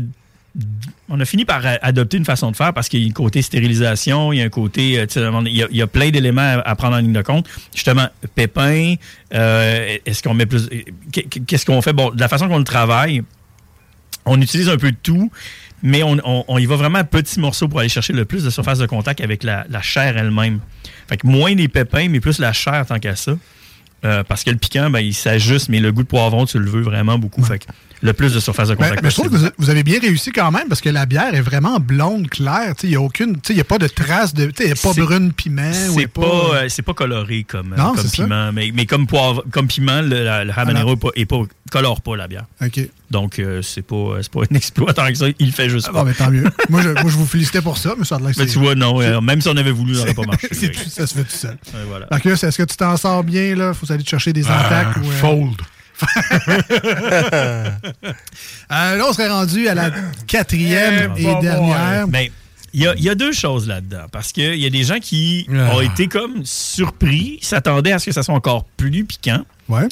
on 1.09 1.19
a 1.19 1.25
fini 1.25 1.45
par 1.45 1.61
adopter 1.81 2.17
une 2.17 2.25
façon 2.25 2.51
de 2.51 2.55
faire 2.55 2.73
parce 2.73 2.89
qu'il 2.89 3.01
y 3.01 3.05
a 3.05 3.09
un 3.09 3.11
côté 3.11 3.41
stérilisation, 3.41 4.31
il 4.33 4.39
y 4.39 4.41
a 4.41 4.45
un 4.45 4.49
côté, 4.49 4.99
euh, 4.99 5.05
il 5.45 5.75
y 5.77 5.85
plein 5.87 6.09
d'éléments 6.09 6.61
à, 6.63 6.75
prendre 6.75 6.95
en 6.95 6.99
ligne 6.99 7.13
de 7.13 7.21
compte. 7.21 7.47
Justement, 7.73 8.07
pépins, 8.35 8.95
euh, 9.33 9.97
est-ce 10.05 10.21
qu'on 10.23 10.33
met 10.33 10.45
plus... 10.45 10.69
qu'est- 11.11 11.27
Qu'est-ce 11.45 11.65
qu'on 11.65 11.81
fait? 11.81 11.93
Bon, 11.93 12.11
de 12.11 12.19
la 12.19 12.27
façon 12.27 12.47
qu'on 12.47 12.59
le 12.59 12.63
travaille, 12.63 13.23
on 14.25 14.39
utilise 14.41 14.69
un 14.69 14.77
peu 14.77 14.91
de 14.91 14.97
tout, 15.01 15.31
mais 15.83 16.03
on, 16.03 16.17
on- 16.23 16.57
y 16.57 16.65
va 16.65 16.75
vraiment 16.75 16.99
à 16.99 17.03
petits 17.03 17.39
morceaux 17.39 17.67
pour 17.67 17.79
aller 17.79 17.89
chercher 17.89 18.13
le 18.13 18.25
plus 18.25 18.43
de 18.43 18.49
surface 18.49 18.79
de 18.79 18.85
contact 18.85 19.21
avec 19.21 19.43
la, 19.43 19.65
chair 19.81 20.17
elle-même. 20.17 20.59
Fait 21.07 21.17
que 21.17 21.27
moins 21.27 21.53
les 21.55 21.67
pépins, 21.67 22.09
mais 22.09 22.19
plus 22.19 22.39
la 22.39 22.53
chair 22.53 22.85
tant 22.85 22.99
qu'à 22.99 23.15
ça. 23.15 23.33
Euh, 24.05 24.23
parce 24.23 24.43
que 24.43 24.51
le 24.51 24.57
piquant, 24.57 24.89
ben, 24.89 24.99
il 24.99 25.13
s'ajuste, 25.13 25.69
mais 25.69 25.79
le 25.79 25.91
goût 25.91 26.03
de 26.03 26.07
poivron, 26.07 26.45
tu 26.45 26.59
le 26.59 26.69
veux 26.69 26.81
vraiment 26.81 27.17
beaucoup. 27.17 27.43
Fait 27.43 27.59
que 27.59 27.65
le 28.03 28.13
plus 28.13 28.31
de 28.31 28.39
surface 28.39 28.67
de 28.69 28.75
Ben, 28.75 28.83
contact 28.83 29.01
mais 29.03 29.09
je 29.09 29.15
trouve 29.15 29.29
que 29.31 29.51
vous- 29.57 29.69
avez 29.71 29.81
bien 29.81 29.99
réussi 29.99 30.31
quand 30.31 30.51
même 30.51 30.67
parce 30.69 30.81
que 30.81 30.89
la 30.89 31.07
bière 31.07 31.33
est 31.33 31.41
vraiment 31.41 31.79
blonde, 31.79 32.29
claire. 32.29 32.75
Il 32.83 32.89
n'y 32.89 32.95
a 32.95 33.01
aucune. 33.01 33.37
Il 33.49 33.59
a 33.59 33.63
pas 33.63 33.79
de 33.79 33.87
trace 33.87 34.35
de. 34.35 34.51
Il 34.59 34.65
n'y 34.67 34.71
a 34.71 34.75
pas 34.75 34.93
brune 34.93 35.33
piment. 35.33 35.73
C'est 35.73 36.03
a 36.05 36.07
pas, 36.07 36.21
euh, 36.53 36.69
c'est 36.69 36.83
pas 36.83 36.93
coloré 36.93 37.43
comme, 37.43 37.73
euh, 37.73 37.75
Non, 37.77 37.95
comme 37.95 38.07
piment, 38.11 38.51
mais, 38.53 38.71
mais 38.71 38.85
comme, 38.85 39.07
poivre, 39.07 39.43
comme 39.51 39.65
piment, 39.67 40.01
le, 40.01 40.43
le 40.45 40.51
habanero 40.55 40.95
pas, 40.95 41.09
est 41.15 41.25
pas- 41.25 41.41
colore 41.71 42.01
pas 42.01 42.15
la 42.15 42.27
bière. 42.27 42.45
OK. 42.63 42.79
Donc, 43.09 43.39
euh, 43.39 43.61
c'est 43.61 43.81
pas, 43.83 44.17
c'est 44.21 44.31
pas 44.31 44.41
un 44.41 44.55
exploit 44.55 44.93
tant 44.93 45.07
que 45.07 45.15
ça. 45.15 45.25
Il 45.39 45.45
le 45.47 45.51
fait 45.53 45.69
juste 45.69 45.87
Ah, 45.89 45.93
pas. 45.93 45.99
bon, 46.03 46.05
mais 46.09 46.13
tant 46.13 46.29
mieux. 46.29 46.43
moi, 46.69 46.81
je, 46.81 46.89
moi, 46.89 47.03
je 47.05 47.15
vous 47.15 47.25
félicitais 47.25 47.61
pour 47.61 47.77
ça, 47.77 47.93
mais 47.97 48.03
ça 48.05 48.15
a 48.15 48.19
l'air 48.19 48.33
que 48.33 48.39
Mais 48.39 48.45
tu 48.47 48.59
vois, 48.59 48.75
non, 48.75 49.01
euh, 49.01 49.21
même 49.21 49.39
si 49.41 49.47
on 49.47 49.55
avait 49.57 49.71
voulu, 49.71 49.93
ça 49.95 50.01
n'aurait 50.01 50.13
pas 50.13 50.21
marché. 50.27 50.47
tout- 50.49 50.89
ça 50.89 51.07
se 51.07 51.13
fait 51.13 51.23
tout 51.23 51.29
seul. 51.35 51.57
Voilà. 51.87 52.07
Marcus, 52.11 52.43
est-ce 52.43 52.57
que 52.57 52.63
tu 52.63 52.75
t'en 52.75 52.97
sors 52.97 53.23
bien? 53.23 53.55
là? 53.55 53.73
Faut 53.73 53.89
aller 53.91 54.03
te 54.03 54.09
chercher 54.09 54.33
des 54.33 54.45
attaques? 54.49 54.97
ou, 54.97 55.09
euh, 55.09 55.11
Fold. 55.13 55.61
Euh, 58.69 58.97
là, 58.97 59.05
on 59.07 59.13
serait 59.13 59.29
rendu 59.29 59.67
à 59.67 59.73
la 59.75 59.91
quatrième 60.27 61.13
et 61.17 61.23
bon, 61.23 61.39
dernière. 61.39 62.05
bon, 62.07 62.11
ouais. 62.11 62.11
Ben, 62.25 62.29
il 62.73 62.81
y 62.83 62.87
a, 62.87 62.93
il 62.95 63.03
y 63.03 63.09
a 63.09 63.15
deux 63.15 63.31
choses 63.31 63.67
là-dedans. 63.67 64.05
Parce 64.11 64.31
qu'il 64.31 64.55
y 64.55 64.65
a 64.65 64.69
des 64.69 64.83
gens 64.83 64.99
qui 64.99 65.47
Ah. 65.51 65.75
ont 65.75 65.81
été 65.81 66.07
comme 66.07 66.43
surpris, 66.43 67.39
s'attendaient 67.41 67.93
à 67.93 67.99
ce 67.99 68.07
que 68.07 68.11
ça 68.11 68.23
soit 68.23 68.35
encore 68.35 68.65
plus 68.77 69.03
piquant. 69.05 69.43
Ouais. 69.69 69.87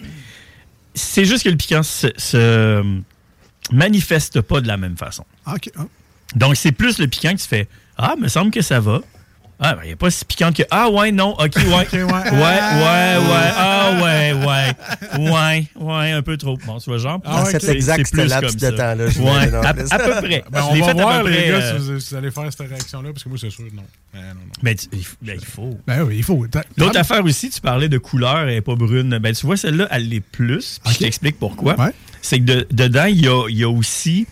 C'est 0.96 1.26
juste 1.26 1.44
que 1.44 1.50
le 1.50 1.58
piquant 1.58 1.84
se, 1.84 2.08
se 2.18 3.02
manifeste 3.72 4.42
pas 4.42 4.62
de 4.62 4.68
la 4.68 4.78
même 4.78 4.98
façon. 4.98 5.26
Ah. 5.46 5.56
Ah. 5.78 5.86
Donc, 6.36 6.56
c'est 6.56 6.72
plus 6.72 6.98
le 7.00 7.08
piquant 7.08 7.32
que 7.34 7.42
tu 7.42 7.48
fais 7.48 7.68
Ah, 7.98 8.16
me 8.18 8.28
semble 8.28 8.52
que 8.52 8.62
ça 8.62 8.80
va. 8.80 9.02
Ah, 9.60 9.74
ben, 9.76 9.82
il 9.86 9.90
n'est 9.90 9.96
pas 9.96 10.12
si 10.12 10.26
piquante 10.26 10.56
que. 10.56 10.64
Ah, 10.70 10.90
ouais, 10.90 11.12
non, 11.12 11.32
ok, 11.34 11.56
ouais. 11.56 11.64
ouais, 11.94 12.04
ouais, 12.04 12.20
Ah. 12.32 13.20
ouais. 13.22 13.52
Ah, 13.58 14.02
ouais, 14.04 14.34
ouais. 14.34 15.32
Ouais, 15.32 15.68
ouais, 15.80 16.12
un 16.12 16.22
peu 16.22 16.36
trop. 16.38 16.58
Bon, 16.66 16.78
tu 16.80 16.90
vois, 16.90 16.98
genre. 16.98 17.22
Ah, 17.24 17.46
cet 17.46 17.62
c'est- 17.64 17.72
exact 17.74 18.06
c'est 18.06 18.12
plus 18.12 18.28
laps 18.28 18.52
comme 18.52 18.70
de 18.72 18.76
temps-là, 18.76 19.08
je 19.10 19.20
Ouais, 19.20 19.54
à, 19.56 19.70
à 19.70 19.74
peu 19.74 19.84
près. 20.28 20.44
Ben, 20.52 20.60
Je 20.60 20.64
on 20.66 20.74
l'ai 20.74 20.80
va 20.82 20.86
fait 20.88 20.92
à 20.92 20.94
voir, 21.02 21.22
peu 21.24 21.30
les 21.30 21.38
près, 21.38 21.48
gars, 21.48 21.56
euh, 21.56 21.72
si 21.80 21.92
vous, 21.92 22.00
si 22.02 22.10
vous 22.10 22.16
allez 22.18 22.32
faire 22.32 22.44
cette 22.52 22.68
réaction-là, 22.68 23.10
parce 23.14 23.24
que 23.24 23.30
moi, 23.30 23.38
c'est 23.40 23.50
sûr, 23.50 23.64
non. 23.74 23.84
Ben, 24.14 24.20
non, 24.22 24.28
non. 24.34 24.52
Ben, 24.62 24.76
tu- 24.76 24.88
il 24.92 25.06
ben, 25.22 25.40
faut. 25.40 25.80
Ben 25.88 26.02
oui, 26.04 26.16
il 26.18 26.24
faut. 26.24 26.46
L'autre 26.78 27.00
affaire 27.00 27.24
aussi, 27.24 27.50
tu 27.50 27.62
parlais 27.62 27.88
de 27.88 27.98
couleur, 27.98 28.40
elle 28.40 28.48
n'est 28.56 28.62
pas 28.62 28.76
brune. 28.76 29.18
Ben, 29.20 29.34
tu 29.34 29.46
vois, 29.46 29.56
celle-là, 29.58 29.88
elle 29.92 30.10
l'est 30.10 30.20
plus. 30.20 30.80
Puis 30.84 30.94
je 30.96 31.00
t'explique 31.00 31.40
pourquoi. 31.40 31.76
C'est 32.22 32.40
que 32.40 32.44
de- 32.46 32.68
dedans, 32.72 33.06
il 33.06 33.24
y 33.24 33.28
a, 33.30 33.48
il 33.50 33.58
y 33.58 33.64
a 33.64 33.70
aussi 33.70 34.28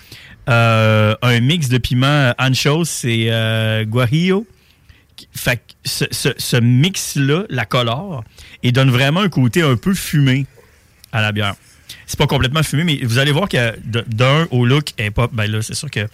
euh, 0.50 1.16
un 1.22 1.40
mix 1.40 1.70
de 1.70 1.78
piments 1.78 2.34
anchos 2.38 2.84
et 3.06 3.28
euh, 3.32 3.86
guajillo. 3.86 4.46
Fait 5.36 5.58
que 5.58 5.62
ce, 5.86 6.06
ce- 6.12 6.30
ce 6.38 6.58
mix-là 6.58 7.44
la 7.50 7.66
colore 7.66 8.24
et 8.62 8.72
donne 8.72 8.92
vraiment 8.92 9.22
un 9.22 9.30
côté 9.30 9.62
un 9.62 9.76
peu 9.76 9.94
fumé 9.94 10.46
à 11.12 11.22
la 11.22 11.32
bière. 11.32 11.56
C'est 12.06 12.18
pas 12.20 12.28
complètement 12.28 12.64
fumé, 12.64 12.84
mais 12.84 13.00
vous 13.04 13.18
allez 13.18 13.32
voir 13.32 13.48
que 13.50 13.74
d'un 14.08 14.48
au 14.52 14.66
look, 14.66 14.90
est 14.98 15.12
pas. 15.12 15.28
Ben 15.32 15.50
là, 15.50 15.62
c'est 15.62 15.74
sûr 15.76 15.90
que 15.90 16.08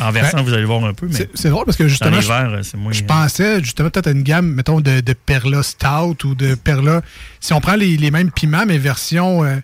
en 0.00 0.10
versant, 0.10 0.38
Ben, 0.38 0.42
vous 0.44 0.54
allez 0.54 0.64
voir 0.64 0.82
un 0.84 0.94
peu, 0.94 1.06
mais. 1.06 1.28
C'est 1.34 1.50
drôle 1.50 1.66
parce 1.66 1.76
que 1.76 1.86
justement, 1.86 2.20
je, 2.20 2.26
verres, 2.28 2.60
c'est 2.62 2.76
moins. 2.78 2.92
je 2.92 3.02
pensais 3.04 3.62
justement 3.62 3.90
peut-être 3.90 4.06
à 4.06 4.12
une 4.12 4.22
gamme, 4.22 4.46
mettons, 4.54 4.80
de, 4.80 5.00
de 5.00 5.12
Perla 5.12 5.62
Stout 5.62 6.24
ou 6.26 6.34
de 6.34 6.54
Perla. 6.54 7.02
Si 7.40 7.52
on 7.52 7.60
prend 7.60 7.74
les, 7.74 7.96
les 7.98 8.10
mêmes 8.10 8.30
piments, 8.30 8.64
mais 8.66 8.78
version, 8.78 9.44
euh, 9.44 9.56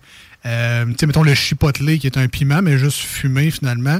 euh, 0.45 0.85
tu 0.85 0.95
sais, 0.99 1.07
mettons 1.07 1.23
le 1.23 1.33
chipotle 1.33 1.97
qui 1.97 2.05
est 2.05 2.17
un 2.17 2.27
piment, 2.27 2.61
mais 2.61 2.77
juste 2.77 2.99
fumé 2.99 3.49
finalement. 3.49 3.99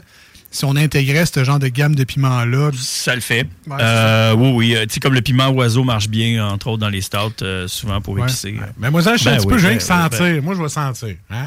Si 0.52 0.66
on 0.66 0.76
intégrait 0.76 1.26
ce 1.28 1.44
genre 1.44 1.60
de 1.60 1.68
gamme 1.68 1.94
de 1.96 2.04
piments-là. 2.04 2.72
Ça 2.76 3.14
le 3.14 3.22
fait. 3.22 3.48
Ouais, 3.68 3.78
Euh, 3.80 4.34
oui, 4.36 4.52
oui. 4.56 4.76
Euh, 4.76 4.86
Tu 4.88 4.96
sais, 4.96 5.00
comme 5.00 5.14
le 5.14 5.22
piment 5.22 5.50
oiseau 5.50 5.84
marche 5.84 6.08
bien, 6.10 6.44
entre 6.48 6.68
autres, 6.68 6.80
dans 6.80 6.90
les 6.90 7.02
stouts, 7.02 7.44
euh, 7.44 7.68
souvent 7.68 8.02
pour 8.02 8.16
Ouais. 8.16 8.24
épicer. 8.24 8.60
Mais 8.80 8.90
moi, 8.90 9.04
ça, 9.04 9.14
je 9.14 9.18
suis 9.20 9.26
Ben 9.26 9.34
un 9.34 9.38
petit 9.38 9.46
oui, 9.46 9.54
peu 9.54 9.56
ben 9.58 9.62
gêné 9.62 9.76
de 9.76 9.80
oui, 9.82 9.86
sentir. 9.86 10.20
ben- 10.20 10.42
Moi, 10.44 10.56
je 10.56 10.62
vais 10.64 10.70
sentir. 10.70 11.16
Hein? 11.30 11.46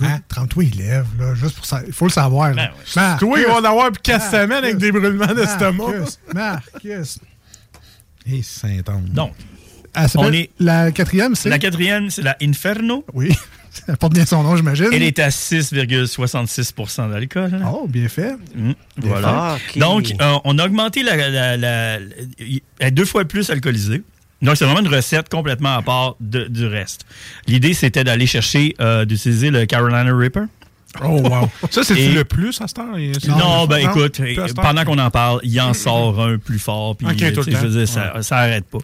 Hein? 0.00 0.18
38 0.28 0.70
il 0.74 0.78
lève, 0.78 1.06
là, 1.18 1.34
juste 1.34 1.56
pour 1.56 1.64
ça. 1.66 1.80
Il 1.86 1.92
faut 1.92 2.04
le 2.04 2.10
savoir. 2.12 2.50
Ben 2.50 2.56
Là. 2.56 2.70
Marcus. 2.94 3.18
Toi, 3.26 3.38
il 3.40 3.46
va 3.46 3.54
en 3.54 3.64
avoir 3.64 3.90
plus 3.90 4.02
quatre 4.02 4.20
Marcus. 4.20 4.40
semaines 4.40 4.64
avec 4.64 4.76
des 4.78 4.92
brûlements 4.92 5.34
d'estomac. 5.34 5.84
Marcus. 5.88 6.18
Marcus. 6.34 7.18
Et 8.26 8.42
Saint-Anne. 8.42 9.08
Donc, 9.12 9.32
Elle 9.96 10.08
s'appelle- 10.08 10.28
On 10.28 10.32
est- 10.32 10.50
La 10.58 10.92
quatrième, 10.92 11.34
c'est? 11.34 11.48
la 11.48 11.58
quatrième, 11.58 12.10
c'est 12.10 12.22
la 12.22 12.36
Inferno. 12.42 13.04
Oui. 13.14 13.32
Elle 13.88 13.96
porte 13.98 14.14
bien 14.14 14.24
son 14.24 14.42
nom, 14.42 14.56
j'imagine. 14.56 14.86
Elle 14.92 15.02
est 15.02 15.18
à 15.18 15.28
6,66% 15.30 17.10
d'alcool. 17.10 17.50
hein. 17.54 17.70
Oh, 17.70 17.86
bien 17.86 18.08
fait. 18.08 18.32
Mm, 18.54 18.72
Bien 18.96 19.08
voilà. 19.10 19.58
fait. 19.58 19.72
Ok. 19.74 19.78
Donc, 19.80 20.12
euh, 20.20 20.34
on 20.44 20.58
a 20.58 20.64
augmenté 20.66 21.02
la, 21.02 21.16
la- 21.16 21.28
la- 21.30 21.56
la- 21.56 21.98
elle 21.98 22.60
est 22.80 22.90
deux 22.90 23.04
fois 23.04 23.24
plus 23.24 23.50
alcoolisée. 23.50 24.02
Donc, 24.42 24.56
c'est 24.56 24.64
vraiment 24.64 24.80
une 24.80 24.88
recette 24.94 25.28
complètement 25.28 25.76
à 25.76 25.82
part 25.82 26.16
de- 26.20 26.44
du 26.44 26.66
reste. 26.66 27.06
L'idée, 27.46 27.74
c'était 27.74 28.04
d'aller 28.04 28.26
chercher, 28.26 28.74
euh, 28.80 29.04
d'utiliser 29.04 29.50
le 29.50 29.64
Carolina 29.66 30.04
Reaper. 30.04 30.44
Oh, 31.04 31.20
wow. 31.28 31.48
Ça, 31.70 31.82
c'est 31.84 31.98
Et- 32.00 32.12
le 32.12 32.24
plus 32.24 32.60
à 32.60 32.66
cette 32.68 32.78
heure? 32.78 32.96
Non, 33.36 33.66
ben 33.66 33.78
écoute, 33.78 34.20
pendant 34.56 34.84
qu'on 34.84 34.98
en 34.98 35.10
parle, 35.10 35.40
il 35.42 35.60
en 35.60 35.74
sort 35.74 36.20
un 36.20 36.38
plus 36.38 36.58
fort. 36.58 36.96
Puis, 36.96 37.06
Ok, 37.06 37.12
tout 37.12 37.16
tu 37.18 37.30
le 37.30 37.42
sais, 37.42 37.50
je 37.52 37.56
veux 37.56 37.62
temps. 37.72 37.78
dire, 37.78 37.88
ça, 37.88 38.22
ça 38.22 38.36
arrête 38.38 38.64
pas. 38.66 38.78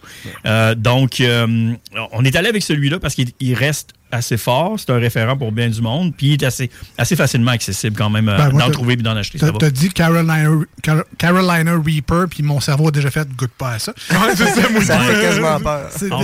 Euh, 0.47 0.75
donc, 0.75 1.21
euh, 1.21 1.73
on 2.13 2.25
est 2.25 2.37
allé 2.37 2.49
avec 2.49 2.63
celui-là 2.63 2.99
parce 3.01 3.15
qu'il 3.15 3.31
il 3.41 3.55
reste 3.55 3.95
assez 4.13 4.37
fort. 4.37 4.75
C'est 4.79 4.91
un 4.91 4.99
référent 4.99 5.37
pour 5.37 5.51
bien 5.53 5.69
du 5.69 5.81
monde. 5.81 6.15
Puis, 6.17 6.29
il 6.29 6.33
est 6.35 6.45
assez, 6.45 6.71
assez 6.99 7.17
facilement 7.17 7.51
accessible 7.53 7.97
quand 7.97 8.11
même 8.11 8.29
euh, 8.29 8.37
Ben, 8.37 8.51
d'en 8.57 8.71
trouver 8.71 8.93
et 8.95 8.97
d'en 8.97 9.17
acheter. 9.17 9.39
T'as 9.39 9.71
dit 9.71 9.89
Carolina, 9.91 10.37
Car- 10.83 11.05
Carolina 11.19 11.73
Reaper, 11.85 12.27
puis 12.31 12.43
mon 12.43 12.61
cerveau 12.61 12.89
a 12.89 12.91
déjà 12.91 13.11
fait 13.11 13.29
goûte 13.37 13.51
pas 13.57 13.73
à 13.73 13.79
ça. 13.79 13.93
Ouais, 14.13 14.35
c'est 14.37 14.47
ça, 14.47 14.69
moi 14.71 14.85
Ça 14.85 14.99
aussi. 14.99 15.07
fait 15.07 15.21
quasiment 15.23 15.61
peur. 15.61 15.89
C'est 15.97 16.13
En 16.13 16.21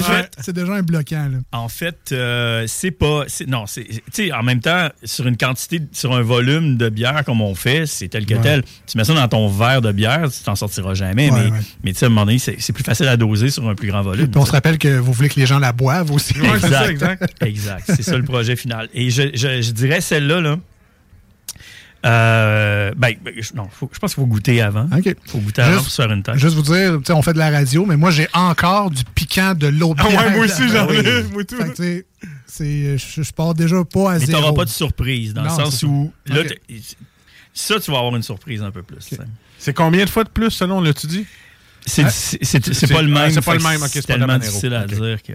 déjà, 0.53 0.73
un 0.75 0.83
bloquant. 0.83 1.29
Là. 1.33 1.39
En 1.53 1.69
fait, 1.69 1.97
euh, 2.13 2.65
c'est 2.69 2.91
pas. 2.91 3.25
Non, 3.47 3.65
c'est. 3.67 3.85
Tu 3.85 4.01
sais, 4.13 4.33
en 4.33 4.43
même 4.43 4.61
temps, 4.61 4.89
sur 5.05 5.27
une 5.27 5.37
quantité, 5.37 5.81
sur 5.93 6.15
un 6.15 6.23
volume 6.23 6.77
de 6.77 6.89
bière 6.89 7.25
comme 7.25 7.41
on 7.41 7.55
fait, 7.55 7.87
c'est 7.87 8.09
tel 8.09 8.27
que 8.27 8.35
Ouais. 8.35 8.41
tel. 8.43 8.63
Tu 8.87 8.97
mets 8.99 9.05
ça 9.05 9.15
dans 9.15 9.27
ton 9.29 9.49
verre 9.49 9.81
de 9.83 9.91
bière, 9.93 10.29
tu 10.31 10.43
t'en 10.45 10.55
sortiras 10.55 10.95
jamais. 10.95 11.31
Ouais, 11.31 11.41
mais, 11.45 11.51
ouais. 11.51 11.59
mais 11.85 11.93
tu 11.93 11.99
sais, 11.99 12.05
à 12.05 12.09
un 12.09 12.11
moment 12.11 12.27
donné, 12.27 12.39
c'est 12.39 12.73
plus 12.73 12.85
facile 12.85 13.09
à 13.09 13.17
doser 13.17 13.51
sur 13.51 13.69
un 13.69 13.75
plus 13.75 13.89
grand 13.89 14.03
volume. 14.03 14.29
Puis 14.29 14.41
on 14.41 14.45
se 14.47 14.53
rappelle 14.53 14.79
que 14.79 14.99
vous 14.99 15.13
voulez 15.13 15.29
que 15.29 15.41
les 15.41 15.47
gens 15.47 15.59
la 15.59 15.73
boivent 15.73 16.13
aussi. 16.13 16.35
Exact, 16.39 17.25
exact. 17.41 17.78
exact. 17.79 17.97
C'est 17.97 18.03
ça 18.03 18.17
le 18.17 18.25
projet 18.25 18.57
final. 18.57 18.89
Et 18.95 19.11
je, 19.11 19.23
je- 19.35 19.63
je 19.63 19.71
dirais 19.73 20.01
celle-là, 20.01 20.41
là. 20.41 20.59
euh, 22.07 22.93
ben, 22.97 23.15
ben, 23.23 23.35
je, 23.37 23.55
non, 23.55 23.69
faut- 23.71 23.91
je 23.93 23.99
pense 23.99 24.15
qu'il 24.15 24.23
faut 24.23 24.27
goûter 24.29 24.63
avant. 24.63 24.87
OK. 24.97 25.15
faut 25.27 25.39
goûter 25.39 25.63
avant 25.63 25.73
Juste- 25.73 25.83
pour 25.85 25.93
se 25.93 26.03
faire 26.03 26.13
une 26.13 26.23
tête. 26.23 26.37
Juste 26.37 26.55
vous 26.55 26.63
dire, 26.63 26.99
tu 26.99 27.05
sais, 27.07 27.13
on 27.13 27.23
fait 27.23 27.33
de 27.33 27.39
la 27.39 27.51
radio, 27.51 27.85
mais 27.87 27.97
moi, 27.97 28.11
j'ai 28.13 28.29
encore 28.33 28.91
du 28.91 29.03
piquant 29.15 29.55
de 29.55 29.67
l'autre 29.67 30.05
Ah 30.05 30.09
ouais, 30.09 30.31
moi 30.37 30.45
aussi, 30.45 30.69
j'en 30.69 30.87
Oui. 30.89 30.97
ai. 30.99 32.05
C'est- 32.47 32.99
je, 32.99 33.23
je 33.23 33.33
pars 33.33 33.55
déjà 33.55 33.85
pas 33.85 34.13
à 34.13 34.19
Mais 34.19 34.27
zéro. 34.27 34.41
t'auras 34.41 34.53
pas 34.55 34.65
de 34.65 34.71
surprise, 34.71 35.35
dans 35.35 35.43
Non, 35.43 35.49
le 35.59 35.65
sens 35.65 35.81
ça. 35.81 35.87
où. 35.87 36.13
Là, 36.27 36.43
ça, 37.53 37.81
tu 37.81 37.91
vas 37.91 37.99
avoir 37.99 38.15
une 38.17 38.23
surprise 38.23 38.63
un 38.63 38.71
peu 38.71 38.83
plus. 38.83 39.11
C'est 39.59 39.75
combien 39.75 40.05
de 40.05 40.11
fois 40.11 40.23
de 40.25 40.29
plus, 40.31 40.51
selon 40.51 40.81
l'as-tu 40.81 41.09
dit? 41.09 41.27
C'est 41.85 42.05
Ah, 42.05 42.11
pas 42.89 43.03
le 43.03 43.17
ah, 43.17 43.21
même. 43.23 43.31
c'est 43.33 43.41
pas 43.45 43.55
le 43.55 43.63
même, 43.63 43.83
ok, 43.83 43.89
C'est 43.93 44.03
tellement 44.07 44.39
difficile 44.39 44.75
à 44.75 44.87
dire 44.87 45.23
que. 45.23 45.33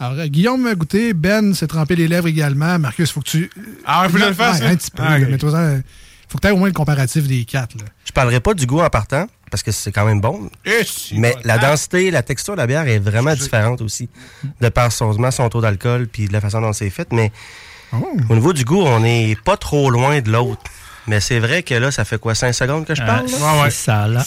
Alors, 0.00 0.18
euh, 0.18 0.26
Guillaume 0.26 0.62
m'a 0.62 0.74
goûté, 0.74 1.12
Ben 1.12 1.54
s'est 1.54 1.66
trempé 1.66 1.96
les 1.96 2.06
lèvres 2.08 2.28
également. 2.28 2.78
Marcus, 2.78 3.10
faut 3.10 3.20
que 3.20 3.28
tu. 3.28 3.50
Ah, 3.84 4.02
il 4.04 4.10
faut 4.10 4.16
que 4.18 4.22
je 4.22 4.28
le 4.28 4.34
fasse, 4.34 4.60
Ouais, 4.60 4.66
un 4.66 4.76
petit 4.76 4.90
peu. 4.90 5.02
Ah, 5.04 5.18
mais 5.18 5.38
toi, 5.38 5.50
ça, 5.50 5.70
faut 6.28 6.38
que 6.38 6.42
tu 6.42 6.48
aies 6.48 6.52
au 6.52 6.56
moins 6.56 6.68
le 6.68 6.74
comparatif 6.74 7.26
des 7.26 7.44
quatre. 7.44 7.74
Là. 7.76 7.84
Je 8.04 8.12
parlerai 8.12 8.40
pas 8.40 8.54
du 8.54 8.64
goût 8.66 8.80
en 8.80 8.90
partant, 8.90 9.26
parce 9.50 9.62
que 9.62 9.72
c'est 9.72 9.90
quand 9.90 10.04
même 10.06 10.20
bon. 10.20 10.50
Eh, 10.64 10.84
si, 10.84 11.18
Mais 11.18 11.32
bon. 11.32 11.40
la 11.44 11.58
densité, 11.58 12.10
la 12.12 12.22
texture 12.22 12.54
de 12.54 12.58
la 12.58 12.66
bière 12.68 12.86
est 12.86 12.98
vraiment 13.00 13.34
différente 13.34 13.80
aussi, 13.80 14.08
de 14.60 14.68
par 14.68 14.92
son, 14.92 15.30
son 15.32 15.48
taux 15.48 15.60
d'alcool 15.60 16.06
puis 16.06 16.28
de 16.28 16.32
la 16.32 16.40
façon 16.40 16.60
dont 16.60 16.72
c'est 16.72 16.90
fait. 16.90 17.08
Mais 17.12 17.32
Oh. 17.90 18.06
au 18.28 18.34
niveau 18.34 18.52
du 18.52 18.64
goût, 18.66 18.82
on 18.82 19.00
n'est 19.00 19.34
pas 19.44 19.56
trop 19.56 19.88
loin 19.90 20.20
de 20.20 20.30
l'autre. 20.30 20.60
Mais 21.06 21.20
c'est 21.20 21.38
vrai 21.38 21.62
que 21.62 21.72
là, 21.72 21.90
ça 21.90 22.04
fait 22.04 22.18
quoi, 22.18 22.34
5 22.34 22.52
secondes 22.52 22.84
que 22.84 22.94
je 22.94 23.00
parle? 23.02 23.24
Ah, 23.42 23.54
Ouais, 23.56 23.62
ouais. 23.62 23.70
c'est 23.70 23.84
ça, 23.86 24.06
là. 24.06 24.22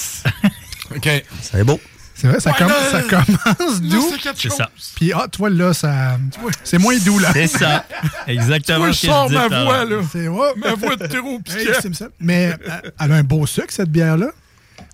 OK. 0.95 1.07
C'est 1.43 1.63
beau. 1.63 1.79
C'est 2.21 2.27
vrai, 2.27 2.39
ça, 2.39 2.51
Ouais, 2.51 2.57
comm- 2.59 2.67
là, 2.67 2.75
ça 2.91 2.97
là, 3.01 3.03
commence 3.09 3.81
Là, 3.81 3.89
doux. 3.89 4.11
c'est 4.35 4.49
ça. 4.51 4.69
Puis, 4.95 5.11
ah, 5.11 5.27
toi, 5.31 5.49
là, 5.49 5.73
ça. 5.73 6.19
C'est 6.63 6.77
moins 6.77 6.97
doux, 6.99 7.17
là. 7.17 7.29
C'est 7.33 7.47
ça. 7.47 7.83
Exactement 8.27 8.77
Moi, 8.79 8.91
je 8.91 9.07
sors 9.07 9.29
ma 9.31 9.47
voix, 9.47 9.85
l'heure. 9.85 10.01
là. 10.01 10.07
C'est 10.11 10.27
ouais. 10.27 10.47
Ma 10.57 10.73
voix 10.75 10.95
de 10.95 11.07
terreau. 11.07 11.41
Mais 12.19 12.55
elle 12.99 13.11
a 13.11 13.15
un 13.15 13.23
beau 13.23 13.47
sucre, 13.47 13.67
cette 13.71 13.89
bière-là. 13.89 14.27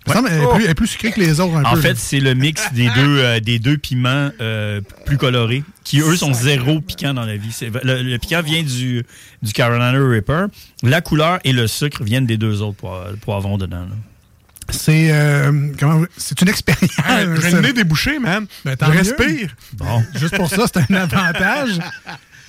Est 0.06 0.12
plus- 0.54 0.64
elle 0.64 0.70
est 0.70 0.74
plus 0.74 0.86
sucrée 0.86 1.12
que 1.12 1.20
les 1.20 1.38
autres, 1.38 1.54
un 1.56 1.64
En 1.64 1.74
peu. 1.74 1.80
fait, 1.82 1.98
c'est 1.98 2.20
le 2.20 2.32
mix 2.34 2.72
des 2.72 2.88
deux, 2.88 3.18
euh, 3.18 3.40
des 3.40 3.58
deux 3.58 3.76
piments 3.76 4.30
euh, 4.40 4.80
plus 5.04 5.18
colorés, 5.18 5.62
qui 5.84 6.00
eux 6.00 6.16
sont 6.16 6.32
zéro 6.32 6.80
piquant 6.80 7.12
dans 7.12 7.26
la 7.26 7.36
vie. 7.36 7.54
Le, 7.82 8.02
le 8.02 8.18
piquant 8.18 8.40
vient 8.40 8.62
du, 8.62 9.04
du 9.42 9.52
Carolina 9.52 9.90
Reaper. 9.92 10.46
La 10.82 11.02
couleur 11.02 11.40
et 11.44 11.52
le 11.52 11.66
sucre 11.66 12.02
viennent 12.04 12.24
des 12.26 12.38
deux 12.38 12.62
autres 12.62 12.78
poi- 12.78 13.08
poivrons 13.20 13.58
dedans. 13.58 13.80
là. 13.80 13.96
C'est. 14.70 15.08
euh, 15.12 15.72
comment 15.78 16.04
C'est 16.16 16.40
une 16.42 16.48
expérience. 16.48 16.90
Ah, 17.04 17.20
J'ai 17.40 17.50
le 17.50 17.60
nez 17.60 17.72
débouché, 17.72 18.18
man. 18.18 18.46
Ben, 18.64 18.76
je 18.80 18.84
respire. 18.86 19.54
Bon. 19.74 20.02
Juste 20.14 20.36
pour 20.36 20.48
ça, 20.48 20.64
c'est 20.66 20.78
un 20.90 20.94
avantage. 21.02 21.78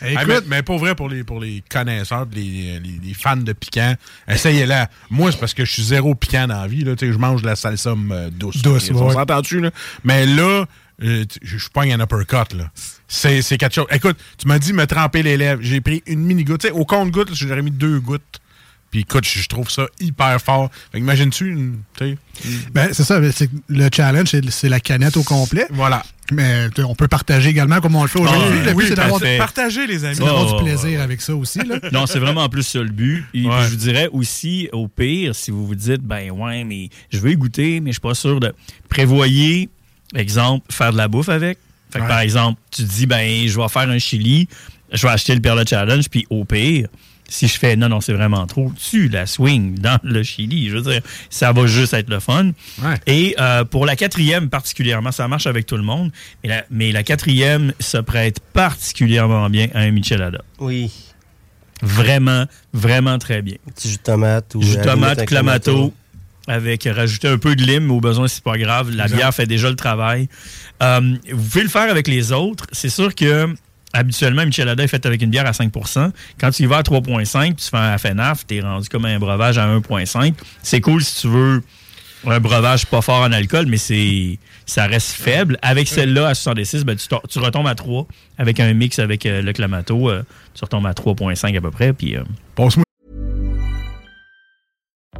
Écoute, 0.01 0.25
mais, 0.47 0.57
mais 0.57 0.63
pour 0.63 0.79
vrai, 0.79 0.95
pour 0.95 1.09
les, 1.09 1.23
pour 1.25 1.41
les 1.41 1.61
connaisseurs, 1.69 2.25
les, 2.33 2.79
les, 2.79 2.99
les 3.03 3.13
fans 3.13 3.35
de 3.35 3.51
piquant, 3.51 3.95
essayez-la. 4.27 4.89
Moi, 5.09 5.31
c'est 5.31 5.39
parce 5.39 5.53
que 5.53 5.65
je 5.65 5.71
suis 5.71 5.83
zéro 5.83 6.15
piquant 6.15 6.47
dans 6.47 6.61
la 6.61 6.67
vie. 6.67 6.83
Là, 6.85 6.93
je 6.99 7.05
mange 7.17 7.41
de 7.41 7.47
la 7.47 7.55
salsa 7.57 7.89
euh, 8.11 8.29
douce. 8.29 8.61
Douce, 8.61 8.89
On 8.93 9.11
s'entend-tu? 9.11 9.59
Là? 9.59 9.71
Mais 10.05 10.25
là, 10.25 10.65
euh, 11.03 11.25
je 11.41 11.57
je 11.57 11.69
pogne 11.69 11.93
un 11.93 11.99
uppercut. 12.01 12.53
Là. 12.55 12.71
C'est, 13.07 13.41
quelque 13.57 13.73
chose. 13.73 13.87
Écoute, 13.91 14.17
tu 14.37 14.47
m'as 14.47 14.59
dit 14.59 14.71
me 14.71 14.85
tremper 14.85 15.21
les 15.23 15.35
lèvres. 15.35 15.61
J'ai 15.63 15.81
pris 15.81 16.01
une 16.05 16.21
mini-goutte. 16.21 16.65
Au 16.71 16.85
compte-goutte, 16.85 17.33
j'aurais 17.33 17.61
mis 17.61 17.71
deux 17.71 17.99
gouttes. 17.99 18.39
Puis 18.91 19.01
écoute, 19.01 19.25
je 19.25 19.47
trouve 19.47 19.69
ça 19.69 19.85
hyper 19.99 20.41
fort. 20.41 20.71
Fait 20.91 20.97
que 20.99 21.03
imagines-tu, 21.03 21.49
une- 21.51 21.77
ben, 22.73 22.89
c'est 22.91 23.03
ça. 23.03 23.19
Le 23.19 23.89
challenge, 23.95 24.29
c'est- 24.49 24.69
la 24.69 24.79
canette 24.79 25.15
au 25.17 25.23
complet. 25.23 25.67
voilà. 25.71 26.03
Mais 26.31 26.67
on 26.85 26.93
peut 26.93 27.07
partager 27.07 27.49
également 27.49 27.81
comme 27.81 27.95
on 27.95 28.03
le 28.03 28.07
fait 28.07 28.19
aujourd'hui. 28.19 28.59
Ah, 28.67 28.71
oui, 28.75 28.85
c'est 28.87 28.93
d'avoir. 28.95 29.19
Partagez, 29.39 29.87
les 29.87 30.05
amis. 30.05 30.15
c'est 30.15 30.23
d'avoir 30.23 30.53
Oh, 30.53 30.57
du 30.59 30.63
plaisir 30.63 31.01
avec 31.01 31.21
ça 31.21 31.35
aussi. 31.35 31.57
Là. 31.59 31.79
Non, 31.91 32.05
c'est 32.05 32.19
vraiment 32.19 32.43
en 32.43 32.49
plus 32.49 32.61
ça 32.63 32.79
le 32.79 32.89
but. 32.89 33.25
Et 33.33 33.47
Ouais. 33.47 33.63
je 33.63 33.69
vous 33.69 33.75
dirais 33.77 34.09
aussi, 34.11 34.69
au 34.71 34.87
pire, 34.87 35.33
si 35.33 35.49
vous 35.49 35.65
vous 35.65 35.73
dites, 35.75 36.01
ben 36.01 36.29
ouais, 36.31 36.63
mais 36.63 36.89
je 37.11 37.17
veux 37.17 37.31
y 37.31 37.35
goûter, 37.35 37.79
mais 37.79 37.89
je 37.89 37.93
suis 37.93 38.01
pas 38.01 38.13
sûr 38.13 38.39
de. 38.39 38.53
Prévoyez, 38.89 39.69
exemple, 40.15 40.65
faire 40.71 40.91
de 40.91 40.97
la 40.97 41.07
bouffe 41.07 41.29
avec. 41.29 41.57
Fait 41.91 41.97
que, 41.99 42.03
Ouais. 42.03 42.09
par 42.09 42.19
exemple, 42.19 42.59
tu 42.69 42.83
dis, 42.83 43.05
ben, 43.07 43.47
je 43.47 43.59
vais 43.59 43.67
faire 43.69 43.89
un 43.89 43.97
chili, 43.97 44.47
je 44.91 45.01
vais 45.07 45.11
acheter 45.13 45.33
le 45.33 45.41
Perla 45.41 45.63
Challenge, 45.65 46.07
puis 46.09 46.27
au 46.29 46.45
pire, 46.45 46.87
si 47.29 47.47
je 47.47 47.57
fais 47.57 47.75
non, 47.75 47.89
non, 47.89 48.01
c'est 48.01 48.13
vraiment 48.13 48.45
trop, 48.47 48.71
tu 48.77 49.07
la 49.07 49.25
swing 49.25 49.77
dans 49.79 49.99
le 50.03 50.23
chili. 50.23 50.69
Je 50.69 50.77
veux 50.77 50.91
dire, 50.91 51.01
ça 51.29 51.51
va 51.51 51.65
juste 51.67 51.93
être 51.93 52.09
le 52.09 52.19
fun. 52.19 52.51
Ouais. 52.81 52.95
Et 53.07 53.35
euh, 53.39 53.63
pour 53.63 53.85
la 53.85 53.95
quatrième 53.95 54.49
particulièrement, 54.49 55.11
ça 55.11 55.27
marche 55.27 55.47
avec 55.47 55.65
tout 55.65 55.77
le 55.77 55.83
monde, 55.83 56.11
mais 56.43 56.49
la, 56.49 56.65
mais 56.69 56.91
la 56.91 57.03
quatrième 57.03 57.73
se 57.79 57.97
prête 57.97 58.39
particulièrement 58.39 59.49
bien 59.49 59.67
à 59.73 59.81
un 59.81 59.91
michelada. 59.91 60.41
Oui. 60.59 60.91
Vraiment, 61.81 62.45
vraiment 62.73 63.17
très 63.19 63.41
bien. 63.41 63.55
Petit 63.73 63.89
jus 63.89 63.97
de 63.97 64.01
tomate 64.01 64.53
ou. 64.55 64.61
Jus 64.61 64.77
de 64.77 64.83
tomate, 64.83 65.19
un 65.19 65.25
clamato. 65.25 65.93
avec 66.47 66.89
rajouter 66.91 67.27
un 67.27 67.37
peu 67.37 67.55
de 67.55 67.63
lime 67.63 67.89
au 67.91 68.01
besoin, 68.01 68.27
c'est 68.27 68.43
pas 68.43 68.57
grave. 68.57 68.89
La 68.89 69.07
bière 69.07 69.33
fait 69.33 69.45
déjà 69.45 69.69
le 69.69 69.75
travail. 69.75 70.27
Euh, 70.81 71.15
vous 71.31 71.43
pouvez 71.43 71.63
le 71.63 71.69
faire 71.69 71.89
avec 71.89 72.07
les 72.07 72.31
autres. 72.31 72.65
C'est 72.71 72.89
sûr 72.89 73.15
que 73.15 73.47
habituellement, 73.93 74.41
une 74.41 74.49
Michelada 74.49 74.83
est 74.83 74.87
faite 74.87 75.05
avec 75.05 75.21
une 75.21 75.29
bière 75.29 75.45
à 75.45 75.51
5% 75.51 76.11
Quand 76.39 76.51
tu 76.51 76.63
y 76.63 76.65
vas 76.65 76.77
à 76.77 76.81
3,5 76.81 77.53
puis 77.53 77.55
tu 77.55 77.69
fais 77.69 77.77
un 77.77 77.97
FNAF, 77.97 78.45
tu 78.47 78.57
es 78.57 78.61
rendu 78.61 78.87
comme 78.89 79.05
un 79.05 79.19
breuvage 79.19 79.57
à 79.57 79.67
1,5 79.67 80.33
C'est 80.63 80.81
cool 80.81 81.03
si 81.03 81.21
tu 81.21 81.27
veux 81.27 81.63
un 82.27 82.39
breuvage 82.39 82.85
pas 82.85 83.01
fort 83.01 83.21
en 83.21 83.31
alcool, 83.31 83.65
mais 83.67 83.77
c'est 83.77 84.39
ça 84.65 84.85
reste 84.87 85.11
faible. 85.11 85.57
Avec 85.61 85.87
celle-là 85.87 86.27
à 86.27 86.35
66, 86.35 86.83
ben, 86.83 86.95
tu, 86.95 87.07
tu 87.29 87.39
retombes 87.39 87.67
à 87.67 87.75
3. 87.75 88.07
Avec 88.37 88.59
un 88.59 88.73
mix 88.73 88.99
avec 88.99 89.25
euh, 89.25 89.41
le 89.41 89.53
Clamato, 89.53 90.09
euh, 90.09 90.23
tu 90.53 90.63
retombes 90.63 90.85
à 90.85 90.93
3,5 90.93 91.57
à 91.57 91.61
peu 91.61 91.71
près. 91.71 91.93
Puis, 91.93 92.15
euh, 92.15 92.23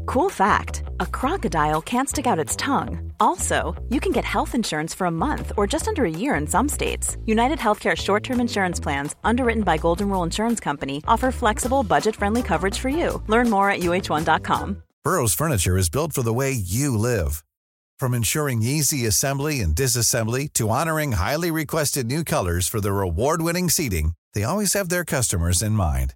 Cool 0.10 0.32
fact 0.32 0.82
a 0.99 1.05
crocodile 1.05 1.84
can't 1.84 2.10
stick 2.10 2.26
out 2.26 2.39
its 2.39 2.55
tongue. 2.55 3.14
Also, 3.20 3.76
you 3.89 3.99
can 3.99 4.12
get 4.12 4.26
health 4.26 4.55
insurance 4.55 4.91
for 4.91 5.05
a 5.05 5.12
month 5.12 5.51
or 5.55 5.68
just 5.68 5.88
under 5.88 6.03
a 6.03 6.10
year 6.10 6.34
in 6.34 6.47
some 6.47 6.68
states. 6.68 7.16
United 7.28 7.60
Healthcare 7.60 7.95
short 7.95 8.24
term 8.24 8.41
insurance 8.41 8.80
plans, 8.80 9.16
underwritten 9.24 9.62
by 9.62 9.78
Golden 9.78 10.10
Rule 10.10 10.24
Insurance 10.24 10.60
Company, 10.60 11.03
offer 11.07 11.32
flexible, 11.32 11.84
budget 11.84 12.16
friendly 12.16 12.41
coverage 12.41 12.80
for 12.80 12.89
you. 12.89 13.22
Learn 13.28 13.51
more 13.51 13.70
at 13.70 13.82
uh1.com. 13.82 14.82
Burrow's 15.03 15.36
furniture 15.36 15.78
is 15.78 15.91
built 15.91 16.12
for 16.12 16.24
the 16.24 16.34
way 16.34 16.53
you 16.53 16.97
live. 16.97 17.43
From 17.99 18.16
ensuring 18.16 18.64
easy 18.64 19.05
assembly 19.05 19.60
and 19.60 19.76
disassembly 19.76 20.51
to 20.53 20.70
honoring 20.70 21.12
highly 21.12 21.51
requested 21.51 22.07
new 22.07 22.24
colors 22.24 22.68
for 22.68 22.82
their 22.82 23.01
award-winning 23.01 23.70
seating, 23.70 24.14
they 24.34 24.43
always 24.43 24.74
have 24.74 24.89
their 24.89 25.05
customers 25.05 25.62
in 25.62 25.74
mind. 25.74 26.16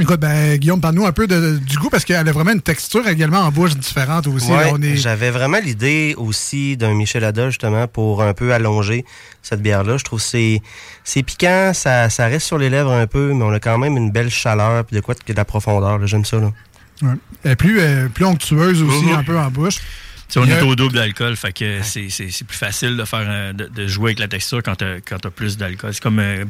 écoute, 0.00 0.20
ben, 0.20 0.56
Guillaume, 0.56 0.80
parle-nous 0.80 1.06
un 1.06 1.12
peu 1.12 1.26
de- 1.26 1.58
du 1.58 1.76
goût 1.78 1.90
parce 1.90 2.04
qu'elle 2.04 2.28
a 2.28 2.32
vraiment 2.32 2.52
une 2.52 2.60
texture 2.62 3.06
également 3.08 3.40
en 3.40 3.50
bouche 3.50 3.74
différente 3.76 4.26
aussi. 4.26 4.50
Ouais, 4.50 4.72
est... 4.82 4.96
J'avais 4.96 5.30
vraiment 5.30 5.58
l'idée 5.58 6.14
aussi 6.16 6.76
d'un 6.76 6.94
Michelada, 6.94 7.50
justement, 7.50 7.86
pour 7.88 8.22
un 8.22 8.34
peu 8.34 8.52
allonger 8.52 9.04
cette 9.42 9.60
bière-là. 9.62 9.96
Je 9.96 10.04
trouve 10.04 10.20
que 10.20 10.24
c'est 10.26 10.62
c'est 11.04 11.22
piquant, 11.22 11.72
ça, 11.74 12.08
ça 12.10 12.26
reste 12.26 12.46
sur 12.46 12.58
les 12.58 12.70
lèvres 12.70 12.92
un 12.92 13.06
peu, 13.06 13.32
mais 13.34 13.44
on 13.44 13.50
a 13.52 13.60
quand 13.60 13.78
même 13.78 13.96
une 13.96 14.10
belle 14.10 14.30
chaleur 14.30 14.84
puis 14.84 14.96
de 14.96 15.00
quoi 15.00 15.14
de 15.14 15.32
la 15.32 15.44
profondeur. 15.44 16.06
J'aime 16.06 16.24
ça. 16.24 16.38
Là. 16.38 16.52
Ouais. 17.02 17.14
Est 17.44 17.56
plus, 17.56 17.80
euh, 17.80 18.08
plus 18.08 18.24
onctueuse 18.24 18.82
aussi, 18.82 19.04
Mhm. 19.06 19.12
un 19.14 19.24
peu 19.24 19.38
en 19.38 19.50
bouche. 19.50 19.76
On 20.36 20.46
est 20.46 20.60
au 20.60 20.76
double 20.76 20.94
d'alcool, 20.94 21.36
fait 21.36 21.52
que 21.52 21.82
c'est- 21.82 22.10
c'est 22.10 22.30
c'est 22.30 22.44
plus 22.46 22.56
facile 22.58 22.96
de 22.98 23.04
faire 23.04 23.20
un- 23.28 23.54
de, 23.54 23.64
de 23.66 23.86
jouer 23.86 24.10
avec 24.10 24.18
la 24.18 24.28
texture 24.28 24.62
quand 24.62 24.74
t'as 24.76 24.96
quand 25.00 25.18
t'as 25.18 25.30
plus 25.30 25.56
d'alcool. 25.56 25.94
C'est 25.94 26.02
comme 26.02 26.18
euh, 26.18 26.44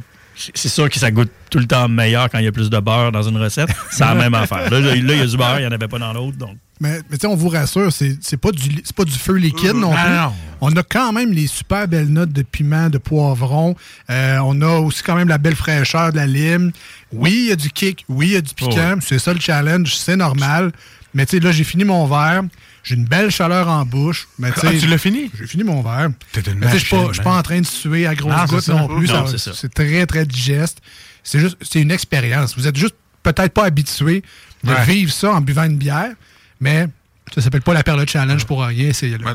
c'est 0.54 0.68
sûr 0.68 0.88
que 0.88 0.98
ça 0.98 1.10
goûte 1.10 1.30
tout 1.50 1.58
le 1.58 1.66
temps 1.66 1.88
meilleur 1.88 2.28
quand 2.30 2.38
il 2.38 2.44
y 2.44 2.48
a 2.48 2.52
plus 2.52 2.70
de 2.70 2.78
beurre 2.78 3.10
dans 3.12 3.22
une 3.22 3.36
recette. 3.36 3.68
C'est 3.90 4.04
la 4.04 4.14
même 4.14 4.34
affaire. 4.34 4.70
Là, 4.70 4.78
il 4.94 5.06
y 5.08 5.12
a 5.20 5.26
du 5.26 5.36
beurre, 5.36 5.56
il 5.58 5.62
n'y 5.62 5.66
en 5.66 5.72
avait 5.72 5.88
pas 5.88 5.98
dans 5.98 6.12
l'autre. 6.12 6.36
Donc. 6.36 6.56
Mais, 6.80 7.00
mais 7.10 7.16
tu 7.16 7.22
sais, 7.22 7.26
on 7.26 7.34
vous 7.34 7.48
rassure, 7.48 7.92
c'est 7.92 8.36
pas, 8.36 8.52
du, 8.52 8.82
pas 8.94 9.04
du 9.04 9.12
feu 9.18 9.34
liquide 9.34 9.72
non 9.74 9.92
Ah, 9.96 10.04
plus. 10.04 10.14
non. 10.14 10.32
On 10.60 10.76
a 10.76 10.82
quand 10.84 11.12
même 11.12 11.32
les 11.32 11.48
super 11.48 11.88
belles 11.88 12.08
notes 12.08 12.32
de 12.32 12.42
piment, 12.42 12.88
de 12.88 12.98
poivron. 12.98 13.74
Euh, 14.10 14.38
on 14.44 14.60
a 14.62 14.78
aussi 14.78 15.02
quand 15.02 15.16
même 15.16 15.28
la 15.28 15.38
belle 15.38 15.56
fraîcheur 15.56 16.12
de 16.12 16.16
la 16.16 16.26
lime. 16.26 16.70
Oui, 17.12 17.32
il 17.32 17.48
y 17.48 17.52
a 17.52 17.56
du 17.56 17.70
kick. 17.70 18.04
Oui, 18.08 18.28
il 18.28 18.32
y 18.34 18.36
a 18.36 18.40
du 18.40 18.54
piquant. 18.54 18.94
Oh, 18.96 19.00
C'est 19.00 19.18
ça 19.18 19.32
le 19.34 19.40
challenge. 19.40 19.96
C'est 19.96 20.16
normal. 20.16 20.70
Mais 21.14 21.26
tu 21.26 21.36
sais, 21.38 21.42
là, 21.42 21.50
j'ai 21.50 21.64
fini 21.64 21.82
mon 21.84 22.06
verre. 22.06 22.42
J'ai 22.88 22.94
une 22.94 23.04
belle 23.04 23.30
chaleur 23.30 23.68
en 23.68 23.84
bouche. 23.84 24.28
Mais, 24.38 24.48
Ah, 24.56 24.70
tu 24.80 24.86
l'as 24.86 24.96
fini? 24.96 25.30
J'ai 25.38 25.46
fini 25.46 25.62
mon 25.62 25.82
verre. 25.82 26.08
Je 26.34 26.40
je 26.40 26.76
suis 26.78 26.96
pas 27.22 27.30
man. 27.30 27.38
en 27.38 27.42
train 27.42 27.60
de 27.60 27.66
suer 27.66 28.06
à 28.06 28.14
grosses 28.14 28.34
Non, 28.34 28.44
gouttes 28.46 28.68
non 28.68 28.88
plus. 29.24 29.36
C'est 29.36 29.74
très, 29.74 30.06
très 30.06 30.24
digeste. 30.24 30.78
C'est 31.22 31.38
juste, 31.38 31.58
c'est 31.60 31.82
une 31.82 31.90
expérience. 31.90 32.56
Vous 32.56 32.66
êtes 32.66 32.76
juste 32.76 32.94
peut-être 33.22 33.52
pas 33.52 33.64
habitué 33.66 34.22
de 34.64 34.72
Ouais. 34.72 34.84
vivre 34.86 35.12
ça 35.12 35.32
en 35.32 35.42
buvant 35.42 35.64
une 35.64 35.76
bière, 35.76 36.12
mais 36.60 36.86
ça 37.34 37.42
s'appelle 37.42 37.60
pas 37.60 37.74
la 37.74 37.82
perle 37.82 38.08
challenge 38.08 38.46
pour 38.46 38.62
rien. 38.64 38.90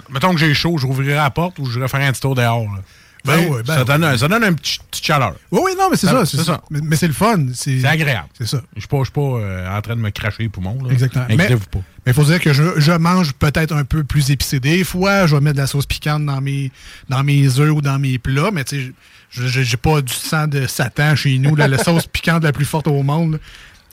Mettons 0.10 0.34
que 0.34 0.39
j'ai 0.39 0.54
chaud, 0.56 0.80
je 0.80 0.88
rouvrirai 0.88 1.14
la 1.14 1.30
porte 1.30 1.60
ou 1.60 1.70
je 1.70 1.80
referai 1.80 2.08
un 2.08 2.12
petit 2.12 2.22
tour 2.22 2.34
dehors. 2.34 2.64
là. 2.64 2.82
Ben 3.26 3.47
ouais, 3.47 3.63
ben 3.63 3.74
ça, 3.76 3.84
donne, 3.86 4.03
un- 4.03 4.17
ça 4.17 4.28
donne 4.28 4.43
une 4.43 4.55
petite, 4.55 4.84
petite 4.84 5.05
chaleur. 5.05 5.36
Oui, 5.51 5.61
oui, 5.63 5.71
non, 5.80 5.88
mais 5.89 5.95
c'est 5.95 6.07
Ben, 6.07 6.26
ça. 6.26 6.38
ça. 6.38 6.43
ça. 6.43 6.61
Mais, 6.69 6.80
mais 6.84 6.95
c'est 6.97 7.07
le 7.07 7.13
fun. 7.13 7.38
C'est 7.53 7.84
agréable. 7.86 8.28
C'est 8.38 8.47
ça. 8.47 8.61
Je 8.76 8.82
suis 8.82 8.88
pas, 8.89 8.97
je 8.99 9.03
suis 9.05 9.11
pas 9.13 9.21
euh, 9.21 9.78
en 9.78 9.82
train 9.82 9.95
de 9.95 10.01
me 10.01 10.09
cracher 10.09 10.43
les 10.43 10.49
poumons. 10.49 10.78
là. 10.84 10.91
Exactement. 10.91 11.26
Mais 11.30 11.36
Inquiétez-vous 11.36 11.67
pas. 11.71 11.80
il 12.05 12.13
faut 12.13 12.24
dire 12.26 12.41
que 12.41 12.51
je, 12.51 12.63
je 12.78 12.91
mange 12.91 13.32
peut-être 13.34 13.74
un 13.74 13.86
peu 13.86 14.03
plus 14.03 14.30
épicé. 14.30 14.59
Des 14.59 14.84
fois, 14.84 15.26
je 15.26 15.36
vais 15.36 15.41
mettre 15.41 15.55
de 15.55 15.61
la 15.61 15.67
sauce 15.67 15.86
piquante 15.86 16.26
dans 16.26 16.41
mes, 16.41 16.69
dans 17.07 17.24
mes 17.24 17.59
œufs 17.59 17.71
ou 17.71 17.82
dans 17.82 17.97
mes 17.97 18.17
plats, 18.19 18.51
mais 18.51 18.65
tu 18.65 18.93
sais, 19.32 19.63
j'ai 19.63 19.78
pas 19.78 20.01
du 20.01 20.13
sang 20.13 20.47
de 20.47 20.67
Satan 20.67 21.15
chez 21.15 21.38
nous. 21.38 21.55
là, 21.55 21.67
la 21.69 21.78
sauce 21.84 22.05
piquante 22.07 22.43
la 22.43 22.51
plus 22.51 22.65
forte 22.65 22.88
au 22.88 23.03
monde. 23.03 23.39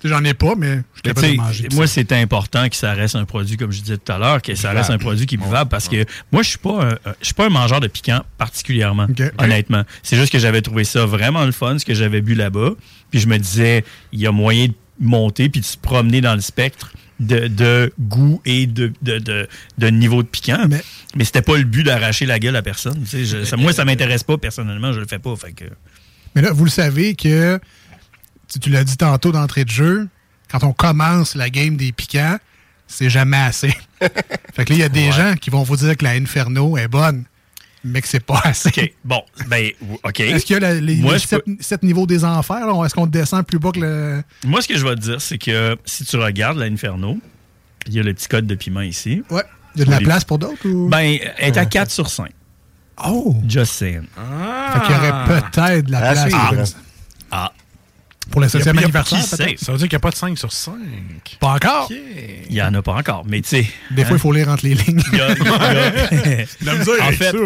J'en 0.03 0.25
ai 0.25 0.33
pas, 0.35 0.55
mais 0.57 0.77
je 0.77 0.81
suis 0.95 1.03
capable 1.03 1.27
de 1.33 1.37
manger. 1.37 1.69
moi, 1.75 1.87
c'est 1.87 2.13
important 2.13 2.69
que 2.69 2.77
ça 2.77 2.93
reste 2.95 3.17
un 3.17 3.25
produit, 3.27 3.57
comme 3.57 3.71
je 3.71 3.81
disais 3.83 3.99
tout 3.99 4.11
à 4.13 4.19
l'heure, 4.19 4.41
que 4.43 4.55
ça 4.55 4.71
reste 4.73 4.91
un 4.91 4.99
produit 4.99 5.27
qui 5.27 5.35
est 5.35 5.39
buvable 5.39 5.69
parce 5.69 5.89
que 5.89 6.05
moi, 6.33 6.43
je 6.43 6.49
suis 6.49 6.59
pas 6.59 6.85
un, 6.85 7.13
je 7.21 7.27
suis 7.27 7.35
pas 7.35 7.47
un 7.47 7.51
mangeur 7.51 7.81
de 7.81 7.87
piquant 7.89 8.23
particulièrement, 8.39 9.07
honnêtement. 9.39 9.85
C'est 10.03 10.17
juste 10.17 10.33
que 10.33 10.39
j'avais 10.39 10.63
trouvé 10.63 10.85
ça 10.85 11.05
vraiment 11.07 11.45
le 11.45 11.53
fun, 11.53 11.79
ce 11.79 11.85
que 11.85 11.95
j'avais 11.95 12.21
bu 12.23 12.35
là-bas. 12.35 12.71
Puis 13.11 13.21
je 13.21 13.27
me 13.29 13.39
disais, 13.39 13.85
il 14.13 14.21
y 14.21 14.27
a 14.27 14.33
moyen 14.33 14.69
de 14.69 14.75
monter 15.01 15.49
puis 15.49 15.61
de 15.61 15.67
se 15.67 15.77
promener 15.77 16.21
dans 16.21 16.35
le 16.35 16.41
spectre 16.41 16.93
de, 17.21 17.49
de 17.49 17.93
goût 18.01 18.41
et 18.47 18.67
de, 18.67 18.93
de, 19.03 19.19
de, 19.19 19.49
de 19.79 19.87
niveau 19.89 20.23
de 20.23 20.29
piquant. 20.29 20.65
Mais, 20.69 20.83
mais 21.15 21.25
c'était 21.25 21.43
pas 21.43 21.57
le 21.59 21.65
but 21.65 21.85
d'arracher 21.85 22.25
la 22.25 22.39
gueule 22.39 22.57
à 22.57 22.63
personne. 22.63 23.05
Je- 23.13 23.45
ça- 23.45 23.57
moi, 23.59 23.73
ça 23.75 23.85
m'intéresse 23.85 24.23
pas 24.25 24.39
personnellement, 24.39 24.93
je 24.95 25.01
le 25.01 25.07
fais 25.07 25.19
pas. 25.19 25.35
Fait 25.37 25.53
que... 25.53 25.65
Mais 26.35 26.43
là, 26.43 26.53
vous 26.53 26.65
le 26.65 26.71
savez 26.71 27.15
que, 27.15 27.59
tu, 28.53 28.59
tu 28.61 28.71
l'as 28.71 28.85
dit 28.85 28.97
tantôt 28.97 29.33
d'entrée 29.33 29.65
de 29.65 29.71
jeu, 29.71 30.09
quand 30.51 30.65
on 30.65 30.73
commence 30.73 31.35
la 31.35 31.51
game 31.51 31.77
des 31.77 31.93
piquants, 31.93 32.39
c'est 32.87 33.11
jamais 33.11 33.37
assez. 33.37 33.73
fait 34.01 34.65
que 34.65 34.71
là, 34.71 34.77
il 34.77 34.79
y 34.79 34.83
a 34.83 34.89
des 34.89 35.13
gens 35.13 35.35
qui 35.41 35.51
vont 35.51 35.63
vous 35.63 35.77
dire 35.77 35.97
que 35.97 36.05
la 36.05 36.11
Inferno 36.13 36.77
est 36.77 36.89
bonne, 36.89 37.25
mais 37.85 38.03
que 38.03 38.09
c'est 38.09 38.19
pas 38.25 38.41
assez. 38.45 38.69
OK. 38.69 38.93
Bon, 39.05 39.23
ben, 39.47 39.71
OK. 40.03 40.21
Est-ce 40.21 40.45
qu'il 40.45 40.55
y 40.55 40.57
a 40.57 40.61
la- 40.61 40.81
les, 40.81 40.97
Moi, 40.97 41.15
les 41.15 41.19
je 41.21 41.27
sept, 41.29 41.45
sept 41.61 41.83
niveaux 41.83 42.07
des 42.07 42.25
enfers? 42.25 42.67
là? 42.67 42.85
Est-ce 42.85 42.95
qu'on 42.95 43.07
descend 43.07 43.47
plus 43.47 43.59
bas 43.59 43.71
que 43.73 43.81
le. 43.81 44.23
Moi, 44.45 44.61
ce 44.61 44.69
que 44.69 44.77
je 44.77 44.85
vais 44.85 44.95
te 44.97 45.01
dire, 45.01 45.21
c'est 45.21 45.39
que 45.39 45.77
si 45.85 46.05
tu 46.05 46.17
regardes 46.17 46.59
l'Inferno, 46.59 47.19
il 47.87 47.95
y 47.95 48.01
a 48.01 48.03
le 48.03 48.13
petit 48.13 48.29
code 48.29 48.47
de 48.47 48.55
piment 48.57 48.81
ici. 48.83 49.23
Ouais. 49.31 49.43
Il 49.77 49.79
y 49.79 49.83
a 49.83 49.85
de 49.87 49.91
la 49.93 49.99
Les- 49.99 50.05
place 50.05 50.25
pour 50.25 50.39
d'autres? 50.41 50.67
Ou... 50.69 50.89
Ben, 50.89 51.17
elle 51.39 51.49
est 51.55 51.57
à 51.57 51.65
4 51.65 51.91
sur 51.93 52.11
5. 52.11 52.31
Oh! 53.07 53.37
Just 53.49 53.73
saying. 53.75 54.03
Fait 54.03 54.81
qu'il 54.85 54.95
y 54.95 54.99
aurait 54.99 55.25
peut-être 55.27 55.87
de 55.87 55.93
la 55.93 55.99
Ah, 56.11 56.13
place 56.13 56.31
pour, 56.31 56.81
Ah. 57.31 57.53
Pour 58.31 58.41
le 58.41 58.49
septième 58.49 58.77
Il 58.77 58.81
y 58.81 58.85
a- 58.85 58.89
il 58.89 58.93
y 58.93 58.97
a- 58.97 59.01
anniversaire. 59.01 59.19
qui 59.23 59.37
peut-être. 59.37 59.59
sait? 59.59 59.65
Ça 59.65 59.73
veut 59.73 59.79
dire 59.79 59.89
qu'il 59.89 59.97
n'y 59.97 60.01
a 60.01 60.01
pas 60.01 60.11
de 60.11 60.17
5 60.17 60.39
sur 60.39 60.53
5. 60.53 60.75
Pas 61.41 61.49
encore. 61.55 61.91
Il 61.91 62.53
n'y 62.55 62.63
en 62.63 62.73
a 62.75 62.83
pas 62.83 62.95
encore, 62.95 63.25
mais 63.27 63.41
tu 63.43 63.49
sais. 63.49 63.67
Des 63.91 64.05
fois, 64.05 64.17
il 64.17 64.21
faut 64.21 64.33
lire 64.33 64.49
entre 64.49 64.65
les 64.65 64.75
lignes. 64.75 65.03
Il 65.13 65.19
y 65.19 65.21
a- 65.21 65.33
il 65.35 65.45
y 65.45 65.49
a- 65.49 66.47
La 66.65 66.75
misère 66.75 66.95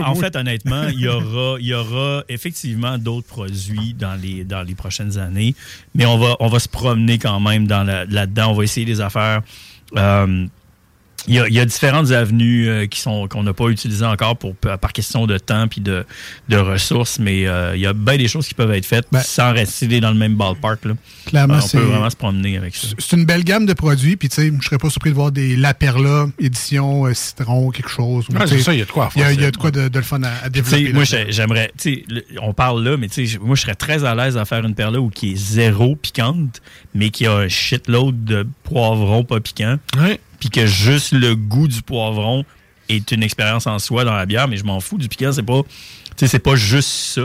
en 0.05 0.15
fait, 0.15 0.37
en 0.37 0.41
honnêtement, 0.41 0.89
il 0.89 1.01
y 1.01 1.09
aura, 1.09 1.57
il 1.61 1.67
y 1.67 1.75
aura 1.75 2.23
effectivement 2.29 2.99
d'autres 2.99 3.27
produits 3.27 3.95
dans 3.99 4.15
les, 4.21 4.45
dans 4.45 4.63
les 4.63 4.75
prochaines 4.75 5.19
années, 5.19 5.55
mais 5.95 6.07
on 6.07 6.19
va, 6.19 6.37
on 6.41 6.49
va 6.49 6.59
se 6.59 6.69
promener 6.69 7.19
quand 7.19 7.41
même 7.41 7.67
dans 7.67 7.83
la- 7.85 8.05
là-dedans. 8.05 8.51
On 8.51 8.55
va 8.55 8.65
essayer 8.65 8.87
des 8.87 9.01
affaires. 9.01 9.43
Euh, 9.97 10.47
il 11.27 11.35
y, 11.35 11.39
a, 11.39 11.49
il 11.49 11.55
y 11.55 11.61
a 11.61 11.65
différentes 11.65 12.11
avenues 12.11 12.69
euh, 12.69 12.87
qui 12.87 13.01
sont 13.01 13.29
qu'on 13.29 13.43
n'a 13.43 13.53
pas 13.53 13.69
utilisées 13.69 14.05
encore 14.05 14.37
pour, 14.37 14.55
par 14.57 14.93
question 14.93 15.27
de 15.27 15.39
temps 15.39 15.69
puis 15.69 15.81
de, 15.81 16.05
de 16.49 16.57
ressources, 16.57 17.19
mais 17.19 17.47
euh, 17.47 17.75
il 17.77 17.81
y 17.83 17.87
a 17.87 17.93
bien 17.93 18.17
des 18.17 18.29
choses 18.29 18.47
qui 18.49 18.55
peuvent 18.55 18.73
être 18.73 18.87
faites 18.87 19.07
sans 19.25 19.53
rester 19.53 20.01
dans 20.01 20.11
le 20.11 20.17
même 20.19 20.35
ballpark. 20.35 20.85
Là. 20.85 20.93
Ben, 20.93 21.31
Clairement, 21.31 21.55
on 21.57 21.61
c'est- 21.61 21.79
peut 21.79 21.85
vraiment 21.85 22.11
se 22.11 22.17
promener 22.17 22.57
avec 22.59 22.75
ça. 22.77 22.89
C'est 22.99 23.17
une 23.17 23.25
belle 23.25 23.45
gamme 23.45 23.67
de 23.67 23.73
produits, 23.73 24.17
puis 24.17 24.29
tu 24.29 24.37
sais, 24.37 24.53
je 24.61 24.65
serais 24.67 24.79
pas 24.79 24.91
surpris 24.91 25.11
de 25.11 25.15
voir 25.15 25.33
des 25.33 25.57
La 25.57 25.73
Perla, 25.75 26.27
édition 26.39 27.07
euh, 27.07 27.15
citron, 27.15 27.71
quelque 27.71 27.89
chose. 27.91 28.27
Ouais, 28.31 28.47
c'est 28.47 28.61
ça, 28.61 28.73
il 28.75 28.79
y 28.79 28.83
a 28.83 28.85
de 28.85 28.91
quoi 28.91 29.07
à 29.07 29.11
Il 29.15 29.21
y 29.21 29.23
a, 29.23 29.27
faire, 29.27 29.35
il 29.35 29.41
y 29.41 29.45
a 29.45 29.47
ça. 29.47 29.51
de 29.53 29.57
quoi 29.57 29.71
de, 29.71 29.89
de 29.89 29.99
le 29.99 30.05
fun 30.05 30.23
à, 30.23 30.29
à 30.29 30.51
Tu 30.51 30.63
sais, 30.65 30.77
développer. 30.77 30.93
moi, 30.93 31.03
là-dedans. 31.05 31.25
j'ai- 31.27 31.33
j'aimerais. 31.33 31.73
tu 31.79 31.95
sais, 31.95 32.25
On 32.43 32.53
parle 32.53 32.85
là, 32.85 32.97
mais 32.97 33.09
tu 33.09 33.27
sais, 33.27 33.39
moi, 33.39 33.57
je 33.57 33.63
serais 33.63 33.75
très 33.75 34.05
à 34.05 34.15
l'aise 34.15 34.37
à 34.37 34.45
faire 34.45 34.65
une 34.65 34.75
perle 34.75 34.97
où 34.99 35.09
qui 35.11 35.33
est 35.33 35.37
zéro 35.37 35.97
piquante, 35.97 36.61
mais 36.95 37.11
qui 37.11 37.27
a 37.27 37.33
un 37.35 37.49
shitload 37.49 38.25
de 38.25 38.47
poivrons 38.65 39.25
pas 39.25 39.41
piquants. 39.41 39.79
Puis 40.45 40.51
que 40.51 40.67
juste 40.67 41.13
le 41.13 41.35
goût 41.35 41.69
du 41.69 41.81
poivron 41.81 42.45
est 42.91 43.13
une 43.13 43.23
expérience 43.23 43.67
en 43.67 43.79
soi 43.79 44.05
dans 44.05 44.13
la 44.13 44.27
bière, 44.27 44.47
mais 44.47 44.59
je 44.59 44.65
m'en 44.65 44.79
fous 44.79 44.99
du 44.99 45.09
piquant. 45.09 45.33
C'est 45.33 45.43
pas 45.43 45.63
c'est 46.17 46.39
pas 46.39 46.57
juste 46.57 46.89
ça. 46.89 47.23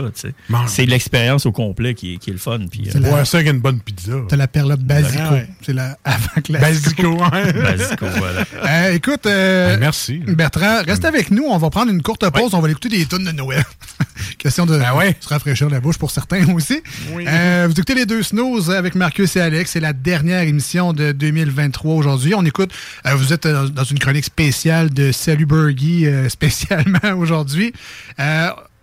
C'est 0.66 0.86
l'expérience 0.86 1.46
au 1.46 1.52
complet 1.52 1.94
qui 1.94 2.14
est, 2.14 2.16
qui 2.18 2.30
est 2.30 2.32
le 2.32 2.38
fun. 2.38 2.58
Puis, 2.70 2.88
c'est 2.90 3.04
euh, 3.04 3.24
ça 3.24 3.42
qu'une 3.42 3.60
bonne 3.60 3.80
pizza. 3.80 4.12
T'as 4.28 4.36
la 4.36 4.48
perlotte 4.48 4.80
basico. 4.80 5.34
C'est 5.62 5.72
la 5.72 5.98
avant 6.04 6.40
que 6.42 6.52
la 6.52 6.58
basico. 6.58 7.16
basico, 7.16 8.06
voilà. 8.16 8.44
Euh, 8.66 8.94
écoute, 8.94 9.26
euh, 9.26 9.76
merci. 9.78 10.18
Bertrand, 10.18 10.82
reste 10.86 11.04
hum. 11.04 11.14
avec 11.14 11.30
nous. 11.30 11.44
On 11.44 11.58
va 11.58 11.70
prendre 11.70 11.90
une 11.90 12.02
courte 12.02 12.28
pause. 12.30 12.54
On 12.54 12.60
va 12.60 12.70
écouter 12.70 12.88
des 12.88 13.06
tonnes 13.06 13.24
de 13.24 13.32
Noël. 13.32 13.64
Question 14.38 14.66
de 14.66 14.78
ben 14.78 15.14
se 15.20 15.28
rafraîchir 15.28 15.70
la 15.70 15.80
bouche 15.80 15.98
pour 15.98 16.10
certains 16.10 16.46
aussi. 16.54 16.82
Euh, 17.14 17.66
vous 17.66 17.72
écoutez 17.72 17.94
les 17.94 18.06
deux 18.06 18.22
snows 18.22 18.70
avec 18.70 18.94
Marcus 18.94 19.36
et 19.36 19.40
Alex. 19.40 19.70
C'est 19.72 19.80
la 19.80 19.92
dernière 19.92 20.42
émission 20.42 20.92
de 20.92 21.12
2023 21.12 21.94
aujourd'hui. 21.94 22.34
On 22.34 22.44
écoute. 22.44 22.70
Euh, 23.06 23.14
vous 23.14 23.32
êtes 23.32 23.46
dans 23.46 23.84
une 23.84 23.98
chronique 23.98 24.24
spéciale 24.24 24.90
de 24.90 25.12
Salut 25.12 25.46
Burgie 25.46 26.06
spécialement 26.28 26.98
aujourd'hui. 27.16 27.72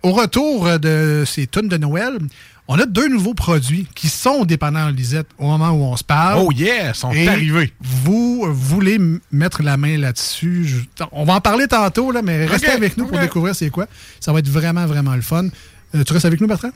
Au 0.02 0.12
retour 0.12 0.78
de 0.78 1.24
ces 1.26 1.46
tunes 1.46 1.68
de 1.68 1.76
Noël, 1.76 2.18
on 2.68 2.78
a 2.78 2.86
deux 2.86 3.08
nouveaux 3.08 3.34
produits 3.34 3.88
qui 3.94 4.08
sont 4.08 4.44
dépendants 4.44 4.88
Lisette 4.90 5.26
au 5.38 5.46
moment 5.46 5.70
où 5.70 5.82
on 5.82 5.96
se 5.96 6.04
parle. 6.04 6.40
Oh 6.44 6.52
yeah, 6.52 6.94
sont 6.94 7.10
Et 7.12 7.26
arrivés. 7.26 7.72
Vous 7.80 8.46
voulez 8.52 8.98
mettre 9.32 9.62
la 9.62 9.76
main 9.76 9.96
là-dessus? 9.98 10.86
On 11.12 11.24
va 11.24 11.34
en 11.34 11.40
parler 11.40 11.66
tantôt, 11.66 12.12
là, 12.12 12.22
mais 12.22 12.46
restez 12.46 12.68
avec 12.68 12.96
nous 12.96 13.06
pour 13.06 13.18
découvrir 13.18 13.54
c'est 13.54 13.70
quoi. 13.70 13.86
Ça 14.20 14.32
va 14.32 14.38
être 14.40 14.48
vraiment, 14.48 14.86
vraiment 14.86 15.14
le 15.14 15.22
fun. 15.22 15.48
Euh, 15.94 16.04
tu 16.04 16.12
restes 16.12 16.26
avec 16.26 16.40
nous, 16.40 16.46
Bertrand? 16.46 16.70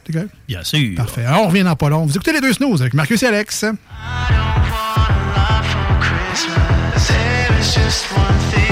Bien 0.48 0.64
sûr. 0.64 0.94
Parfait. 0.96 1.24
Alors, 1.26 1.42
on 1.42 1.48
revient 1.48 1.64
dans 1.64 1.76
pas 1.76 1.90
long. 1.90 2.06
Vous 2.06 2.14
écoutez 2.14 2.32
les 2.32 2.40
deux 2.40 2.54
snooze 2.54 2.80
avec 2.80 2.94
Marcus 2.94 3.22
et 3.22 3.26
Alex. 3.26 3.62
I 3.62 3.66
don't 3.66 4.72
want 4.72 6.00
Christmas. 6.00 7.08
There 7.08 7.60
is 7.60 7.74
just 7.74 8.10
one 8.16 8.38
thing. 8.50 8.71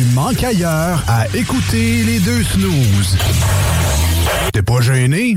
tu 0.00 0.14
manques 0.14 0.44
ailleurs 0.44 1.02
à 1.08 1.26
écouter 1.36 2.04
les 2.04 2.20
deux 2.20 2.42
snooze. 2.42 3.18
T'es 4.52 4.62
pas 4.62 4.80
gêné? 4.80 5.36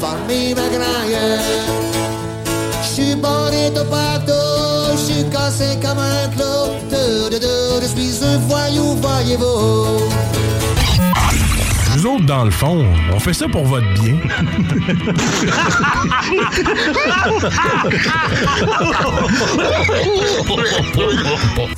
farmi 0.00 0.54
megráje. 0.54 1.38
J'suis 2.82 3.16
bonnet 3.16 3.72
partout, 3.90 4.96
j'suis 4.96 5.24
cassé 5.30 5.78
comme 5.82 5.98
un 5.98 6.28
clou, 6.34 6.56
de 6.90 7.28
de 7.30 7.38
de, 7.38 7.80
je 7.82 7.86
suis 7.86 8.24
un 8.24 8.38
voyou, 8.38 8.96
voyez-vous. 9.00 9.86
Nous 11.96 12.06
autres, 12.06 12.26
dans 12.26 12.44
le 12.44 12.50
fond, 12.50 12.84
on 13.14 13.18
fait 13.20 13.32
ça 13.32 13.46
pour 13.48 13.64
votre 13.64 13.86
bien. 13.94 14.16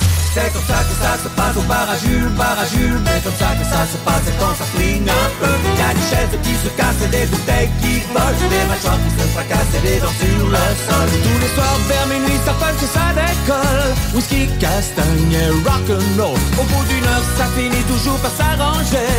C'est 0.37 0.53
comme 0.53 0.61
ça 0.67 0.83
que 0.85 0.95
ça 1.01 1.17
se 1.17 1.29
passe 1.29 1.57
au 1.57 1.61
bar 1.61 1.89
à 1.89 1.97
Jules, 1.97 2.29
bar 2.37 2.53
à 2.59 2.65
Jules 2.69 3.01
comme 3.25 3.39
ça 3.41 3.57
que 3.57 3.65
ça 3.65 3.81
se 3.89 3.97
passe 4.05 4.29
quand 4.37 4.53
ça 4.53 4.65
flingue 4.69 5.09
un 5.09 5.29
peu. 5.41 5.49
Y'a 5.79 5.93
des 5.97 6.05
chaises 6.05 6.37
qui 6.43 6.53
se 6.53 6.69
cassent 6.77 7.09
des 7.09 7.25
bouteilles 7.25 7.71
qui 7.81 8.05
volent 8.13 8.45
Des 8.45 8.65
machins 8.69 9.01
qui 9.01 9.11
se 9.17 9.27
fracassent 9.33 9.73
et 9.73 9.81
des 9.81 9.99
dents 9.99 10.17
sur 10.21 10.45
le 10.45 10.65
sol. 10.85 11.09
Tous 11.25 11.39
les 11.41 11.51
soirs 11.57 11.79
vers 11.89 12.05
minuit 12.05 12.39
ça 12.45 12.53
punch 12.53 12.83
et 12.83 12.91
ça 12.93 13.07
décolle. 13.17 13.89
Whisky, 14.13 14.47
castagne 14.59 15.33
et 15.33 15.49
rock'n'roll. 15.65 16.37
Au 16.61 16.63
bout 16.69 16.85
d'une 16.85 17.03
heure 17.03 17.25
ça 17.35 17.45
finit 17.57 17.85
toujours 17.89 18.19
par 18.19 18.31
s'arranger. 18.37 19.09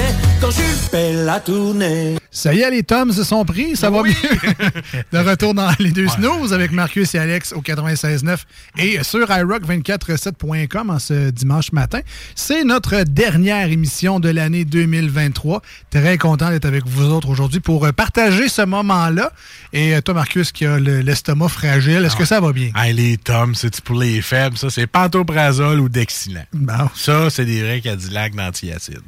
Quand 0.40 0.52
Jules 0.52 0.82
fait 0.88 1.12
la 1.14 1.40
tournée 1.40 2.17
Ça 2.30 2.52
y 2.52 2.60
est, 2.60 2.70
les 2.70 2.82
tomes 2.82 3.10
se 3.12 3.24
sont 3.24 3.44
pris, 3.46 3.74
ça 3.74 3.88
va 3.90 4.02
bien. 4.02 4.12
de 5.12 5.18
retour 5.18 5.54
dans 5.54 5.70
les 5.78 5.90
deux 5.90 6.08
snooze 6.08 6.52
avec 6.52 6.72
Marcus 6.72 7.14
et 7.14 7.18
Alex 7.18 7.52
au 7.54 7.62
96.9 7.62 8.36
et 8.78 9.02
sur 9.02 9.26
iRock247.com 9.26 10.90
en 10.90 10.98
ce 10.98 11.30
dimanche 11.30 11.72
matin. 11.72 12.00
C'est 12.34 12.64
notre 12.64 13.02
dernière 13.04 13.70
émission 13.70 14.20
de 14.20 14.28
l'année 14.28 14.64
2023. 14.64 15.62
Très 15.90 16.18
content 16.18 16.50
d'être 16.50 16.66
avec 16.66 16.86
vous 16.86 17.06
autres 17.06 17.28
aujourd'hui 17.30 17.60
pour 17.60 17.90
partager 17.94 18.48
ce 18.48 18.62
moment-là. 18.62 19.32
Et 19.72 19.94
euh, 19.94 20.00
toi, 20.00 20.14
Marcus, 20.14 20.52
qui 20.52 20.66
a 20.66 20.78
le- 20.78 21.00
l'estomac 21.00 21.48
fragile, 21.48 22.04
est-ce 22.04 22.16
que 22.16 22.24
ça 22.26 22.40
va 22.40 22.52
bien? 22.52 22.70
Hey, 22.76 22.92
les 22.92 23.16
tomes, 23.16 23.54
c'est 23.54 23.80
pour 23.80 23.96
les 23.98 24.20
faibles, 24.20 24.56
ça, 24.58 24.68
c'est 24.70 24.86
pantoprazole 24.86 25.80
ou 25.80 25.88
Dexilant. 25.88 26.44
Bon. 26.52 26.88
Ça, 26.94 27.30
c'est 27.30 27.44
des 27.46 27.62
vrais 27.62 27.80
Cadillac 27.80 28.34
d'antiacide. 28.34 29.00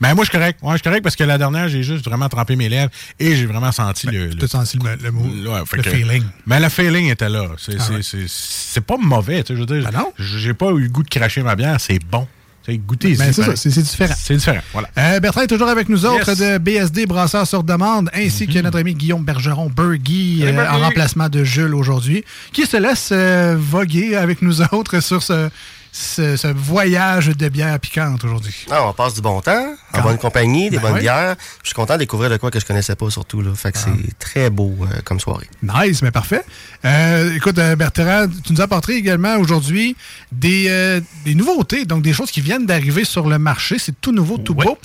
Mais 0.00 0.14
moi, 0.14 0.24
je 0.24 0.30
suis 0.30 0.38
correct. 0.38 0.58
Ouais, 0.62 0.72
je 0.72 0.76
suis 0.76 0.82
correct 0.84 1.02
parce 1.02 1.16
que 1.16 1.24
la 1.24 1.38
dernière, 1.38 1.68
j'ai 1.68 1.82
juste 1.82 2.04
vraiment 2.04 2.28
trempé 2.28 2.54
mes 2.56 2.65
lèvres 2.68 2.90
et 3.18 3.36
j'ai 3.36 3.46
vraiment 3.46 3.72
senti 3.72 4.06
le. 4.06 4.30
Tu 4.34 4.44
as 4.44 4.48
senti 4.48 4.78
le, 4.78 4.96
le, 5.02 5.10
mot- 5.10 5.50
Ouais, 5.52 5.60
fait 5.66 5.76
le 5.78 5.82
que- 5.82 5.90
feeling. 5.90 6.22
Mais 6.46 6.60
le 6.60 6.68
feeling 6.68 7.10
était 7.10 7.28
là. 7.28 7.46
C'est 7.58 7.76
Ah 7.78 7.90
ouais. 7.92 8.80
pas 8.82 8.96
mauvais. 8.98 9.44
Je 9.48 9.54
veux 9.54 9.66
dire, 9.66 9.90
j'ai 10.18 10.54
pas 10.54 10.70
eu 10.70 10.82
le 10.82 10.88
goût 10.88 11.02
de 11.02 11.08
cracher 11.08 11.42
ma 11.42 11.54
bière. 11.56 11.76
C'est 11.80 11.98
bon. 11.98 12.26
Sais, 12.64 12.78
Goûtez 12.78 13.14
Ben, 13.14 13.32
c'est 13.32 13.68
différent. 13.80 14.14
C'est 14.18 14.34
différent. 14.34 14.60
Voilà. 14.72 14.88
Euh, 14.98 15.20
Bertrand 15.20 15.42
est 15.42 15.46
toujours 15.46 15.68
avec 15.68 15.88
nous 15.88 16.04
autres 16.04 16.30
Yes. 16.30 16.38
de 16.38 16.58
BSD 16.58 17.06
Brasseur 17.06 17.46
sur 17.46 17.62
demande, 17.62 18.10
ainsi 18.12 18.48
que 18.48 18.58
notre 18.58 18.80
ami 18.80 18.92
Guillaume 18.94 19.24
Bergeron, 19.24 19.70
Burgy, 19.70 20.40
Salut, 20.44 20.58
euh, 20.58 20.70
en 20.72 20.80
remplacement 20.80 21.28
de 21.28 21.44
Jules 21.44 21.76
aujourd'hui, 21.76 22.24
qui 22.52 22.66
se 22.66 22.76
laisse 22.76 23.10
euh, 23.12 23.54
voguer 23.56 24.16
avec 24.16 24.42
nous 24.42 24.62
autres 24.72 24.98
sur 24.98 25.22
ce, 25.22 25.48
ce, 25.96 26.36
ce 26.36 26.48
voyage 26.48 27.28
de 27.28 27.48
bière 27.48 27.78
piquante 27.80 28.22
aujourd'hui. 28.22 28.66
Non, 28.70 28.88
on 28.88 28.92
passe 28.92 29.14
du 29.14 29.22
bon 29.22 29.40
temps, 29.40 29.74
en 29.94 30.00
bonne 30.02 30.18
compagnie, 30.18 30.68
des 30.68 30.76
Ben 30.76 30.82
bonnes 30.82 30.94
oui. 30.94 31.00
bières. 31.00 31.36
Je 31.62 31.68
suis 31.68 31.74
content 31.74 31.94
de 31.94 32.00
découvrir 32.00 32.28
de 32.28 32.36
quoi 32.36 32.50
que 32.50 32.60
je 32.60 32.66
connaissais 32.66 32.94
pas 32.94 33.08
surtout. 33.08 33.40
Là. 33.40 33.54
Fait 33.54 33.72
que 33.72 33.78
c'est 33.78 34.18
très 34.18 34.50
beau 34.50 34.74
euh, 34.82 35.00
comme 35.04 35.20
soirée. 35.20 35.48
Nice, 35.62 36.02
mais 36.02 36.10
parfait. 36.10 36.42
Euh, 36.84 37.34
écoute, 37.34 37.58
euh, 37.58 37.76
Bertrand, 37.76 38.26
tu 38.44 38.52
nous 38.52 38.60
apporterais 38.60 38.94
également 38.96 39.36
aujourd'hui 39.36 39.96
des, 40.32 40.66
euh, 40.68 41.00
des 41.24 41.34
nouveautés, 41.34 41.86
donc 41.86 42.02
des 42.02 42.12
choses 42.12 42.30
qui 42.30 42.42
viennent 42.42 42.66
d'arriver 42.66 43.04
sur 43.04 43.26
le 43.26 43.38
marché. 43.38 43.78
C'est 43.78 43.98
tout 43.98 44.12
nouveau, 44.12 44.36
tout 44.36 44.54
beau. 44.54 44.76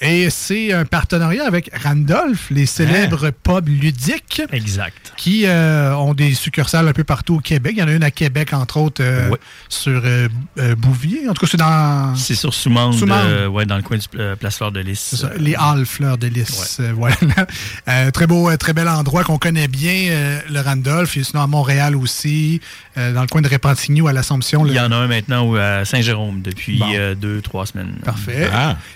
Et 0.00 0.30
c'est 0.30 0.72
un 0.72 0.84
partenariat 0.84 1.44
avec 1.46 1.70
Randolph, 1.82 2.50
les 2.50 2.66
célèbres 2.66 3.30
pubs 3.30 3.68
ludiques. 3.68 4.42
Exact. 4.52 5.12
Qui 5.16 5.46
euh, 5.46 5.94
ont 5.96 6.14
des 6.14 6.34
succursales 6.34 6.86
un 6.86 6.92
peu 6.92 7.04
partout 7.04 7.36
au 7.36 7.40
Québec. 7.40 7.74
Il 7.76 7.80
y 7.80 7.82
en 7.82 7.88
a 7.88 7.92
une 7.92 8.04
à 8.04 8.10
Québec, 8.10 8.52
entre 8.52 8.76
autres, 8.76 9.02
euh, 9.02 9.30
sur 9.68 10.00
euh, 10.04 10.28
euh, 10.58 10.74
Bouvier. 10.76 11.28
En 11.28 11.34
tout 11.34 11.40
cas, 11.40 11.48
c'est 11.50 11.56
dans. 11.56 12.14
C'est 12.16 12.34
sur 12.34 12.54
Soumande, 12.54 12.94
Soumande. 12.94 13.26
euh, 13.26 13.46
ouais, 13.48 13.66
dans 13.66 13.76
le 13.76 13.82
coin 13.82 13.96
du 13.96 14.06
euh, 14.16 14.36
Place 14.36 14.56
Fleur 14.58 14.72
de 14.72 14.80
Lys. 14.80 15.24
Les 15.38 15.54
Halles 15.56 15.86
Fleurs 15.86 16.18
de 16.18 16.28
Lys. 16.28 16.78
euh, 16.80 16.92
voilà. 16.94 17.16
Euh, 17.88 18.10
très 18.10 18.26
beau, 18.26 18.54
très 18.56 18.72
bel 18.72 18.88
endroit 18.88 19.24
qu'on 19.24 19.38
connaît 19.38 19.68
bien, 19.68 20.10
euh, 20.10 20.40
le 20.50 20.60
Randolph. 20.60 21.16
Et 21.16 21.24
sinon 21.24 21.42
à 21.42 21.46
Montréal 21.46 21.96
aussi, 21.96 22.60
euh, 22.98 23.12
dans 23.12 23.22
le 23.22 23.28
coin 23.28 23.40
de 23.40 23.48
Repentigny 23.48 24.00
ou 24.00 24.08
à 24.08 24.12
l'Assomption. 24.12 24.66
Il 24.66 24.74
y 24.74 24.80
en 24.80 24.90
a 24.92 24.96
un 24.96 25.06
maintenant 25.06 25.54
à 25.54 25.84
Saint-Jérôme 25.84 26.42
depuis 26.42 26.78
Bon. 26.78 26.86
euh, 26.94 27.14
deux, 27.14 27.40
trois 27.40 27.64
semaines. 27.66 27.94
Parfait. 28.04 28.50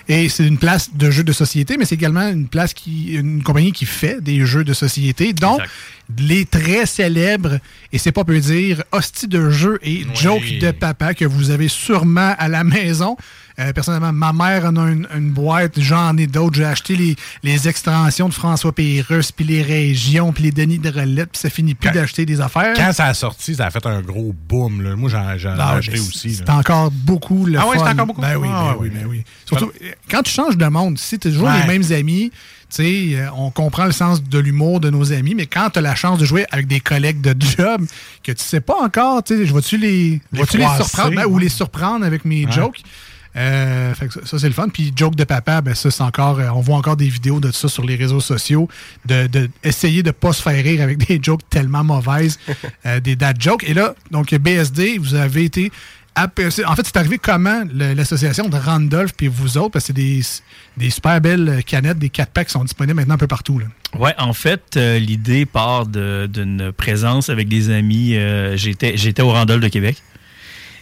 Et 0.08 0.28
c'est 0.28 0.46
une 0.46 0.58
place 0.58 0.90
de 0.94 1.10
jeux 1.10 1.24
de 1.24 1.32
société, 1.32 1.76
mais 1.76 1.84
c'est 1.84 1.94
également 1.94 2.28
une 2.28 2.48
place 2.48 2.74
qui, 2.74 3.14
une 3.14 3.42
compagnie 3.42 3.72
qui 3.72 3.86
fait 3.86 4.20
des 4.20 4.44
jeux 4.44 4.64
de 4.64 4.72
société, 4.72 5.32
dont 5.32 5.58
les 6.18 6.44
très 6.44 6.86
célèbres, 6.86 7.58
et 7.92 7.98
c'est 7.98 8.12
pas 8.12 8.24
peu 8.24 8.38
dire, 8.38 8.82
hostie 8.92 9.28
de 9.28 9.50
jeux 9.50 9.78
et 9.82 10.04
joke 10.14 10.58
de 10.60 10.70
papa 10.70 11.14
que 11.14 11.24
vous 11.24 11.50
avez 11.50 11.68
sûrement 11.68 12.34
à 12.38 12.48
la 12.48 12.64
maison. 12.64 13.16
Euh, 13.68 13.72
personnellement, 13.72 14.12
ma 14.12 14.32
mère 14.32 14.64
en 14.66 14.76
a 14.76 14.90
une, 14.90 15.06
une 15.16 15.30
boîte, 15.30 15.78
j'en 15.78 16.16
ai 16.16 16.26
d'autres. 16.26 16.56
J'ai 16.56 16.64
acheté 16.64 16.96
les, 16.96 17.16
les 17.42 17.68
extensions 17.68 18.28
de 18.28 18.34
François 18.34 18.72
Pérusse, 18.72 19.32
puis 19.32 19.44
les 19.44 19.62
régions, 19.62 20.32
puis 20.32 20.44
les 20.44 20.52
Denis 20.52 20.78
de 20.78 20.88
Relette, 20.90 21.30
puis 21.32 21.40
ça 21.40 21.50
finit 21.50 21.74
plus 21.74 21.90
d'acheter 21.90 22.26
des 22.26 22.40
affaires. 22.40 22.74
Quand 22.76 22.92
ça 22.92 23.06
a 23.06 23.14
sorti, 23.14 23.54
ça 23.54 23.66
a 23.66 23.70
fait 23.70 23.86
un 23.86 24.00
gros 24.00 24.34
boom. 24.48 24.82
là. 24.82 24.96
Moi, 24.96 25.10
j'en 25.10 25.36
j'en 25.38 25.54
ai 25.54 25.58
Ah, 25.60 25.72
acheté 25.74 25.98
aussi. 26.00 26.34
C'est 26.34 26.50
encore 26.50 26.90
beaucoup 26.90 27.46
le 27.46 27.58
Ah 27.58 27.62
fun. 27.62 27.68
c'est 27.84 27.90
encore 27.90 28.06
beaucoup? 28.06 28.20
Ben 28.20 28.36
oui, 28.36 28.48
Ah 28.50 28.72
ben 28.72 28.76
oui, 28.80 28.90
ben 28.90 29.06
oui. 29.08 29.24
Surtout, 29.46 29.70
quand 30.10 30.22
tu 30.22 30.32
changes 30.32 30.56
de 30.56 30.66
monde, 30.66 30.98
si 30.98 31.18
tu 31.18 31.30
toujours 31.30 31.48
Ouais. 31.48 31.60
les 31.62 31.66
mêmes 31.78 31.92
amis, 31.92 32.30
tu 32.74 32.82
euh, 33.16 33.28
on 33.36 33.50
comprend 33.50 33.84
le 33.84 33.92
sens 33.92 34.22
de 34.24 34.38
l'humour 34.38 34.80
de 34.80 34.88
nos 34.88 35.12
amis, 35.12 35.34
mais 35.34 35.44
quand 35.46 35.68
tu 35.70 35.78
as 35.78 35.82
la 35.82 35.94
chance 35.94 36.18
de 36.18 36.24
jouer 36.24 36.46
avec 36.50 36.66
des 36.66 36.80
collègues 36.80 37.20
de 37.20 37.34
job 37.44 37.84
que 38.24 38.32
tu 38.32 38.42
sais 38.42 38.60
pas 38.62 38.76
encore, 38.82 39.22
tu 39.22 39.46
je 39.46 39.52
vais-tu 39.54 39.76
les, 39.76 40.20
Les 40.32 40.40
vas-tu 40.40 40.56
les 40.56 40.64
froisser, 40.64 40.82
surprendre? 40.84 41.14
Ben, 41.16 41.26
ou 41.26 41.38
les 41.38 41.48
surprendre 41.50 42.04
avec 42.06 42.24
mes 42.24 42.46
Ouais. 42.46 42.52
jokes? 42.52 42.80
Euh, 43.36 43.94
fait 43.94 44.08
que 44.08 44.14
ça, 44.14 44.20
ça, 44.24 44.38
c'est 44.38 44.48
le 44.48 44.52
fun. 44.54 44.68
Puis 44.68 44.92
joke 44.94 45.14
de 45.14 45.24
papa, 45.24 45.60
ben 45.62 45.74
ça 45.74 45.90
c'est 45.90 46.02
encore, 46.02 46.38
euh, 46.38 46.48
on 46.54 46.60
voit 46.60 46.76
encore 46.76 46.96
des 46.96 47.08
vidéos 47.08 47.40
de 47.40 47.50
ça 47.50 47.68
sur 47.68 47.84
les 47.84 47.96
réseaux 47.96 48.20
sociaux, 48.20 48.68
de, 49.06 49.26
de 49.26 49.48
essayer 49.64 50.02
de 50.02 50.10
pas 50.10 50.32
se 50.32 50.42
faire 50.42 50.62
rire 50.62 50.82
avec 50.82 50.98
des 51.08 51.18
jokes 51.22 51.48
tellement 51.48 51.84
mauvaises, 51.84 52.38
euh, 52.86 53.00
des 53.00 53.16
dad 53.16 53.40
jokes. 53.40 53.64
Et 53.66 53.74
là, 53.74 53.94
donc 54.10 54.34
BSD, 54.34 54.98
vous 54.98 55.14
avez 55.14 55.44
été 55.44 55.72
en 56.14 56.26
fait, 56.34 56.84
c'est 56.84 56.96
arrivé 56.98 57.16
comment 57.18 57.62
l'association 57.72 58.48
de 58.48 58.56
Randolph 58.58 59.12
puis 59.16 59.28
vous 59.28 59.56
autres, 59.56 59.70
parce 59.70 59.84
que 59.84 59.86
c'est 59.88 59.92
des, 59.94 60.20
des 60.76 60.90
super 60.90 61.18
belles 61.22 61.62
canettes, 61.64 61.98
des 61.98 62.10
4 62.10 62.30
packs 62.32 62.48
qui 62.48 62.52
sont 62.52 62.64
disponibles 62.64 62.96
maintenant 62.96 63.14
un 63.14 63.18
peu 63.18 63.26
partout. 63.26 63.58
Là. 63.58 63.64
Ouais, 63.98 64.14
en 64.18 64.34
fait, 64.34 64.76
euh, 64.76 64.98
l'idée 64.98 65.46
part 65.46 65.86
d'une 65.86 66.70
présence 66.76 67.30
avec 67.30 67.48
des 67.48 67.70
amis. 67.70 68.14
euh, 68.14 68.56
J'étais 68.58 69.22
au 69.22 69.30
Randolph 69.30 69.62
de 69.62 69.68
Québec 69.68 70.02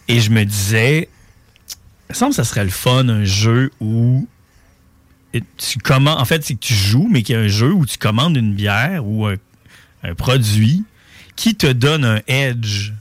et 0.08 0.18
je 0.18 0.30
me 0.32 0.44
disais, 0.44 1.08
me 2.10 2.14
semble 2.14 2.30
que 2.30 2.36
ça 2.36 2.44
serait 2.44 2.64
le 2.64 2.70
fun, 2.70 3.08
un 3.08 3.24
jeu 3.24 3.70
où 3.80 4.26
tu 5.56 5.78
commandes. 5.78 6.18
En 6.18 6.24
fait, 6.24 6.44
c'est 6.44 6.54
que 6.54 6.60
tu 6.60 6.74
joues, 6.74 7.08
mais 7.10 7.22
qu'il 7.22 7.34
y 7.34 7.38
a 7.38 7.42
un 7.42 7.48
jeu 7.48 7.72
où 7.72 7.86
tu 7.86 7.98
commandes 7.98 8.36
une 8.36 8.54
bière 8.54 9.06
ou 9.06 9.26
un, 9.26 9.36
un 10.02 10.14
produit 10.14 10.84
qui 11.36 11.54
te 11.54 11.66
donne 11.70 12.04
un 12.04 12.20
edge. 12.26 12.92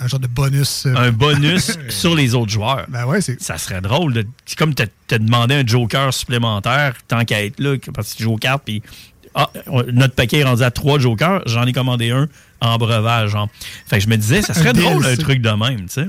Un 0.00 0.06
genre 0.06 0.20
de 0.20 0.28
bonus. 0.28 0.86
euh, 0.86 0.94
Un 0.94 1.10
bonus 1.10 1.76
sur 1.88 2.14
les 2.14 2.34
autres 2.36 2.52
joueurs. 2.52 2.86
Ben 2.88 3.04
ouais, 3.06 3.20
c'est. 3.20 3.42
Ça 3.42 3.58
serait 3.58 3.80
drôle. 3.80 4.12
de- 4.12 4.26
C'est 4.46 4.56
comme 4.56 4.74
te, 4.74 4.84
te 5.08 5.16
demander 5.16 5.56
un 5.56 5.66
joker 5.66 6.14
supplémentaire 6.14 6.94
tant 7.08 7.24
qu'à 7.24 7.44
être 7.44 7.58
là, 7.58 7.76
parce 7.92 8.12
que 8.12 8.18
tu 8.18 8.22
joues 8.22 8.34
aux 8.34 8.38
cartes, 8.38 8.62
puis 8.64 8.80
ah, 9.34 9.50
notre 9.92 10.14
paquet 10.14 10.38
est 10.38 10.44
rendu 10.44 10.62
à 10.62 10.70
trois 10.70 10.98
jokers, 10.98 11.42
j'en 11.46 11.64
ai 11.66 11.72
commandé 11.72 12.10
un 12.10 12.28
en 12.60 12.76
breuvage. 12.78 13.30
Genre. 13.30 13.48
Fait 13.86 13.98
que 13.98 14.04
je 14.04 14.08
me 14.08 14.16
disais, 14.16 14.42
ça 14.42 14.54
serait 14.54 14.72
drôle 14.72 15.04
un 15.04 15.16
truc 15.16 15.42
de 15.42 15.50
même, 15.50 15.82
tu 15.82 15.88
sais. 15.88 16.08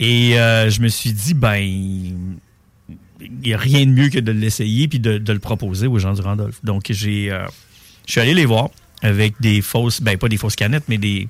Et 0.00 0.38
euh, 0.38 0.68
je 0.70 0.80
me 0.80 0.88
suis 0.88 1.12
dit, 1.12 1.34
ben, 1.34 1.54
il 1.56 2.14
n'y 3.44 3.54
a 3.54 3.58
rien 3.58 3.86
de 3.86 3.90
mieux 3.90 4.08
que 4.08 4.18
de 4.18 4.32
l'essayer 4.32 4.88
puis 4.88 4.98
de, 4.98 5.18
de 5.18 5.32
le 5.32 5.38
proposer 5.38 5.86
aux 5.86 5.98
gens 5.98 6.12
du 6.12 6.20
Randolph. 6.20 6.58
Donc, 6.64 6.84
j'ai, 6.90 7.30
euh, 7.30 7.46
je 8.06 8.12
suis 8.12 8.20
allé 8.20 8.34
les 8.34 8.44
voir 8.46 8.70
avec 9.02 9.34
des 9.40 9.60
fausses, 9.62 10.00
ben 10.00 10.16
pas 10.18 10.28
des 10.28 10.36
fausses 10.36 10.56
canettes, 10.56 10.84
mais 10.88 10.98
des, 10.98 11.28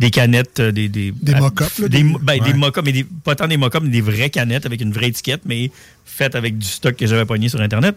des 0.00 0.10
canettes, 0.10 0.60
euh, 0.60 0.72
des... 0.72 0.88
Des, 0.88 1.12
Des 1.12 1.34
euh, 1.34 1.38
mock-ups, 1.38 1.80
Des, 1.82 2.02
ben, 2.02 2.40
des 2.42 2.52
mock-ups, 2.54 2.84
mais 2.84 2.92
des, 2.92 3.04
pas 3.04 3.34
tant 3.36 3.46
des 3.48 3.56
mock-ups, 3.56 3.84
mais 3.84 3.90
des 3.90 4.00
vraies 4.00 4.30
canettes 4.30 4.66
avec 4.66 4.80
une 4.80 4.92
vraie 4.92 5.08
étiquette, 5.08 5.42
mais 5.44 5.70
faites 6.04 6.34
avec 6.34 6.58
du 6.58 6.66
stock 6.66 6.96
que 6.96 7.06
j'avais 7.06 7.24
pogné 7.26 7.48
sur 7.48 7.60
Internet. 7.60 7.96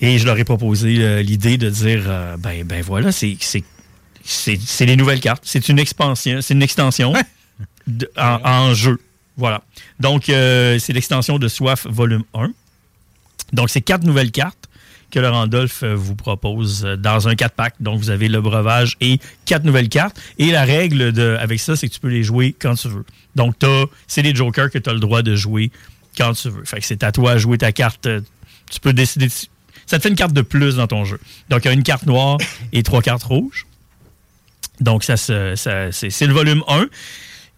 Et 0.00 0.18
je 0.18 0.26
leur 0.26 0.36
ai 0.38 0.44
proposé 0.44 0.96
euh, 0.98 1.22
l'idée 1.22 1.56
de 1.58 1.70
dire, 1.70 2.02
ben, 2.38 2.64
ben 2.64 2.82
voilà, 2.82 3.12
c'est 3.12 3.36
c'est- 3.40 3.64
c'est 4.24 4.58
c'est 4.60 4.86
les 4.86 4.94
nouvelles 4.96 5.20
cartes. 5.20 5.42
C'est 5.44 5.68
une 5.68 5.78
expansion, 5.80 6.40
c'est 6.42 6.54
une 6.54 6.62
extension 6.62 7.12
de- 7.86 8.10
en, 8.16 8.40
en 8.44 8.74
jeu. 8.74 8.98
Voilà. 9.36 9.62
Donc, 10.00 10.28
euh, 10.28 10.78
c'est 10.78 10.92
l'extension 10.92 11.38
de 11.38 11.48
Soif 11.48 11.86
volume 11.88 12.24
1. 12.34 12.50
Donc, 13.52 13.70
c'est 13.70 13.80
quatre 13.80 14.04
nouvelles 14.04 14.30
cartes 14.30 14.68
que 15.10 15.18
le 15.20 15.28
Randolph 15.28 15.82
euh, 15.82 15.94
vous 15.94 16.14
propose 16.14 16.84
euh, 16.86 16.96
dans 16.96 17.28
un 17.28 17.34
4-pack. 17.34 17.74
Donc, 17.80 17.98
vous 17.98 18.08
avez 18.10 18.28
le 18.28 18.40
breuvage 18.40 18.96
et 19.00 19.20
quatre 19.44 19.64
nouvelles 19.64 19.88
cartes. 19.90 20.18
Et 20.38 20.50
la 20.50 20.64
règle 20.64 21.12
de, 21.12 21.36
avec 21.40 21.60
ça, 21.60 21.76
c'est 21.76 21.88
que 21.88 21.94
tu 21.94 22.00
peux 22.00 22.08
les 22.08 22.22
jouer 22.22 22.54
quand 22.58 22.74
tu 22.74 22.88
veux. 22.88 23.04
Donc, 23.36 23.54
c'est 24.06 24.22
des 24.22 24.34
jokers 24.34 24.70
que 24.70 24.78
tu 24.78 24.88
as 24.88 24.92
le 24.94 25.00
droit 25.00 25.22
de 25.22 25.34
jouer 25.36 25.70
quand 26.16 26.32
tu 26.34 26.48
veux. 26.50 26.64
Fait 26.64 26.80
que 26.80 26.86
c'est 26.86 27.02
à 27.02 27.12
toi 27.12 27.34
de 27.34 27.38
jouer 27.38 27.58
ta 27.58 27.72
carte. 27.72 28.08
Tu 28.70 28.80
peux 28.80 28.92
décider. 28.92 29.26
de- 29.26 29.32
ça 29.86 29.98
te 29.98 30.02
fait 30.02 30.08
une 30.08 30.14
carte 30.16 30.32
de 30.32 30.42
plus 30.42 30.76
dans 30.76 30.86
ton 30.86 31.04
jeu. 31.04 31.18
Donc, 31.50 31.64
il 31.64 31.68
y 31.68 31.70
a 31.70 31.74
une 31.74 31.82
carte 31.82 32.06
noire 32.06 32.38
et 32.72 32.82
trois 32.82 33.02
cartes 33.02 33.22
rouges. 33.24 33.66
Donc, 34.80 35.04
ça, 35.04 35.16
c'est 35.18 35.36
le 36.26 36.32
volume 36.32 36.62
1. 36.68 36.86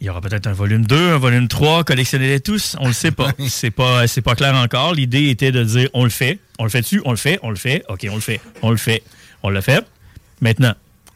Il 0.04 0.08
y 0.08 0.10
aura 0.10 0.20
peut-être 0.20 0.46
un 0.46 0.52
volume 0.52 0.84
2, 0.84 1.14
un 1.14 1.16
volume 1.16 1.48
3, 1.48 1.82
collectionnez-les 1.84 2.40
tous, 2.40 2.76
on 2.78 2.88
le 2.88 2.92
sait 2.92 3.10
pas. 3.10 3.32
c'est 3.48 3.70
pas 3.70 4.06
c'est 4.06 4.20
pas 4.20 4.34
clair 4.34 4.54
encore. 4.54 4.92
L'idée 4.92 5.30
était 5.30 5.50
de 5.50 5.64
dire 5.64 5.88
on 5.94 6.04
le 6.04 6.10
fait, 6.10 6.40
on 6.58 6.64
le 6.64 6.68
fait 6.68 6.82
dessus, 6.82 7.00
on 7.06 7.10
le 7.10 7.16
fait, 7.16 7.38
on 7.42 7.48
le 7.48 7.56
fait, 7.56 7.82
OK, 7.88 8.06
on 8.10 8.16
le 8.16 8.20
fait, 8.20 8.38
on 8.60 8.70
le 8.70 8.76
fait. 8.76 9.02
On 9.42 9.48
l'a 9.48 9.62
fait. 9.62 9.82
Maintenant, 10.42 10.74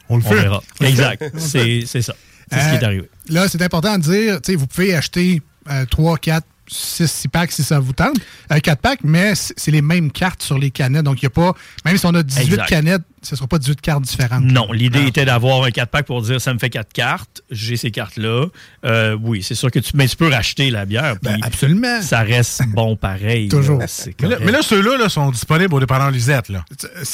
on 0.09 0.17
le 0.17 0.23
fait. 0.23 0.37
verra. 0.37 0.63
Exact. 0.81 1.23
C'est 1.37 1.83
c'est 1.85 2.01
ça. 2.01 2.15
C'est 2.51 2.61
ce 2.61 2.69
qui 2.71 2.75
est 2.77 2.83
Euh, 2.83 2.87
arrivé. 2.87 3.11
Là, 3.29 3.47
c'est 3.47 3.61
important 3.61 3.99
de 3.99 4.03
dire, 4.05 4.41
tu 4.41 4.53
sais, 4.53 4.57
vous 4.57 4.67
pouvez 4.67 4.95
acheter 4.95 5.43
3, 5.91 6.17
4, 6.17 6.47
6, 6.69 7.07
6 7.11 7.29
packs 7.29 7.53
si 7.53 7.63
ça 7.65 7.79
vous 7.81 7.93
tente. 7.93 8.17
4 8.63 8.81
packs, 8.81 9.01
mais 9.03 9.33
c'est 9.35 9.71
les 9.71 9.83
mêmes 9.83 10.11
cartes 10.11 10.43
sur 10.43 10.59
les 10.59 10.71
canettes. 10.71 11.05
Donc, 11.05 11.23
il 11.23 11.25
n'y 11.25 11.29
a 11.29 11.31
pas, 11.31 11.53
même 11.85 11.97
si 11.97 12.07
on 12.07 12.15
a 12.15 12.23
18 12.23 12.43
Exact. 12.53 12.67
canettes, 12.69 13.03
ce 13.23 13.35
ne 13.35 13.37
sera 13.39 13.49
pas 13.49 13.59
18 13.59 13.81
cartes 13.81 14.03
différentes. 14.03 14.45
Non, 14.45 14.71
l'idée 14.73 15.07
était 15.07 15.25
d'avoir 15.25 15.65
un 15.65 15.71
4 15.71 15.91
pack 15.91 16.07
pour 16.07 16.23
dire 16.23 16.41
ça 16.41 16.55
me 16.55 16.59
fait 16.59 16.71
4 16.71 16.93
cartes, 16.93 17.43
j'ai 17.51 17.77
ces 17.77 17.91
cartes-là. 17.91 18.47
Euh, 18.85 19.17
oui, 19.21 19.43
c'est 19.43 19.55
sûr 19.57 19.71
que 19.71 19.79
tu, 19.81 19.91
mais 19.95 20.07
tu 20.07 20.17
peux 20.17 20.29
racheter 20.29 20.71
la 20.71 20.85
bière. 20.87 21.17
Ben, 21.23 21.39
absolument. 21.43 22.01
Ça 22.03 22.21
reste 22.21 22.63
bon 22.69 22.97
pareil. 22.97 23.49
Toujours. 23.49 23.81
là, 23.81 23.87
Mais 23.89 24.29
là, 24.29 24.37
correct. 24.37 24.43
mais 24.47 24.53
là, 24.53 24.63
ceux-là 24.63 24.97
là, 24.99 25.09
sont 25.09 25.31
disponibles 25.31 25.75
au 25.75 25.81
dépanneur 25.81 26.11
Lisette. 26.11 26.49
Là. 26.49 26.65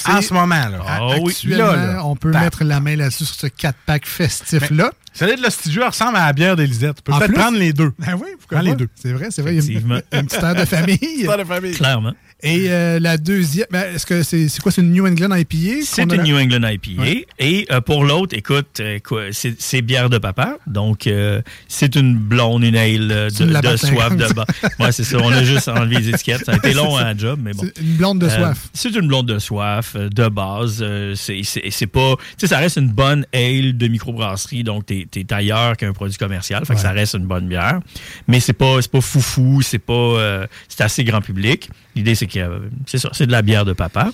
En 0.09 0.21
ce 0.21 0.35
moment. 0.35 0.69
Là. 0.69 0.79
Ah 0.87 1.07
oui, 1.21 1.31
Actuellement, 1.31 1.73
là, 1.73 1.87
là. 1.95 2.05
on 2.05 2.17
peut 2.17 2.31
Tac. 2.33 2.43
mettre 2.43 2.65
la 2.65 2.81
main 2.81 2.97
là-dessus 2.97 3.25
sur 3.25 3.37
ce 3.37 3.47
4-pack 3.47 4.07
festif-là. 4.07 4.91
Celle 5.15 5.36
de 5.36 5.43
l'Ostidu 5.43 5.81
ressemble 5.81 6.16
à 6.16 6.27
la 6.27 6.32
bière 6.32 6.57
d'Elisette. 6.57 6.97
Tu 6.97 7.03
peux 7.05 7.16
peut-être 7.16 7.32
prendre 7.32 7.57
les 7.57 7.73
deux. 7.73 7.93
Ben 7.99 8.15
oui, 8.15 8.28
pourquoi 8.39 8.59
Prends 8.59 8.66
les 8.66 8.74
deux. 8.74 8.89
C'est 8.97 9.12
vrai, 9.12 9.28
c'est 9.31 9.43
vrai. 9.43 9.55
Il 9.55 9.73
y 9.73 9.77
a 9.77 9.81
une, 9.81 10.03
une 10.12 10.27
petite 10.27 10.41
de 10.61 10.65
famille. 10.65 10.99
Histoire 11.01 11.39
de 11.39 11.45
famille. 11.45 11.73
Clairement. 11.74 12.12
Et 12.43 12.66
euh, 12.69 13.01
la 13.01 13.16
deuxième, 13.16 13.66
ben, 13.70 13.94
est-ce 13.94 14.05
que 14.05 14.23
c'est 14.23 14.48
quoi? 14.61 14.70
C'est 14.70 14.82
une 14.82 14.93
New 14.93 15.06
England 15.06 15.35
IPA? 15.35 15.82
C'est 15.85 16.02
une? 16.02 16.23
New 16.23 16.36
England 16.36 16.69
IPA. 16.69 17.01
Ouais. 17.02 17.27
Et 17.39 17.66
euh, 17.70 17.81
pour 17.81 18.05
l'autre, 18.05 18.36
écoute, 18.36 18.81
euh, 18.81 18.98
c'est 19.32 19.82
bière 19.82 20.11
de 20.11 20.19
papa. 20.19 20.59
Donc, 20.66 21.06
euh, 21.06 21.40
c'est 21.69 21.97
une 21.97 22.16
blonde, 22.16 22.65
une 22.65 22.77
ale 22.77 23.31
une 23.40 23.61
de, 23.61 23.77
soif 23.77 24.11
50. 24.11 24.16
de 24.19 24.32
bas. 24.35 24.44
Ouais, 24.78 24.93
c'est 24.93 25.05
ça. 25.05 25.19
On 25.23 25.31
a 25.32 25.43
juste 25.43 25.69
enlevé 25.69 25.97
les 25.97 26.11
étiquettes. 26.11 26.44
Ça 26.44 26.52
a 26.52 26.56
été 26.56 26.74
long 26.74 26.97
à 26.97 27.05
la 27.05 27.16
job, 27.16 27.40
mais 27.43 27.52
bon. 27.52 27.65
Une 27.81 27.97
blonde 27.97 28.19
de 28.19 28.28
soif. 28.28 28.69
c'est 28.74 28.94
une 28.94 29.06
blonde 29.06 29.27
de 29.27 29.39
soif, 29.39 29.97
de 29.97 30.28
base. 30.28 30.85
C'est- 31.15 31.86
pas. 31.86 32.16
Tu 32.16 32.24
sais, 32.39 32.47
ça 32.48 32.59
reste 32.59 32.77
une 32.78 32.89
bonne 32.89 33.27
ale 33.32 33.77
de 33.77 33.89
microbrasserie, 33.89 34.65
donc 34.65 34.86
t'es 34.86 35.06
es 35.15 35.32
ailleurs 35.32 35.77
qu'un 35.77 35.93
produit 35.93 36.16
commercial. 36.16 36.65
Fait 36.65 36.74
que 36.74 36.81
ça 36.81 36.93
reste 36.93 37.15
une 37.15 37.27
bonne 37.27 37.47
bière. 37.47 37.81
Mais 38.27 38.40
c'est 38.40 38.52
pas, 38.55 38.78
pas 38.90 39.01
foufou, 39.01 39.62
c'est 39.62 39.78
pas. 39.78 40.47
c'est 40.69 40.82
assez 40.82 41.05
grand 41.05 41.20
public. 41.20 41.70
L'idée, 41.94 42.15
c'est 42.15 42.24
que 42.27 42.39
euh, 42.41 42.59
c'est 42.87 42.99
ça, 42.99 43.11
c'est 43.13 43.27
de 43.27 43.33
la 43.33 43.43
bière 43.43 43.65
de 43.65 43.73
papa. 43.73 44.11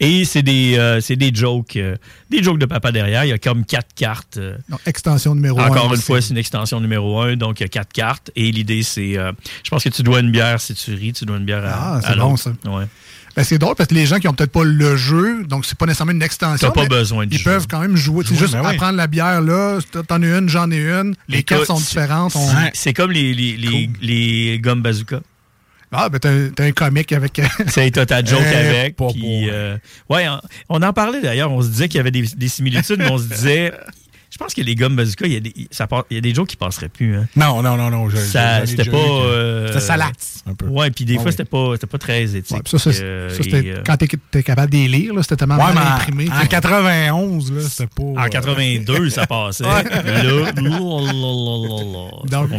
Et 0.00 0.24
c'est 0.24 0.42
des, 0.42 0.76
euh, 0.76 1.00
c'est 1.00 1.14
des 1.14 1.32
jokes, 1.32 1.76
euh, 1.76 1.94
des 2.28 2.42
jokes 2.42 2.58
de 2.58 2.66
papa 2.66 2.90
derrière. 2.90 3.24
Il 3.24 3.28
y 3.28 3.32
a 3.32 3.38
comme 3.38 3.64
quatre 3.64 3.94
cartes. 3.94 4.38
euh, 4.38 4.56
Donc, 4.68 4.80
extension 4.86 5.36
numéro 5.36 5.60
1. 5.60 5.66
encore 5.68 5.94
une 5.94 6.00
fois, 6.00 6.20
c'est 6.20 6.30
une 6.30 6.36
extension 6.38 6.80
numéro 6.80 7.20
un, 7.20 7.36
donc 7.36 7.60
il 7.60 7.62
y 7.62 7.66
a 7.66 7.68
quatre 7.68 7.92
cartes. 7.92 8.30
Et 8.34 8.50
l'idée, 8.50 8.82
c'est, 8.82 9.16
euh, 9.16 9.30
je 9.62 9.70
pense 9.70 9.84
que 9.84 9.90
tu 9.90 10.02
dois 10.02 10.18
une 10.18 10.32
bière 10.32 10.60
si 10.60 10.74
tu 10.74 10.94
ris, 10.94 11.12
tu 11.12 11.24
dois 11.24 11.36
une 11.36 11.44
bière 11.44 11.64
à, 11.64 11.70
Ah, 11.72 11.96
à 11.98 12.00
c'est 12.12 12.16
bon, 12.18 12.36
ça. 12.36 12.50
Ouais. 12.64 12.86
Ben, 13.36 13.42
c'est 13.44 13.58
drôle 13.58 13.74
parce 13.76 13.88
que 13.88 13.94
les 13.94 14.06
gens 14.06 14.18
qui 14.18 14.26
ont 14.28 14.32
peut-être 14.32 14.52
pas 14.52 14.64
le 14.64 14.96
jeu, 14.96 15.44
donc 15.44 15.64
c'est 15.64 15.76
pas 15.78 15.86
nécessairement 15.86 16.12
une 16.12 16.22
extension. 16.22 16.68
T'as 16.68 16.72
pas 16.82 16.86
besoin 16.88 17.26
de 17.26 17.32
Ils 17.34 17.38
jeu. 17.38 17.44
peuvent 17.44 17.66
quand 17.68 17.80
même 17.80 17.96
jouer. 17.96 18.24
C'est 18.28 18.36
juste 18.36 18.52
ben 18.54 18.62
oui. 18.64 18.74
apprendre 18.74 18.96
la 18.96 19.06
bière 19.08 19.40
là. 19.40 19.78
T'en 20.08 20.22
as 20.22 20.38
une, 20.38 20.48
j'en 20.48 20.70
ai 20.72 20.78
une. 20.88 21.14
Les 21.28 21.42
cartes 21.44 21.66
sont 21.66 21.74
différentes. 21.78 22.34
on- 22.36 22.48
c'est- 22.48 22.70
C'est 22.74 22.92
comme 22.94 23.10
les, 23.12 23.32
les, 23.34 23.56
les, 23.56 23.90
les 24.02 24.58
gommes 24.60 24.82
bazooka. 24.82 25.20
Ah, 25.96 26.08
ben 26.08 26.18
t'as 26.18 26.30
t'as 26.54 26.64
un 26.64 26.72
comique 26.72 27.12
avec. 27.12 27.40
C'est 27.68 27.90
t'as 27.90 28.06
ta 28.06 28.24
joke 28.24 28.42
Eh, 28.44 28.56
avec. 28.56 28.96
puis, 28.96 29.48
euh, 29.50 29.76
ouais, 30.10 30.26
on, 30.28 30.40
on 30.68 30.82
en 30.82 30.92
parlait 30.92 31.20
d'ailleurs. 31.20 31.50
On 31.52 31.62
se 31.62 31.68
disait 31.68 31.88
qu'il 31.88 31.98
y 31.98 32.00
avait 32.00 32.10
des, 32.10 32.22
des 32.36 32.48
similitudes, 32.48 32.98
mais 32.98 33.10
on 33.10 33.18
se 33.18 33.24
disait. 33.28 33.72
Je 34.34 34.38
pense 34.38 34.52
que 34.52 34.62
les 34.62 34.74
gommes 34.74 34.96
bazooka, 34.96 35.26
il 35.28 35.32
y 35.32 35.36
a 35.36 35.40
des, 35.40 35.54
ça 35.70 35.86
part- 35.86 36.06
il 36.10 36.14
y 36.16 36.18
a 36.18 36.20
des 36.20 36.34
jokes 36.34 36.48
qui 36.48 36.56
passeraient 36.56 36.88
plus. 36.88 37.16
Hein. 37.16 37.28
Non, 37.36 37.62
non, 37.62 37.76
non, 37.76 37.88
non. 37.88 38.08
C'était 38.10 38.90
pas. 38.90 38.96
euh, 38.96 39.68
C'était 39.68 39.78
salace, 39.78 40.42
un 40.44 40.54
peu. 40.54 40.66
Ouais, 40.66 40.90
puis 40.90 41.04
des 41.04 41.14
Ah 41.14 41.20
fois, 41.20 41.26
oui. 41.26 41.30
c'était 41.30 41.44
pas, 41.44 41.74
pas 41.88 41.98
très 41.98 42.24
éthique. 42.34 42.56
Ouais, 42.56 42.62
ça, 42.66 42.78
ça, 42.80 42.90
Euh, 43.00 43.30
ça, 43.30 43.42
c'était 43.44 43.64
et, 43.64 43.70
euh, 43.74 43.82
quand 43.86 43.96
t'es 43.96 44.42
capable 44.42 44.72
de 44.72 44.76
les 44.78 44.88
lire, 44.88 45.12
c'était 45.22 45.36
tellement 45.36 45.56
Ouais, 45.56 45.72
mal 45.72 45.78
en- 45.86 45.90
imprimé. 45.98 46.28
en, 46.32 46.40
que- 46.42 46.48
91, 46.48 47.52
là, 47.52 47.60
c'était 47.62 47.86
pas. 47.86 48.02
En 48.24 48.28
82, 48.28 49.08
ça 49.10 49.24
passait. 49.28 49.64
Ouais. 49.64 49.84
Là, 49.84 50.50
Donc, 52.28 52.50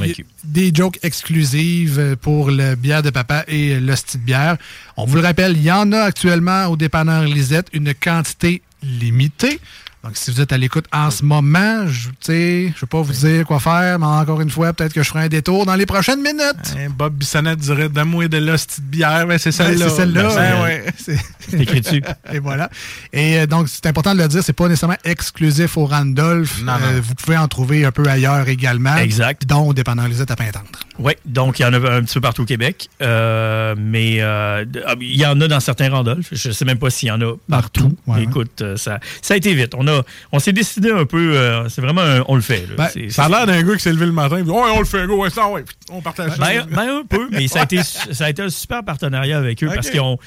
des 0.46 0.72
jokes 0.74 1.00
exclusives 1.04 2.16
pour 2.22 2.52
le 2.52 2.76
bière 2.76 3.04
de 3.04 3.10
papa 3.10 3.44
et 3.50 3.80
l'hostie 3.82 4.18
de 4.18 4.24
bière. 4.24 4.56
On 4.96 5.06
vous 5.06 5.16
le 5.18 5.22
rappelle, 5.24 5.58
il 5.58 5.64
y 5.64 5.72
en 5.72 5.92
a 5.92 6.00
actuellement 6.00 6.68
au 6.68 6.78
dépanneur 6.78 7.24
Lisette, 7.24 7.68
une 7.74 7.94
quantité 7.94 8.62
limitée. 8.82 9.60
Donc, 10.06 10.18
si 10.18 10.30
vous 10.30 10.40
êtes 10.40 10.53
à 10.53 10.57
l'écoute 10.60 10.86
en 10.94 11.10
ce 11.10 11.26
moment, 11.26 11.88
je 11.88 12.10
ne 12.10 12.68
vais 12.68 12.73
pas 12.88 13.02
vous 13.02 13.11
dire 13.11 13.44
quoi 13.44 13.60
faire, 13.60 13.98
mais 13.98 14.06
encore 14.06 14.40
une 14.40 14.52
fois, 14.52 14.72
peut-être 14.72 14.94
que 14.94 15.02
je 15.02 15.10
ferai 15.10 15.23
un 15.23 15.27
détour 15.30 15.65
dans 15.65 15.73
les 15.73 15.88
prochaines 15.88 16.22
minutes. 16.22 16.76
Hein, 16.77 16.90
Bob 16.95 17.15
Bissonnette 17.15 17.57
dirait 17.57 17.90
Donne-moi 17.90 18.27
de 18.27 18.38
la 18.38 18.52
petite 18.53 18.84
bière. 18.84 19.26
Ben, 19.26 19.40
c'est 19.40 19.52
celle-là. 19.52 19.86
Ouais, 19.86 19.90
c'est 19.90 19.95
celle-là. 19.95 20.36
Ben, 20.36 20.61
ouais. 20.61 20.86
c'est- 20.95 21.60
écrit 21.60 21.82
dessus. 21.82 22.03
Et 22.32 22.38
voilà. 22.38 22.69
Et 23.14 23.40
euh, 23.40 23.48
donc, 23.48 23.68
c'est 23.68 23.88
important 23.88 24.14
de 24.14 24.22
le 24.22 24.27
dire, 24.27 24.44
c'est 24.44 24.53
pas 24.53 24.68
nécessairement 24.68 24.98
exclusif 25.03 25.76
au 25.76 25.88
Randolph. 25.88 26.61
Non, 26.61 26.73
non. 26.73 26.86
Euh, 26.86 27.02
vous 27.02 27.15
pouvez 27.15 27.38
en 27.38 27.48
trouver 27.48 27.84
un 27.84 27.91
peu 27.91 28.07
ailleurs 28.07 28.48
également. 28.48 28.98
Exact. 28.98 29.48
Dont 29.48 29.73
dépanneur 29.73 30.07
Lisette 30.07 30.30
à 30.30 30.36
Pintendre. 30.36 30.68
Oui, 30.98 31.14
donc 31.26 31.60
il 31.60 31.64
y 31.64 31.66
en 31.66 31.74
a 31.74 31.78
un 31.78 32.02
petit 32.04 32.14
peu 32.14 32.22
partout 32.22 32.44
au 32.44 32.46
Québec. 32.46 32.90
Euh, 33.02 33.76
mais 33.78 34.18
euh, 34.22 34.64
ah, 34.86 34.96
il 35.00 35.16
y 35.18 35.26
en 35.26 35.40
a 35.42 35.48
dans 35.48 35.60
certains 35.60 35.90
Randolph. 35.90 36.28
Je 36.32 36.48
ne 36.48 36.54
sais 36.54 36.66
même 36.66 36.80
pas 36.80 36.90
s'il 36.90 37.10
y 37.10 37.12
en 37.12 37.20
a 37.22 37.34
partout. 37.50 37.96
ouais. 38.08 38.24
Écoute, 38.24 38.62
euh, 38.62 38.78
ça, 38.78 39.00
ça 39.22 39.34
a 39.34 39.38
été 39.38 39.54
vite. 39.54 39.74
On, 39.78 39.88
a, 39.88 40.04
on 40.32 40.40
s'est 40.40 40.54
décidé 40.54 40.92
un 40.92 41.06
peu. 41.06 41.36
euh, 41.38 41.68
c'est 41.70 41.82
vraiment 41.82 42.02
un- 42.02 42.24
on 42.28 42.36
le 42.36 42.42
fait. 42.42 42.66
là. 42.68 42.90
Ben, 42.96 43.10
ça 43.10 43.26
a 43.26 43.30
l'air 43.30 43.46
d'un 43.46 43.62
gars 43.64 43.74
qui 43.76 43.82
s'est 43.82 43.92
levé 43.94 44.06
le 44.06 44.12
matin. 44.14 44.42
Dit, 44.42 44.50
Ouais, 44.50 44.72
on 44.74 44.80
le 44.80 44.86
fait, 44.86 45.06
go, 45.06 45.22
ouais, 45.24 45.30
ça, 45.30 45.48
ouais. 45.50 45.66
On 45.90 46.02
partage 46.02 46.32
ça. 46.32 46.38
Ben, 46.38 46.66
ben, 46.70 47.00
un 47.02 47.04
peu, 47.08 47.28
mais 47.32 47.48
ça 47.48 47.62
a, 47.62 47.64
été, 47.64 47.84
ça 47.84 48.26
a 48.26 48.30
été 48.30 48.42
un 48.42 48.50
super 48.50 48.84
partenariat 48.84 49.38
avec 49.38 49.64
eux 49.64 49.70
parce 49.74 49.90
qu'on 49.92 50.18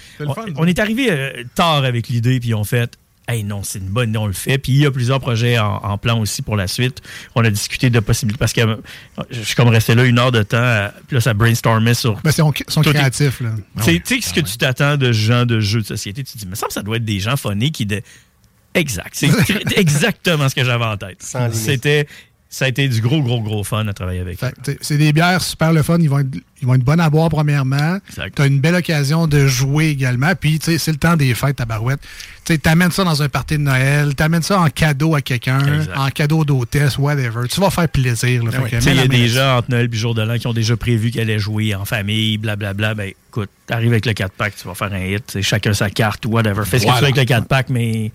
on, 0.56 0.66
est 0.66 0.78
arrivé 0.78 1.46
tard 1.54 1.84
avec 1.84 2.08
l'idée, 2.08 2.40
puis 2.40 2.54
on 2.54 2.64
fait 2.64 2.98
Hey, 3.28 3.44
non, 3.44 3.62
c'est 3.62 3.78
une 3.78 3.88
bonne 3.88 4.08
idée, 4.08 4.18
on 4.18 4.26
le 4.26 4.32
fait. 4.32 4.56
Puis 4.56 4.72
il 4.72 4.78
y 4.78 4.86
a 4.86 4.90
plusieurs 4.90 5.20
projets 5.20 5.58
en, 5.58 5.76
en 5.76 5.98
plan 5.98 6.18
aussi 6.18 6.40
pour 6.40 6.56
la 6.56 6.66
suite. 6.66 7.02
On 7.34 7.44
a 7.44 7.50
discuté 7.50 7.90
de 7.90 8.00
possibilités 8.00 8.38
parce 8.38 8.54
que 8.54 8.62
je 9.30 9.42
suis 9.42 9.54
comme 9.54 9.68
resté 9.68 9.94
là 9.94 10.04
une 10.04 10.18
heure 10.18 10.32
de 10.32 10.42
temps, 10.42 10.56
euh, 10.56 10.88
puis 11.06 11.16
là, 11.16 11.20
ça 11.20 11.34
brainstormait 11.34 11.92
sur. 11.92 12.14
Ben, 12.22 12.30
ils 12.30 12.32
sont, 12.32 12.80
créatifs. 12.80 13.40
Là. 13.40 13.50
Tu 13.84 14.00
sais- 14.02 14.20
ce 14.22 14.32
que 14.32 14.40
tu 14.40 14.56
t'attends 14.56 14.96
de 14.96 15.12
gens 15.12 15.44
de 15.44 15.60
jeux 15.60 15.82
de 15.82 15.86
société, 15.86 16.24
tu 16.24 16.32
te 16.32 16.38
dis, 16.38 16.46
mais 16.46 16.56
ça, 16.56 16.68
ça 16.70 16.82
doit 16.82 16.96
être 16.96 17.04
des 17.04 17.20
gens 17.20 17.36
phonés 17.36 17.70
qui. 17.70 17.84
De... 17.84 18.00
Exact. 18.72 19.10
C'est 19.12 19.28
exactement 19.76 20.48
ce 20.48 20.54
que 20.54 20.64
j'avais 20.64 20.86
en 20.86 20.96
tête. 20.96 21.22
C'était. 21.52 22.06
Ça 22.50 22.64
a 22.64 22.68
été 22.68 22.88
du 22.88 23.02
gros, 23.02 23.20
gros, 23.20 23.42
gros 23.42 23.62
fun 23.62 23.86
à 23.88 23.92
travailler 23.92 24.20
avec. 24.20 24.38
C'est 24.80 24.96
des 24.96 25.12
bières 25.12 25.42
super 25.42 25.70
le 25.74 25.82
fun. 25.82 25.98
Ils 26.00 26.08
vont 26.08 26.20
être, 26.20 26.30
ils 26.60 26.66
vont 26.66 26.74
être 26.74 26.84
bonnes 26.84 27.00
à 27.00 27.08
boire, 27.10 27.28
premièrement. 27.28 27.98
Tu 28.14 28.42
as 28.42 28.46
une 28.46 28.60
belle 28.60 28.74
occasion 28.74 29.26
de 29.26 29.46
jouer 29.46 29.88
également. 29.88 30.32
Puis, 30.34 30.58
tu 30.58 30.72
sais, 30.72 30.78
c'est 30.78 30.90
le 30.92 30.98
temps 30.98 31.16
des 31.16 31.34
fêtes, 31.34 31.56
ta 31.56 31.64
barouette. 31.64 32.00
Tu 32.44 32.58
amènes 32.64 32.90
ça 32.90 33.04
dans 33.04 33.22
un 33.22 33.28
party 33.28 33.58
de 33.58 33.62
Noël. 33.62 34.14
Tu 34.16 34.22
amènes 34.22 34.42
ça 34.42 34.58
en 34.60 34.68
cadeau 34.70 35.14
à 35.14 35.20
quelqu'un, 35.20 35.60
en 35.94 36.08
cadeau 36.08 36.44
d'hôtesse, 36.44 36.96
whatever. 36.98 37.46
Tu 37.48 37.60
vas 37.60 37.70
faire 37.70 37.88
plaisir. 37.88 38.42
Ouais. 38.42 38.50
sais, 38.50 38.60
mets 38.60 38.92
Il 38.92 38.96
y 38.96 39.00
a 39.00 39.06
des 39.08 39.28
gens 39.28 39.58
entre 39.58 39.70
Noël 39.70 39.88
et 39.92 39.96
jour 39.96 40.14
de 40.14 40.22
l'an 40.22 40.38
qui 40.38 40.46
ont 40.46 40.54
déjà 40.54 40.76
prévu 40.76 41.10
qu'elle 41.10 41.22
allait 41.22 41.38
jouer 41.38 41.74
en 41.74 41.84
famille, 41.84 42.38
blablabla. 42.38 42.94
Ben 42.94 43.12
écoute, 43.28 43.50
t'arrives 43.66 43.92
avec 43.92 44.06
le 44.06 44.12
4-pack, 44.12 44.54
tu 44.56 44.66
vas 44.66 44.74
faire 44.74 44.92
un 44.94 45.04
hit. 45.04 45.24
c'est 45.26 45.42
Chacun 45.42 45.74
sa 45.74 45.90
carte 45.90 46.24
ou 46.24 46.30
whatever. 46.30 46.64
Fais 46.64 46.78
ce 46.78 46.86
que 46.86 46.90
tu 46.90 46.98
veux 46.98 47.04
avec 47.04 47.16
le 47.16 47.22
4-pack, 47.24 47.68
mais 47.68 48.12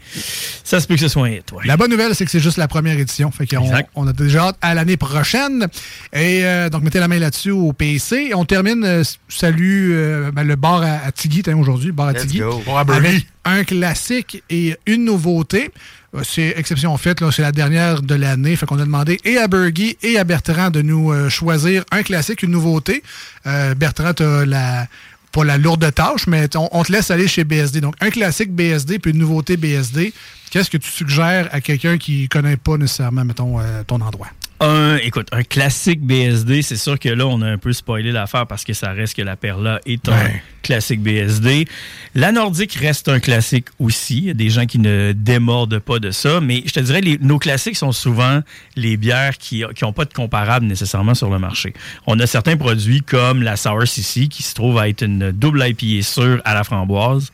ça 0.64 0.80
se 0.80 0.88
peut 0.88 0.96
que 0.96 1.02
ce 1.02 1.08
soit 1.10 1.28
un 1.28 1.30
hit. 1.30 1.52
ouais. 1.52 1.62
La 1.66 1.78
bonne 1.78 1.92
nouvelle, 1.92 2.16
c'est 2.16 2.26
que 2.26 2.32
c'est 2.32 2.40
juste 2.40 2.58
la 2.58 2.68
première 2.68 2.98
édition. 2.98 3.30
Fait 3.30 3.46
qu'on 3.46 3.62
Exact. 3.66 3.90
on 3.94 4.08
a 4.08 4.14
déjà 4.14 4.48
hâte 4.48 4.58
à 4.62 4.74
l'année 4.74 4.98
prochaine. 4.98 5.68
Et 6.12 6.44
euh, 6.44 6.70
donc, 6.70 6.82
mettez 6.82 7.00
la 7.00 7.08
main 7.08 7.20
là-dessus 7.20 7.52
au 7.52 7.72
PC. 7.72 8.33
On 8.36 8.46
termine, 8.46 8.84
euh, 8.84 9.04
salut, 9.30 9.92
euh, 9.94 10.32
ben, 10.32 10.44
le 10.44 10.56
bar 10.56 10.82
à, 10.82 11.06
à 11.06 11.12
Tigui, 11.12 11.44
t'as 11.44 11.54
aujourd'hui, 11.54 11.92
bar 11.92 12.08
à 12.08 12.14
Let's 12.14 12.24
Tigui. 12.28 12.40
go. 12.40 12.62
Avec 12.94 13.28
un 13.46 13.64
classique 13.64 14.44
et 14.50 14.76
une 14.86 15.06
nouveauté. 15.06 15.72
Euh, 16.16 16.22
C'est 16.24 16.54
exception 16.58 16.96
faite, 16.98 17.24
c'est 17.32 17.42
la 17.42 17.52
dernière 17.52 18.02
de 18.02 18.16
l'année. 18.16 18.56
Fait 18.56 18.66
qu'on 18.66 18.80
a 18.80 18.86
demandé 18.86 19.20
et 19.26 19.38
à 19.38 19.48
Bergy 19.48 19.98
et 20.04 20.18
à 20.18 20.24
Bertrand 20.24 20.70
de 20.70 20.82
nous 20.82 21.12
euh, 21.12 21.30
choisir 21.30 21.84
un 21.92 22.04
classique, 22.04 22.44
une 22.44 22.52
nouveauté. 22.52 23.04
Bertrand, 23.46 24.14
t'as 24.14 24.46
la 24.46 24.88
pas 25.32 25.44
la 25.44 25.58
lourde 25.58 25.92
tâche, 25.96 26.28
mais 26.28 26.48
on, 26.56 26.70
on 26.72 26.84
te 26.84 26.92
laisse 26.92 27.10
aller 27.10 27.28
chez 27.28 27.44
BSD. 27.44 27.82
Donc, 27.82 27.96
un 28.02 28.12
classique 28.12 28.52
BSD 28.54 29.00
puis 29.00 29.12
une 29.12 29.18
nouveauté 29.18 29.58
BSD. 29.58 30.14
Qu'est-ce 30.52 30.70
que 30.70 30.78
tu 30.78 30.92
suggères 30.92 31.50
à 31.52 31.60
quelqu'un 31.60 31.98
qui 31.98 32.30
connaît 32.30 32.56
pas 32.58 32.78
nécessairement, 32.78 33.26
mettons, 33.26 33.58
ton 33.88 34.00
endroit? 34.02 34.28
Un, 34.66 34.96
écoute, 34.98 35.28
un 35.34 35.44
classique 35.44 36.00
BSD, 36.02 36.62
c'est 36.62 36.78
sûr 36.78 36.98
que 36.98 37.10
là, 37.10 37.28
on 37.28 37.42
a 37.42 37.48
un 37.50 37.58
peu 37.58 37.74
spoilé 37.74 38.14
l'affaire 38.14 38.48
parce 38.48 38.64
que 38.64 38.72
ça 38.72 38.92
reste 38.94 39.14
que 39.14 39.22
la 39.22 39.36
Perla 39.36 39.82
est 39.86 40.08
un 40.08 40.14
Ouais. 40.14 40.42
classique 40.62 41.02
BSD. 41.02 41.68
La 42.16 42.32
Nordique 42.32 42.74
reste 42.76 43.10
un 43.10 43.20
classique 43.20 43.66
aussi. 43.78 44.20
Il 44.20 44.24
y 44.26 44.30
a 44.30 44.34
des 44.34 44.50
gens 44.50 44.66
qui 44.66 44.80
ne 44.80 45.12
démordent 45.12 45.80
pas 45.80 46.00
de 46.00 46.12
ça, 46.12 46.40
mais 46.40 46.64
je 46.66 46.72
te 46.72 46.80
dirais, 46.80 47.02
les- 47.02 47.18
nos 47.18 47.40
classiques 47.40 47.76
sont 47.76 47.92
souvent 47.92 48.40
les 48.78 48.96
bières 48.96 49.38
qui 49.38 49.66
n'ont 49.82 49.92
pas 49.92 50.06
de 50.06 50.14
comparable 50.14 50.66
nécessairement 50.66 51.14
sur 51.14 51.30
le 51.30 51.40
marché. 51.40 51.74
On 52.08 52.18
a 52.22 52.26
certains 52.26 52.56
produits 52.56 53.02
comme 53.02 53.44
la 53.44 53.58
Sour 53.58 53.86
CC 53.86 54.28
qui 54.30 54.44
se 54.44 54.54
trouve 54.56 54.78
à 54.78 54.88
être 54.88 55.02
une 55.04 55.32
double 55.32 55.62
IPA 55.68 56.04
sûre 56.04 56.42
à 56.46 56.54
la 56.54 56.64
framboise. 56.64 57.34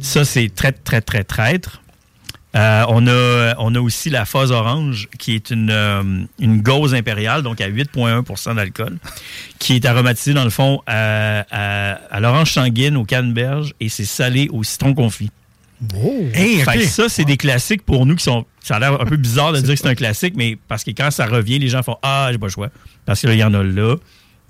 Ça, 0.00 0.26
c'est 0.26 0.54
très, 0.54 0.72
très, 0.72 1.00
très 1.00 1.24
traître. 1.24 1.80
Euh, 2.58 2.84
on, 2.88 3.06
a, 3.06 3.54
on 3.58 3.74
a 3.74 3.80
aussi 3.80 4.10
la 4.10 4.24
Fuzz 4.24 4.50
Orange, 4.50 5.08
qui 5.18 5.34
est 5.34 5.50
une, 5.50 5.70
euh, 5.70 6.02
une 6.40 6.60
gauze 6.60 6.92
impériale, 6.94 7.42
donc 7.42 7.60
à 7.60 7.68
8,1% 7.68 8.56
d'alcool, 8.56 8.98
qui 9.58 9.76
est 9.76 9.84
aromatisée, 9.86 10.34
dans 10.34 10.44
le 10.44 10.50
fond, 10.50 10.80
à, 10.86 11.44
à- 11.50 11.92
à 12.10 12.20
l'orange 12.20 12.52
sanguine, 12.52 12.96
au 12.96 13.04
canneberge, 13.04 13.74
et 13.80 13.88
c'est 13.88 14.04
salé 14.04 14.48
au 14.52 14.64
citron 14.64 14.92
confit. 14.94 15.30
Hey, 16.34 16.58
Fait 16.62 16.70
ok. 16.70 16.74
que 16.78 16.86
ça, 16.88 17.08
c'est 17.08 17.24
des 17.24 17.36
classiques 17.36 17.84
pour 17.84 18.04
nous 18.04 18.16
qui 18.16 18.24
sont. 18.24 18.44
Ça 18.60 18.76
a 18.76 18.80
l'air 18.80 19.00
un 19.00 19.04
peu 19.06 19.16
bizarre 19.16 19.52
de 19.52 19.60
dire 19.60 19.74
que 19.74 19.80
c'est 19.80 19.86
un 19.86 19.94
classique, 19.94 20.34
mais 20.36 20.58
parce 20.66 20.82
que 20.82 20.90
quand 20.90 21.12
ça 21.12 21.26
revient, 21.26 21.60
les 21.60 21.68
gens 21.68 21.84
font 21.84 21.96
Ah, 22.02 22.28
j'ai 22.32 22.38
pas 22.38 22.46
le 22.46 22.50
choix. 22.52 22.70
Parce 23.06 23.20
qu'il 23.20 23.34
y 23.34 23.44
en 23.44 23.54
a 23.54 23.62
là. 23.62 23.94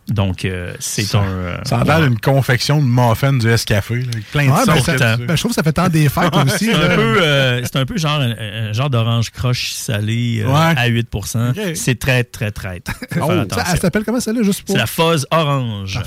Donc, 0.08 0.44
euh, 0.44 0.72
c'est 0.80 1.14
un. 1.14 1.22
euh, 1.22 1.58
Ça 1.64 1.78
a 1.80 1.84
l'air 1.84 2.00
d'une 2.00 2.18
confection 2.18 2.80
de 2.80 2.86
muffin 2.86 3.32
du 3.34 3.46
S-Café, 3.48 3.96
là, 3.96 4.06
avec 4.12 4.30
plein 4.30 4.44
de 4.46 4.50
ben, 4.50 5.26
ben, 5.26 5.36
je 5.36 5.40
trouve 5.40 5.50
que 5.50 5.54
ça 5.54 5.62
fait 5.62 5.72
tant 5.72 5.88
des 5.88 6.08
fêtes 6.08 6.34
aussi. 6.46 6.64
C'est 6.66 6.74
un, 6.74 6.96
peu, 6.96 7.18
euh, 7.20 7.62
un 7.74 7.84
peu 7.84 7.98
genre 7.98 8.20
un, 8.20 8.30
un 8.68 8.72
genre 8.72 8.88
d'orange 8.88 9.30
croche 9.30 9.72
salé 9.72 10.42
euh, 10.42 10.48
Ouais. 10.48 10.74
à 10.76 10.86
8 10.86 11.08
Ok. 11.14 11.30
C'est 11.74 11.98
très, 11.98 12.24
très, 12.24 12.50
faire 12.50 12.80
Oh, 13.20 13.32
ça, 13.50 13.64
elle 13.72 13.78
s'appelle 13.80 14.04
comment 14.04 14.18
celle-là, 14.20 14.42
juste 14.42 14.62
pour. 14.62 14.74
C'est 14.74 14.80
la 14.80 14.86
fuzz 14.86 15.26
orange. 15.30 16.00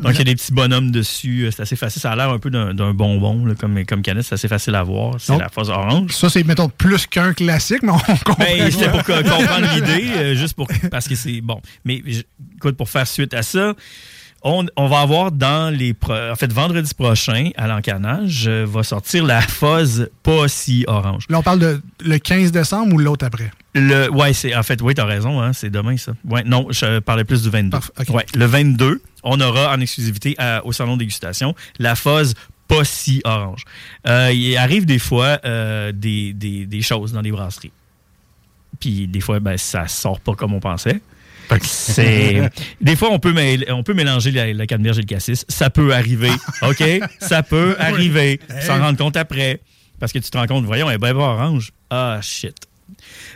Donc, 0.00 0.12
il 0.14 0.18
y 0.18 0.20
a 0.22 0.24
des 0.24 0.34
petits 0.34 0.52
bonhommes 0.52 0.90
dessus. 0.90 1.44
euh, 1.46 1.50
C'est 1.52 1.62
assez 1.62 1.76
facile. 1.76 2.02
Ça 2.02 2.10
a 2.12 2.16
l'air 2.16 2.30
un 2.30 2.38
peu 2.38 2.50
d'un 2.50 2.92
bonbon, 2.94 3.46
là, 3.46 3.54
comme, 3.54 3.84
comme 3.84 4.02
canette. 4.02 4.24
C'est 4.24 4.34
assez 4.34 4.48
facile 4.48 4.74
à 4.74 4.82
voir. 4.82 5.14
C'est 5.18 5.38
la 5.38 5.48
fuzz 5.48 5.70
orange. 5.70 6.10
Ça, 6.12 6.28
c'est, 6.28 6.42
mettons, 6.44 6.68
plus 6.68 7.06
qu'un 7.06 7.32
classique, 7.32 7.82
mais 7.84 7.92
on 7.92 7.98
comprend. 7.98 8.34
Ben, 8.40 8.70
c'était 8.72 8.90
pour 8.90 9.04
co- 9.04 9.12
comprendre 9.14 9.66
l'idée, 9.74 10.08
euh, 10.16 10.34
juste 10.34 10.54
pour 10.54 10.66
parce 10.90 11.06
que 11.06 11.14
c'est 11.14 11.40
bon. 11.40 11.60
Mais 11.84 12.02
écoute, 12.56 12.76
pour 12.76 12.88
faire 12.88 13.06
suite 13.06 13.34
à 13.36 13.42
ça, 13.42 13.74
on, 14.42 14.66
on 14.76 14.86
va 14.88 15.00
avoir 15.00 15.32
dans 15.32 15.74
les 15.74 15.94
en 16.08 16.34
fait 16.36 16.52
vendredi 16.52 16.92
prochain 16.94 17.50
à 17.56 17.66
l'encanage 17.66 18.44
euh, 18.46 18.64
va 18.68 18.82
sortir 18.82 19.24
la 19.24 19.40
fuzz 19.40 20.08
pas 20.22 20.46
si 20.48 20.84
orange. 20.86 21.24
Là, 21.28 21.38
on 21.38 21.42
parle 21.42 21.58
de 21.58 21.80
le 22.04 22.18
15 22.18 22.52
décembre 22.52 22.94
ou 22.94 22.98
l'autre 22.98 23.24
après? 23.24 23.50
Le 23.74 24.08
ouais, 24.10 24.32
c'est 24.32 24.54
en 24.54 24.62
fait 24.62 24.80
oui, 24.82 24.94
tu 24.94 25.00
as 25.00 25.04
raison 25.04 25.40
hein, 25.40 25.52
c'est 25.52 25.70
demain 25.70 25.96
ça. 25.96 26.12
Ouais, 26.28 26.42
non, 26.44 26.66
je 26.70 27.00
parlais 27.00 27.24
plus 27.24 27.42
du 27.42 27.50
22. 27.50 27.76
Ouais, 28.10 28.26
le 28.34 28.44
22, 28.46 29.00
on 29.24 29.40
aura 29.40 29.74
en 29.74 29.80
exclusivité 29.80 30.34
à- 30.38 30.64
au 30.64 30.72
salon 30.72 30.94
de 30.94 31.00
dégustation 31.00 31.54
la 31.78 31.96
fuzz 31.96 32.34
pas 32.68 32.84
si 32.84 33.22
orange. 33.24 33.64
Euh, 34.06 34.30
il 34.32 34.56
arrive 34.56 34.86
des 34.86 34.98
fois 34.98 35.38
euh, 35.44 35.92
des, 35.92 36.32
des- 36.32 36.66
des 36.66 36.82
choses 36.82 37.12
dans 37.12 37.20
les 37.20 37.30
brasseries. 37.32 37.72
Puis 38.80 39.06
des 39.06 39.20
fois, 39.20 39.40
ben, 39.40 39.56
ça 39.56 39.88
sort 39.88 40.20
pas 40.20 40.34
comme 40.34 40.52
on 40.52 40.60
pensait. 40.60 41.00
C'est 41.62 42.50
des 42.80 42.96
fois 42.96 43.10
on 43.12 43.18
peut 43.18 43.32
mêler- 43.32 43.70
on 43.70 43.82
peut 43.82 43.94
mélanger 43.94 44.30
la, 44.30 44.52
la 44.52 44.66
canneberge 44.66 44.98
et 44.98 45.02
le 45.02 45.06
cassis. 45.06 45.44
Ça 45.48 45.70
peut 45.70 45.94
arriver, 45.94 46.30
ok, 46.62 46.82
ça 47.20 47.42
peut 47.42 47.76
arriver. 47.80 48.40
S'en 48.62 48.78
rendre 48.80 48.98
compte 48.98 49.16
après, 49.16 49.60
parce 50.00 50.12
que 50.12 50.18
tu 50.18 50.30
te 50.30 50.36
rends 50.38 50.46
compte, 50.46 50.64
voyons, 50.64 50.88
elle 50.88 50.96
est 50.96 50.98
bien 50.98 51.14
orange. 51.16 51.72
Ah 51.90 52.18
shit. 52.22 52.54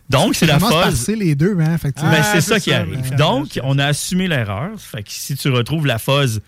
Donc 0.08 0.34
c'est 0.34 0.46
la 0.46 0.58
phase. 0.58 1.08
Les 1.08 1.34
deux, 1.34 1.56
hein, 1.60 1.74
effectivement. 1.74 2.10
Ben, 2.10 2.22
c'est 2.22 2.40
ça 2.40 2.58
qui 2.60 2.72
arrive. 2.72 3.14
Donc, 3.16 3.58
on 3.62 3.78
a 3.78 3.86
assumé 3.86 4.28
l'erreur. 4.28 4.70
Fait 4.78 5.02
que 5.02 5.10
si 5.10 5.34
tu 5.36 5.48
retrouves 5.50 5.86
la 5.86 5.98
phase, 5.98 6.40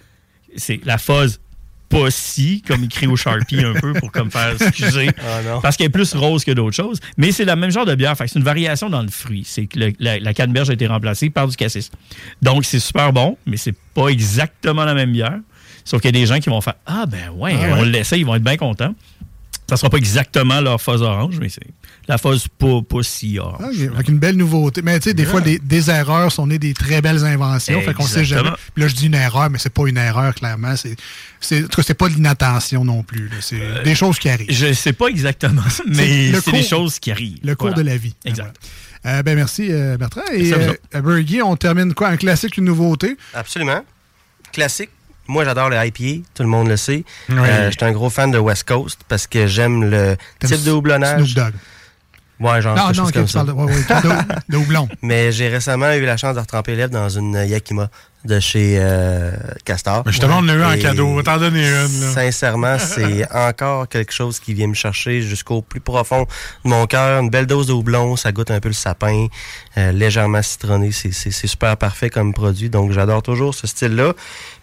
c'est 0.57 0.81
la 0.85 0.99
phase 0.99 1.41
pas 1.93 2.11
si, 2.11 2.63
comme 2.67 2.85
écrit 2.85 3.07
au 3.07 3.17
Sharpie 3.17 3.63
un 3.65 3.75
peu 3.75 3.93
pour 3.93 4.11
comme 4.11 4.31
faire 4.31 4.55
excuser. 4.61 5.07
Non. 5.47 5.61
Parce 5.61 5.77
qu'elle 5.77 5.87
est 5.87 5.91
plus 5.91 6.15
rose 6.15 6.45
que 6.45 6.51
d'autres 6.53 6.75
choses. 6.77 6.99
Mais 7.17 7.31
c'est 7.33 7.45
la 7.45 7.55
même 7.57 7.71
genre 7.71 7.85
de 7.87 7.95
bière. 7.95 8.17
Fait 8.17 8.27
c'est 8.27 8.39
une 8.39 8.45
variation 8.45 8.89
dans 8.91 9.03
le 9.03 9.09
fruit. 9.09 9.43
C'est 9.47 9.67
que 9.67 9.79
le- 9.79 9.93
la, 10.01 10.19
la 10.19 10.35
canneberge 10.35 10.71
a 10.71 10.73
été 10.73 10.87
remplacée 10.87 11.31
par 11.31 11.47
du 11.47 11.57
cassis. 11.57 11.91
Donc, 12.41 12.65
c'est 12.65 12.81
super 12.81 13.13
bon, 13.13 13.37
mais 13.47 13.57
c'est 13.57 13.75
pas 13.95 14.09
exactement 14.09 14.85
la 14.85 14.95
même 14.95 15.13
bière. 15.13 15.39
Sauf 15.85 16.01
qu'il 16.01 16.15
y 16.15 16.17
a 16.17 16.21
des 16.21 16.27
gens 16.27 16.39
qui 16.39 16.49
vont 16.49 16.61
faire 16.61 16.75
Ah, 16.87 17.07
ben 17.07 17.31
ouais, 17.37 17.55
Ah 17.61 17.63
ouais. 17.67 17.73
on 17.79 17.83
l'essaie, 17.83 18.19
ils 18.21 18.25
vont 18.27 18.35
être 18.37 18.45
bien 18.45 18.57
contents. 18.57 18.95
Ça 19.77 19.81
sera 19.81 19.91
pas 19.91 19.97
exactement 19.99 20.61
leur 20.61 20.81
phase 20.81 21.03
orange, 21.03 21.37
mais 21.41 21.49
c'est 21.49 21.67
la 22.09 22.19
phase 22.19 22.47
pas, 22.59 22.81
pas 22.83 23.03
si 23.03 23.39
orange. 23.39 23.75
Ah, 23.91 23.95
Avec 23.95 24.09
une 24.09 24.19
belle 24.19 24.37
nouveauté. 24.37 24.83
Mais 24.83 24.99
tu 24.99 25.11
sais, 25.11 25.15
des 25.15 25.25
fois, 25.25 25.41
des, 25.41 25.59
des 25.59 25.89
erreurs 25.91 26.31
sont 26.33 26.47
nées 26.47 26.59
des 26.59 26.75
très 26.75 27.01
belles 27.01 27.25
inventions. 27.25 27.81
Fait 27.83 27.95
qu'on 27.95 28.07
sait 28.07 28.25
jamais. 28.25 28.51
Puis 28.75 28.83
là, 28.83 28.89
je 28.89 28.95
dis 28.95 29.07
une 29.07 29.15
erreur, 29.15 29.51
mais 29.51 29.59
c'est 29.59 29.73
pas 29.73 29.87
une 29.87 29.97
erreur, 29.97 30.35
clairement. 30.35 30.77
C'est, 30.77 30.97
c'est, 31.41 31.65
en 31.65 31.69
tout 31.69 31.77
cas, 31.77 31.83
c'est 31.87 31.95
pas 31.95 32.09
de 32.09 32.15
l'inattention 32.15 32.85
non 32.85 33.03
plus. 33.03 33.29
là. 33.29 33.37
C'est 33.41 33.83
des 33.85 33.95
choses 33.95 34.19
qui 34.19 34.29
arrivent. 34.29 34.51
Je 34.51 34.73
sais 34.73 34.93
pas 34.93 35.07
exactement, 35.07 35.63
mais 35.87 36.33
C'est 36.41 36.53
des 36.53 36.63
choses 36.63 36.99
qui 36.99 37.11
arrivent. 37.11 37.39
Le 37.43 37.55
cours 37.55 37.69
Voilà. 37.69 37.83
de 37.83 37.89
la 37.89 37.97
vie. 37.97 38.15
Exact. 38.25 38.57
Euh, 39.05 39.23
ben 39.23 39.35
merci, 39.35 39.67
euh, 39.71 39.97
Bertrand. 39.97 40.21
Et 40.33 40.53
euh, 40.53 41.43
on 41.45 41.57
termine 41.57 41.93
quoi? 41.95 42.09
Un 42.09 42.17
classique, 42.17 42.57
une 42.57 42.65
nouveauté? 42.67 43.17
Absolument. 43.35 43.85
Classique. 44.53 44.91
Moi, 45.29 45.45
j'adore 45.45 45.71
le 45.71 45.77
IPA, 45.77 46.25
tout 46.35 46.43
le 46.43 46.49
monde 46.49 46.69
le 46.69 46.77
sait. 46.77 47.05
Oui. 47.29 47.37
Euh, 47.39 47.71
je 47.71 47.77
suis 47.77 47.85
un 47.85 47.93
gros 47.93 48.11
fan 48.11 48.31
de 48.31 48.39
West 48.39 48.65
Coast 48.65 49.01
parce 49.09 49.27
que 49.27 49.47
j'aime 49.47 49.85
le 49.89 50.17
type 50.41 50.65
de 50.65 50.73
houblonnage. 50.73 51.33
Snoop 51.33 51.47
Dogg. 51.47 51.55
Ouais, 52.43 52.61
genre 52.61 52.77
Non, 52.77 52.89
non, 52.89 52.93
chose 52.95 53.09
ok, 53.09 53.15
comme 53.15 53.25
tu 53.27 53.31
ça. 53.33 53.45
parles 53.45 53.49
de- 53.49 53.53
ouais, 53.63 53.73
ouais, 53.73 53.81
tu 53.81 53.87
parles 53.87 54.03
de, 54.27 54.35
de 54.53 54.57
houblon. 54.57 54.89
Mais 55.03 55.33
j'ai 55.33 55.49
récemment 55.49 55.93
eu 55.93 56.05
la 56.05 56.17
chance 56.17 56.35
de 56.35 56.41
retremper 56.41 56.75
lèvres 56.77 56.91
dans 56.93 57.09
une 57.09 57.35
Yakima 57.35 57.89
de 58.25 58.39
chez 58.39 58.77
euh, 58.79 59.33
Castor. 59.65 60.03
Mais 60.07 60.13
justement, 60.13 60.39
on 60.41 60.49
a 60.49 60.55
eu 60.55 60.63
en 60.63 60.73
Et 60.73 60.79
cadeau. 60.79 61.21
T'en 61.23 61.39
donner 61.39 61.67
une. 61.67 61.73
là. 62.01 62.13
Sincèrement, 62.15 62.77
c'est 62.81 63.29
encore 63.33 63.89
quelque 63.89 64.13
chose 64.13 64.39
qui 64.39 64.55
vient 64.55 64.69
me 64.69 64.75
chercher 64.75 65.23
jusqu'au 65.23 65.61
plus 65.61 65.81
profond 65.81 66.27
de 66.65 66.71
mon 66.71 66.87
cœur. 66.87 67.21
Une 67.21 67.31
belle 67.31 67.47
dose 67.47 67.67
de 67.67 67.73
houblon, 67.73 68.15
ça 68.17 68.31
goûte 68.31 68.53
un 68.53 68.61
peu 68.61 68.69
le 68.69 68.75
sapin, 68.75 69.27
euh, 69.77 69.91
légèrement 69.91 70.41
citronné. 70.43 70.91
C'est 70.93 71.33
super 71.33 71.77
parfait 71.77 72.11
comme 72.11 72.33
produit. 72.33 72.71
Donc, 72.71 72.93
j'adore 72.93 73.23
toujours 73.23 73.55
ce 73.57 73.67
style-là. 73.67 74.13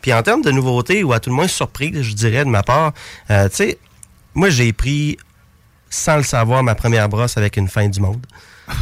Puis 0.02 0.14
en 0.14 0.24
termes 0.24 0.42
de 0.42 0.52
nouveautés, 0.52 1.04
ou 1.04 1.12
à 1.12 1.20
tout 1.20 1.30
le 1.30 1.36
moins 1.36 1.48
surprise, 1.50 2.02
je 2.02 2.14
dirais 2.14 2.46
de 2.46 2.50
ma 2.50 2.64
part, 2.64 2.94
euh, 3.30 3.50
tu 3.50 3.56
sais, 3.58 3.78
moi, 4.36 4.50
j'ai 4.50 4.72
pris, 4.72 5.18
sans 5.90 6.18
le 6.18 6.24
savoir, 6.24 6.64
ma 6.64 6.76
première 6.76 7.10
brosse 7.10 7.38
avec 7.38 7.58
une 7.58 7.68
fin 7.68 7.88
du 7.88 8.00
monde. 8.00 8.26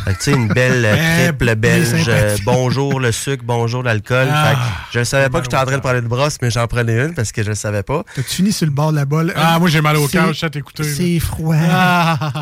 Fait 0.03 0.11
que, 0.13 0.17
tu 0.17 0.23
sais, 0.23 0.31
une 0.33 0.49
belle 0.49 0.83
euh, 0.83 0.95
Eh, 1.19 1.23
triple 1.27 1.55
belge. 1.55 2.05
euh, 2.09 2.35
bonjour 2.43 2.99
le 2.99 3.13
sucre, 3.13 3.43
bonjour 3.47 3.83
l'alcool. 3.83 4.27
Ah. 4.29 4.47
Fait 4.49 4.55
que 4.55 4.59
je 4.93 4.99
ne 4.99 5.03
savais 5.05 5.29
pas 5.29 5.39
que 5.39 5.45
j'étais 5.45 5.55
en 5.55 5.65
train 5.65 5.77
de 5.77 5.81
parler 5.81 6.01
de 6.01 6.07
brosse, 6.07 6.37
mais 6.41 6.51
j'en 6.51 6.67
prenais 6.67 7.05
une 7.05 7.13
parce 7.13 7.31
que 7.31 7.41
je 7.41 7.49
ne 7.51 7.55
savais 7.55 7.83
pas. 7.83 8.03
T'as-tu 8.15 8.27
fini 8.35 8.51
sur 8.51 8.65
le 8.65 8.73
bord 8.73 8.91
de 8.91 8.97
la 8.97 9.05
bolle? 9.05 9.31
Ah, 9.37 9.57
moi, 9.59 9.69
j'ai 9.69 9.79
mal 9.79 9.95
au 9.95 10.07
cœur, 10.09 10.33
je 10.33 10.39
sais 10.39 10.49
t'écouter. 10.49 10.83
là. 10.83 10.89
C'est 10.93 11.19
froid. 11.19 11.55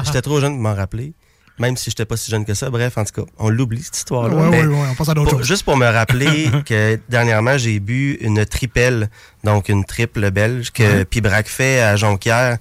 J'étais 0.06 0.22
trop 0.24 0.40
jeune 0.42 0.54
pour 0.54 0.62
m'en 0.62 0.74
rappeler. 0.74 1.14
Même 1.58 1.78
si 1.78 1.90
j'étais 1.90 2.04
pas 2.04 2.18
si 2.18 2.30
jeune 2.32 2.44
que 2.44 2.54
ça. 2.54 2.70
Bref, 2.70 2.98
en 2.98 3.06
tout 3.06 3.22
cas, 3.22 3.32
on 3.38 3.48
l'oublie, 3.48 3.82
cette 3.82 3.96
histoire-là. 3.96 4.36
Mais 4.36 4.60
ouais, 4.62 4.66
ouais, 4.66 4.88
on 4.92 4.96
passe 4.96 5.08
à 5.10 5.14
d'autres 5.14 5.32
choses. 5.38 5.48
Juste 5.48 5.64
pour 5.64 5.78
me 5.78 5.86
rappeler 5.86 6.50
que 6.66 7.00
dernièrement, 7.08 7.58
j'ai 7.58 7.80
bu 7.80 8.18
une 8.20 8.46
tripelle, 8.46 9.10
donc 9.46 9.70
une 9.70 9.86
triple 9.86 10.32
belge 10.32 10.72
que. 10.72 11.04
Pibrac 11.04 11.48
fait 11.48 11.80
à 11.80 11.96
Jonquière. 11.96 12.58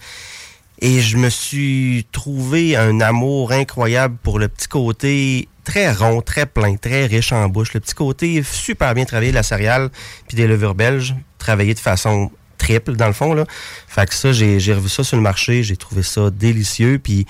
Et 0.81 1.01
je 1.01 1.17
me 1.17 1.31
suis 1.31 2.07
trouvé 2.13 2.77
un 2.77 3.01
amour 3.01 3.53
incroyable 3.53 4.17
pour 4.23 4.39
le 4.39 4.49
petit 4.49 4.69
côté 4.69 5.49
très 5.65 5.93
rond, 5.93 6.21
très 6.21 6.47
plein, 6.47 6.77
très 6.77 7.07
riche 7.07 7.33
en 7.33 7.49
bouche. 7.49 7.75
Le 7.75 7.81
petit 7.81 7.95
côté 7.95 8.43
super 8.43 8.95
bien 8.95 9.05
travaillé 9.05 9.31
de 9.31 9.37
la 9.37 9.43
céréale 9.43 9.91
puis 10.29 10.37
des 10.37 10.47
levures 10.47 10.75
belges, 10.75 11.15
travaillé 11.39 11.75
de 11.75 11.79
façon 11.79 12.31
triple 12.59 12.97
dans 12.97 13.07
le 13.07 13.13
fond. 13.13 13.35
Là. 13.35 13.45
Fait 13.87 14.07
que 14.07 14.15
ça, 14.15 14.33
j'ai 14.33 14.75
revu 14.75 14.89
ça 14.89 15.05
sur 15.05 15.17
le 15.17 15.23
marché, 15.23 15.63
j'ai 15.63 15.77
trouvé 15.77 16.03
ça 16.03 16.31
délicieux. 16.31 16.99
Puis 17.03 17.27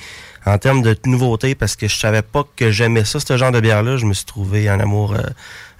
en 0.47 0.59
termes 0.59 0.83
de 0.83 0.97
nouveauté, 1.07 1.55
parce 1.55 1.77
que 1.77 1.89
je 1.89 1.97
savais 1.97 2.23
pas 2.23 2.45
que 2.57 2.71
j'aimais 2.71 3.05
ça, 3.05 3.21
ce 3.21 3.37
genre 3.37 3.53
de 3.53 3.61
bière-là, 3.61 3.97
je 3.97 4.07
me 4.07 4.15
suis 4.15 4.27
trouvé 4.27 4.69
un 4.69 4.81
amour 4.81 5.15
euh, 5.15 5.23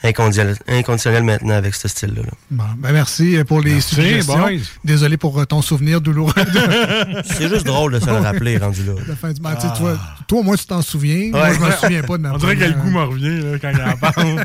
inconditionnel, 0.05 0.57
inconditionnel 0.69 1.23
maintenant 1.25 1.55
avec 1.55 1.75
ce 1.75 1.89
style-là. 1.89 2.23
là. 2.23 2.31
Bon, 2.51 2.65
ben 2.79 2.93
merci 2.93 3.39
pour 3.47 3.61
les 3.61 3.73
Merci, 3.75 3.95
suggestions. 3.95 4.39
boys. 4.39 4.51
Désolé 4.85 5.17
pour 5.17 5.39
euh, 5.41 5.45
ton 5.45 5.63
souvenir 5.63 6.01
douloureux. 6.01 6.33
C'est 7.25 7.49
juste 7.49 7.65
drôle 7.67 7.95
de 7.95 8.01
se 8.01 8.07
le 8.07 8.17
rappeler, 8.17 8.59
rendu 8.59 8.85
là. 8.85 8.93
La 9.09 9.17
fin 9.17 9.33
du 9.33 9.41
match. 9.41 9.61
Tu 9.61 9.69
sais, 9.69 9.75
Toi, 9.79 9.99
toi, 10.29 10.41
au 10.41 10.43
moins, 10.43 10.57
tu 10.57 10.67
t'en 10.67 10.83
souviens. 10.83 11.31
Moi, 11.31 11.55
je 11.55 11.61
me 11.61 11.71
souviens 11.73 12.03
pas 12.03 12.19
de 12.19 12.23
ma 12.23 12.33
On 12.35 12.37
dirait 12.39 12.57
que 12.57 12.65
le 12.65 12.73
goût 12.73 12.91
me 12.91 13.03
revient 13.03 13.41
là, 13.41 13.59
quand 13.61 13.71
il 13.71 13.83
en 13.83 13.97
parle. 13.97 14.45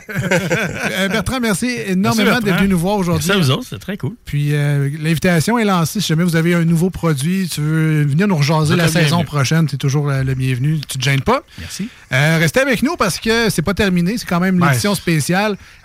Euh, 0.92 1.10
Bertrand, 1.10 1.40
merci 1.40 1.68
énormément 1.88 2.40
d'être 2.40 2.58
venu 2.58 2.70
nous 2.70 2.80
voir 2.80 2.98
aujourd'hui. 2.98 3.28
Merci 3.28 3.40
à 3.40 3.44
vous 3.44 3.60
autres, 3.60 3.68
c'est 3.70 3.80
très 3.80 3.98
cool. 3.98 4.14
Puis 4.26 4.54
euh, 4.54 4.90
l'invitation 5.00 5.58
est 5.60 5.66
lancée. 5.66 6.00
Si 6.02 6.08
jamais 6.08 6.24
vous 6.24 6.36
avez 6.36 6.54
un 6.54 6.66
nouveau 6.66 6.90
produit, 6.90 7.50
tu 7.50 7.62
veux 7.62 8.04
venir 8.04 8.28
nous 8.28 8.38
rejaser 8.38 8.76
la 8.76 8.88
saison 8.88 9.24
prochaine, 9.24 9.68
tu 9.68 9.76
es 9.76 9.78
toujours 9.78 10.08
le, 10.08 10.34
bienvenu. 10.36 10.80
Tu 10.88 10.98
te 10.98 11.04
gênes 11.04 11.22
pas? 11.22 11.44
Merci. 11.60 11.90
Euh, 12.12 12.38
restez 12.40 12.62
avec 12.62 12.82
nous 12.82 12.96
parce 12.96 13.20
que 13.20 13.50
c'est 13.50 13.62
pas 13.62 13.74
terminé. 13.74 14.18
C'est 14.18 14.28
quand 14.28 14.40
même 14.40 14.56
une 14.56 14.64
Ouais. 14.70 14.76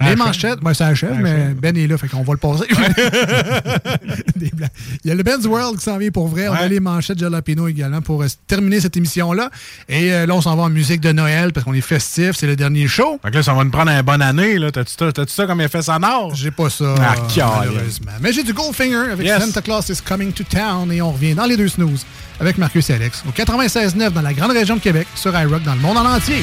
Les 0.00 0.16
manchettes, 0.16 0.60
ben, 0.60 0.74
ça 0.74 0.86
achève, 0.88 1.16
mais 1.20 1.30
achève. 1.30 1.54
Ben 1.54 1.76
est 1.76 1.86
là, 1.86 1.98
fait 1.98 2.08
qu'on 2.08 2.22
va 2.22 2.32
le 2.32 2.38
passer. 2.38 2.64
Des 4.36 4.50
blagues. 4.52 4.70
Il 5.04 5.08
y 5.08 5.10
a 5.10 5.14
le 5.14 5.22
Ben's 5.22 5.46
World 5.46 5.78
qui 5.78 5.84
s'en 5.84 5.98
vient 5.98 6.10
pour 6.10 6.28
vrai. 6.28 6.48
On 6.48 6.52
a 6.54 6.66
les 6.68 6.80
manchettes 6.80 7.18
Jalapeno 7.18 7.68
également 7.68 8.00
pour 8.00 8.22
euh, 8.22 8.26
terminer 8.46 8.80
cette 8.80 8.96
émission-là. 8.96 9.50
Et 9.88 10.12
euh, 10.12 10.26
là, 10.26 10.34
on 10.34 10.40
s'en 10.40 10.56
va 10.56 10.64
en 10.64 10.70
musique 10.70 11.00
de 11.00 11.12
Noël 11.12 11.52
parce 11.52 11.64
qu'on 11.64 11.74
est 11.74 11.80
festif. 11.80 12.32
C'est 12.34 12.46
le 12.46 12.56
dernier 12.56 12.86
show. 12.88 13.18
Fait 13.22 13.30
que 13.30 13.36
là, 13.36 13.42
ça 13.42 13.54
va 13.54 13.64
nous 13.64 13.70
prendre 13.70 13.90
une 13.90 14.02
bonne 14.02 14.22
année. 14.22 14.58
là. 14.58 14.70
T'as-tu 14.70 14.94
ça, 14.98 15.10
ça 15.26 15.46
comme 15.46 15.60
effet 15.60 15.82
sonore? 15.82 16.34
J'ai 16.34 16.50
pas 16.50 16.70
ça, 16.70 16.94
Ah, 17.00 17.14
malheureusement. 17.60 18.12
Mais 18.20 18.32
j'ai 18.32 18.42
du 18.42 18.52
Goldfinger 18.52 19.10
avec 19.12 19.26
Yes. 19.26 19.42
Santa 19.42 19.62
Claus 19.62 19.88
is 19.88 20.00
Coming 20.06 20.32
to 20.32 20.44
Town 20.44 20.90
et 20.92 21.00
on 21.02 21.12
revient 21.12 21.34
dans 21.34 21.46
les 21.46 21.56
deux 21.56 21.68
snooze 21.68 22.04
avec 22.40 22.58
Marcus 22.58 22.90
et 22.90 22.94
Alex 22.94 23.22
au 23.28 23.30
96.9 23.32 24.10
dans 24.10 24.22
la 24.22 24.32
grande 24.32 24.52
région 24.52 24.76
de 24.76 24.80
Québec 24.80 25.06
sur 25.14 25.38
iRock 25.38 25.62
dans 25.62 25.74
le 25.74 25.80
monde 25.80 25.96
en 25.98 26.04
entier. 26.06 26.42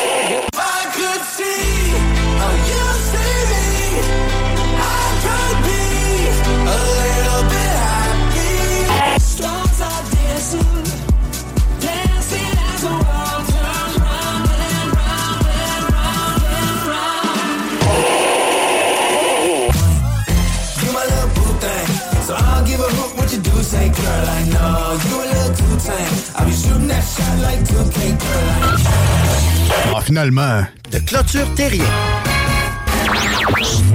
Ah, 29.95 30.01
finalement. 30.01 30.63
De 30.91 30.99
clôture 30.99 31.47
terrien. 31.55 31.83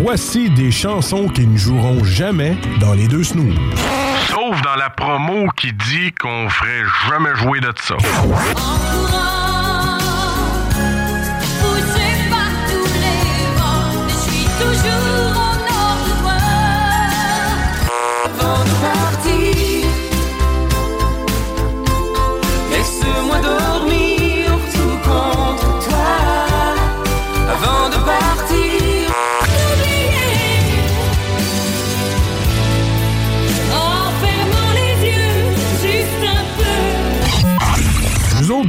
Voici 0.01 0.51
des 0.51 0.70
chansons 0.70 1.28
qui 1.28 1.47
ne 1.47 1.56
joueront 1.56 2.05
jamais 2.05 2.56
dans 2.80 2.93
les 2.93 3.09
deux 3.09 3.24
snooze. 3.24 3.55
Sauf 4.28 4.60
dans 4.62 4.76
la 4.76 4.90
promo 4.90 5.48
qui 5.56 5.72
dit 5.72 6.12
qu'on 6.20 6.48
ferait 6.51 6.82
jamais 7.09 7.34
jouer 7.36 7.60
de 7.60 7.72
ça. 7.80 7.97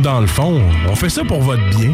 Dans 0.08 0.22
le 0.22 0.28
fond, 0.28 0.62
on 0.90 0.96
fait 0.96 1.10
ça 1.10 1.22
pour 1.26 1.42
votre 1.42 1.62
bien. 1.72 1.92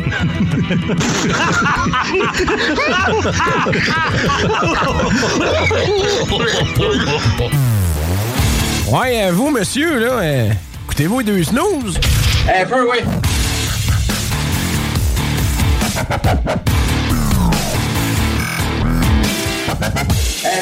Ouais, 8.88 9.24
euh, 9.24 9.32
vous, 9.32 9.50
monsieur, 9.50 10.00
là, 10.00 10.20
euh, 10.20 10.52
écoutez-vous 10.86 11.22
les 11.22 11.26
deux 11.26 11.44
snooze? 11.44 12.00
Un 12.48 12.66
peu, 12.68 12.88
oui. 12.88 13.00
Un 15.98 16.20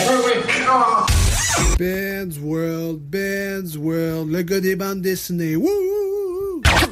peu, 0.08 0.16
oui. 0.26 0.32
Ben's 1.78 2.38
World, 2.42 3.02
Ben's 3.10 3.76
World, 3.76 4.32
le 4.32 4.42
gars 4.42 4.62
des 4.62 4.78
bandes 4.78 5.02
dessinées. 5.02 5.58
Wouh! 5.58 6.31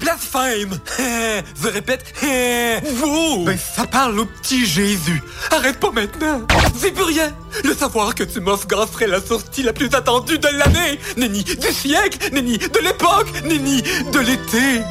Blasphème! 0.10 0.80
Je 1.62 1.68
répète, 1.68 2.04
wow! 3.04 3.46
Ben, 3.46 3.58
ça 3.58 3.86
parle 3.86 4.20
au 4.20 4.26
petit 4.26 4.66
Jésus. 4.66 5.22
Arrête 5.52 5.80
pas 5.80 5.92
maintenant! 5.92 6.42
C'est 6.76 6.92
plus 6.92 7.04
rien! 7.04 7.32
Le 7.64 7.76
savoir 7.76 8.16
que 8.16 8.24
tu 8.24 8.40
m'offres 8.40 8.66
serait 8.92 9.08
la 9.08 9.22
sortie 9.22 9.62
la 9.62 9.72
plus 9.72 9.94
attendue 9.94 10.40
de 10.40 10.48
l'année! 10.48 11.00
Nenni 11.16 11.44
du 11.44 11.72
siècle! 11.72 12.34
Nenni 12.34 12.58
de 12.58 12.80
l'époque! 12.80 13.28
Nenni 13.44 13.84
de 13.84 14.20
l'été! 14.20 14.82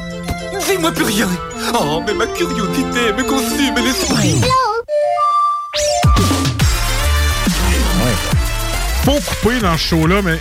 Dis-moi 0.67 0.91
plus 0.93 1.03
rien! 1.03 1.27
Oh, 1.73 2.01
mais 2.05 2.13
ma 2.13 2.27
curiosité 2.27 3.11
me 3.17 3.23
consume 3.23 3.75
l'esprit! 3.75 4.35
Faut 9.03 9.19
couper 9.19 9.59
dans 9.59 9.77
ce 9.77 9.83
show-là, 9.83 10.21
mais 10.21 10.39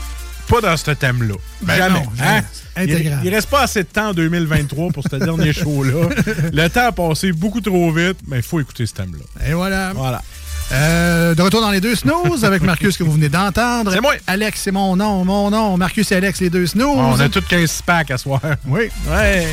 pas 0.48 0.60
dans 0.60 0.76
ce 0.76 0.90
thème-là. 0.90 1.34
Ben 1.62 1.76
jamais. 1.76 1.94
non, 2.00 2.06
jamais. 2.16 2.30
hein? 2.38 2.42
Il, 2.76 2.82
Intégral. 2.94 3.18
il 3.24 3.34
reste 3.34 3.50
pas 3.50 3.62
assez 3.62 3.82
de 3.82 3.88
temps 3.88 4.10
en 4.10 4.14
2023 4.14 4.90
pour 4.92 5.02
ce 5.10 5.16
dernier 5.16 5.52
show-là. 5.52 6.08
Le 6.52 6.68
temps 6.68 6.86
a 6.88 6.92
passé 6.92 7.32
beaucoup 7.32 7.60
trop 7.60 7.90
vite, 7.92 8.18
mais 8.26 8.36
il 8.38 8.42
faut 8.42 8.60
écouter 8.60 8.86
ce 8.86 8.94
thème-là. 8.94 9.46
Et 9.48 9.52
voilà. 9.52 9.92
Voilà. 9.94 10.22
Euh, 10.70 11.34
de 11.34 11.40
retour 11.42 11.60
dans 11.62 11.70
les 11.70 11.80
deux 11.80 11.94
snooze 11.96 12.44
avec 12.44 12.62
Marcus 12.62 12.96
que 12.96 13.02
vous 13.02 13.12
venez 13.12 13.28
d'entendre. 13.30 13.90
C'est 13.92 14.00
moi. 14.02 14.14
Alex, 14.26 14.60
c'est 14.62 14.70
mon 14.70 14.96
nom, 14.96 15.24
mon 15.24 15.50
nom. 15.50 15.76
Marcus 15.78 16.12
et 16.12 16.16
Alex, 16.16 16.40
les 16.40 16.50
deux 16.50 16.66
snooze. 16.66 16.96
On 16.98 17.18
a 17.18 17.28
tous 17.28 17.40
15 17.40 17.82
packs 17.86 18.10
à 18.10 18.18
soir. 18.18 18.40
Oui. 18.66 18.82
Ouais. 19.08 19.46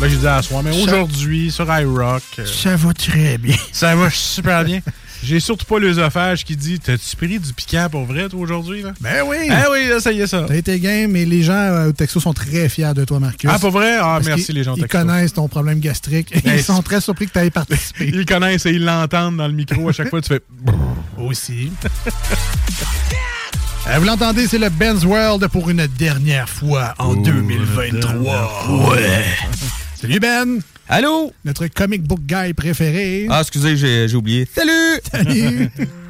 Là, 0.00 0.08
j'ai 0.08 0.16
dit 0.16 0.26
à 0.26 0.42
soir, 0.42 0.62
mais 0.64 0.72
aujourd'hui, 0.82 1.52
sur 1.52 1.64
iRock. 1.72 2.22
euh, 2.40 2.44
Ça 2.44 2.74
va 2.74 2.92
très 2.92 3.38
bien. 3.38 3.54
Ça 3.72 3.94
va 3.94 4.10
super 4.10 4.64
bien. 4.64 4.80
J'ai 5.22 5.38
surtout 5.38 5.64
pas 5.66 5.78
l'œsophage 5.78 6.44
qui 6.44 6.56
dit 6.56 6.80
T'as-tu 6.80 7.14
pris 7.16 7.38
du 7.38 7.52
piquant 7.54 7.86
pour 7.90 8.04
vrai, 8.04 8.28
toi, 8.28 8.40
aujourd'hui? 8.40 8.82
là? 8.82 8.92
Ben 9.00 9.22
oui! 9.26 9.36
Ah 9.50 9.66
oui, 9.70 9.86
là, 9.88 10.00
ça 10.00 10.10
y 10.12 10.20
est, 10.20 10.26
ça. 10.26 10.44
T'as 10.48 10.56
été 10.56 10.78
game 10.80 11.14
et 11.14 11.24
les 11.24 11.42
gens 11.44 11.52
euh, 11.52 11.88
au 11.88 11.92
Texo 11.92 12.18
sont 12.18 12.32
très 12.34 12.68
fiers 12.68 12.92
de 12.94 13.04
toi, 13.04 13.20
Marcus. 13.20 13.48
Ah, 13.52 13.58
pas 13.58 13.70
vrai? 13.70 13.96
Ah, 13.98 14.14
Parce 14.16 14.26
merci, 14.26 14.52
les 14.52 14.64
gens 14.64 14.72
au 14.72 14.76
Ils 14.76 14.82
Texto. 14.82 14.98
connaissent 14.98 15.32
ton 15.34 15.46
problème 15.48 15.78
gastrique 15.78 16.30
et 16.36 16.40
Ben, 16.40 16.54
ils 16.56 16.62
sont 16.62 16.82
très 16.82 17.00
surpris 17.00 17.26
que 17.28 17.32
tu 17.32 17.38
aies 17.38 17.50
participé. 17.50 18.06
Ils 18.12 18.26
connaissent 18.26 18.66
et 18.66 18.70
ils 18.72 18.84
l'entendent 18.84 19.36
dans 19.36 19.46
le 19.46 19.54
micro. 19.54 19.88
À 19.88 19.92
chaque 19.92 20.10
fois, 20.10 20.20
tu 20.20 20.28
fais. 20.28 20.40
Aussi. 21.18 21.70
Euh, 23.88 23.98
vous 23.98 24.04
l'entendez, 24.04 24.46
c'est 24.48 24.58
le 24.58 24.68
Ben's 24.70 25.04
World 25.04 25.46
pour 25.48 25.70
une 25.70 25.86
dernière 25.98 26.48
fois 26.48 26.94
en 26.98 27.14
2023. 27.14 28.90
Ouais. 28.90 29.24
Salut 30.02 30.18
Ben! 30.18 30.58
Allô? 30.88 31.32
Notre 31.44 31.68
comic 31.68 32.02
book 32.02 32.18
guy 32.26 32.54
préféré. 32.54 33.28
Ah, 33.30 33.42
excusez, 33.42 33.76
j'ai 33.76 34.16
oublié. 34.16 34.48
Salut! 34.52 35.00
Salut! 35.08 35.70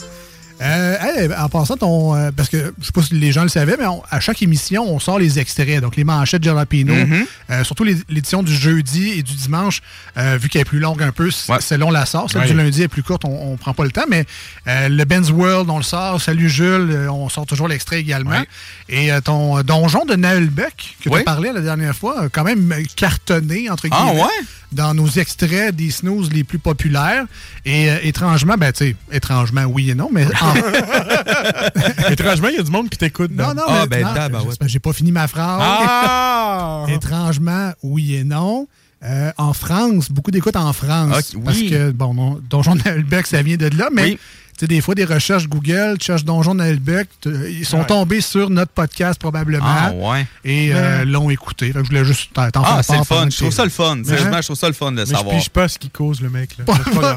Euh, 0.62 0.97
hey, 1.01 1.28
en 1.36 1.48
passant, 1.48 1.76
ton, 1.76 2.14
euh, 2.14 2.30
parce 2.36 2.48
que 2.48 2.72
je 2.80 2.86
sais 2.86 2.93
pas 2.93 3.02
si 3.02 3.14
les 3.14 3.32
gens 3.32 3.43
le 3.43 3.48
savaient, 3.48 3.76
mais 3.78 3.86
on- 3.86 4.02
à 4.10 4.20
chaque 4.20 4.40
émission, 4.43 4.84
on 4.84 5.01
sort 5.01 5.18
les 5.18 5.39
extraits, 5.39 5.80
donc 5.80 5.97
les 5.97 6.05
manchettes 6.05 6.44
Jalapino, 6.44 6.94
Mhm. 6.94 7.24
euh, 7.51 7.64
surtout 7.64 7.84
l'édition 7.84 8.43
du 8.43 8.55
jeudi 8.55 9.10
et 9.18 9.22
du 9.22 9.34
dimanche, 9.34 9.80
vu 10.16 10.48
qu'elle 10.48 10.62
est 10.62 10.64
plus 10.64 10.78
longue 10.78 11.02
un 11.02 11.10
peu, 11.12 11.30
c- 11.30 11.52
selon 11.60 11.90
la 11.90 12.06
sort. 12.06 12.30
Celle 12.30 12.43
Ouais. 12.43 12.47
du 12.48 12.55
lundi 12.55 12.82
est 12.82 12.89
plus 12.89 13.02
courte, 13.02 13.24
on, 13.24 13.52
on 13.52 13.56
prend 13.56 13.74
pas 13.74 13.84
le 13.84 13.90
temps, 13.90 14.05
mais 14.09 14.24
le 14.66 15.05
Ben's 15.05 15.30
World, 15.30 15.68
on 15.68 15.78
le 15.78 15.82
sort. 15.82 16.20
Salut 16.20 16.48
Jules, 16.48 17.09
on 17.10 17.28
sort 17.28 17.47
toujours 17.47 17.66
l'extrait 17.68 17.98
également. 18.01 18.30
Ouais. 18.30 18.47
Et 18.89 19.10
ton 19.24 19.60
donjon 19.62 20.05
de 20.05 20.14
Naël 20.14 20.48
Beck, 20.48 20.97
que 20.98 21.02
tu 21.05 21.09
Ouais. 21.09 21.20
as 21.20 21.24
parlé 21.24 21.51
la 21.52 21.60
dernière 21.60 21.97
fois, 21.97 22.28
quand 22.30 22.44
même 22.44 22.72
cartonné, 22.97 23.68
entre 23.70 23.89
Ah, 23.90 24.05
guillemets, 24.06 24.22
ouais? 24.22 24.28
Dans 24.73 24.94
nos 24.94 25.09
extraits 25.09 25.74
des 25.74 25.90
snooze 25.90 26.31
les 26.32 26.44
plus 26.44 26.59
populaires. 26.59 27.24
Et 27.65 27.90
euh, 27.90 27.99
étrangement, 28.03 28.55
ben 28.59 28.73
tu 28.73 28.85
sais, 28.85 28.97
étrangement, 29.11 29.65
oui 29.65 29.90
et 29.90 29.94
non, 29.94 30.09
mais 30.12 30.27
en, 30.27 30.55
Étrangement, 32.11 32.49
il 32.49 32.57
y 32.57 32.59
a 32.59 32.62
du 32.62 32.70
monde 32.70 32.89
qui 32.89 32.99
t'écoute. 32.99 33.31
non, 33.35 33.55
non, 33.55 33.62
Ah, 33.66 33.85
mais 33.90 33.99
ben, 34.03 34.07
non, 34.09 34.15
tabarouette. 34.15 34.53
c'est 34.53 34.59
parce 34.59 34.69
que 34.69 34.73
j'ai 34.73 34.78
pas 34.81 34.93
fini 34.93 35.12
ma 35.12 35.28
phrase. 35.28 35.61
Ah! 35.62 36.85
Étrangement, 36.89 37.73
oui 37.82 38.15
et 38.16 38.24
non. 38.24 38.66
Euh, 39.05 39.32
en 39.36 39.53
France, 39.53 40.11
beaucoup 40.11 40.31
d'écoutes 40.31 40.55
en 40.57 40.73
France. 40.73 41.32
Oui. 41.35 41.43
Parce 41.44 41.59
que, 41.62 41.90
bon, 41.90 42.15
non, 42.15 42.40
Donjon 42.49 42.77
de 42.77 42.82
Naelbeck, 42.85 43.27
ça 43.27 43.43
vient 43.43 43.57
de 43.57 43.66
là, 43.77 43.89
mais 43.93 44.03
Oui. 44.03 44.19
Sais, 44.64 44.66
des 44.68 44.80
fois, 44.80 44.94
des 44.94 45.05
recherches 45.05 45.48
Google, 45.48 45.97
tu 45.98 46.06
cherches 46.06 46.24
Donjon 46.24 46.56
t- 46.56 47.30
ils 47.51 47.64
sont 47.66 47.78
Ouais. 47.80 47.86
tombés 47.86 48.20
sur 48.20 48.51
notre 48.51 48.72
podcast 48.72 49.18
probablement. 49.20 49.64
Ah, 49.66 49.93
ouais. 49.93 50.26
Et 50.44 50.70
euh, 50.74 51.05
l'ont 51.05 51.30
écouté. 51.30 51.66
Fait 51.72 51.78
que 51.80 51.84
je 51.84 51.89
voulais 51.89 52.05
juste 52.05 52.30
t'en 52.32 52.48
Ah, 52.64 52.82
faire 52.82 52.84
c'est 52.84 52.98
le 52.98 53.05
fun. 53.05 53.26
Je 53.30 53.36
trouve 53.36 53.51
ça 53.52 53.64
le 53.64 53.70
fun. 53.70 54.02
Sérieusement, 54.05 54.36
je 54.40 54.47
trouve 54.47 54.56
ça 54.59 54.66
le 54.68 54.72
fun 54.74 54.93
de 54.93 54.97
Mais 54.98 55.06
je 55.06 55.10
savoir. 55.12 55.36
pige 55.36 55.51
pas 55.51 55.68
ce 55.68 55.78
qui 55.78 55.90
cause 55.90 56.20
le 56.20 56.30
mec. 56.30 56.56
Là. 56.59 57.16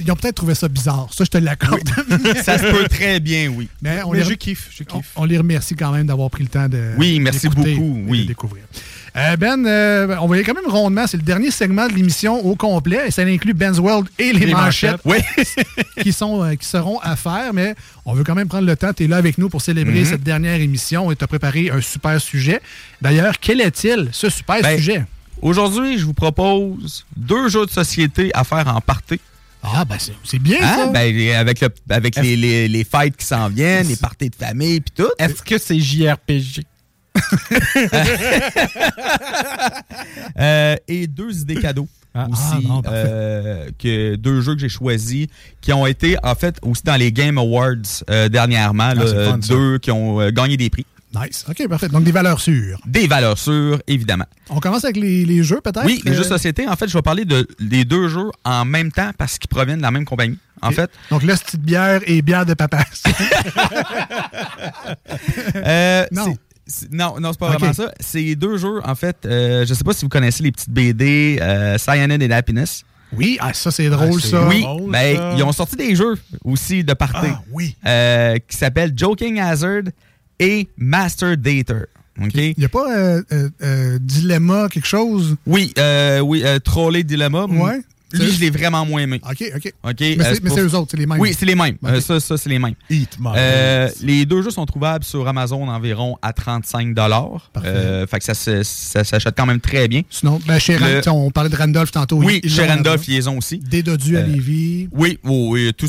Ils 0.00 0.12
ont 0.12 0.16
peut-être 0.16 0.36
trouvé 0.36 0.54
ça 0.54 0.68
bizarre. 0.68 1.08
Ça, 1.12 1.24
je 1.24 1.28
te 1.30 1.38
l'accorde. 1.38 1.88
Ça 2.44 2.56
se 2.56 2.62
peut 2.70 2.86
très 2.88 3.18
bien, 3.18 3.48
oui. 3.48 3.68
Mais 3.82 4.00
on 4.04 4.12
Mais 4.12 4.18
les, 4.20 4.24
je 4.24 4.34
kiffe, 4.34 4.68
je 4.70 4.84
on, 4.92 4.98
kiffe. 4.98 5.10
on 5.16 5.24
les 5.24 5.36
remercie 5.36 5.74
quand 5.74 5.90
même 5.90 6.06
d'avoir 6.06 6.30
pris 6.30 6.44
le 6.44 6.48
temps 6.48 6.68
de. 6.68 6.92
Oui, 6.98 7.18
merci 7.18 7.48
beaucoup, 7.48 7.66
et 7.66 7.74
de 7.74 7.80
oui. 8.08 8.24
découvrir. 8.26 8.62
Euh, 9.18 9.36
ben, 9.36 9.66
euh, 9.66 10.16
on 10.20 10.26
voyait 10.28 10.44
quand 10.44 10.54
même 10.54 10.66
rondement, 10.70 11.06
c'est 11.08 11.16
le 11.16 11.22
dernier 11.24 11.50
segment 11.50 11.88
de 11.88 11.92
l'émission 11.92 12.36
au 12.46 12.54
complet 12.54 13.08
et 13.08 13.10
ça 13.10 13.22
inclut 13.22 13.52
Ben's 13.52 13.78
World 13.78 14.08
et 14.18 14.32
les, 14.32 14.46
Les 14.46 14.52
manchettes, 14.52 15.04
manchettes. 15.04 15.24
Oui. 15.36 15.44
qui, 16.02 16.12
sont, 16.12 16.44
euh, 16.44 16.54
qui 16.54 16.64
seront 16.66 16.98
à 17.00 17.16
faire, 17.16 17.52
mais 17.52 17.74
on 18.04 18.12
veut 18.14 18.22
quand 18.22 18.36
même 18.36 18.46
prendre 18.48 18.66
le 18.66 18.76
temps. 18.76 18.92
Tu 18.92 19.04
es 19.04 19.06
là 19.08 19.16
avec 19.16 19.36
nous 19.38 19.48
pour 19.48 19.60
célébrer 19.60 20.00
Mhm. 20.00 20.04
cette 20.04 20.22
dernière 20.22 20.60
émission 20.60 21.10
et 21.10 21.16
tu 21.16 21.24
as 21.24 21.26
préparé 21.26 21.70
un 21.70 21.80
super 21.80 22.20
sujet. 22.20 22.60
D'ailleurs, 23.02 23.34
quel 23.40 23.60
est-il, 23.60 24.08
ce 24.12 24.30
super 24.30 24.62
Ben, 24.62 24.76
sujet? 24.76 25.04
Aujourd'hui, 25.42 25.98
je 25.98 26.04
vous 26.04 26.14
propose 26.14 27.04
deux 27.16 27.48
jeux 27.48 27.66
de 27.66 27.70
société 27.70 28.30
à 28.34 28.44
faire 28.44 28.68
en 28.68 28.80
partie. 28.80 29.20
Ah, 29.62 29.84
ben 29.84 29.96
c'est 29.98 30.12
c'est 30.22 30.38
bien 30.38 30.58
Hein? 30.62 30.76
ça. 30.76 30.86
Ben, 30.86 31.34
avec 31.34 31.60
le, 31.60 31.68
avec 31.90 32.14
les, 32.16 32.36
les, 32.36 32.68
les 32.68 32.84
fêtes 32.84 33.16
qui 33.16 33.26
s'en 33.26 33.48
viennent, 33.48 33.88
les 33.88 33.96
parties 33.96 34.30
de 34.30 34.36
famille, 34.36 34.80
puis 34.80 34.92
tout. 35.04 35.10
Est-ce 35.18 35.42
que 35.42 35.58
c'est 35.58 35.80
JRPG? 35.80 36.64
Euh, 40.38 40.76
et 40.86 41.06
deux 41.08 41.40
idées 41.40 41.56
cadeaux. 41.56 41.88
aussi, 42.14 42.42
ah, 42.52 42.58
bon, 42.62 42.82
parfait. 42.82 43.04
euh, 43.06 43.70
que 43.78 44.14
deux 44.16 44.40
jeux 44.40 44.54
que 44.54 44.60
j'ai 44.60 44.68
choisis 44.68 45.26
qui 45.60 45.72
ont 45.72 45.84
été 45.86 46.16
en 46.22 46.34
fait 46.36 46.56
aussi 46.62 46.82
dans 46.84 46.94
les 46.96 47.10
Game 47.12 47.38
Awards 47.38 47.74
euh, 48.08 48.28
dernièrement, 48.28 48.90
Ah, 48.96 49.00
c'est 49.00 49.08
ça. 49.24 49.36
deux 49.48 49.78
qui 49.78 49.90
ont 49.90 50.30
gagné 50.30 50.56
des 50.56 50.70
prix. 50.70 50.86
Nice. 51.14 51.44
OK, 51.48 51.66
parfait. 51.68 51.88
Donc, 51.88 52.04
des 52.04 52.12
valeurs 52.12 52.38
sûres. 52.38 52.78
Des 52.86 53.06
valeurs 53.06 53.38
sûres, 53.38 53.80
évidemment. 53.86 54.26
On 54.50 54.60
commence 54.60 54.84
avec 54.84 54.98
les, 54.98 55.24
les 55.24 55.42
jeux, 55.42 55.60
peut-être? 55.62 55.86
Oui, 55.86 56.02
les 56.04 56.12
jeux 56.12 56.22
de 56.22 56.28
société, 56.28 56.68
en 56.68 56.76
fait, 56.76 56.86
je 56.86 56.92
vais 56.92 57.00
parler 57.02 57.24
de, 57.24 57.48
des 57.60 57.86
deux 57.86 58.08
jeux 58.08 58.30
en 58.44 58.66
même 58.66 58.92
temps 58.92 59.10
parce 59.16 59.38
qu'ils 59.38 59.48
proviennent 59.48 59.78
de 59.78 59.82
la 59.82 59.90
même 59.90 60.04
compagnie. 60.04 60.38
En 60.60 60.70
fait, 60.70 60.90
Donc, 61.10 61.22
là, 61.22 61.34
petite 61.36 61.62
bière 61.62 62.00
et 62.06 62.20
bière 62.20 62.44
de 62.46 62.52
papa. 62.54 62.84
Euh, 65.56 66.06
Non. 66.12 66.34
Non, 66.90 67.18
non, 67.20 67.32
c'est 67.32 67.38
pas 67.38 67.50
vraiment 67.50 67.72
ça. 67.72 67.92
C'est 68.00 68.34
deux 68.34 68.56
jeux, 68.58 68.80
en 68.84 68.94
fait. 68.94 69.16
euh, 69.24 69.64
je 69.66 69.72
sais 69.74 69.84
pas 69.84 69.92
si 69.92 70.04
vous 70.04 70.08
connaissez 70.08 70.42
les 70.42 70.52
petites 70.52 70.70
BD 70.70 71.38
euh, 71.40 71.78
Cyanide 71.78 72.22
et 72.22 72.30
Happiness. 72.32 72.84
Oui, 73.16 73.38
ah, 73.40 73.54
ça, 73.54 73.70
c'est 73.70 73.88
drôle, 73.88 74.20
c'est 74.20 74.28
ça. 74.28 74.46
Oui, 74.46 74.60
drôle, 74.60 74.90
ben, 74.92 75.16
ça. 75.16 75.34
ils 75.36 75.42
ont 75.42 75.52
sorti 75.52 75.76
des 75.76 75.96
jeux 75.96 76.16
aussi 76.44 76.84
de 76.84 76.92
party 76.92 77.28
Ah, 77.30 77.42
oui. 77.52 77.74
euh, 77.86 78.36
qui 78.46 78.56
s'appellent 78.56 78.92
Joking 78.94 79.40
Hazard 79.40 79.84
et 80.38 80.68
Master 80.76 81.36
Dater. 81.38 81.84
OK? 82.20 82.34
Il 82.34 82.54
n'y 82.58 82.64
a 82.64 82.68
pas 82.68 82.94
euh, 82.98 83.22
euh, 83.32 83.48
euh, 83.62 83.98
Dilemma, 84.00 84.68
quelque 84.68 84.86
chose? 84.88 85.36
Oui, 85.46 85.72
euh, 85.78 86.18
oui, 86.20 86.42
euh, 86.44 86.58
Trolley 86.58 87.02
Dilemma. 87.02 87.46
Ouais. 87.46 87.80
Lui, 88.12 88.30
je 88.32 88.40
l'ai 88.40 88.50
vraiment 88.50 88.86
moins 88.86 89.02
aimé. 89.02 89.20
OK, 89.28 89.44
OK. 89.54 89.72
OK? 89.84 89.94
Mais 90.00 90.20
euh, 90.20 90.34
c'est 90.34 90.42
mais 90.42 90.48
pour- 90.48 90.58
eux 90.60 90.74
autres, 90.74 90.88
c'est 90.90 90.96
les 90.96 91.06
mêmes. 91.06 91.20
Oui, 91.20 91.34
c'est 91.38 91.44
les 91.46 91.54
mêmes. 91.54 91.76
Euh, 91.84 92.00
ça, 92.00 92.18
ça 92.20 92.36
c'est 92.38 92.48
les 92.48 92.58
mêmes. 92.58 92.74
Eat 92.88 93.18
Euh, 93.36 93.88
les 94.02 94.24
deux 94.24 94.42
jeux 94.42 94.50
sont 94.50 94.64
trouvables 94.66 95.04
sur 95.04 95.26
Amazon 95.28 95.68
environ 95.68 96.16
à 96.22 96.32
35 96.32 96.94
Parfait. 96.94 97.68
euh, 97.68 98.06
Fait 98.06 98.18
que 98.18 98.24
ça, 98.24 98.34
s'achète 98.64 99.34
quand 99.36 99.46
même 99.46 99.60
très 99.60 99.88
bien. 99.88 100.02
Sinon, 100.10 100.40
ben, 100.46 100.58
chez 100.58 100.78
Le- 100.78 101.02
on 101.10 101.30
parlait 101.30 101.50
de 101.50 101.56
Randolph 101.56 101.90
tantôt. 101.90 102.16
Oui, 102.16 102.40
ils 102.42 102.50
chez 102.50 102.66
Randolph, 102.66 103.06
ils 103.08 103.28
ont 103.28 103.38
aussi. 103.38 103.58
Des 103.58 103.82
dodus 103.82 104.16
à 104.16 104.20
Euh, 104.20 104.26
Lévis. 104.26 104.88
Oui, 104.92 105.18
oui, 105.24 105.46
oui, 105.50 105.72
tout, 105.76 105.88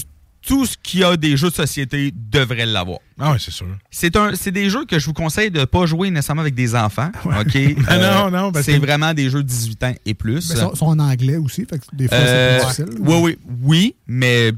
tout 0.50 0.66
ce 0.66 0.76
qui 0.82 1.04
a 1.04 1.16
des 1.16 1.38
jeux 1.38 1.52
de 1.52 1.54
société 1.54 2.12
devrait 2.16 2.66
l'avoir. 2.66 2.98
Ah, 3.20 3.34
oui, 3.34 3.38
c'est 3.40 3.52
sûr. 3.52 3.68
C'est 3.92 4.16
un, 4.16 4.34
c'est 4.34 4.50
des 4.50 4.68
jeux 4.68 4.84
que 4.86 4.98
je 4.98 5.06
vous 5.06 5.14
conseille 5.14 5.52
de 5.52 5.60
ne 5.60 5.66
pas 5.66 5.86
jouer 5.86 6.10
nécessairement 6.10 6.42
avec 6.42 6.56
des 6.56 6.74
enfants. 6.74 7.12
OK? 7.24 7.54
Ben 7.86 8.02
non, 8.02 8.32
non, 8.32 8.52
parce 8.52 8.66
c'est 8.66 8.74
que- 8.74 8.84
vraiment 8.84 9.14
des 9.14 9.30
jeux 9.30 9.44
de 9.44 9.48
18 9.48 9.84
ans 9.84 9.94
et 10.08 10.16
plus. 10.16 10.50
Ils 10.50 10.58
sont, 10.58 10.74
sont 10.74 10.88
en 10.88 10.98
anglais 10.98 11.38
aussi, 11.38 11.66
fait 11.70 11.78
que 11.78 11.86
des 11.96 12.08
fois, 12.08 12.18
Euh, 12.18 12.60
c'est 12.72 12.84
plus 12.84 12.94
difficile. 12.96 13.08
oui, 13.08 13.16
oui, 13.22 13.38
oui, 13.62 13.96
mais 14.08 14.52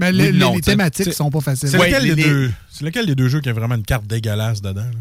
Mais 0.00 0.10
les, 0.10 0.24
oui, 0.26 0.32
les- 0.32 0.38
non, 0.40 0.54
les 0.56 0.60
thématiques 0.62 1.04
C'est- 1.04 1.12
sont 1.12 1.30
pas 1.30 1.40
faciles. 1.40 1.68
C'est 1.68 1.78
Ouais, 1.78 1.90
lequel, 1.90 2.02
les- 2.02 2.14
des 2.16 2.24
deux- 2.24 2.52
c'est 2.72 2.84
lequel 2.84 3.06
des 3.06 3.14
deux 3.14 3.28
jeux 3.28 3.40
qui 3.40 3.48
a 3.48 3.52
vraiment 3.52 3.76
une 3.76 3.84
carte 3.84 4.08
dégueulasse 4.08 4.60
dedans? 4.60 4.80
là? 4.82 4.98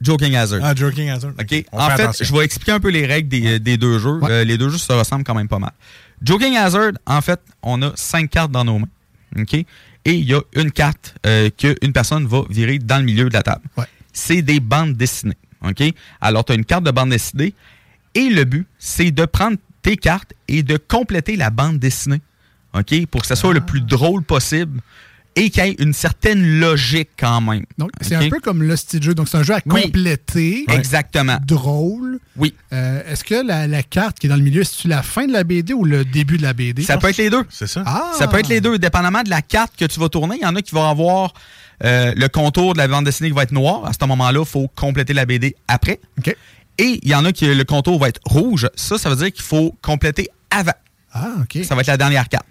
Joking 0.00 0.34
Hazard. 0.34 0.60
Ah, 0.64 0.74
Joking 0.74 1.08
Hazard. 1.10 1.30
OK. 1.40 1.64
En 1.70 1.86
fait 1.90 2.02
attention. 2.02 2.24
je 2.26 2.32
vais 2.34 2.44
expliquer 2.44 2.72
un 2.72 2.80
peu 2.80 2.88
les 2.90 3.06
règles 3.06 3.28
des, 3.28 3.60
des 3.60 3.76
deux 3.76 4.00
jeux. 4.00 4.18
Ouais. 4.18 4.30
Euh, 4.32 4.44
les 4.44 4.58
deux 4.58 4.68
jeux 4.68 4.78
se 4.78 4.92
ressemblent 4.92 5.22
quand 5.24 5.36
même 5.36 5.46
pas 5.48 5.60
mal. 5.60 5.70
Joking 6.20 6.56
Hazard, 6.56 6.90
en 7.06 7.20
fait, 7.20 7.40
on 7.62 7.80
a 7.82 7.92
cinq 7.94 8.28
cartes 8.30 8.50
dans 8.50 8.64
nos 8.64 8.80
mains. 8.80 8.88
OK? 9.38 9.54
Et 9.54 9.66
il 10.06 10.24
y 10.24 10.34
a 10.34 10.40
une 10.56 10.70
carte 10.70 11.14
euh, 11.26 11.50
qu'une 11.50 11.92
personne 11.92 12.26
va 12.26 12.42
virer 12.50 12.78
dans 12.78 12.98
le 12.98 13.04
milieu 13.04 13.28
de 13.28 13.34
la 13.34 13.42
table. 13.42 13.62
Ouais. 13.76 13.86
C'est 14.12 14.42
des 14.42 14.60
bandes 14.60 14.94
dessinées. 14.94 15.36
OK? 15.62 15.82
Alors, 16.20 16.44
tu 16.44 16.52
as 16.52 16.54
une 16.56 16.64
carte 16.64 16.84
de 16.84 16.90
bande 16.90 17.10
dessinée. 17.10 17.54
Et 18.14 18.28
le 18.28 18.44
but, 18.44 18.66
c'est 18.78 19.10
de 19.10 19.24
prendre 19.24 19.56
tes 19.82 19.96
cartes 19.96 20.32
et 20.46 20.62
de 20.62 20.76
compléter 20.76 21.36
la 21.36 21.50
bande 21.50 21.78
dessinée. 21.78 22.20
OK? 22.74 23.06
Pour 23.06 23.22
que 23.22 23.26
ça 23.26 23.36
soit 23.36 23.54
le 23.54 23.60
plus 23.60 23.80
drôle 23.80 24.22
possible 24.22 24.80
et 25.36 25.50
qu'il 25.50 25.64
y 25.64 25.68
ait 25.68 25.76
une 25.80 25.92
certaine 25.92 26.60
logique 26.60 27.10
quand 27.18 27.40
même. 27.40 27.64
Donc, 27.78 27.90
c'est 28.00 28.14
un 28.14 28.28
peu 28.28 28.38
comme 28.40 28.62
le 28.62 28.76
style 28.76 29.00
de 29.00 29.04
jeu. 29.04 29.14
Donc, 29.14 29.28
c'est 29.28 29.36
un 29.38 29.42
jeu 29.42 29.54
à 29.54 29.60
Oui. 29.66 29.82
compléter. 29.82 30.64
Exactement. 30.70 31.38
Drôle. 31.44 32.18
Oui. 32.36 32.54
Euh, 32.72 33.02
Est-ce 33.10 33.24
que 33.24 33.44
la, 33.46 33.66
la 33.66 33.82
carte 33.82 34.18
qui 34.18 34.26
est 34.26 34.30
dans 34.30 34.36
le 34.36 34.42
milieu, 34.42 34.62
c'est-tu 34.64 34.88
la 34.88 35.02
fin 35.02 35.26
de 35.26 35.32
la 35.32 35.42
BD 35.44 35.72
ou 35.74 35.84
le 35.84 36.04
début 36.04 36.36
de 36.38 36.42
la 36.42 36.52
BD? 36.52 36.82
Ça 36.82 36.98
peut 36.98 37.08
être 37.08 37.16
les 37.16 37.30
deux. 37.30 37.44
C'est 37.50 37.66
ça? 37.66 37.82
Ah! 37.86 38.12
Ça 38.18 38.28
peut 38.28 38.38
être 38.38 38.48
les 38.48 38.60
deux, 38.60 38.78
dépendamment 38.78 39.22
de 39.22 39.30
la 39.30 39.42
carte 39.42 39.74
que 39.76 39.84
tu 39.84 39.98
vas 39.98 40.08
tourner. 40.08 40.36
Il 40.40 40.42
y 40.44 40.46
en 40.46 40.54
a 40.54 40.62
qui 40.62 40.72
vont 40.74 40.88
avoir 40.88 41.34
euh, 41.84 42.12
le 42.16 42.28
contour 42.28 42.72
de 42.74 42.78
la 42.78 42.86
bande 42.88 43.04
dessinée 43.04 43.28
qui 43.30 43.34
va 43.36 43.42
être 43.42 43.52
noir. 43.52 43.84
À 43.86 43.92
ce 43.92 44.04
moment-là, 44.06 44.40
il 44.40 44.46
faut 44.46 44.68
compléter 44.76 45.12
la 45.14 45.26
BD 45.26 45.56
après. 45.68 46.00
OK. 46.18 46.34
Et 46.78 47.00
il 47.02 47.08
y 47.08 47.14
en 47.14 47.24
a 47.24 47.32
qui 47.32 47.46
le 47.52 47.64
contour 47.64 47.98
va 48.00 48.08
être 48.08 48.20
rouge. 48.24 48.68
Ça, 48.74 48.98
ça 48.98 49.08
veut 49.10 49.16
dire 49.16 49.32
qu'il 49.32 49.44
faut 49.44 49.74
compléter 49.82 50.28
avant. 50.50 50.72
Ah, 51.12 51.28
OK. 51.42 51.64
Ça 51.64 51.74
va 51.76 51.82
être 51.82 51.86
la 51.86 51.96
dernière 51.96 52.28
carte. 52.28 52.46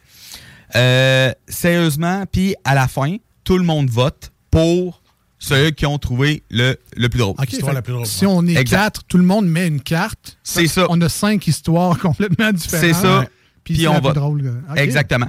Euh, 0.76 1.32
sérieusement, 1.48 2.26
puis 2.32 2.56
à 2.64 2.76
la 2.76 2.88
fin, 2.88 3.18
tout 3.44 3.58
le 3.58 3.64
monde 3.64 3.90
vote 3.90 4.32
pour 4.52 5.02
ceux 5.40 5.72
qui 5.72 5.86
ont 5.86 5.98
trouvé 5.98 6.44
le, 6.50 6.78
le 6.96 7.10
plus 7.10 7.20
drôle. 7.20 7.36
OK, 7.38 7.48
L'histoire 7.50 7.72
fait 7.72 7.76
la 7.76 7.82
plus 7.82 7.94
drôle. 7.94 8.06
Si 8.06 8.26
on 8.26 8.46
est 8.48 8.56
Exact. 8.56 8.78
quatre, 8.78 9.04
tout 9.04 9.18
le 9.18 9.24
monde 9.26 9.46
met 9.48 9.68
une 9.68 9.82
carte. 9.82 10.38
C'est 10.42 10.68
ça. 10.68 10.86
On 10.90 11.00
a 11.02 11.10
cinq 11.10 11.48
histoires 11.48 11.98
complètement 12.00 12.52
différentes. 12.54 12.86
C'est 12.86 12.94
ça. 12.94 13.26
Puis 13.64 13.88
on 13.88 14.00
drôle. 14.00 14.62
OK. 14.72 14.78
Exactement. 14.78 15.28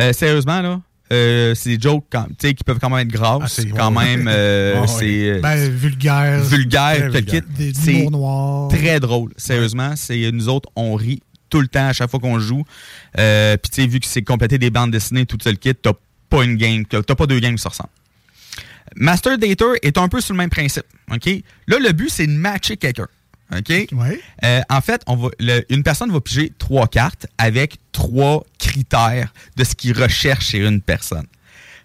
Euh, 0.00 0.12
sérieusement, 0.12 0.60
là, 0.62 0.80
euh, 1.12 1.54
c'est 1.54 1.76
des 1.76 1.80
jokes 1.82 2.06
quand- 2.10 2.26
tu 2.38 2.48
sais, 2.48 2.54
qui 2.54 2.64
peuvent 2.64 2.78
quand 2.80 2.90
même 2.90 3.06
être 3.06 3.12
graves. 3.12 3.42
Ah, 3.44 3.48
c'est- 3.48 3.68
quand 3.68 3.94
ouais. 3.94 4.16
même, 4.16 4.28
euh, 4.28 4.80
Ouais, 4.80 4.86
c'est 4.88 5.30
euh, 5.30 5.40
Ben, 5.40 5.70
vulgaire. 5.70 6.40
vulgaire, 6.42 7.10
vulgaire. 7.10 7.42
kit. 7.56 7.72
Des 7.72 8.10
noir. 8.10 8.68
très 8.68 8.98
drôle. 8.98 9.32
Sérieusement, 9.36 9.92
c'est 9.94 10.30
nous 10.32 10.48
autres, 10.48 10.68
on 10.74 10.94
rit 10.94 11.20
tout 11.52 11.60
le 11.60 11.68
temps 11.68 11.86
à 11.88 11.92
chaque 11.92 12.10
fois 12.10 12.18
qu'on 12.18 12.38
joue. 12.40 12.64
Euh, 13.18 13.56
Puis 13.58 13.70
tu 13.70 13.82
sais, 13.82 13.86
vu 13.86 14.00
que 14.00 14.06
c'est 14.06 14.22
compléter 14.22 14.58
des 14.58 14.70
bandes 14.70 14.90
dessinées, 14.90 15.26
tout 15.26 15.38
le 15.44 15.52
kit, 15.52 15.74
t'as 15.74 15.92
pas 16.30 16.42
une 16.44 16.56
game, 16.56 16.84
t'as 16.86 17.02
pas 17.14 17.26
deux 17.26 17.38
games 17.40 17.54
qui 17.56 17.62
se 17.62 17.68
ressemblent. 17.68 17.90
Master 18.96 19.38
Dater 19.38 19.72
est 19.82 19.98
un 19.98 20.08
peu 20.08 20.20
sur 20.20 20.34
le 20.34 20.38
même 20.38 20.50
principe. 20.50 20.84
OK? 21.10 21.26
Là, 21.66 21.78
le 21.78 21.92
but, 21.92 22.10
c'est 22.10 22.26
de 22.26 22.32
matcher 22.32 22.76
quelqu'un. 22.76 23.08
OK? 23.54 23.70
Euh, 24.44 24.60
en 24.70 24.80
fait, 24.80 25.02
on 25.06 25.16
va, 25.16 25.28
le- 25.38 25.62
une 25.70 25.82
personne 25.82 26.10
va 26.10 26.20
piger 26.20 26.52
trois 26.58 26.86
cartes 26.88 27.26
avec 27.38 27.76
trois 27.92 28.44
critères 28.58 29.32
de 29.56 29.64
ce 29.64 29.74
qu'il 29.74 29.92
recherche 30.00 30.46
chez 30.46 30.58
une 30.66 30.80
personne. 30.80 31.26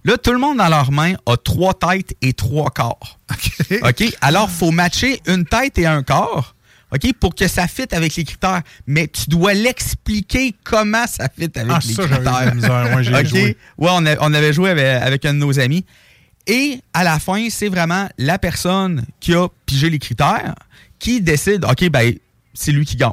Là, 0.06 0.18
tout 0.18 0.32
le 0.32 0.40
monde 0.40 0.58
dans 0.60 0.70
leurs 0.70 0.92
mains 0.92 1.16
a 1.26 1.36
trois 1.36 1.74
têtes 1.74 2.16
et 2.22 2.32
trois 2.34 2.70
corps. 2.70 3.20
OK? 3.84 4.04
Alors, 4.22 4.50
faut 4.50 4.72
matcher 4.72 5.22
une 5.28 5.44
tête 5.46 5.78
et 5.78 5.86
un 5.86 6.04
corps. 6.04 6.56
OK? 6.94 7.14
Pour 7.20 7.36
que 7.36 7.48
ça 7.48 7.68
fitte 7.68 7.94
avec 7.94 8.16
les 8.16 8.24
critères. 8.24 8.62
Mais 8.86 9.08
tu 9.08 9.30
dois 9.30 9.54
l'expliquer 9.54 10.56
comment 10.64 11.06
ça 11.08 11.28
fit 11.30 11.52
avec 11.56 11.68
Ah, 11.70 11.80
les 11.86 11.94
ça, 11.94 12.08
critères. 12.08 12.56
misère. 12.56 12.96
Ouais, 12.96 13.04
joué. 13.26 13.58
Ouais, 13.78 13.90
on, 13.92 14.06
a- 14.06 14.18
on 14.22 14.34
avait 14.34 14.54
joué 14.54 14.70
avec, 14.70 14.86
avec 14.86 15.26
un 15.26 15.34
de 15.34 15.40
nos 15.40 15.60
amis. 15.60 15.86
Et 16.48 16.80
à 16.94 17.04
la 17.04 17.20
fin, 17.20 17.48
c'est 17.50 17.68
vraiment 17.68 18.08
la 18.18 18.40
personne 18.40 19.04
qui 19.20 19.34
a 19.34 19.48
pigé 19.66 19.90
les 19.90 20.00
critères 20.00 20.56
qui 20.98 21.20
décide, 21.22 21.66
OK, 21.66 21.90
ben, 21.90 22.14
c'est 22.54 22.72
lui 22.72 22.86
qui 22.86 22.96
gagne. 22.96 23.12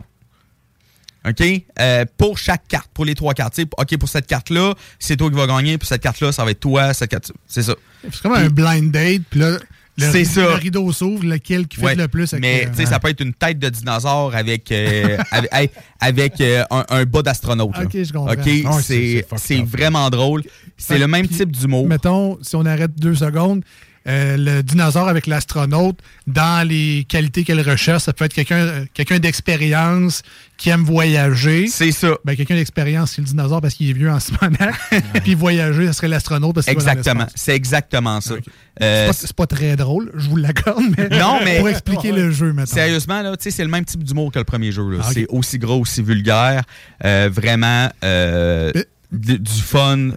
OK? 1.27 1.43
Euh, 1.81 2.05
pour 2.19 2.37
chaque 2.39 2.69
carte, 2.69 2.91
pour 2.93 3.05
les 3.05 3.15
trois 3.15 3.33
cartes. 3.35 3.59
OK, 3.79 3.97
pour 3.97 4.09
cette 4.09 4.27
carte-là, 4.27 4.75
c'est 4.99 5.17
toi 5.17 5.31
qui 5.31 5.37
vas 5.37 5.47
gagner. 5.47 5.79
Pour 5.79 5.89
cette 5.89 6.03
carte-là, 6.03 6.33
ça 6.33 6.45
va 6.45 6.51
être 6.51 6.61
toi. 6.61 6.93
Cette 6.93 7.11
carte, 7.11 7.33
c'est 7.49 7.63
ça. 7.63 7.75
C'est 8.03 8.21
comme 8.23 8.35
un 8.35 8.49
blind 8.51 8.91
date, 8.93 9.23
puis 9.31 9.41
là, 9.41 9.57
C'est 9.97 10.25
ça. 10.25 10.41
le 10.43 10.55
rideau 10.55 10.91
s'ouvre, 10.93 11.25
lequel 11.25 11.67
qui 11.69 11.77
fait 11.79 11.85
Ouais, 11.87 11.95
le 11.95 12.09
plus. 12.09 12.33
avec, 12.33 12.43
mais 12.43 12.65
euh, 12.67 12.71
tu 12.71 12.77
sais, 12.79 12.87
ça 12.87 12.99
peut 12.99 13.09
être 13.11 13.21
une 13.21 13.33
tête 13.35 13.59
de 13.59 13.69
dinosaure 13.69 14.35
avec, 14.35 14.71
euh, 14.73 15.17
avec, 15.31 15.51
hey, 15.53 15.71
avec, 16.01 16.41
euh, 16.41 16.65
un, 16.71 16.85
un 16.89 17.05
bas 17.05 17.23
d'astronaute. 17.23 17.77
là. 17.77 17.85
Ok, 17.85 17.93
je 18.03 18.13
comprends. 18.13 18.33
OK, 18.33 18.45
ouais, 18.47 18.63
c'est- 18.81 18.83
c'est 18.83 19.27
c'est 19.37 19.39
c'est 19.57 19.63
vraiment 19.63 20.09
drôle. 20.11 20.43
C'est 20.77 20.99
le 20.99 21.07
même 21.07 21.29
type 21.29 21.53
d'humour. 21.53 21.87
Mettons, 21.87 22.39
si 22.43 22.57
on 22.57 22.67
arrête 22.67 22.99
deux 22.99 23.15
secondes, 23.15 23.63
euh, 24.07 24.37
le 24.37 24.63
dinosaure 24.63 25.09
avec 25.09 25.27
l'astronaute, 25.27 25.99
dans 26.27 26.67
les 26.69 27.07
qualités 27.09 27.43
qu'elle 27.45 27.61
recherche, 27.61 28.03
ça 28.03 28.13
peut 28.13 28.25
être 28.27 28.35
quelqu'un 28.35 28.57
euh, 28.59 28.85
quelqu'un 28.93 29.19
d'expérience 29.19 30.23
qui 30.57 30.71
aime 30.71 30.83
voyager. 30.85 31.67
C'est 31.69 31.91
ça. 31.91 32.17
Ben, 32.25 32.37
quelqu'un 32.37 32.55
d'expérience, 32.57 33.13
c'est 33.13 33.23
le 33.23 33.27
dinosaure 33.27 33.61
parce 33.61 33.75
qu'il 33.75 33.89
est 33.91 33.95
vieux 33.95 34.11
en 34.11 34.21
ce 34.21 34.31
moment. 34.41 34.73
Puis 35.25 35.35
voyager, 35.35 35.87
ça 35.87 35.93
serait 35.95 36.09
l'astronaute 36.09 36.55
parce 36.55 36.67
qu'il 36.67 36.75
Exactement. 36.75 37.27
C'est 37.35 37.55
exactement 37.55 38.21
ça. 38.21 38.35
C'est 38.37 38.85
Euh, 38.85 39.07
pas- 39.07 39.13
C'est 39.15 39.33
pas 39.33 39.47
très 39.47 39.77
drôle, 39.77 40.11
je 40.15 40.29
vous 40.29 40.37
l'accorde, 40.37 40.83
mais, 40.99 41.09
non, 41.19 41.39
mais 41.45 41.59
pour 41.59 41.69
expliquer 41.69 42.13
le 42.13 42.31
jeu, 42.31 42.53
mettons. 42.53 42.73
Sérieusement, 42.75 43.23
là, 43.23 43.37
tu 43.37 43.45
sais, 43.45 43.51
c'est 43.51 43.65
le 43.65 43.71
même 43.71 43.85
type 43.85 44.03
d'humour 44.05 44.31
que 44.33 44.39
le 44.39 44.45
premier 44.45 44.71
jeu. 44.73 44.83
Ah. 45.01 45.09
C'est 45.13 45.27
aussi 45.29 45.59
gros, 45.59 45.81
aussi 45.81 46.03
vulgaire. 46.03 46.63
euh, 47.05 47.31
vraiment 47.33 47.89
du 49.13 49.63
fun 49.63 50.11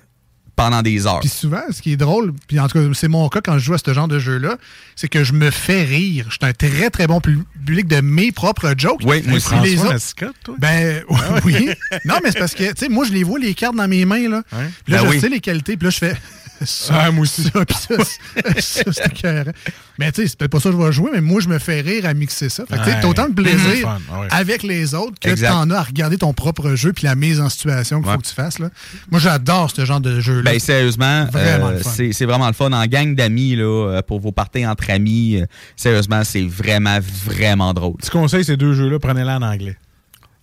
pendant 0.58 0.82
des 0.82 1.08
heures. 1.08 1.22
Puis 1.22 1.30
souvent, 1.30 1.62
ce 1.72 1.82
qui 1.82 1.94
est 1.94 1.98
drôle, 1.98 2.34
puis 2.48 2.60
en 2.60 2.68
tout 2.68 2.78
cas, 2.78 2.86
c'est 2.94 3.08
mon 3.08 3.30
cas 3.30 3.40
quand 3.40 3.54
je 3.58 3.64
joue 3.64 3.74
à 3.76 3.78
ce 3.78 3.94
genre 3.94 4.10
de 4.10 4.20
jeu-là, 4.20 4.58
c'est 4.98 5.08
que 5.08 5.24
je 5.24 5.32
me 5.32 5.52
fais 5.52 5.84
rire. 5.84 6.26
Je 6.30 6.34
suis 6.36 6.40
un 6.46 6.52
très, 6.52 6.90
très 6.90 7.08
bon 7.08 7.22
pu- 7.22 7.40
public 7.66 7.88
de 7.88 8.02
mes 8.02 8.32
propres 8.34 8.74
jokes. 8.78 9.02
Oui, 9.06 9.24
moi 9.26 9.38
les 9.64 9.80
autres- 9.80 9.94
Mascotte, 9.94 10.36
toi? 10.44 10.56
Ben 10.60 11.04
oui. 11.46 11.70
Non, 12.04 12.16
mais 12.24 12.32
c'est 12.32 12.40
parce 12.40 12.56
que, 12.56 12.64
tu 12.74 12.74
sais, 12.78 12.90
moi, 12.90 13.06
je 13.06 13.14
les 13.14 13.24
vois, 13.24 13.40
les 13.40 13.54
cartes 13.54 13.76
dans 13.76 13.88
mes 13.88 14.04
mains, 14.04 14.28
là. 14.28 14.42
Puis 14.84 14.94
là, 14.94 15.00
Ben 15.04 15.06
je 15.06 15.10
oui. 15.12 15.20
sais 15.22 15.30
les 15.30 15.40
qualités, 15.40 15.78
puis 15.78 15.86
là, 15.86 15.92
je 15.92 15.98
fais. 16.00 16.16
Ça, 16.66 16.94
Ah, 17.06 17.12
moi 17.12 17.24
aussi. 17.24 17.44
Ça, 17.44 17.66
puis 17.66 17.76
ça, 17.76 17.96
c'est- 18.04 18.62
ça, 18.62 18.92
c'est 18.92 19.06
écœurant. 19.08 19.52
Mais 20.00 20.12
tu 20.12 20.22
sais, 20.22 20.28
c'est 20.28 20.38
peut-être 20.38 20.52
pas 20.52 20.60
ça 20.60 20.70
que 20.70 20.76
je 20.78 20.82
vais 20.82 20.92
jouer, 20.92 21.10
mais 21.14 21.22
moi, 21.22 21.40
je 21.42 21.48
me 21.50 21.60
fais 21.60 21.82
rire 21.82 22.06
à 22.06 22.14
mixer 22.14 22.50
ça. 22.50 22.66
Fait 22.66 22.78
que 22.78 22.84
tu 22.84 22.90
sais, 22.92 22.98
t'as 23.02 23.08
autant 23.08 23.30
de 23.30 23.34
plaisir 23.34 23.82
fun, 23.82 24.00
ouais. 24.22 24.28
avec 24.32 24.64
les 24.64 24.94
autres 24.94 25.20
que 25.20 25.40
t'en 25.40 25.70
as 25.70 25.78
à 25.78 25.84
regarder 25.84 26.18
ton 26.18 26.34
propre 26.34 26.76
jeu 26.76 26.94
puis 26.94 27.06
la 27.06 27.16
mise 27.16 27.40
en 27.40 27.50
situation 27.50 28.00
qu'il 28.00 28.08
Ouais. 28.10 28.16
faut 28.16 28.22
que 28.22 28.28
tu 28.28 28.34
fasses. 28.34 28.60
Là. 28.60 28.70
Moi, 29.12 29.20
j'adore 29.20 29.72
ce 29.72 29.86
genre 29.86 30.02
de 30.02 30.20
jeu-là. 30.20 30.52
Ben, 30.52 30.60
sérieusement, 30.60 31.26
Vraiment 31.32 31.68
euh, 31.70 31.80
c'est 31.84 32.12
c'est 32.14 32.26
vraiment 32.26 32.48
le 32.48 32.54
fun. 32.54 32.72
En 32.72 32.86
gang 32.86 33.16
d'amis, 33.16 33.56
là, 33.56 33.64
euh, 33.64 34.02
pour 34.02 34.20
vos 34.20 34.32
parties 34.32 34.66
entre 34.66 34.90
amis, 34.90 35.38
euh, 35.42 35.46
sérieusement, 35.76 36.24
c'est 36.24 36.46
vraiment, 36.46 37.00
vraiment 37.26 37.74
drôle. 37.74 37.96
Petit 37.98 38.10
conseil, 38.12 38.44
ces 38.44 38.58
deux 38.58 38.74
jeux-là, 38.74 39.00
prenez-les 39.00 39.30
en 39.32 39.42
anglais. 39.42 39.78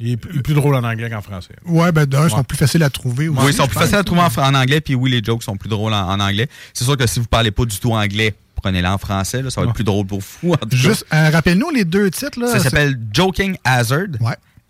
Il 0.00 0.10
est 0.10 0.16
plus, 0.16 0.42
plus 0.42 0.54
drôle 0.54 0.74
en 0.74 0.82
anglais 0.84 1.08
qu'en 1.08 1.22
français. 1.22 1.54
Ouais, 1.66 1.92
ben 1.92 2.04
d'un, 2.06 2.24
ils 2.26 2.30
sont 2.30 2.42
plus 2.44 2.58
faciles 2.58 2.82
à 2.82 2.90
trouver. 2.90 3.28
aussi, 3.28 3.40
Oui, 3.40 3.50
ils 3.52 3.54
sont 3.54 3.66
plus 3.66 3.78
faciles 3.78 3.96
à 3.96 4.04
trouver 4.04 4.22
en, 4.22 4.54
anglais, 4.54 4.80
puis 4.80 4.94
oui, 4.94 5.10
les 5.10 5.22
jokes 5.22 5.42
sont 5.42 5.56
plus 5.56 5.68
drôles 5.68 5.92
en, 5.92 6.08
en 6.08 6.20
anglais. 6.20 6.48
C'est 6.72 6.84
sûr 6.84 6.96
que 6.96 7.06
si 7.06 7.20
vous 7.20 7.26
parlez 7.26 7.50
pas 7.50 7.64
du 7.64 7.78
tout 7.78 7.92
anglais, 7.92 8.34
prenez-les 8.64 8.88
en 8.88 8.98
français, 8.98 9.42
là, 9.42 9.50
ça 9.50 9.60
va 9.60 9.68
être 9.68 9.74
plus 9.74 9.84
drôle 9.84 10.06
pour 10.06 10.20
vous. 10.20 10.52
en 10.52 10.56
tout 10.56 10.68
cas. 10.68 10.76
Juste, 10.76 11.06
euh, 11.12 11.30
rappelle-nous 11.30 11.70
les 11.70 11.84
deux 11.84 12.10
titres. 12.10 12.40
Là, 12.40 12.48
Ça 12.48 12.60
s'appelle 12.60 12.98
Joking 13.12 13.56
Hazard 13.62 14.06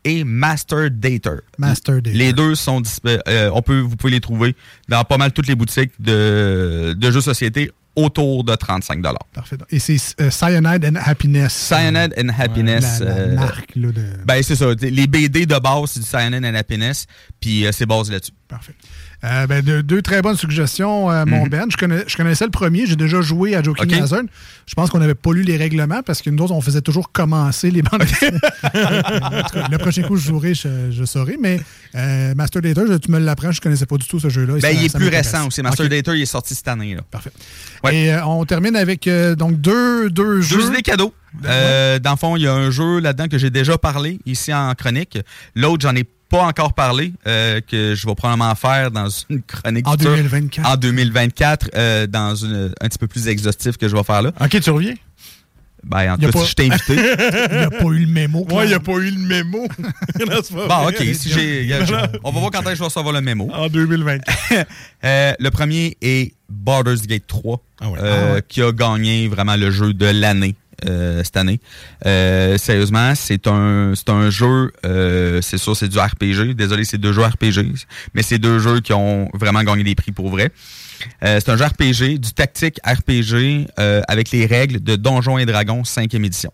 et 0.05 0.25
Master 0.25 0.91
Dater. 0.91 1.41
Master 1.59 2.03
Dater. 2.03 2.17
Les 2.17 2.33
deux 2.33 2.55
sont 2.55 2.83
euh, 3.07 3.51
on 3.55 3.63
peut, 3.63 3.81
vous 3.81 3.97
pouvez 3.97 4.13
les 4.13 4.21
trouver 4.21 4.55
dans 4.89 5.03
pas 5.05 5.17
mal 5.17 5.33
toutes 5.33 5.47
les 5.47 5.55
boutiques 5.55 5.93
de, 5.99 6.95
de 6.97 7.11
jeux 7.11 7.21
société 7.21 7.71
autour 7.97 8.45
de 8.45 8.55
35 8.55 9.03
Parfait. 9.33 9.57
Et 9.71 9.79
c'est 9.79 9.97
euh, 10.21 10.31
Cyanide 10.31 10.85
and 10.85 10.97
Happiness. 10.97 11.53
Cyanide 11.53 12.15
and 12.19 12.29
Happiness. 12.37 13.01
La, 13.01 13.07
la 13.07 13.13
euh, 13.13 13.35
marque 13.35 13.77
là, 13.77 13.93
de. 13.93 14.05
Ben, 14.25 14.43
c'est 14.43 14.57
ça. 14.57 14.67
Les 14.81 15.07
BD 15.07 15.47
de 15.47 15.59
base, 15.59 15.93
c'est 15.93 16.01
du 16.01 16.07
Cyanide 16.07 16.45
and 16.45 16.55
Happiness, 16.55 17.07
puis 17.41 17.67
euh, 17.67 17.73
c'est 17.73 17.87
basé 17.87 18.13
là-dessus. 18.13 18.33
Parfait. 18.49 18.75
Euh, 19.25 19.47
ben, 19.47 19.63
deux, 19.63 19.83
deux 19.83 20.03
très 20.03 20.21
bonnes 20.21 20.37
suggestions, 20.37 21.11
euh, 21.11 21.25
mon 21.27 21.45
Mhm. 21.45 21.49
Ben. 21.49 21.65
Je, 21.71 21.77
connais- 21.79 22.05
je 22.07 22.15
connaissais 22.17 22.45
le 22.45 22.51
premier, 22.51 22.87
j'ai 22.87 22.97
déjà 22.97 23.23
joué 23.23 23.57
à 23.57 23.63
Joking 23.63 23.95
Ok. 23.97 24.03
Hazard. 24.03 24.23
Je 24.67 24.75
pense 24.75 24.91
qu'on 24.91 24.99
n'avait 24.99 25.15
pas 25.15 25.33
lu 25.33 25.43
les 25.43 25.57
règlements 25.57 26.03
parce 26.05 26.21
que 26.21 26.29
nous 26.31 26.43
autres, 26.45 26.53
on 26.53 26.61
faisait 26.61 26.83
toujours 26.83 27.11
commencer 27.11 27.71
les 27.71 27.81
bandes 27.83 28.01
dessinées. 28.01 28.39
Le 29.71 29.77
prochain 29.79 30.03
coup, 30.03 30.17
je 30.17 30.27
jouerai, 30.27 30.55
je, 30.55 30.91
je 30.91 31.05
saurai. 31.05 31.37
Mais 31.41 31.61
euh, 31.95 32.35
Master 32.35 32.61
Data, 32.63 32.83
je- 32.87 32.95
tu 32.95 33.11
me 33.11 33.19
l'apprends, 33.19 33.53
je 33.53 33.61
connaissais 33.61 33.87
pas 33.87 33.97
du 33.97 34.07
tout 34.07 34.21
ce 34.21 34.29
jeu-là. 34.29 34.55
Ben, 34.61 34.77
il 34.77 34.85
est 34.85 34.95
plus 34.95 35.09
récent 35.09 35.47
aussi. 35.47 35.63
Master 35.63 35.87
Ok. 35.87 35.91
Dater, 35.91 36.13
il 36.17 36.23
est 36.23 36.27
sorti 36.27 36.55
cette 36.55 36.69
année. 36.69 36.95
Là. 36.95 37.01
Parfait. 37.11 37.33
Et 37.93 38.15
on 38.27 38.45
termine 38.45 38.77
avec 38.77 39.09
donc 39.39 39.61
deux, 39.61 40.11
deux 40.11 40.41
jeux. 40.41 40.57
Deux 40.59 40.69
idées 40.69 40.83
cadeaux. 40.83 41.15
Euh, 41.47 41.99
dans 41.99 42.13
le 42.13 42.17
fond, 42.17 42.37
il 42.37 42.43
y 42.43 42.47
a 42.47 42.53
un 42.55 42.71
jeu 42.71 43.01
là-dedans 43.01 43.27
que 43.29 43.39
j'ai 43.39 43.51
déjà 43.51 43.77
parlé 43.77 44.21
ici 44.25 44.55
en 44.55 44.73
chronique. 44.75 45.19
L'autre, 45.57 45.83
j'en 45.83 45.97
ai 45.97 46.05
pas 46.39 46.45
encore 46.45 46.73
parlé, 46.73 47.13
euh, 47.27 47.61
que 47.61 47.95
je 47.95 48.07
vais 48.07 48.15
probablement 48.15 48.55
faire 48.57 48.91
dans 48.91 49.09
une 49.31 49.43
chronique 49.43 49.87
En 49.87 49.93
future. 49.93 50.11
2024. 50.17 50.69
En 50.69 50.77
2024, 50.77 51.71
euh, 51.77 52.07
dans 52.09 52.35
une, 52.35 52.73
un 52.81 52.89
petit 52.89 52.99
peu 52.99 53.07
plus 53.07 53.29
exhaustif 53.29 53.77
que 53.77 53.89
je 53.89 53.95
vais 53.95 54.03
faire 54.03 54.23
là. 54.23 54.33
OK, 54.41 54.61
tu 54.61 54.71
reviens? 54.71 54.95
Ben, 55.85 56.13
en 56.13 56.17
tout 56.17 56.23
cas, 56.23 56.33
pas- 56.33 56.39
si 56.45 56.51
je 56.51 56.55
t'ai 56.55 56.71
invité. 56.73 56.95
il 57.53 57.59
n'y 57.59 57.65
a 57.65 57.71
pas 57.71 57.85
eu 57.85 57.99
le 58.07 58.07
mémo. 58.11 58.47
Ouais, 58.51 58.65
il 58.65 58.69
n'y 58.69 58.75
a 58.75 58.81
pas 58.81 58.93
eu 58.95 59.11
le 59.11 59.19
mémo. 59.19 59.69
Bon. 60.51 60.89
OK. 60.89 60.97
Si 61.15 61.31
j'ai, 61.31 61.69
on 62.25 62.31
va 62.33 62.41
voir 62.41 62.51
quand 62.51 62.61
est-ce 62.63 62.71
que 62.71 62.75
je 62.75 62.79
vais 62.81 62.85
recevoir 62.87 63.13
le 63.13 63.21
mémo. 63.21 63.51
En 63.53 63.69
2024. 63.69 64.67
Euh, 65.05 65.33
le 65.39 65.51
premier 65.51 65.97
est 66.01 66.33
Baldur's 66.49 67.03
Gate 67.07 67.27
3, 67.27 67.61
Ah 67.81 67.89
ouais. 67.91 67.99
euh, 68.01 68.29
Ah 68.31 68.35
ouais. 68.35 68.43
qui 68.49 68.63
a 68.63 68.73
gagné 68.73 69.29
vraiment 69.29 69.57
le 69.57 69.71
jeu 69.71 69.93
de 69.93 70.07
l'année 70.07 70.55
euh, 70.87 71.23
cette 71.25 71.37
année. 71.37 71.61
Euh, 72.07 72.57
sérieusement, 72.59 73.15
c'est 73.15 73.47
un, 73.47 73.93
c'est 73.95 74.09
un 74.11 74.31
jeu, 74.31 74.73
euh, 74.85 75.41
c'est 75.43 75.59
sûr, 75.59 75.77
c'est 75.77 75.89
du 75.89 75.99
RPG. 75.99 76.55
Désolé, 76.55 76.85
c'est 76.85 76.99
deux 76.99 77.13
jeux 77.13 77.25
RPG, 77.25 77.75
mais 78.15 78.23
c'est 78.23 78.39
deux 78.39 78.59
jeux 78.59 78.81
qui 78.81 78.93
ont 78.93 79.29
vraiment 79.35 79.63
gagné 79.63 79.85
des 79.85 79.95
prix 79.95 80.13
pour 80.13 80.29
vrai. 80.31 80.51
C'est 81.21 81.49
un 81.49 81.57
jeu 81.57 81.65
RPG, 81.65 82.19
du 82.19 82.33
tactique 82.33 82.79
RPG 82.87 83.67
avec 84.09 84.31
les 84.31 84.47
règles 84.47 84.83
de 84.83 84.97
Donjons 84.97 85.37
et 85.39 85.45
Dragons 85.47 85.83
5e 85.83 86.25
édition. 86.25 86.53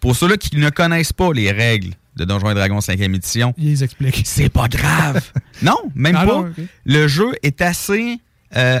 Pour 0.00 0.16
ceux-là 0.16 0.36
qui 0.36 0.56
ne 0.56 0.70
connaissent 0.70 1.12
pas 1.12 1.32
les 1.32 1.50
règles 1.52 1.90
de 2.16 2.24
Donjons 2.24 2.50
et 2.50 2.54
Dragons 2.54 2.78
5e 2.78 3.14
édition, 3.14 3.52
Il 3.58 3.66
les 3.68 3.84
explique. 3.84 4.22
c'est 4.24 4.48
pas 4.48 4.68
grave. 4.68 5.20
non, 5.62 5.76
même 5.94 6.16
Ah 6.18 6.24
pas. 6.26 6.32
non. 6.32 6.52
Le 6.86 7.08
jeu 7.08 7.32
est 7.42 7.60
assez 7.60 8.18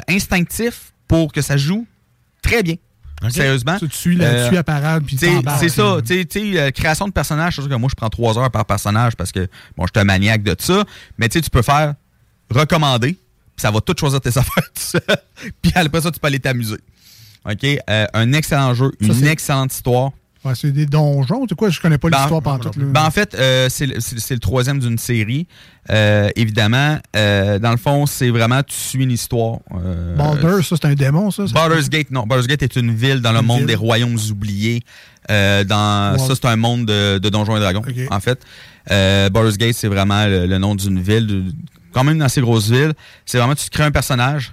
instinctif 0.08 0.92
pour 1.08 1.32
que 1.32 1.42
ça 1.42 1.56
joue 1.56 1.86
très 2.42 2.62
bien. 2.62 2.76
Sérieusement? 3.30 3.78
Tu 3.78 3.88
suis 3.90 4.16
là-dessus 4.16 4.56
Euh, 4.56 4.60
à 4.60 4.62
parade, 4.62 5.04
puis 5.04 5.16
C'est 5.58 5.68
ça. 5.68 5.96
Tu 6.06 6.26
sais, 6.30 6.58
euh, 6.58 6.70
création 6.70 7.06
de 7.08 7.12
personnage, 7.12 7.56
c'est 7.56 7.62
sûr 7.62 7.70
que 7.70 7.74
moi, 7.76 7.88
je 7.90 7.94
prends 7.94 8.08
trois 8.10 8.38
heures 8.38 8.50
par 8.50 8.64
personnage 8.66 9.16
parce 9.16 9.32
que, 9.32 9.48
bon, 9.76 9.84
je 9.86 9.90
suis 9.94 10.00
un 10.00 10.04
maniaque 10.04 10.42
de 10.42 10.54
ça. 10.58 10.84
Mais 11.18 11.28
tu 11.28 11.38
sais, 11.38 11.42
tu 11.42 11.50
peux 11.50 11.62
faire 11.62 11.94
recommander, 12.50 13.12
puis 13.12 13.18
ça 13.56 13.70
va 13.70 13.80
tout 13.80 13.94
choisir 13.98 14.20
tes 14.20 14.28
affaires 14.38 14.64
tout 14.74 14.80
seul. 14.82 15.02
Puis 15.62 15.72
après 15.74 16.00
ça, 16.00 16.10
tu 16.10 16.20
peux 16.20 16.26
aller 16.26 16.40
t'amuser. 16.40 16.78
OK? 17.48 17.64
Euh, 17.64 18.06
un 18.12 18.32
excellent 18.32 18.74
jeu, 18.74 18.92
Ça, 19.00 19.06
une 19.06 19.26
excellente 19.26 19.72
histoire. 19.72 20.10
Ouais, 20.44 20.54
c'est 20.54 20.70
des 20.70 20.86
donjons, 20.86 21.42
tu 21.42 21.48
sais 21.50 21.54
quoi? 21.56 21.70
Je 21.70 21.80
connais 21.80 21.98
pas 21.98 22.08
Ben, 22.08 22.18
l'histoire 22.18 22.40
pantoute. 22.42 22.76
là. 22.76 22.84
Ben, 22.86 23.04
en 23.04 23.10
fait, 23.10 23.34
euh, 23.34 23.68
c'est 23.68 23.86
le 23.86 23.98
c'est- 24.00 24.18
c'est 24.20 24.34
le 24.34 24.40
troisième 24.40 24.78
d'une 24.78 24.96
série. 24.98 25.46
Euh, 25.90 26.28
évidemment, 26.36 26.98
euh, 27.16 27.58
dans 27.58 27.70
le 27.72 27.76
fond, 27.76 28.06
c'est 28.06 28.30
vraiment, 28.30 28.62
tu 28.62 28.74
suis 28.76 29.02
une 29.02 29.10
histoire. 29.10 29.58
Euh, 29.74 30.14
Baldur, 30.16 30.64
ça, 30.64 30.76
c'est 30.80 30.86
un 30.86 30.94
démon, 30.94 31.30
ça? 31.32 31.44
Baldur's 31.52 31.88
Gate, 31.88 32.10
non. 32.12 32.24
Baldur's 32.26 32.46
Gate 32.46 32.62
est 32.62 32.76
une 32.76 32.94
ville 32.94 33.20
dans 33.20 33.32
le 33.32 33.40
Une 33.40 33.46
monde 33.46 33.58
ville. 33.58 33.66
des 33.66 33.74
royaumes 33.74 34.18
oubliés. 34.30 34.82
Euh, 35.30 35.64
dans, 35.64 36.16
Wow. 36.16 36.26
Ça, 36.28 36.34
c'est 36.36 36.46
un 36.46 36.56
monde 36.56 36.86
de, 36.86 37.18
de 37.18 37.28
Donjons 37.28 37.56
et 37.56 37.60
Dragons, 37.60 37.82
Ok. 37.86 37.94
en 38.10 38.20
fait. 38.20 38.40
Euh, 38.92 39.28
Baldur's 39.30 39.58
Gate, 39.58 39.74
c'est 39.74 39.88
vraiment 39.88 40.26
le, 40.26 40.46
le 40.46 40.58
nom 40.58 40.76
d'une 40.76 41.00
ville, 41.00 41.26
de- 41.26 41.42
quand 41.92 42.04
même 42.04 42.16
une 42.16 42.22
assez 42.22 42.40
grosse 42.40 42.70
ville. 42.70 42.92
C'est 43.24 43.38
vraiment, 43.38 43.54
tu 43.56 43.64
te 43.64 43.70
crées 43.70 43.82
un 43.84 43.90
personnage. 43.90 44.52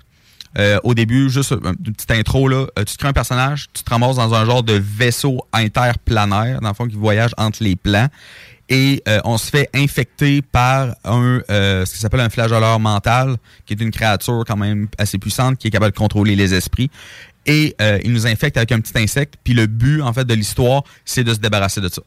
Euh, 0.57 0.79
au 0.83 0.93
début, 0.93 1.29
juste 1.29 1.51
une 1.51 1.93
petite 1.93 2.11
intro, 2.11 2.47
là, 2.47 2.67
euh, 2.77 2.83
tu 2.83 2.93
te 2.93 2.97
crées 2.97 3.07
un 3.07 3.13
personnage, 3.13 3.67
tu 3.73 3.83
te 3.83 3.89
ramasses 3.89 4.17
dans 4.17 4.33
un 4.33 4.45
genre 4.45 4.63
de 4.63 4.73
vaisseau 4.73 5.45
interplanaire, 5.51 6.61
dans 6.61 6.69
le 6.69 6.73
fond, 6.73 6.87
qui 6.87 6.95
voyage 6.95 7.31
entre 7.37 7.63
les 7.63 7.75
plans. 7.75 8.07
et 8.69 9.03
euh, 9.07 9.19
on 9.25 9.37
se 9.37 9.49
fait 9.49 9.69
infecter 9.73 10.41
par 10.41 10.95
un 11.03 11.41
euh, 11.49 11.85
ce 11.85 11.93
qui 11.93 11.99
s'appelle 11.99 12.21
un 12.21 12.29
flageoleur 12.29 12.79
mental, 12.79 13.35
qui 13.65 13.73
est 13.73 13.81
une 13.81 13.91
créature 13.91 14.43
quand 14.47 14.55
même 14.55 14.87
assez 14.97 15.17
puissante, 15.17 15.57
qui 15.57 15.67
est 15.67 15.71
capable 15.71 15.91
de 15.91 15.97
contrôler 15.97 16.35
les 16.35 16.53
esprits. 16.53 16.89
Et 17.45 17.75
euh, 17.81 17.99
il 18.03 18.13
nous 18.13 18.25
infecte 18.25 18.55
avec 18.57 18.71
un 18.71 18.79
petit 18.79 18.97
insecte. 18.97 19.35
Puis 19.43 19.53
le 19.53 19.67
but, 19.67 20.01
en 20.01 20.13
fait, 20.13 20.23
de 20.25 20.33
l'histoire, 20.33 20.83
c'est 21.03 21.23
de 21.23 21.33
se 21.33 21.39
débarrasser 21.39 21.81
de 21.81 21.89
ça. 21.89 22.01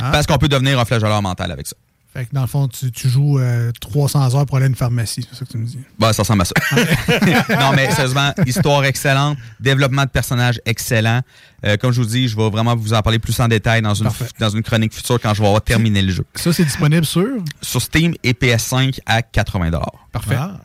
Ah. 0.00 0.10
Parce 0.12 0.26
qu'on 0.26 0.38
peut 0.38 0.48
devenir 0.48 0.78
un 0.78 0.84
flageoleur 0.84 1.20
mental 1.20 1.50
avec 1.50 1.66
ça. 1.66 1.76
Fait 2.12 2.26
que 2.26 2.34
dans 2.34 2.42
le 2.42 2.46
fond, 2.46 2.68
tu, 2.68 2.92
tu 2.92 3.08
joues 3.08 3.38
euh, 3.38 3.72
300 3.80 4.34
heures 4.36 4.44
pour 4.44 4.56
aller 4.58 4.66
à 4.66 4.68
une 4.68 4.74
pharmacie, 4.74 5.26
c'est 5.30 5.38
ça 5.38 5.46
que 5.46 5.50
tu 5.52 5.56
me 5.56 5.64
dis. 5.64 5.78
Bah, 5.98 6.12
ça 6.12 6.22
ressemble 6.22 6.42
à 6.42 6.44
ça. 6.44 6.54
non, 7.58 7.72
mais 7.74 7.90
sérieusement, 7.90 8.34
histoire 8.44 8.84
excellente, 8.84 9.38
développement 9.60 10.04
de 10.04 10.10
personnages 10.10 10.60
excellent. 10.66 11.22
Euh, 11.64 11.78
comme 11.78 11.90
je 11.92 12.02
vous 12.02 12.06
dis, 12.08 12.28
je 12.28 12.36
vais 12.36 12.50
vraiment 12.50 12.76
vous 12.76 12.92
en 12.92 13.00
parler 13.00 13.18
plus 13.18 13.38
en 13.40 13.48
détail 13.48 13.80
dans 13.80 13.94
une, 13.94 14.04
Parfait. 14.04 14.26
dans 14.38 14.50
une 14.50 14.62
chronique 14.62 14.92
future 14.94 15.18
quand 15.20 15.32
je 15.32 15.40
vais 15.40 15.46
avoir 15.46 15.62
terminé 15.62 16.02
le 16.02 16.12
jeu. 16.12 16.24
Ça, 16.34 16.52
c'est 16.52 16.64
disponible 16.66 17.06
sur? 17.06 17.26
Sur 17.62 17.80
Steam 17.80 18.12
et 18.22 18.34
PS5 18.34 18.98
à 19.06 19.22
80 19.22 19.70
Parfait. 20.12 20.36
Ah. 20.38 20.60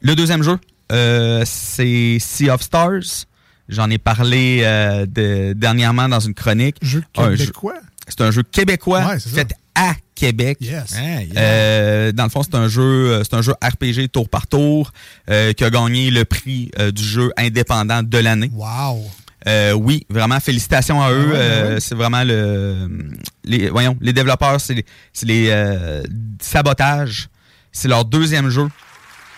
Le 0.00 0.16
deuxième 0.16 0.42
jeu, 0.42 0.58
euh, 0.90 1.44
c'est 1.46 2.16
Sea 2.18 2.50
of 2.50 2.62
Stars. 2.62 3.26
J'en 3.68 3.88
ai 3.88 3.98
parlé 3.98 4.62
euh, 4.64 5.06
de- 5.06 5.52
dernièrement 5.52 6.08
dans 6.08 6.18
une 6.18 6.34
chronique. 6.34 6.76
Jeu 6.82 7.04
Un 7.16 7.30
jeu- 7.30 7.36
québécois? 7.36 7.74
C'est 8.08 8.20
un 8.22 8.32
jeu 8.32 8.42
québécois 8.42 9.06
Ouais, 9.06 9.20
fait 9.20 9.52
à 9.76 9.92
Québec. 10.20 10.58
Yes. 10.60 10.94
Euh, 11.36 12.12
dans 12.12 12.24
le 12.24 12.28
fond, 12.30 12.42
c'est 12.42 12.54
un 12.54 12.68
jeu, 12.68 12.82
euh, 12.82 13.22
c'est 13.24 13.34
un 13.34 13.42
jeu 13.42 13.54
RPG 13.62 14.08
tour 14.12 14.28
par 14.28 14.46
tour 14.46 14.92
euh, 15.30 15.52
qui 15.54 15.64
a 15.64 15.70
gagné 15.70 16.10
le 16.10 16.24
prix 16.26 16.70
euh, 16.78 16.90
du 16.92 17.02
jeu 17.02 17.32
indépendant 17.38 18.02
de 18.02 18.18
l'année. 18.18 18.50
Wow. 18.52 19.02
Euh, 19.46 19.72
oui, 19.72 20.04
vraiment 20.10 20.38
félicitations 20.38 21.02
à 21.02 21.10
eux. 21.12 21.30
Ah 21.30 21.32
ouais, 21.32 21.38
Euh. 21.38 21.80
C'est 21.80 21.94
vraiment 21.94 22.22
le, 22.24 22.88
les, 23.44 23.70
voyons, 23.70 23.96
les 24.02 24.12
développeurs, 24.12 24.60
c'est 24.60 24.84
les, 25.22 25.48
euh, 25.48 26.02
sabotages. 26.40 27.28
C'est 27.72 27.88
leur 27.88 28.04
deuxième 28.04 28.50
jeu. 28.50 28.68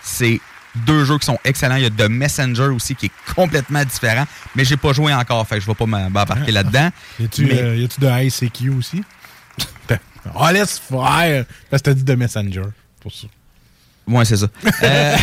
C'est 0.03 0.41
deux 0.85 1.05
jeux 1.05 1.17
qui 1.19 1.25
sont 1.25 1.39
excellents. 1.45 1.75
Il 1.77 1.83
y 1.83 1.85
a 1.85 1.89
The 1.89 2.09
Messenger 2.09 2.63
aussi 2.75 2.95
qui 2.95 3.05
est 3.05 3.33
complètement 3.35 3.85
différent, 3.85 4.25
mais 4.55 4.65
j'ai 4.65 4.75
pas 4.75 4.91
joué 4.91 5.13
encore, 5.13 5.47
fait 5.47 5.55
que 5.55 5.61
je 5.61 5.67
vais 5.67 5.75
pas 5.75 5.85
m'embarquer 5.85 6.51
là-dedans. 6.51 6.89
Mais- 7.19 7.61
euh, 7.61 7.75
y 7.77 7.85
a-tu 7.85 8.01
de 8.01 8.07
ICQ 8.25 8.69
aussi? 8.71 9.01
oh, 10.35 10.47
laisse 10.51 10.79
faire! 10.79 11.45
Parce 11.69 11.81
que 11.81 11.89
t'as 11.89 11.93
dit 11.93 12.03
de 12.03 12.15
Messenger. 12.15 12.63
Pour 12.99 13.11
ça. 13.11 13.27
Ouais, 14.07 14.25
c'est 14.25 14.37
ça. 14.37 14.47
Euh, 14.83 15.15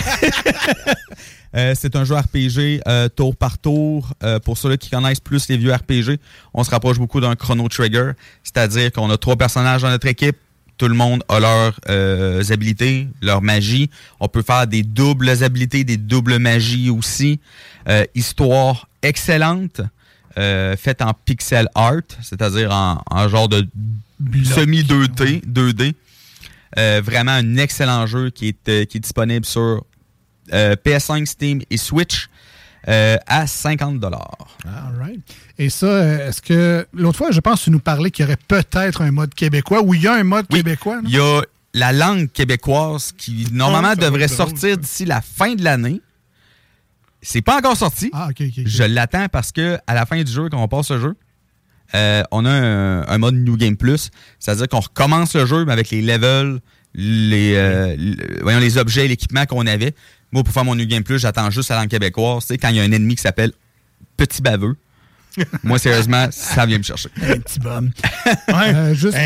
euh, 1.56 1.74
c'est 1.76 1.96
un 1.96 2.04
jeu 2.04 2.14
RPG 2.14 2.80
euh, 2.86 3.08
tour 3.08 3.36
par 3.36 3.58
tour. 3.58 4.14
Pour 4.44 4.56
ceux-là 4.56 4.76
qui 4.76 4.90
connaissent 4.90 5.20
plus 5.20 5.48
les 5.48 5.56
vieux 5.56 5.72
RPG, 5.72 6.18
on 6.54 6.64
se 6.64 6.70
rapproche 6.70 6.98
beaucoup 6.98 7.20
d'un 7.20 7.34
Chrono 7.34 7.68
Trigger. 7.68 8.12
C'est-à-dire 8.42 8.92
qu'on 8.92 9.10
a 9.10 9.16
trois 9.16 9.36
personnages 9.36 9.82
dans 9.82 9.90
notre 9.90 10.06
équipe. 10.06 10.36
Tout 10.78 10.88
le 10.88 10.94
monde 10.94 11.22
a 11.28 11.40
leurs 11.40 11.78
habilités, 12.50 13.08
leur 13.20 13.42
magie. 13.42 13.90
On 14.18 14.28
peut 14.28 14.42
faire 14.42 14.66
des 14.66 14.82
doubles 14.82 15.28
habilités, 15.42 15.84
des 15.84 15.98
doubles 15.98 16.38
magies 16.38 16.88
aussi. 16.88 17.38
Histoire 18.14 18.88
excellente, 19.02 19.82
faite 20.36 21.02
en 21.02 21.12
pixel 21.12 21.68
art, 21.74 22.00
c'est-à-dire 22.22 22.70
en, 22.70 23.02
en 23.10 23.28
genre 23.28 23.48
de 23.48 23.68
semi 24.44 24.82
2D. 24.82 25.44
2D. 25.44 25.94
Euh, 26.78 27.02
vraiment 27.04 27.32
un 27.32 27.56
excellent 27.56 28.06
jeu 28.06 28.30
qui 28.30 28.48
est, 28.48 28.68
euh, 28.68 28.84
qui 28.84 28.98
est 28.98 29.00
disponible 29.00 29.44
sur 29.44 29.84
euh, 30.52 30.76
PS5, 30.84 31.26
Steam 31.26 31.60
et 31.68 31.76
Switch 31.76 32.28
à 32.86 33.46
50 33.46 34.02
All 34.04 34.12
right. 34.98 35.20
Et 35.58 35.68
ça, 35.68 36.26
est-ce 36.28 36.40
que. 36.40 36.86
L'autre 36.94 37.18
fois, 37.18 37.30
je 37.30 37.40
pense 37.40 37.60
que 37.60 37.64
tu 37.64 37.70
nous 37.70 37.80
parlais 37.80 38.10
qu'il 38.10 38.24
y 38.24 38.26
aurait 38.26 38.38
peut-être 38.48 39.02
un 39.02 39.10
mode 39.10 39.34
québécois 39.34 39.82
ou 39.82 39.94
il 39.94 40.02
y 40.02 40.08
a 40.08 40.14
un 40.14 40.24
mode 40.24 40.48
québécois. 40.48 40.96
non? 40.96 41.02
Il 41.06 41.14
y 41.14 41.18
a 41.18 41.42
la 41.74 41.92
langue 41.92 42.30
québécoise 42.32 43.12
qui 43.16 43.46
normalement 43.52 43.90
ça 43.90 43.94
va 43.96 44.06
devrait 44.06 44.28
sortir 44.28 44.78
d'ici 44.78 45.04
la 45.04 45.20
fin 45.20 45.54
de 45.54 45.62
l'année. 45.62 46.00
C'est 47.22 47.42
pas 47.42 47.58
encore 47.58 47.76
sorti. 47.76 48.10
Ah. 48.12 48.30
Je 48.38 48.82
l'attends 48.82 49.28
parce 49.28 49.52
que 49.52 49.78
à 49.86 49.94
la 49.94 50.06
fin 50.06 50.22
du 50.22 50.32
jeu, 50.32 50.48
quand 50.48 50.62
on 50.62 50.68
passe 50.68 50.90
le 50.90 51.00
jeu, 51.00 51.16
euh, 51.94 52.22
on 52.30 52.44
a 52.44 52.50
un, 52.50 53.06
un 53.06 53.18
mode 53.18 53.34
New 53.34 53.56
Game 53.56 53.76
Plus. 53.76 54.10
C'est-à-dire 54.38 54.68
qu'on 54.68 54.80
recommence 54.80 55.34
le 55.34 55.46
jeu 55.46 55.64
mais 55.64 55.72
avec 55.72 55.90
les 55.90 56.02
levels, 56.02 56.60
les, 56.94 57.54
euh, 57.56 57.96
voyons, 58.42 58.58
les 58.58 58.78
objets, 58.78 59.06
l'équipement 59.08 59.46
qu'on 59.46 59.66
avait. 59.66 59.94
Moi, 60.32 60.44
pour 60.44 60.52
faire 60.52 60.64
mon 60.64 60.74
New 60.74 60.86
Game 60.86 61.02
Plus, 61.02 61.18
j'attends 61.18 61.50
juste 61.50 61.70
la 61.70 61.76
langue 61.76 61.88
québécoise. 61.88 62.44
Sais, 62.44 62.58
quand 62.58 62.68
il 62.68 62.76
y 62.76 62.80
a 62.80 62.82
un 62.82 62.92
ennemi 62.92 63.16
qui 63.16 63.22
s'appelle 63.22 63.52
Petit 64.16 64.42
Baveux. 64.42 64.76
Moi, 65.62 65.78
sérieusement, 65.78 66.26
ça 66.30 66.66
vient 66.66 66.78
me 66.78 66.82
chercher. 66.82 67.08
Un 67.22 67.38
petit 67.38 67.58
bum. 67.60 67.90
Euh, 68.50 68.94
juste, 68.94 69.16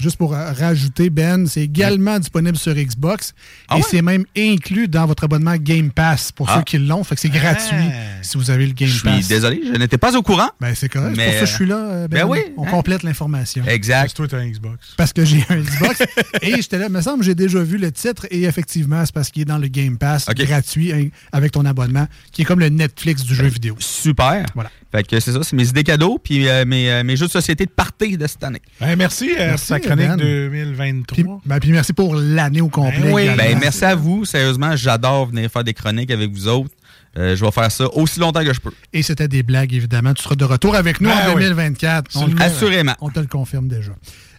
juste 0.00 0.16
pour 0.16 0.34
euh, 0.34 0.52
rajouter, 0.52 1.08
Ben, 1.10 1.46
c'est 1.46 1.62
également 1.62 2.18
disponible 2.18 2.56
sur 2.58 2.74
Xbox 2.74 3.32
Ah 3.68 3.74
et 3.74 3.78
ouais? 3.78 3.84
c'est 3.88 4.02
même 4.02 4.24
inclus 4.36 4.88
dans 4.88 5.06
votre 5.06 5.24
abonnement 5.24 5.54
Game 5.56 5.90
Pass 5.90 6.32
pour 6.32 6.50
Ah. 6.50 6.56
ceux 6.58 6.62
qui 6.64 6.78
l'ont. 6.78 7.04
Fait 7.04 7.14
que 7.14 7.20
c'est 7.20 7.28
gratuit 7.28 7.76
si 8.22 8.36
vous 8.36 8.50
avez 8.50 8.66
le 8.66 8.72
Game 8.72 8.88
Je 8.88 9.02
Pass. 9.02 9.18
suis 9.20 9.28
désolé, 9.28 9.62
je 9.64 9.78
n'étais 9.78 9.98
pas 9.98 10.16
au 10.16 10.22
courant. 10.22 10.48
Ben, 10.60 10.74
c'est 10.74 10.88
correct. 10.88 11.12
C'est 11.14 11.16
Mais, 11.16 11.24
pour 11.26 11.34
ça 11.34 11.40
que 11.40 11.46
je 11.46 11.52
suis 11.54 11.66
là. 11.66 11.76
euh, 11.76 12.08
Ben, 12.08 12.22
ben 12.22 12.28
oui, 12.28 12.40
On 12.56 12.66
hein? 12.66 12.70
complète 12.70 13.02
l'information. 13.04 13.64
Exact. 13.66 14.14
Toi, 14.16 14.26
t'as 14.28 14.38
un 14.38 14.48
Xbox. 14.48 14.94
Parce 14.96 15.12
que 15.12 15.24
j'ai 15.24 15.44
un 15.48 15.58
Xbox. 15.58 16.02
et 16.42 16.56
j'étais 16.56 16.78
là, 16.78 16.86
il 16.88 16.92
me 16.92 17.00
semble 17.00 17.20
que 17.20 17.24
j'ai 17.24 17.34
déjà 17.36 17.62
vu 17.62 17.78
le 17.78 17.92
titre. 17.92 18.26
Et 18.30 18.42
effectivement, 18.44 19.04
c'est 19.06 19.14
parce 19.14 19.30
qu'il 19.30 19.42
est 19.42 19.46
dans 19.46 19.58
le 19.58 19.68
Game 19.68 19.96
Pass 19.98 20.26
gratuit 20.26 20.92
hein, 20.92 21.08
avec 21.30 21.52
ton 21.52 21.64
abonnement, 21.64 22.06
qui 22.32 22.42
est 22.42 22.44
comme 22.44 22.60
le 22.60 22.68
Netflix 22.68 23.22
du 23.22 23.34
jeu 23.34 23.46
vidéo. 23.46 23.76
Super. 23.78 24.46
Voilà. 24.54 24.70
Fait 24.92 25.02
que 25.06 25.18
c'est 25.20 25.32
ça, 25.32 25.38
c'est 25.42 25.56
mes 25.56 25.66
idées 25.68 25.84
cadeaux, 25.84 26.20
puis 26.22 26.46
euh, 26.48 26.64
mes, 26.66 26.90
euh, 26.90 27.02
mes 27.02 27.16
jeux 27.16 27.26
de 27.26 27.30
société 27.32 27.64
de 27.64 27.70
party 27.70 28.18
de 28.18 28.26
cette 28.26 28.44
année. 28.44 28.60
Ben, 28.78 28.94
merci, 28.96 29.30
Merci, 29.38 29.68
pour 29.72 29.80
ta 29.80 29.80
chronique 29.80 30.06
Ben. 30.08 30.16
2023. 30.18 31.14
Puis, 31.16 31.24
ben, 31.46 31.58
puis 31.60 31.72
merci 31.72 31.92
pour 31.94 32.14
l'année 32.14 32.60
au 32.60 32.68
complet. 32.68 33.00
Ben 33.00 33.12
oui. 33.12 33.22
également. 33.22 33.42
Ben, 33.42 33.58
merci 33.58 33.84
à 33.86 33.94
vous. 33.94 34.24
Sérieusement, 34.26 34.76
j'adore 34.76 35.26
venir 35.26 35.50
faire 35.50 35.64
des 35.64 35.72
chroniques 35.74 36.10
avec 36.10 36.30
vous 36.30 36.46
autres. 36.46 36.70
Euh, 37.18 37.36
je 37.36 37.44
vais 37.44 37.50
faire 37.50 37.70
ça 37.72 37.86
aussi 37.94 38.20
longtemps 38.20 38.42
que 38.44 38.52
je 38.54 38.60
peux. 38.60 38.70
Et 38.92 39.02
c'était 39.02 39.28
des 39.28 39.42
blagues, 39.42 39.72
évidemment. 39.74 40.14
Tu 40.14 40.22
seras 40.22 40.34
de 40.34 40.44
retour 40.44 40.74
avec 40.74 41.00
nous 41.00 41.08
Ben 41.10 41.30
en 41.30 41.34
oui. 41.36 41.42
2024. 41.42 42.10
On 42.16 42.26
le- 42.26 42.40
Assurément. 42.42 42.94
On 43.00 43.10
te 43.10 43.20
le 43.20 43.26
confirme 43.26 43.68
déjà. 43.68 43.92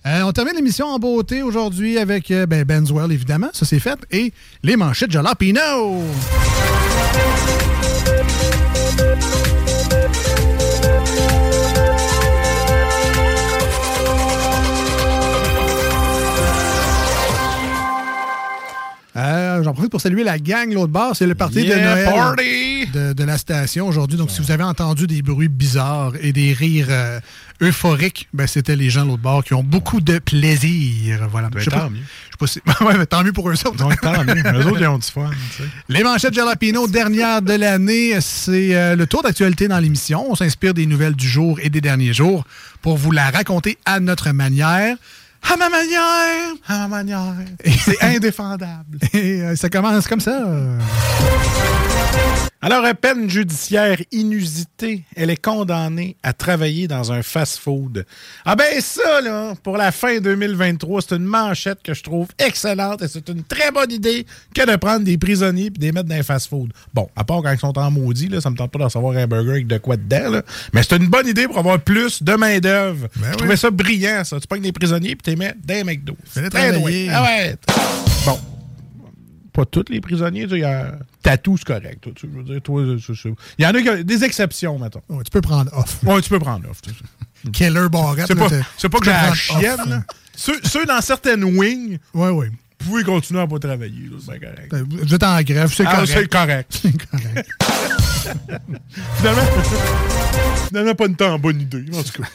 Euh, 0.05 0.21
on 0.23 0.31
termine 0.34 0.55
l'émission 0.55 0.88
en 0.88 0.99
beauté 0.99 1.41
aujourd'hui 1.43 1.97
avec 1.97 2.30
euh, 2.31 2.45
ben, 2.45 2.63
Benzwell, 2.63 3.11
évidemment. 3.11 3.49
Ça, 3.53 3.65
c'est 3.65 3.80
fait. 3.80 3.97
Et 4.11 4.34
les 4.63 4.75
manchettes 4.75 5.11
Jalapino. 5.11 6.03
Euh, 19.15 19.61
J'en 19.64 19.73
profite 19.73 19.91
pour 19.91 20.02
saluer 20.02 20.23
la 20.23 20.40
gang 20.40 20.72
l'autre 20.73 20.91
bord. 20.91 21.15
C'est 21.15 21.27
le 21.27 21.35
party 21.35 21.65
de 21.65 21.73
Noël 21.76 22.06
party! 22.06 22.88
de, 22.94 23.14
de 23.14 23.23
la 23.23 23.38
station 23.38 23.88
aujourd'hui. 23.88 24.18
Donc, 24.18 24.31
si 24.31 24.41
vous 24.41 24.49
avez 24.52 24.64
entendu 24.64 25.06
des 25.06 25.22
bruits 25.22 25.49
bizarres 25.49 26.14
et 26.19 26.34
des 26.34 26.52
rires 26.53 26.88
euh, 26.90 27.19
euphoriques, 27.61 28.27
ben, 28.34 28.48
c'était 28.48 28.76
les 28.76 28.90
gens 28.90 29.06
l'autre 29.06 29.22
bord 29.22 29.44
qui 29.44 29.53
ont 29.53 29.64
beaucoup 29.64 30.02
de 30.02 30.18
plaisir. 30.18 31.27
Voilà. 31.31 31.49
Ben, 31.49 31.60
Je 31.60 31.65
sais 31.65 31.69
tant 31.72 31.77
pas- 31.77 31.90
mieux. 31.90 31.99
je 32.41 32.48
sais 32.48 32.61
pas 32.64 32.76
si- 32.77 32.84
ouais, 32.85 32.98
mais 32.98 33.06
tant 33.06 33.23
mieux 33.23 33.34
pour 33.34 33.49
eux 33.49 33.53
autres. 33.53 33.76
Donc, 33.76 34.02
tant 34.02 34.23
mieux. 34.23 34.34
Eux 34.35 34.65
autres, 34.68 34.81
ils 34.81 34.88
ont 34.88 34.98
du 34.98 35.07
fun. 35.07 35.30
tu 35.56 35.64
sais. 35.64 35.69
Les 35.90 36.03
manchettes 36.03 36.34
Jalapino, 36.34 36.88
dernière 36.88 37.41
de 37.44 37.53
l'année, 37.53 38.19
c'est 38.19 38.76
euh, 38.76 38.95
le 38.95 39.06
tour 39.06 39.22
d'actualité 39.22 39.68
dans 39.68 39.80
l'émission. 39.80 40.26
On 40.31 40.35
s'inspire 40.35 40.73
des 40.73 40.88
nouvelles 40.88 41.15
du 41.15 41.27
jour 41.27 41.60
et 41.61 41.69
des 41.69 41.81
derniers 41.81 42.14
jours 42.14 42.45
pour 42.81 42.98
vous 42.98 43.11
la 43.11 43.30
raconter 43.30 43.77
à 43.85 43.99
notre 43.99 44.31
manière. 44.31 44.98
À 45.51 45.57
ma 45.57 45.69
manière! 45.69 46.53
À 46.67 46.77
ma 46.79 46.87
manière. 46.87 47.33
C'est 47.65 48.01
indéfendable. 48.01 48.97
Et 49.13 49.41
euh, 49.41 49.55
ça 49.55 49.69
commence 49.69 50.07
comme 50.07 50.19
ça. 50.21 50.47
Alors, 52.65 52.85
à 52.85 52.94
peine 52.94 53.30
judiciaire 53.30 53.98
inusitée, 54.14 55.03
elle 55.18 55.30
est 55.30 55.35
condamnée 55.35 56.15
à 56.23 56.31
travailler 56.31 56.88
dans 56.88 57.11
un 57.11 57.22
fast-food. 57.22 58.06
Ah 58.45 58.56
ben 58.56 58.80
ça, 58.80 59.19
là, 59.19 59.53
pour 59.61 59.76
la 59.76 59.91
fin 59.91 60.22
2023, 60.22 61.02
c'est 61.02 61.15
une 61.18 61.26
manchette 61.26 61.80
que 61.84 61.94
je 61.94 62.02
trouve 62.02 62.30
excellente 62.40 63.02
et 63.02 63.10
c'est 63.10 63.27
une 63.27 63.44
très 63.44 63.69
bonne 63.72 63.91
idée 63.91 64.26
que 64.56 64.65
de 64.65 64.77
prendre 64.77 65.03
des 65.03 65.18
prisonniers 65.18 65.65
et 65.65 65.69
de 65.72 65.81
les 65.81 65.91
mettre 65.91 66.07
dans 66.07 66.15
un 66.15 66.23
fast-food. 66.23 66.72
Bon, 66.94 67.10
à 67.18 67.26
part 67.26 67.41
quand 67.41 67.52
ils 67.52 67.60
sont 67.60 67.77
en 67.77 67.91
maudit, 67.91 68.30
là, 68.30 68.40
ça 68.40 68.49
me 68.49 68.56
tente 68.56 68.72
pas 68.72 68.80
d'en 68.80 68.88
savoir 68.88 69.18
un 69.18 69.27
burger 69.27 69.52
avec 69.52 69.68
de 69.68 69.77
quoi 69.77 69.98
dedans, 69.98 70.31
là. 70.31 70.44
mais 70.72 70.84
c'est 70.84 70.95
une 70.95 71.07
bonne 71.07 71.27
idée 71.27 71.49
pour 71.49 71.57
avoir 71.57 71.81
plus 71.81 72.23
de 72.23 72.34
main-d'œuvre. 72.34 73.10
je 73.30 73.38
trouvais 73.40 73.57
ça 73.57 73.72
brillant, 73.72 74.23
ça. 74.23 74.40
Tu 74.40 74.48
prends 74.48 74.57
des 74.57 74.72
prisonniers 74.72 75.11
et 75.11 75.18
tu 75.18 75.31
les 75.31 75.35
mets 75.35 75.53
dans 75.61 75.76
un 75.76 75.84
McDo. 75.84 76.15
Très 76.34 76.49
travailler. 76.49 77.10
Ah 77.11 77.23
ouais. 77.23 77.57
Bon, 78.26 78.40
pas 79.53 79.65
tous 79.65 79.85
les 79.89 80.01
prisonniers. 80.01 80.47
tu 80.47 80.59
sais, 80.59 80.84
tatou, 81.21 81.57
c'est 81.57 81.65
correct. 81.65 81.99
toi, 82.01 82.11
tu- 82.15 82.27
je 82.31 82.38
veux 82.38 82.43
dire, 82.43 82.61
toi, 82.61 82.81
Il 83.57 83.63
y 83.63 83.67
en 83.67 83.69
a 83.73 83.81
qui 83.81 83.89
ont 83.89 84.01
des 84.03 84.23
exceptions, 84.23 84.77
mettons. 84.80 85.01
Ouais, 85.09 85.23
tu 85.23 85.31
peux 85.31 85.41
prendre 85.41 85.71
off. 85.77 85.99
Ouais, 86.03 86.21
tu 86.21 86.30
peux 86.30 86.39
prendre 86.39 86.69
off. 86.69 86.81
Killer 87.53 87.88
Barrette. 87.91 88.25
C'est 88.27 88.35
pas, 88.35 88.49
pas 88.49 88.99
que 88.99 89.05
j'ai 89.05 89.11
la 89.11 89.34
chienne. 89.34 89.77
là. 89.88 90.03
Ceux, 90.35 90.59
ceux 90.63 90.85
dans 90.85 91.01
certaines 91.01 91.43
wings, 91.43 91.99
Ouais, 92.13 92.30
ouais. 92.30 92.49
vous 92.80 92.89
pouvez 92.89 93.03
continuer 93.03 93.41
à 93.41 93.47
pas 93.47 93.59
travailler. 93.59 94.09
C'est 94.19 94.39
correct. 94.39 94.73
Vous 95.03 95.13
êtes 95.13 95.23
en 95.23 95.41
grève, 95.41 95.71
c'est 95.75 95.85
Ah, 95.85 95.95
correct. 95.95 96.11
c'est 96.11 96.27
correct. 96.27 96.71
C'est 96.81 97.09
correct. 97.09 97.49
Finalement, 99.17 99.41
finalement 100.67 100.95
pas 100.95 101.05
une 101.07 101.15
tant 101.15 101.38
bonne 101.38 101.59
idée, 101.61 101.84
en 101.93 102.01
tout 102.03 102.21
cas. 102.21 102.27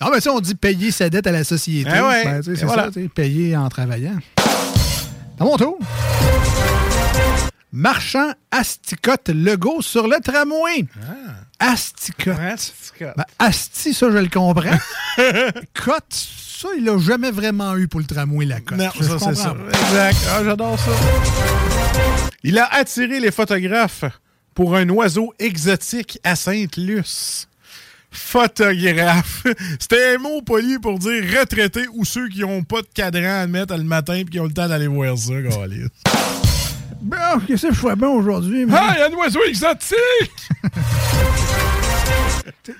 Non, 0.00 0.10
mais 0.12 0.20
ça, 0.20 0.32
on 0.32 0.40
dit 0.40 0.54
payer 0.54 0.90
sa 0.90 1.08
dette 1.08 1.26
à 1.26 1.32
la 1.32 1.44
société. 1.44 1.88
Ah 1.90 2.06
ouais. 2.08 2.24
Ben, 2.24 2.40
Et 2.40 2.56
c'est 2.56 2.64
voilà. 2.64 2.90
ça, 2.92 3.00
payer 3.14 3.56
en 3.56 3.68
travaillant. 3.70 4.18
À 5.40 5.44
mon 5.44 5.56
tour. 5.56 5.78
Marchand 7.72 8.32
asticote 8.50 9.30
Legault 9.30 9.80
sur 9.80 10.06
le 10.06 10.20
tramway. 10.22 10.84
Asticote. 11.58 12.36
Ben, 13.00 13.24
asti, 13.38 13.94
ça, 13.94 14.10
je 14.10 14.18
le 14.18 14.28
comprends. 14.28 14.76
cote, 15.82 16.04
ça, 16.10 16.68
il 16.76 16.84
l'a 16.84 16.98
jamais 16.98 17.30
vraiment 17.30 17.74
eu 17.78 17.88
pour 17.88 18.00
le 18.00 18.06
tramway, 18.06 18.44
la 18.44 18.60
cote. 18.60 18.76
Non, 18.76 18.90
Je 18.94 19.02
ça, 19.02 19.18
c'est 19.18 19.34
ça. 19.34 19.56
Exact. 19.70 20.18
Ah, 20.30 20.44
j'adore 20.44 20.78
ça. 20.78 20.90
Il 22.42 22.58
a 22.58 22.66
attiré 22.74 23.18
les 23.18 23.30
photographes 23.30 24.04
pour 24.54 24.76
un 24.76 24.86
oiseau 24.90 25.32
exotique 25.38 26.18
à 26.22 26.36
Sainte-Luce. 26.36 27.48
Photographe. 28.10 29.44
C'était 29.78 30.14
un 30.16 30.18
mot 30.18 30.42
poli 30.42 30.78
pour 30.78 30.98
dire 30.98 31.22
retraité 31.38 31.86
ou 31.94 32.04
ceux 32.04 32.28
qui 32.28 32.40
n'ont 32.40 32.62
pas 32.62 32.82
de 32.82 32.88
cadran 32.92 33.40
à 33.42 33.46
mettre 33.46 33.76
le 33.76 33.84
matin 33.84 34.14
et 34.14 34.24
qui 34.24 34.40
ont 34.40 34.44
le 34.44 34.52
temps 34.52 34.68
d'aller 34.68 34.86
voir 34.88 35.16
ça, 35.16 35.32
câlisse. 35.48 35.88
Bon, 37.02 37.16
qu'est-ce 37.46 37.68
que 37.68 37.74
je 37.74 37.78
fais 37.80 37.96
bien 37.96 38.08
aujourd'hui? 38.08 38.66
Ah, 38.70 38.92
il 38.94 38.98
y 38.98 39.02
a 39.02 39.06
un 39.06 39.12
oiseau 39.12 39.40
exotique! 39.48 39.96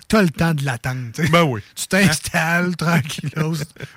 T'as 0.09 0.23
le 0.23 0.29
temps 0.29 0.53
de 0.55 0.65
l'attendre. 0.65 1.01
tu 1.15 1.25
sais. 1.25 1.29
Ben 1.31 1.43
oui. 1.43 1.61
Tu 1.75 1.87
t'installes 1.87 2.77
tranquillos. 2.77 3.55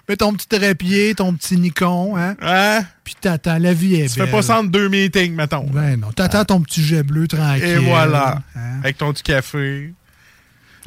Mets 0.07 0.15
ton 0.17 0.33
petit 0.33 0.47
trépied, 0.47 1.13
ton 1.15 1.33
petit 1.33 1.57
Nikon, 1.57 2.15
hein? 2.17 2.83
Puis 3.03 3.15
t'attends. 3.19 3.57
La 3.57 3.73
vie 3.73 3.95
est 3.95 4.07
Tu 4.13 4.19
belle. 4.19 4.27
fais 4.29 4.31
pas 4.41 4.57
entre 4.59 4.69
deux 4.71 4.87
meetings, 4.89 5.33
mettons. 5.35 5.65
Ben 5.71 5.99
non. 5.99 6.11
T'attends 6.11 6.45
ton 6.45 6.61
petit 6.61 6.83
jet 6.83 7.03
bleu 7.03 7.27
tranquille. 7.27 7.63
Et 7.63 7.77
voilà. 7.77 8.41
hein? 8.55 8.79
Avec 8.83 8.97
ton 8.97 9.11
petit 9.13 9.23
café. 9.23 9.93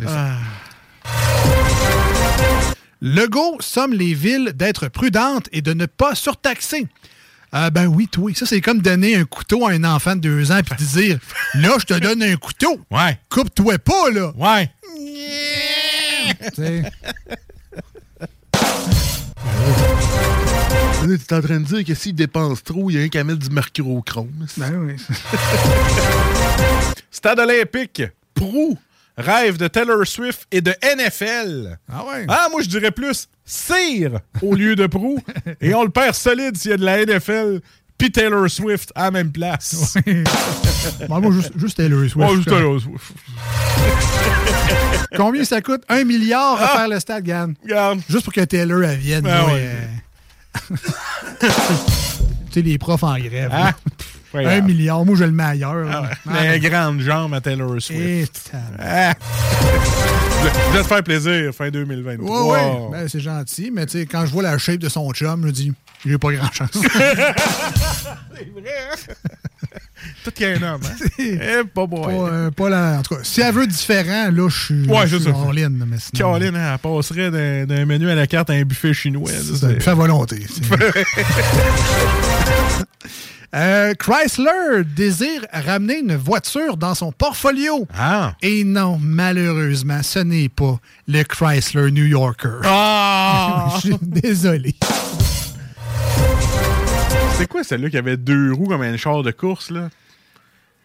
Ah. 0.04 0.38
Legault 3.00 3.58
somme 3.60 3.92
les 3.92 4.14
villes 4.14 4.52
d'être 4.54 4.88
prudentes 4.88 5.48
et 5.52 5.62
de 5.62 5.72
ne 5.72 5.86
pas 5.86 6.14
surtaxer. 6.14 6.86
Ah 7.52 7.70
ben 7.70 7.86
oui, 7.86 8.08
toi. 8.08 8.32
Ça, 8.34 8.44
c'est 8.46 8.60
comme 8.60 8.80
donner 8.80 9.16
un 9.16 9.24
couteau 9.24 9.66
à 9.66 9.70
un 9.70 9.84
enfant 9.84 10.16
de 10.16 10.20
deux 10.20 10.52
ans 10.52 10.60
puis 10.64 10.84
dire 10.84 11.18
Là, 11.54 11.76
je 11.78 11.84
te 11.84 11.94
donne 11.94 12.22
un 12.22 12.36
couteau. 12.36 12.80
Ouais. 12.90 13.18
Coupe-toi 13.28 13.78
pas, 13.78 14.10
là. 14.10 14.32
Ouais. 14.36 14.70
Tu 16.54 16.54
sais. 16.54 16.82
Tu 21.02 21.14
es 21.14 21.34
en 21.34 21.40
train 21.40 21.60
de 21.60 21.64
dire 21.64 21.84
que 21.84 21.94
s'il 21.94 22.14
dépense 22.14 22.64
trop, 22.64 22.90
il 22.90 22.96
y 22.96 22.98
a 22.98 23.02
un 23.02 23.08
qui 23.08 23.22
mettre 23.22 23.38
du 23.38 23.50
mercurochrome. 23.50 24.46
Ben 24.56 24.74
oui. 24.74 24.96
Stade 27.10 27.38
olympique, 27.38 28.02
Prou, 28.34 28.76
rêve 29.16 29.56
de 29.56 29.68
Taylor 29.68 30.06
Swift 30.06 30.46
et 30.50 30.60
de 30.60 30.74
NFL. 30.82 31.78
Ah 31.90 32.04
ouais? 32.04 32.26
Ah, 32.28 32.48
moi, 32.50 32.62
je 32.62 32.68
dirais 32.68 32.90
plus 32.90 33.28
Cire 33.44 34.20
au 34.42 34.54
lieu 34.54 34.74
de 34.74 34.86
Prou. 34.86 35.20
et 35.60 35.74
on 35.74 35.84
le 35.84 35.90
perd 35.90 36.14
solide 36.14 36.56
s'il 36.56 36.72
y 36.72 36.74
a 36.74 36.76
de 36.76 36.84
la 36.84 37.04
NFL 37.04 37.60
puis 37.98 38.10
Taylor 38.12 38.48
Swift 38.50 38.92
à 38.94 39.04
la 39.04 39.10
même 39.10 39.32
place. 39.32 39.96
Bon, 41.08 41.20
moi, 41.20 41.32
juste, 41.32 41.50
juste 41.56 41.76
Taylor 41.78 42.08
Swift. 42.08 42.16
Ouais, 42.16 42.36
juste 42.36 42.48
Taylor 42.48 42.80
Swift. 42.80 43.12
Combien 45.16 45.44
ça 45.44 45.60
coûte? 45.60 45.82
Un 45.88 46.04
milliard 46.04 46.62
à 46.62 46.68
faire 46.68 46.88
le 46.88 47.00
stade, 47.00 47.24
Gann. 47.24 47.54
Regarde. 47.64 48.00
Juste 48.08 48.22
pour 48.22 48.32
que 48.32 48.42
Taylor 48.42 48.84
elle 48.84 48.98
vienne. 48.98 49.26
Ah 49.26 49.42
moi, 49.42 49.54
ouais. 49.54 49.64
euh, 49.64 50.68
tu 51.40 51.48
sais, 52.52 52.62
les 52.62 52.78
profs 52.78 53.02
en 53.02 53.18
grève. 53.18 53.50
Ah. 53.52 53.72
Ouais, 54.34 54.46
un 54.46 54.60
milliard, 54.62 55.04
moi 55.04 55.16
je 55.16 55.24
le 55.24 55.32
mets 55.32 55.42
ailleurs. 55.42 55.86
Ah, 56.26 56.42
Les 56.42 56.58
non. 56.60 56.68
grandes 56.68 57.00
jambes 57.00 57.34
à 57.34 57.40
Taylor 57.40 57.80
Swift. 57.80 58.52
Ah. 58.78 59.14
Je 60.70 60.76
vais 60.76 60.82
te 60.82 60.88
faire 60.88 61.02
plaisir 61.02 61.52
fin 61.54 61.70
2023. 61.70 62.44
Ouais, 62.46 62.50
ouais. 62.50 62.88
Ben, 62.92 63.08
c'est 63.08 63.20
gentil, 63.20 63.70
mais 63.72 63.86
quand 64.06 64.26
je 64.26 64.32
vois 64.32 64.42
la 64.42 64.58
shape 64.58 64.78
de 64.78 64.88
son 64.88 65.10
chum, 65.12 65.42
je 65.46 65.50
dis, 65.50 65.72
j'ai 66.04 66.18
pas 66.18 66.32
grand 66.32 66.52
chance. 66.52 66.70
C'est 66.74 68.50
vrai, 68.52 68.70
hein? 68.92 68.96
Tout 70.24 70.30
qu'un 70.32 70.62
homme, 70.62 70.80
hein? 70.84 71.06
Eh, 71.18 71.64
pas 71.72 71.86
pas, 71.86 72.08
euh, 72.08 72.50
pas 72.50 72.68
la... 72.68 72.98
En 72.98 73.02
tout 73.02 73.14
cas, 73.14 73.20
si 73.22 73.40
elle 73.40 73.54
veut 73.54 73.66
différent, 73.66 74.30
là, 74.30 74.48
je 74.48 74.64
suis 74.64 74.86
Ouais, 74.86 75.06
je 75.06 75.16
suis 75.16 75.26
mais 75.28 75.32
sinon- 75.98 76.18
Caroline, 76.18 76.56
hein, 76.56 76.72
elle 76.74 76.78
passerait 76.78 77.30
d'un 77.30 77.66
d'un 77.66 77.84
menu 77.86 78.10
à 78.10 78.14
la 78.14 78.26
carte 78.26 78.50
à 78.50 78.54
un 78.54 78.62
buffet 78.62 78.92
chinois. 78.92 79.30
C'est 79.30 79.64
un 79.64 79.72
buffet 79.74 79.90
à 79.90 79.94
volonté. 79.94 80.46
Euh, 83.54 83.94
Chrysler 83.94 84.82
désire 84.84 85.46
ramener 85.52 86.00
une 86.00 86.16
voiture 86.16 86.76
dans 86.76 86.94
son 86.94 87.12
portfolio. 87.12 87.86
Ah. 87.96 88.34
Et 88.42 88.64
non, 88.64 88.98
malheureusement, 89.00 90.00
ce 90.02 90.18
n'est 90.18 90.48
pas 90.50 90.78
le 91.08 91.22
Chrysler 91.22 91.90
New 91.90 92.04
Yorker. 92.04 92.60
Ah! 92.64 93.68
Je 93.76 93.80
suis 93.80 93.96
désolé. 94.02 94.74
C'était 97.36 97.46
quoi 97.48 97.64
celle-là 97.64 97.90
qui 97.90 97.98
avait 97.98 98.16
deux 98.16 98.52
roues 98.52 98.66
comme 98.68 98.82
un 98.82 98.96
char 98.96 99.22
de 99.22 99.30
course, 99.30 99.70
là? 99.70 99.90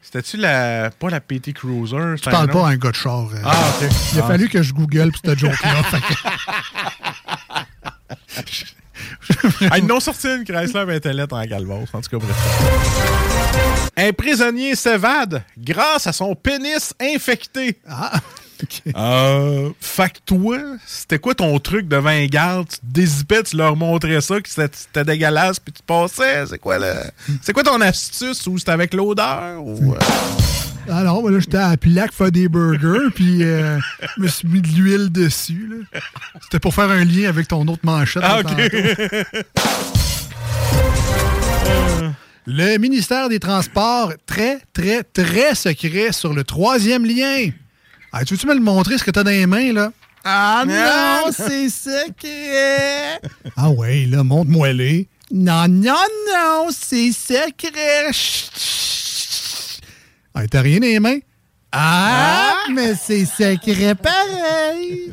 C'était-tu 0.01 0.37
la. 0.37 0.89
Pas 0.91 1.09
la 1.09 1.21
PT 1.21 1.53
Cruiser? 1.53 1.95
Je 2.17 2.29
parle 2.29 2.49
pas 2.49 2.67
à 2.67 2.71
un 2.71 2.75
gars 2.75 2.89
de 2.91 2.95
char. 2.95 3.27
euh. 3.33 3.37
Ah, 3.45 3.55
ok. 3.81 3.89
Il 4.13 4.19
a 4.19 4.23
Ah. 4.23 4.27
fallu 4.27 4.49
que 4.49 4.61
je 4.63 4.73
google 4.73 5.11
pour 5.11 5.21
cette 5.23 5.39
joke-là. 5.39 5.81
Ah, 9.71 9.77
ils 9.77 9.85
n'ont 9.85 9.99
sorti 9.99 10.27
une 10.27 10.43
Chrysler 10.43 10.99
lettre 11.13 11.35
en 11.35 11.45
galvose. 11.45 11.87
En 11.93 12.01
tout 12.01 12.09
cas, 12.09 12.17
bref. 12.25 13.91
Un 13.97 14.11
prisonnier 14.13 14.75
s'évade 14.75 15.43
grâce 15.57 16.05
à 16.07 16.13
son 16.13 16.35
pénis 16.35 16.93
infecté. 16.99 17.79
Ah, 17.87 18.19
Euh, 18.95 19.69
fait 19.79 20.09
que 20.09 20.17
toi, 20.25 20.57
c'était 20.85 21.19
quoi 21.19 21.35
ton 21.35 21.57
truc 21.59 21.87
devant 21.87 22.09
un 22.09 22.25
garde? 22.25 22.67
Tu 22.67 22.77
te 22.77 22.85
dézippais, 22.85 23.43
tu 23.43 23.57
leur 23.57 23.75
montrais 23.75 24.21
ça, 24.21 24.39
que 24.41 24.49
c'était 24.49 25.03
dégueulasse, 25.03 25.59
puis 25.59 25.73
tu 25.73 25.81
passais? 25.83 26.45
C'est 26.47 26.59
quoi 26.59 26.79
le. 26.79 26.93
C'est 27.41 27.53
quoi 27.53 27.63
ton 27.63 27.79
astuce? 27.81 28.45
Ou 28.47 28.57
c'était 28.57 28.71
avec 28.71 28.93
l'odeur? 28.93 29.63
Ou... 29.63 29.93
euh? 29.93 29.97
Ah 30.89 31.03
non, 31.03 31.21
mais 31.23 31.31
là, 31.31 31.39
j'étais 31.39 31.57
à 31.57 31.77
Pilac 31.77 32.11
faire 32.11 32.31
des 32.31 32.49
burgers, 32.49 33.11
puis 33.13 33.43
euh, 33.43 33.77
je 34.17 34.23
me 34.23 34.27
suis 34.27 34.47
mis 34.47 34.61
de 34.61 34.67
l'huile 34.67 35.11
dessus. 35.11 35.85
C'était 36.41 36.59
pour 36.59 36.73
faire 36.73 36.89
un 36.89 37.05
lien 37.05 37.29
avec 37.29 37.47
ton 37.47 37.67
autre 37.67 37.83
manchette. 37.83 38.23
Ah, 38.25 38.39
ok. 38.39 38.51
Le 42.47 42.77
ministère 42.77 43.29
des 43.29 43.39
Transports, 43.39 44.13
très, 44.25 44.59
très, 44.73 45.03
très 45.03 45.53
secret 45.53 46.11
sur 46.11 46.33
le 46.33 46.43
troisième 46.43 47.05
lien. 47.05 47.49
Ah, 48.13 48.25
tu 48.25 48.33
veux-tu 48.33 48.45
me 48.45 48.53
le 48.53 48.59
montrer, 48.59 48.97
ce 48.97 49.05
que 49.05 49.11
t'as 49.11 49.23
dans 49.23 49.31
les 49.31 49.45
mains, 49.45 49.71
là? 49.71 49.93
Ah 50.25 50.63
non, 50.67 51.31
c'est 51.31 51.69
secret! 51.69 53.21
Ah 53.55 53.69
ouais, 53.69 54.05
là, 54.05 54.23
montre-moi 54.23 54.73
les. 54.73 55.07
Non, 55.31 55.67
non, 55.69 55.95
non, 56.27 56.67
c'est 56.77 57.13
secret! 57.13 58.11
Chut, 58.11 58.51
chut. 58.53 59.81
Ah, 60.35 60.45
t'as 60.45 60.61
rien 60.61 60.79
dans 60.79 60.87
les 60.87 60.99
mains? 60.99 61.19
Ah, 61.71 62.65
mais 62.73 62.95
c'est 62.95 63.25
secret 63.25 63.95
pareil! 63.95 65.09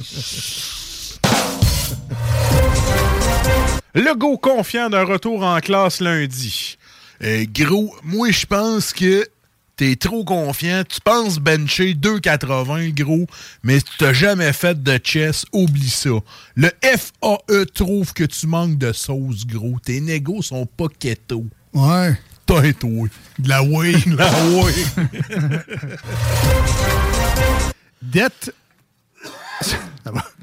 Legault 3.94 4.38
confiant 4.38 4.90
d'un 4.90 5.04
retour 5.04 5.44
en 5.44 5.60
classe 5.60 6.00
lundi. 6.00 6.76
Euh, 7.22 7.44
gros, 7.52 7.94
moi, 8.02 8.32
je 8.32 8.44
pense 8.44 8.92
que 8.92 9.24
t'es 9.78 9.96
trop 9.96 10.22
confiant. 10.24 10.82
Tu 10.86 11.00
penses 11.00 11.38
bencher 11.38 11.94
2,80, 11.94 12.92
gros, 12.92 13.26
mais 13.62 13.80
tu 13.80 13.90
t'as 13.96 14.12
jamais 14.12 14.52
fait 14.52 14.82
de 14.82 15.00
chess. 15.02 15.46
Oublie 15.52 15.88
ça. 15.88 16.10
Le 16.56 16.70
FAE 16.82 17.64
trouve 17.72 18.12
que 18.12 18.24
tu 18.24 18.46
manques 18.46 18.76
de 18.76 18.92
sauce, 18.92 19.46
gros. 19.46 19.78
Tes 19.82 20.02
négos 20.02 20.42
sont 20.42 20.66
pas 20.66 20.88
keto. 20.98 21.46
Ouais. 21.72 22.18
T'as 22.44 22.70
toi. 22.72 23.09
De 23.38 23.48
la 23.48 23.62
way. 23.62 23.92
De 23.92 24.16
la 24.16 24.30
way. 24.50 24.74
Dette. 28.02 28.52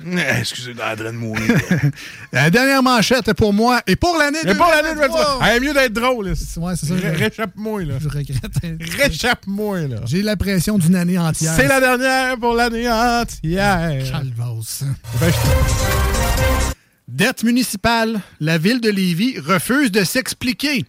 Excusez, 0.40 0.74
la 0.74 0.96
draine 0.96 1.14
de 1.14 1.18
mourir. 1.20 1.44
La 2.32 2.50
dernière 2.50 2.84
manchette 2.84 3.34
pour 3.34 3.54
moi 3.54 3.82
et 3.88 3.96
pour 3.96 4.18
l'année 4.18 4.40
Mais 4.44 4.56
pas 4.56 4.70
l'année 4.76 4.96
2023. 4.96 5.40
2023. 5.40 5.48
Eh, 5.56 5.60
mieux 5.60 5.74
d'être 5.74 5.94
drôle. 5.94 6.26
Ouais, 6.28 6.74
c'est 6.76 6.86
ça. 6.86 6.96
Je- 6.98 7.08
Réchappe-moi, 7.18 7.84
là. 7.84 7.96
Je 8.00 8.08
regrette. 8.10 9.00
Réchappe-moi, 9.00 9.82
là. 9.88 9.98
J'ai 10.06 10.22
la 10.22 10.36
pression 10.36 10.78
d'une 10.78 10.96
année 10.96 11.18
entière. 11.18 11.54
C'est 11.56 11.68
la 11.68 11.80
dernière 11.80 12.38
pour 12.38 12.54
l'année 12.54 12.90
entière. 12.90 14.04
Calvasse. 14.12 14.84
Ben, 15.20 15.30
je- 15.32 16.74
Dette 17.08 17.44
municipale. 17.44 18.20
La 18.40 18.58
ville 18.58 18.82
de 18.82 18.90
Lévis 18.90 19.40
refuse 19.40 19.92
de 19.92 20.04
s'expliquer. 20.04 20.86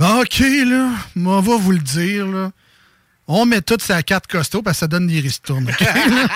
OK, 0.00 0.38
là, 0.38 0.90
on 1.16 1.40
va 1.40 1.56
vous 1.56 1.72
le 1.72 1.78
dire, 1.80 2.26
là. 2.26 2.50
On 3.30 3.44
met 3.44 3.60
tout 3.60 3.76
sa 3.80 4.02
carte 4.02 4.26
costaud 4.26 4.62
parce 4.62 4.76
que 4.76 4.80
ça 4.80 4.86
donne 4.86 5.06
des 5.06 5.20
ristournes. 5.20 5.68
OK? 5.80 5.86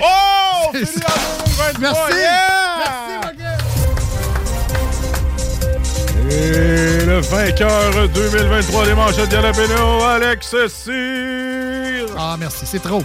Oh! 0.00 0.70
C'est 0.72 0.86
Fini 0.86 1.02
ça. 1.02 1.14
en 1.14 1.70
2023, 1.70 1.80
Merci. 1.80 2.18
yeah! 2.18 3.32
Et 6.30 7.04
le 7.06 7.20
vainqueur 7.20 8.08
2023 8.08 8.86
des 8.86 8.94
manchettes 8.94 9.30
Jalapeno, 9.30 10.02
Alex 10.02 10.54
Cyr. 10.68 12.06
Ah, 12.18 12.36
merci, 12.38 12.66
c'est 12.66 12.82
trop. 12.82 13.02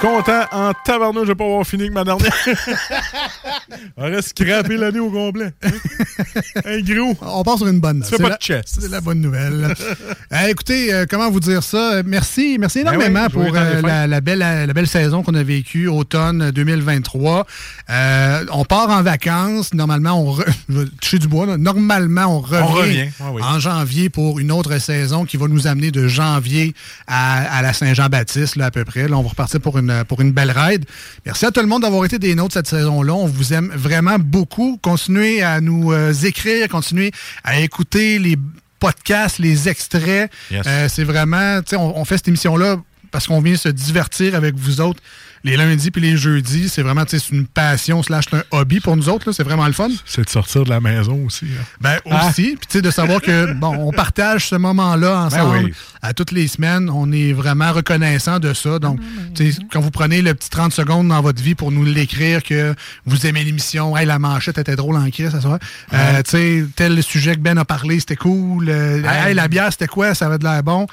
Content 0.00 0.44
en 0.52 0.72
tabarnouche 0.84 1.28
de 1.28 1.34
pas 1.34 1.44
avoir 1.44 1.66
fini 1.66 1.82
avec 1.84 1.94
ma 1.94 2.04
dernière. 2.04 2.32
On 3.96 4.02
reste 4.04 4.28
scraper 4.30 4.76
l'année 4.76 4.98
au 4.98 5.10
complet. 5.10 5.52
Un 6.64 6.80
gros. 6.80 7.16
On 7.20 7.42
part 7.42 7.58
sur 7.58 7.68
une 7.68 7.80
bonne 7.80 7.98
note. 7.98 8.08
C'est 8.08 8.20
pas 8.20 8.30
la- 8.30 8.36
de 8.36 8.42
chest. 8.42 8.78
C'est 8.80 8.90
la 8.90 9.00
bonne 9.00 9.20
nouvelle. 9.20 9.74
Euh, 10.32 10.46
écoutez, 10.46 10.94
euh, 10.94 11.06
comment 11.10 11.28
vous 11.28 11.40
dire 11.40 11.60
ça? 11.64 12.02
Merci, 12.04 12.56
merci 12.60 12.84
Ben 12.84 12.92
énormément 12.92 13.24
oui, 13.24 13.46
pour 13.46 13.56
euh, 13.56 13.82
la, 13.82 14.06
la 14.06 14.20
belle, 14.20 14.38
la 14.38 14.66
belle 14.72 14.86
saison 14.86 15.24
qu'on 15.24 15.34
a 15.34 15.42
vécue, 15.42 15.88
automne 15.88 16.52
2023. 16.52 17.46
Euh, 17.90 18.44
on 18.52 18.64
part 18.64 18.90
en 18.90 19.02
vacances. 19.02 19.74
Normalement, 19.74 20.22
on 20.22 20.32
re- 20.36 20.88
toucher 21.00 21.18
du 21.18 21.26
bois. 21.26 21.46
là. 21.46 21.56
Normalement, 21.56 22.26
on 22.36 22.40
revient, 22.40 22.62
revient, 22.62 23.08
ah 23.20 23.32
oui. 23.32 23.42
en 23.42 23.58
janvier 23.58 24.08
pour 24.08 24.38
une 24.38 24.52
autre 24.52 24.78
saison 24.78 25.24
qui 25.24 25.36
va 25.36 25.48
nous 25.48 25.66
amener 25.66 25.90
de 25.90 26.06
janvier 26.06 26.74
à, 27.08 27.56
à 27.58 27.62
la 27.62 27.72
Saint-Jean-Baptiste, 27.72 28.60
à 28.60 28.70
peu 28.70 28.84
près. 28.84 29.08
Là, 29.08 29.16
on 29.18 29.22
va 29.22 29.30
repartir 29.30 29.60
pour 29.60 29.78
une, 29.78 29.89
pour 30.08 30.20
une 30.20 30.32
belle 30.32 30.50
ride. 30.50 30.84
Merci 31.26 31.46
à 31.46 31.50
tout 31.50 31.60
le 31.60 31.66
monde 31.66 31.82
d'avoir 31.82 32.04
été 32.04 32.18
des 32.18 32.34
nôtres 32.34 32.54
cette 32.54 32.68
saison-là. 32.68 33.14
On 33.14 33.26
vous 33.26 33.52
aime 33.52 33.70
vraiment 33.74 34.18
beaucoup. 34.18 34.78
Continuez 34.82 35.42
à 35.42 35.60
nous 35.60 35.92
euh, 35.92 36.12
écrire, 36.12 36.68
continuez 36.68 37.12
à 37.44 37.60
écouter 37.60 38.18
les 38.18 38.36
podcasts, 38.78 39.38
les 39.38 39.68
extraits. 39.68 40.30
Yes. 40.50 40.64
Euh, 40.66 40.88
c'est 40.88 41.04
vraiment, 41.04 41.60
tu 41.60 41.70
sais, 41.70 41.76
on, 41.76 41.98
on 41.98 42.04
fait 42.04 42.16
cette 42.16 42.28
émission-là 42.28 42.76
parce 43.10 43.26
qu'on 43.26 43.40
vient 43.40 43.56
se 43.56 43.68
divertir 43.68 44.34
avec 44.34 44.54
vous 44.56 44.80
autres 44.80 45.00
les 45.42 45.56
lundis 45.56 45.90
puis 45.90 46.02
les 46.02 46.18
jeudis. 46.18 46.68
C'est 46.68 46.82
vraiment, 46.82 47.06
tu 47.06 47.18
sais, 47.18 47.24
c'est 47.26 47.34
une 47.34 47.46
passion 47.46 48.02
slash 48.02 48.26
c'est 48.30 48.36
un 48.36 48.42
hobby 48.50 48.78
pour 48.80 48.94
nous 48.94 49.08
autres. 49.08 49.26
là. 49.26 49.32
C'est 49.32 49.42
vraiment 49.42 49.66
le 49.66 49.72
fun. 49.72 49.88
C'est 50.04 50.22
de 50.24 50.28
sortir 50.28 50.64
de 50.64 50.68
la 50.70 50.80
maison 50.80 51.24
aussi. 51.24 51.46
hein. 51.46 51.64
Ben 51.80 51.98
Ah. 52.10 52.28
aussi, 52.28 52.56
puis 52.58 52.66
tu 52.68 52.72
sais, 52.72 52.82
de 52.82 52.90
savoir 52.90 53.22
que 53.22 53.50
bon, 53.58 53.74
on 53.74 53.90
partage 53.90 54.48
ce 54.48 54.56
moment-là 54.56 55.18
ensemble 55.22 55.58
Ben 55.60 55.64
oui. 55.64 55.72
à 56.02 56.12
toutes 56.12 56.32
les 56.32 56.46
semaines. 56.46 56.90
On 56.90 57.10
est 57.10 57.32
vraiment 57.32 57.72
reconnaissant 57.72 58.38
de 58.38 58.52
ça. 58.52 58.78
Donc, 58.78 59.00
tu 59.34 59.50
sais, 59.52 59.58
quand 59.72 59.80
vous 59.80 59.90
prenez 59.90 60.20
le 60.20 60.34
petit 60.34 60.50
30 60.50 60.74
secondes 60.74 61.08
dans 61.08 61.22
votre 61.22 61.42
vie 61.42 61.54
pour 61.54 61.72
nous 61.72 61.86
l'écrire 61.86 62.42
que 62.42 62.74
vous 63.06 63.26
aimez 63.26 63.42
l'émission, 63.42 63.96
hey, 63.96 64.04
la 64.04 64.18
manchette 64.18 64.58
était 64.58 64.76
drôle 64.76 64.96
en 64.96 65.08
crise, 65.08 65.30
ça 65.30 65.40
soit. 65.40 65.58
Euh, 65.94 66.22
tu 66.22 66.30
sais, 66.32 66.64
tel 66.76 67.02
sujet 67.02 67.34
que 67.34 67.40
Ben 67.40 67.56
a 67.56 67.64
parlé, 67.64 67.98
c'était 67.98 68.16
cool. 68.16 68.68
Euh, 68.68 69.02
hey, 69.26 69.32
la 69.34 69.48
bière, 69.48 69.70
c'était 69.72 69.86
quoi? 69.86 70.14
Ça 70.14 70.26
avait 70.26 70.36
de 70.38 70.44
l'air 70.44 70.62
bon. 70.62 70.86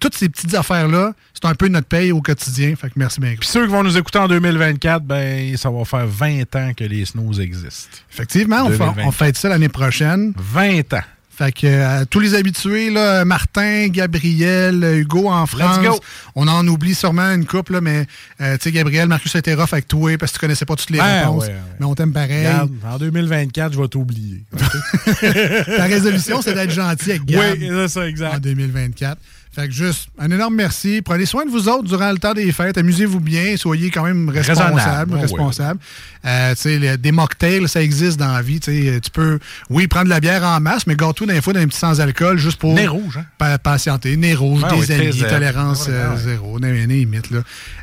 Toutes 0.00 0.16
ces 0.16 0.28
petites 0.28 0.54
affaires-là, 0.54 1.12
c'est 1.34 1.48
un 1.48 1.54
peu 1.62 1.68
notre 1.68 1.86
paye 1.86 2.10
au 2.10 2.20
quotidien. 2.20 2.74
Fait 2.74 2.88
que 2.88 2.94
merci 2.96 3.20
bien. 3.20 3.34
Puis 3.38 3.48
ceux 3.48 3.64
qui 3.66 3.70
vont 3.72 3.84
nous 3.84 3.96
écouter 3.96 4.18
en 4.18 4.26
2024, 4.26 5.04
ben, 5.04 5.56
ça 5.56 5.70
va 5.70 5.84
faire 5.84 6.06
20 6.08 6.56
ans 6.56 6.72
que 6.76 6.82
les 6.82 7.04
snows 7.04 7.34
existent. 7.40 7.98
Effectivement, 8.12 8.62
on, 8.64 8.70
fait- 8.70 8.78
2024. 8.78 9.06
on 9.06 9.12
fête 9.12 9.36
ça 9.36 9.48
l'année 9.48 9.68
prochaine. 9.68 10.32
20 10.36 10.94
ans. 10.94 11.02
Fait 11.34 11.50
que 11.52 11.66
euh, 11.66 12.04
tous 12.10 12.20
les 12.20 12.34
habitués, 12.34 12.90
là, 12.90 13.24
Martin, 13.24 13.86
Gabriel, 13.88 14.84
euh, 14.84 14.98
Hugo 14.98 15.28
en 15.30 15.46
France, 15.46 15.78
go. 15.82 15.98
on 16.34 16.46
en 16.46 16.66
oublie 16.68 16.94
sûrement 16.94 17.32
une 17.32 17.46
couple, 17.46 17.72
là, 17.74 17.80
mais 17.80 18.06
euh, 18.42 18.56
tu 18.58 18.64
sais, 18.64 18.72
Gabriel, 18.72 19.08
Marcus 19.08 19.34
était 19.36 19.54
rough 19.54 19.72
avec 19.72 19.88
toi 19.88 20.18
parce 20.18 20.32
que 20.32 20.36
tu 20.36 20.40
connaissais 20.40 20.66
pas 20.66 20.76
toutes 20.76 20.90
les 20.90 20.98
Ah, 21.00 21.20
réponses. 21.20 21.44
ouais, 21.44 21.48
ouais. 21.48 21.56
Mais 21.80 21.86
on 21.86 21.94
t'aime 21.94 22.12
pareil. 22.12 22.46
Regarde, 22.46 22.70
en 22.84 22.98
2024, 22.98 23.72
je 23.72 23.80
vais 23.80 23.88
t'oublier. 23.88 24.42
Ta 25.76 25.84
résolution, 25.84 26.42
c'est 26.42 26.54
d'être 26.54 26.70
gentil 26.72 27.10
avec 27.12 27.24
Gab 27.24 27.40
Oui, 27.58 27.66
c'est 27.70 27.88
ça, 27.88 28.06
exact. 28.08 28.34
en 28.34 28.38
2024. 28.38 29.16
Fait 29.54 29.66
que 29.68 29.74
juste, 29.74 30.08
un 30.18 30.30
énorme 30.30 30.54
merci. 30.54 31.02
Prenez 31.02 31.26
soin 31.26 31.44
de 31.44 31.50
vous 31.50 31.68
autres 31.68 31.82
durant 31.84 32.10
le 32.10 32.16
temps 32.18 32.32
des 32.32 32.50
fêtes. 32.52 32.78
Amusez-vous 32.78 33.20
bien. 33.20 33.56
Soyez 33.58 33.90
quand 33.90 34.04
même 34.04 34.30
responsables. 34.30 34.74
Raisonnable. 34.76 35.14
Ouais, 35.14 35.20
responsables. 35.20 35.80
Euh, 36.24 36.96
des 36.96 37.12
mocktails, 37.12 37.68
ça 37.68 37.82
existe 37.82 38.18
dans 38.18 38.32
la 38.32 38.40
vie. 38.40 38.60
Tu 38.60 39.00
peux, 39.12 39.38
oui, 39.68 39.88
prendre 39.88 40.06
de 40.06 40.10
la 40.10 40.20
bière 40.20 40.42
en 40.44 40.58
masse, 40.60 40.86
mais 40.86 40.94
gâteau 40.96 41.26
d'un 41.26 41.40
fois 41.42 41.52
d'un 41.52 41.66
petit 41.66 41.78
sans-alcool 41.78 42.38
juste 42.38 42.58
pour 42.58 42.72
Nez 42.74 42.86
rouge, 42.86 43.18
hein? 43.18 43.26
pa- 43.36 43.58
patienter. 43.58 44.16
Nez 44.16 44.34
rouge, 44.34 44.62
Ouais, 44.62 44.70
des 44.70 44.94
oui, 44.94 45.08
amis, 45.08 45.18
tolérance 45.28 45.86
Ouais, 45.86 45.92
ouais, 45.92 45.98
euh, 45.98 46.10
ouais. 46.14 46.20
zéro, 46.20 46.58
limite. 46.58 47.30
Là. 47.30 47.40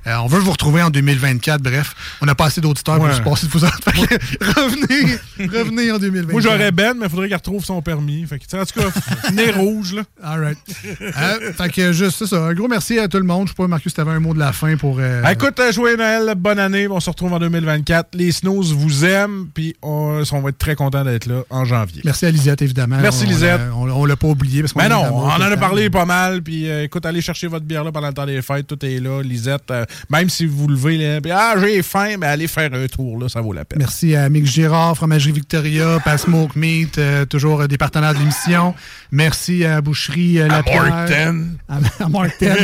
Euh, 0.07 0.15
on 0.23 0.27
veut 0.27 0.39
vous 0.39 0.51
retrouver 0.51 0.81
en 0.81 0.89
2024. 0.89 1.61
Bref, 1.61 1.93
on 2.21 2.25
n'a 2.25 2.33
pas 2.33 2.45
assez 2.45 2.61
d'auditeurs 2.61 2.97
pour 2.97 3.13
se 3.13 3.21
passer 3.21 3.45
de 3.47 3.51
vous 3.51 3.63
autres. 3.65 3.79
Fait 3.83 3.91
que 3.91 4.15
revenez, 4.59 5.17
revenez 5.37 5.91
en 5.91 5.99
2024. 5.99 6.31
Moi, 6.31 6.41
j'aurais 6.41 6.71
Ben, 6.71 6.93
mais 6.97 7.05
il 7.05 7.09
faudrait 7.09 7.27
qu'il 7.27 7.35
retrouve 7.35 7.63
son 7.63 7.81
permis. 7.81 8.25
Fait 8.25 8.39
que, 8.39 8.57
en 8.57 8.65
tout 8.65 8.79
cas, 8.79 9.31
nez 9.33 9.51
rouge, 9.51 9.93
là. 9.93 10.03
All 10.23 10.39
right. 10.43 10.57
Euh, 11.01 11.51
fait 11.63 11.69
que 11.69 11.91
juste 11.93 12.17
c'est 12.19 12.27
ça. 12.27 12.37
Un 12.45 12.53
gros 12.53 12.67
merci 12.67 12.99
à 12.99 13.07
tout 13.07 13.17
le 13.17 13.23
monde. 13.23 13.47
Je 13.47 13.51
sais 13.51 13.55
pas, 13.55 13.67
Marcus, 13.67 13.93
tu 13.93 14.01
avais 14.01 14.11
un 14.11 14.19
mot 14.19 14.33
de 14.33 14.39
la 14.39 14.51
fin 14.53 14.75
pour. 14.77 14.97
euh, 14.99 15.21
Ah, 15.23 15.33
Écoute, 15.33 15.59
euh, 15.59 15.71
joyeux 15.71 15.97
Noël, 15.97 16.33
bonne 16.37 16.59
année. 16.59 16.87
On 16.87 16.99
se 16.99 17.09
retrouve 17.09 17.33
en 17.33 17.39
2024. 17.39 18.09
Les 18.13 18.31
Snows 18.31 18.63
vous 18.63 19.05
aiment, 19.05 19.47
puis 19.53 19.75
on, 19.81 20.21
on 20.31 20.41
va 20.41 20.49
être 20.49 20.57
très 20.57 20.75
content 20.75 21.03
d'être 21.03 21.25
là 21.25 21.41
en 21.49 21.65
janvier. 21.65 22.01
Merci 22.05 22.25
à 22.25 22.31
Lisette, 22.31 22.61
évidemment. 22.61 22.97
Merci, 23.01 23.25
On- 23.25 23.29
Lisette. 23.29 23.61
On, 23.75 23.89
on 23.89 24.05
l'a 24.05 24.15
pas 24.15 24.27
oublié. 24.27 24.61
Parce 24.61 24.75
Mais 24.75 24.89
non, 24.89 25.03
on 25.11 25.25
en 25.27 25.41
a 25.41 25.57
parlé 25.57 25.89
pas 25.89 26.05
mal. 26.05 26.41
Puis 26.41 26.69
euh, 26.69 26.83
écoute, 26.83 27.05
allez 27.05 27.21
chercher 27.21 27.47
votre 27.47 27.65
bière 27.65 27.83
là 27.83 27.91
pendant 27.91 28.07
le 28.07 28.13
temps 28.13 28.25
des 28.25 28.41
fêtes. 28.41 28.67
Tout 28.67 28.83
est 28.85 28.99
là. 28.99 29.21
Lisette, 29.21 29.69
euh, 29.71 29.85
même 30.09 30.29
si 30.29 30.45
vous 30.45 30.67
levez, 30.67 30.97
là, 30.97 31.21
puis, 31.21 31.31
ah, 31.31 31.55
j'ai 31.59 31.81
faim, 31.83 32.15
mais 32.19 32.27
allez 32.27 32.47
faire 32.47 32.73
un 32.73 32.87
tour, 32.87 33.19
là, 33.19 33.29
ça 33.29 33.41
vaut 33.41 33.53
la 33.53 33.65
peine. 33.65 33.79
Merci 33.79 34.15
à 34.15 34.29
Mick 34.29 34.45
Girard, 34.45 34.95
Fromagerie 34.95 35.31
Victoria, 35.31 35.99
Pas 36.03 36.17
Smoke 36.17 36.53
Meat, 36.57 36.97
euh, 36.97 37.25
toujours 37.25 37.61
euh, 37.61 37.67
des 37.67 37.77
partenaires 37.77 38.13
de 38.13 38.19
l'émission. 38.19 38.73
Merci 39.11 39.65
à 39.65 39.81
Boucherie 39.81 40.39
euh, 40.39 40.47
La 40.47 40.61
Martin. 40.63 41.35
À, 41.67 41.77
à 42.03 42.09
Martin 42.09 42.55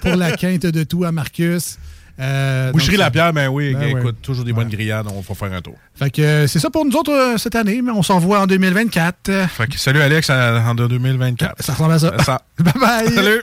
pour 0.00 0.16
la 0.16 0.32
quinte 0.36 0.66
de 0.66 0.84
tout, 0.84 1.04
à 1.04 1.12
Marcus. 1.12 1.78
Euh, 2.20 2.70
Boucherie 2.72 2.96
donc, 2.96 3.04
La 3.04 3.10
Pierre, 3.10 3.32
ben 3.32 3.48
oui, 3.48 3.74
Ben 3.74 3.88
écoute, 3.96 4.04
ouais. 4.04 4.12
toujours 4.22 4.44
des 4.44 4.52
bonnes 4.52 4.68
grillades, 4.68 5.06
on 5.10 5.20
va 5.20 5.34
faire 5.34 5.52
un 5.52 5.62
tour. 5.62 5.76
Fait 5.94 6.10
que 6.10 6.20
euh, 6.20 6.46
c'est 6.46 6.58
ça 6.58 6.68
pour 6.68 6.84
nous 6.84 6.94
autres 6.94 7.12
euh, 7.12 7.38
cette 7.38 7.54
année, 7.54 7.80
mais 7.80 7.92
on 7.92 8.02
s'en 8.02 8.16
revoit 8.16 8.40
en 8.40 8.46
2024. 8.46 9.48
Fait 9.48 9.66
que 9.66 9.78
salut 9.78 10.02
Alex 10.02 10.28
en 10.28 10.74
2024. 10.74 11.62
Ça 11.62 11.72
ressemble 11.72 11.94
à 11.94 11.98
ça. 11.98 12.12
Ça. 12.22 12.42
Bye 12.58 12.74
bye. 12.78 13.14
Salut. 13.14 13.42